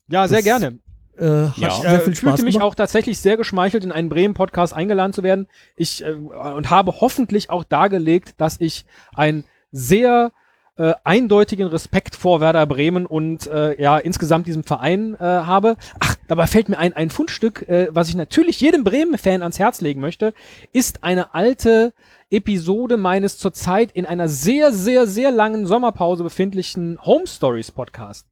Ja, 0.09 0.27
sehr 0.29 0.39
Das- 0.39 0.45
gerne. 0.45 0.79
Äh, 1.19 1.49
hat 1.49 1.57
Ja. 1.59 1.71
sehr 1.71 1.93
äh, 1.95 2.01
viel 2.01 2.15
Spaß 2.15 2.31
fühlte 2.31 2.45
mich 2.45 2.55
gemacht. 2.55 2.67
auch 2.67 2.75
tatsächlich 2.75 3.19
sehr 3.19 3.37
geschmeichelt, 3.37 3.85
in 3.85 3.93
einen 3.93 4.09
Bremen-Podcast 4.09 4.73
eingeladen 4.73 5.13
zu 5.13 5.23
werden. 5.23 5.49
Ich 5.77 6.03
äh, 6.03 6.13
und 6.13 6.71
habe 6.71 6.93
hoffentlich 7.01 7.51
auch 7.51 7.63
dargelegt, 7.65 8.35
dass 8.41 8.59
ich 8.59 8.87
einen 9.15 9.45
sehr 9.71 10.33
äh, 10.81 10.95
eindeutigen 11.05 11.67
Respekt 11.67 12.17
vor 12.17 12.41
Werder 12.41 12.65
Bremen 12.65 13.05
und 13.05 13.47
äh, 13.47 13.81
ja 13.81 13.99
insgesamt 13.99 14.47
diesem 14.47 14.65
Verein 14.65 15.15
äh, 15.15 15.19
habe. 15.19 15.77
Ach, 15.99 16.17
dabei 16.27 16.47
fällt 16.47 16.71
mir 16.71 16.79
ein 16.79 16.95
ein 16.95 17.11
Fundstück, 17.11 17.69
äh, 17.69 17.89
was 17.91 18.09
ich 18.09 18.15
natürlich 18.15 18.61
jedem 18.63 18.83
Bremen-Fan 18.83 19.43
ans 19.43 19.59
Herz 19.59 19.83
legen 19.83 20.01
möchte, 20.01 20.33
ist 20.73 21.05
eine 21.05 21.35
alte 21.35 21.93
Episode 22.31 22.97
meines 22.97 23.37
zurzeit 23.37 23.93
in 23.93 24.07
einer 24.07 24.29
sehr 24.29 24.73
sehr 24.73 25.07
sehr 25.07 25.31
langen 25.31 25.67
Sommerpause 25.67 26.25
befindlichen 26.25 26.99
Home 27.05 27.27
Stories 27.27 27.71
Podcast 27.71 28.27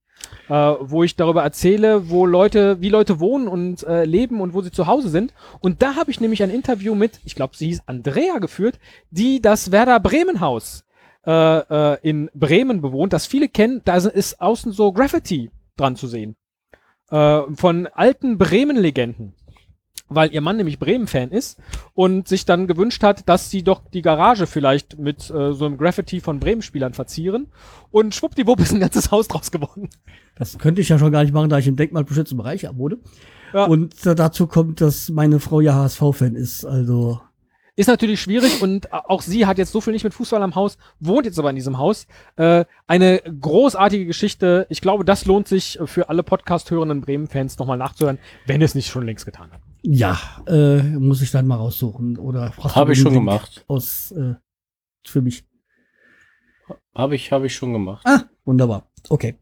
äh, 0.49 0.55
wo 0.55 1.03
ich 1.03 1.17
darüber 1.17 1.43
erzähle, 1.43 2.09
wo 2.09 2.25
Leute, 2.25 2.81
wie 2.81 2.89
Leute 2.89 3.21
wohnen 3.21 3.47
und 3.47 3.83
äh, 3.85 4.05
leben 4.05 4.41
und 4.41 4.55
wo 4.55 4.63
sie 4.63 4.73
zu 4.73 4.87
Hause 4.87 5.11
sind. 5.11 5.35
Und 5.61 5.83
da 5.83 5.97
habe 5.97 6.11
ich 6.11 6.21
nämlich 6.21 6.43
ein 6.43 6.51
Interview 6.51 6.95
mit, 6.95 7.21
ich 7.25 7.35
glaube, 7.35 7.57
sie 7.57 7.67
hieß 7.67 7.83
Andrea 7.87 8.39
geführt, 8.39 8.79
die 9.11 9.43
das 9.43 9.71
Werder 9.71 10.01
Bremen 10.01 10.41
Haus 10.41 10.85
äh, 11.29 11.59
äh, 11.93 11.99
in 12.03 12.31
Bremen 12.33 12.81
bewohnt, 12.81 13.13
das 13.13 13.27
viele 13.27 13.51
kennen. 13.51 13.83
Da 13.85 13.97
ist 13.97 14.41
außen 14.41 14.73
so 14.73 14.93
Graffiti 14.93 15.51
dran 15.77 15.95
zu 15.95 16.07
sehen. 16.07 16.37
Äh, 17.11 17.43
von 17.55 17.87
alten 17.87 18.39
Bremen-Legenden. 18.39 19.35
Weil 20.09 20.33
ihr 20.33 20.41
Mann 20.41 20.57
nämlich 20.57 20.79
Bremen-Fan 20.79 21.31
ist 21.31 21.61
und 21.93 22.29
sich 22.29 22.47
dann 22.47 22.67
gewünscht 22.67 23.03
hat, 23.03 23.29
dass 23.29 23.51
sie 23.51 23.63
doch 23.63 23.83
die 23.93 24.01
Garage 24.01 24.47
vielleicht 24.47 24.99
mit 24.99 25.29
äh, 25.29 25.53
so 25.53 25.67
einem 25.67 25.77
Graffiti 25.77 26.21
von 26.21 26.41
Bremen-Spielern 26.41 26.95
verzieren. 26.95 27.49
Und 27.91 28.15
schwuppdiwupp 28.15 28.59
ist 28.61 28.73
ein 28.73 28.81
ganzes 28.81 29.11
Haus 29.11 29.29
draus 29.29 29.51
geworden. 29.51 29.91
Das 30.35 30.57
könnte 30.57 30.81
ich 30.81 30.89
ja 30.89 30.99
schon 30.99 31.13
gar 31.13 31.25
nicht 31.25 31.35
machen, 31.35 31.51
da 31.51 31.59
ich 31.59 31.67
im 31.67 31.77
denkmalgeschützten 31.77 32.39
Bereich 32.39 32.67
wohne. 32.73 33.01
Ja. 33.53 33.67
Und 33.67 33.95
dazu 34.07 34.47
kommt, 34.47 34.81
dass 34.81 35.11
meine 35.11 35.41
Frau 35.41 35.61
ja 35.61 35.75
HSV-Fan 35.75 36.37
ist. 36.37 36.65
Also 36.65 37.21
Ist 37.79 37.87
natürlich 37.87 38.21
schwierig 38.21 38.61
und 38.61 38.93
auch 38.93 39.23
sie 39.23 39.47
hat 39.47 39.57
jetzt 39.57 39.71
so 39.71 39.81
viel 39.81 39.93
nicht 39.93 40.03
mit 40.03 40.13
Fußball 40.13 40.43
am 40.43 40.57
Haus, 40.57 40.79
wohnt 40.99 41.27
jetzt 41.27 41.39
aber 41.39 41.51
in 41.51 41.55
diesem 41.55 41.79
Haus. 41.79 42.09
Äh, 42.35 42.65
eine 42.89 43.21
großartige 43.21 44.05
Geschichte. 44.05 44.67
Ich 44.69 44.81
glaube, 44.81 45.05
das 45.05 45.27
lohnt 45.27 45.47
sich 45.47 45.79
für 45.85 46.09
alle 46.09 46.25
Podcast-hörenden 46.25 47.03
Bremen-Fans 47.03 47.57
nochmal 47.61 47.79
nachzuhören, 47.79 48.19
wenn 48.47 48.63
es 48.63 48.75
nicht 48.75 48.89
schon 48.89 49.07
längst 49.07 49.27
getan 49.27 49.53
hat. 49.53 49.61
ja, 49.83 50.19
äh, 50.49 50.83
muss 50.83 51.23
ich 51.23 51.31
dann 51.31 51.47
mal 51.47 51.55
raussuchen. 51.55 52.19
Oder 52.19 52.53
Habe 52.57 52.95
ich 52.95 52.99
schon 52.99 53.13
Link 53.13 53.25
gemacht. 53.25 53.65
Aus 53.69 54.11
äh, 54.11 54.35
für 55.07 55.23
mich. 55.23 55.45
Habe 56.97 57.15
ich, 57.15 57.31
habe 57.31 57.47
ich 57.47 57.55
schon 57.55 57.73
gemacht. 57.73 58.05
Ah, 58.05 58.25
wunderbar. 58.45 58.91
Okay. 59.09 59.39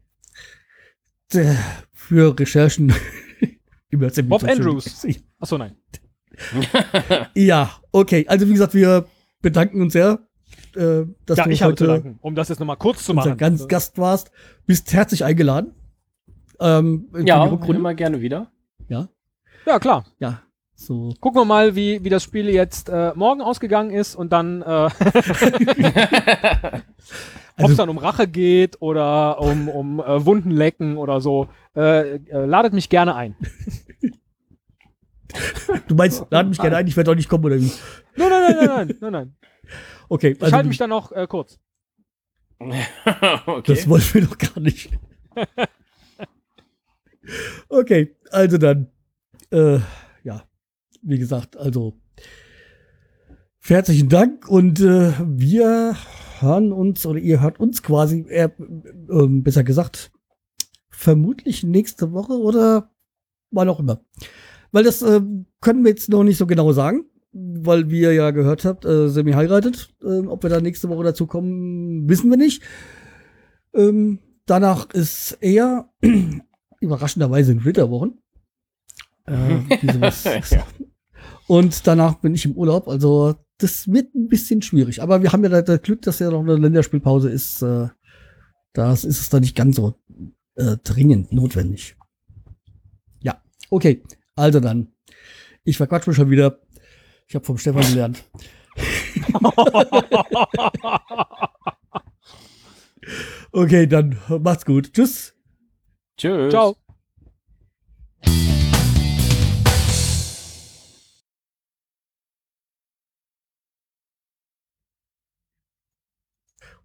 Äh, 1.33 1.55
Für 1.91 2.39
Recherchen 2.39 2.93
über 3.89 4.11
Bob 4.11 4.43
Andrews. 4.43 5.07
Achso, 5.39 5.57
nein. 5.57 5.75
Ja, 7.35 7.71
okay. 7.91 8.25
Also 8.27 8.47
wie 8.47 8.53
gesagt, 8.53 8.73
wir 8.73 9.05
bedanken 9.41 9.81
uns 9.81 9.93
sehr, 9.93 10.19
äh, 10.75 11.03
dass 11.25 11.37
Ja, 11.37 11.43
du 11.45 11.49
ich 11.51 11.61
habe 11.63 11.75
zu 11.75 11.85
heute 11.85 12.01
danken, 12.01 12.19
um 12.21 12.35
das 12.35 12.49
jetzt 12.49 12.59
nochmal 12.59 12.77
kurz 12.77 13.03
zu 13.03 13.13
machen. 13.13 13.37
ganz 13.37 13.67
Gast 13.67 13.97
warst. 13.97 14.31
Bist 14.65 14.93
herzlich 14.93 15.23
eingeladen. 15.23 15.73
Ähm, 16.59 17.07
ja, 17.23 17.45
immer 17.45 17.93
gerne 17.93 18.21
wieder. 18.21 18.51
Ja, 18.87 19.09
Ja, 19.65 19.79
klar. 19.79 20.05
ja. 20.19 20.41
So. 20.79 21.11
Gucken 21.19 21.41
wir 21.41 21.45
mal, 21.45 21.75
wie, 21.75 22.03
wie 22.03 22.09
das 22.09 22.21
Spiel 22.23 22.49
jetzt 22.49 22.89
äh, 22.89 23.11
morgen 23.15 23.41
ausgegangen 23.41 23.89
ist 23.89 24.15
und 24.15 24.31
dann, 24.31 24.61
äh, 24.61 24.65
ob 24.89 24.91
es 27.57 27.63
Also, 27.63 27.75
dann 27.77 27.89
um 27.89 27.97
Rache 27.97 28.27
geht 28.27 28.79
oder 28.81 29.41
um, 29.41 29.69
um 29.69 29.99
äh, 29.99 30.23
Wunden 30.25 30.51
lecken 30.51 30.97
oder 30.97 31.19
so. 31.19 31.47
Äh, 31.75 32.17
äh, 32.17 32.45
ladet 32.45 32.73
mich 32.73 32.89
gerne 32.89 33.15
ein. 33.15 33.35
Du 35.87 35.95
meinst, 35.95 36.25
lad 36.29 36.47
mich 36.47 36.57
gerne 36.57 36.77
ein, 36.77 36.87
ich 36.87 36.95
werde 36.95 37.11
doch 37.11 37.15
nicht 37.15 37.29
kommen, 37.29 37.45
oder 37.45 37.59
wie? 37.59 37.71
Nein, 38.15 38.29
nein, 38.29 38.41
nein, 38.41 38.55
nein, 38.55 38.67
nein, 38.67 38.97
nein, 38.99 39.11
nein. 39.11 39.35
Okay, 40.09 40.37
Ich 40.39 40.53
halte 40.53 40.67
mich 40.67 40.77
dann 40.77 40.89
noch 40.89 41.11
äh, 41.11 41.27
kurz. 41.27 41.59
okay. 42.59 43.63
das 43.65 43.87
wollen 43.87 44.03
wir 44.13 44.21
doch 44.21 44.37
gar 44.37 44.59
nicht. 44.59 44.89
okay, 47.69 48.15
also 48.31 48.57
dann, 48.57 48.89
äh, 49.51 49.79
ja, 50.23 50.43
wie 51.01 51.19
gesagt, 51.19 51.57
also 51.57 51.99
herzlichen 53.61 54.09
Dank 54.09 54.47
und 54.47 54.79
äh, 54.79 55.13
wir 55.19 55.95
hören 56.39 56.71
uns 56.71 57.05
oder 57.05 57.19
ihr 57.19 57.41
hört 57.41 57.59
uns 57.59 57.83
quasi, 57.83 58.25
äh, 58.29 58.49
ähm, 58.59 59.43
besser 59.43 59.63
gesagt, 59.63 60.11
vermutlich 60.89 61.63
nächste 61.63 62.11
Woche 62.11 62.33
oder 62.33 62.91
wann 63.51 63.69
auch 63.69 63.79
immer. 63.79 64.01
Weil 64.71 64.83
das 64.83 65.01
äh, 65.01 65.21
können 65.61 65.83
wir 65.83 65.89
jetzt 65.91 66.09
noch 66.09 66.23
nicht 66.23 66.37
so 66.37 66.45
genau 66.47 66.71
sagen, 66.73 67.05
weil 67.31 67.89
wie 67.89 68.01
ihr 68.01 68.13
ja 68.13 68.31
gehört 68.31 68.65
habt, 68.65 68.85
äh, 68.85 69.09
Semi 69.09 69.33
heiratet. 69.33 69.93
Äh, 70.03 70.19
ob 70.27 70.43
wir 70.43 70.49
da 70.49 70.59
nächste 70.61 70.89
Woche 70.89 71.03
dazu 71.03 71.25
kommen, 71.27 72.07
wissen 72.09 72.29
wir 72.29 72.37
nicht. 72.37 72.61
Ähm, 73.73 74.19
danach 74.45 74.89
ist 74.91 75.37
eher 75.41 75.89
überraschenderweise 76.81 77.51
in 77.51 77.65
Winterwochen. 77.65 78.19
Äh, 79.25 79.59
was- 79.99 80.23
Ja. 80.51 80.65
Und 81.47 81.87
danach 81.87 82.15
bin 82.15 82.35
ich 82.35 82.43
im 82.45 82.53
Urlaub, 82.57 82.87
also 82.89 83.35
das 83.57 83.87
wird 83.91 84.13
ein 84.15 84.27
bisschen 84.27 84.61
schwierig. 84.61 85.01
Aber 85.01 85.23
wir 85.23 85.31
haben 85.31 85.43
ja 85.43 85.61
das 85.61 85.81
Glück, 85.81 86.01
dass 86.01 86.19
ja 86.19 86.29
noch 86.29 86.41
eine 86.41 86.55
Länderspielpause 86.57 87.29
ist. 87.29 87.61
Äh, 87.61 87.87
das 88.73 89.03
ist 89.05 89.21
es 89.21 89.29
dann 89.29 89.41
nicht 89.41 89.55
ganz 89.55 89.77
so 89.77 89.95
äh, 90.55 90.75
dringend 90.83 91.31
notwendig. 91.31 91.95
Ja, 93.21 93.41
okay. 93.69 94.03
Also 94.37 94.61
dann. 94.61 94.93
Ich 95.65 95.75
verquatsch 95.75 96.07
mich 96.07 96.15
schon 96.15 96.29
wieder. 96.29 96.61
Ich 97.27 97.35
habe 97.35 97.43
vom 97.43 97.57
Stefan 97.57 97.83
gelernt. 97.83 98.23
Okay, 103.51 103.87
dann 103.87 104.17
macht's 104.27 104.65
gut. 104.65 104.93
Tschüss. 104.93 105.33
Tschüss. 106.17 106.51
Ciao. 106.51 106.75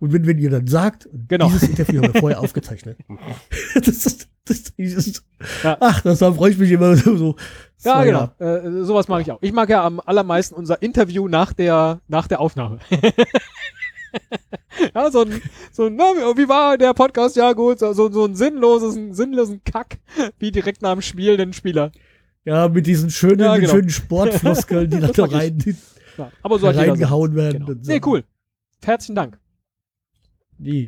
Und 0.03 0.13
wenn, 0.13 0.27
wenn 0.27 0.37
ihr 0.39 0.51
dann 0.51 0.67
sagt, 0.67 1.09
Genau. 1.29 1.47
dieses 1.47 1.63
Interview 1.63 2.03
haben 2.03 2.13
wir 2.13 2.21
vorher 2.21 2.41
aufgezeichnet. 2.45 2.99
das 3.77 4.05
ist, 4.05 4.29
das 4.45 4.73
ist, 4.77 5.23
Ja. 5.63 5.77
Ach, 5.79 6.01
das 6.01 6.19
da 6.19 6.33
freue 6.33 6.51
ich 6.51 6.59
mich 6.59 6.73
immer 6.73 6.97
so. 6.97 7.37
Ja, 7.85 8.03
genau. 8.03 8.29
Äh, 8.41 8.83
sowas 8.83 9.07
mag 9.07 9.23
ich 9.23 9.31
auch. 9.31 9.39
Ich 9.43 9.53
mag 9.53 9.69
ja 9.69 9.87
am 9.87 10.01
allermeisten 10.01 10.57
unser 10.57 10.83
Interview 10.83 11.29
nach 11.29 11.53
der, 11.53 12.01
nach 12.09 12.27
der 12.27 12.41
Aufnahme. 12.41 12.81
ja, 14.93 15.09
so 15.13 15.23
ein, 15.23 15.41
so 15.71 15.87
ein, 15.87 15.95
na, 15.95 16.03
wie 16.37 16.49
war 16.49 16.77
der 16.79 16.95
Podcast? 16.95 17.37
Ja, 17.37 17.53
gut, 17.53 17.79
so, 17.79 17.93
so, 17.93 18.25
ein 18.25 18.35
sinnloses, 18.35 18.97
einen 18.97 19.15
sinnlosen 19.15 19.63
Kack, 19.63 19.99
wie 20.41 20.51
direkt 20.51 20.83
nach 20.83 20.95
dem 20.95 21.03
Spiel 21.03 21.37
den 21.37 21.53
Spieler. 21.53 21.93
Ja, 22.45 22.67
mit 22.67 22.89
diesen 22.89 23.09
schönen, 23.09 23.39
Ja, 23.39 23.57
genau. 23.57 23.71
schönen 23.71 23.91
Sportfloskeln, 23.91 24.91
die 24.91 24.99
da 24.99 25.07
Das 25.07 25.33
rein, 25.33 25.59
Ja, 26.19 26.33
aber 26.43 26.59
so 26.59 26.69
reingehauen 26.69 27.37
werden. 27.37 27.67
Genau. 27.67 27.81
Nee, 27.85 28.01
cool. 28.05 28.25
Herzlichen 28.85 29.15
Dank. 29.15 29.39
Nee. 30.65 30.81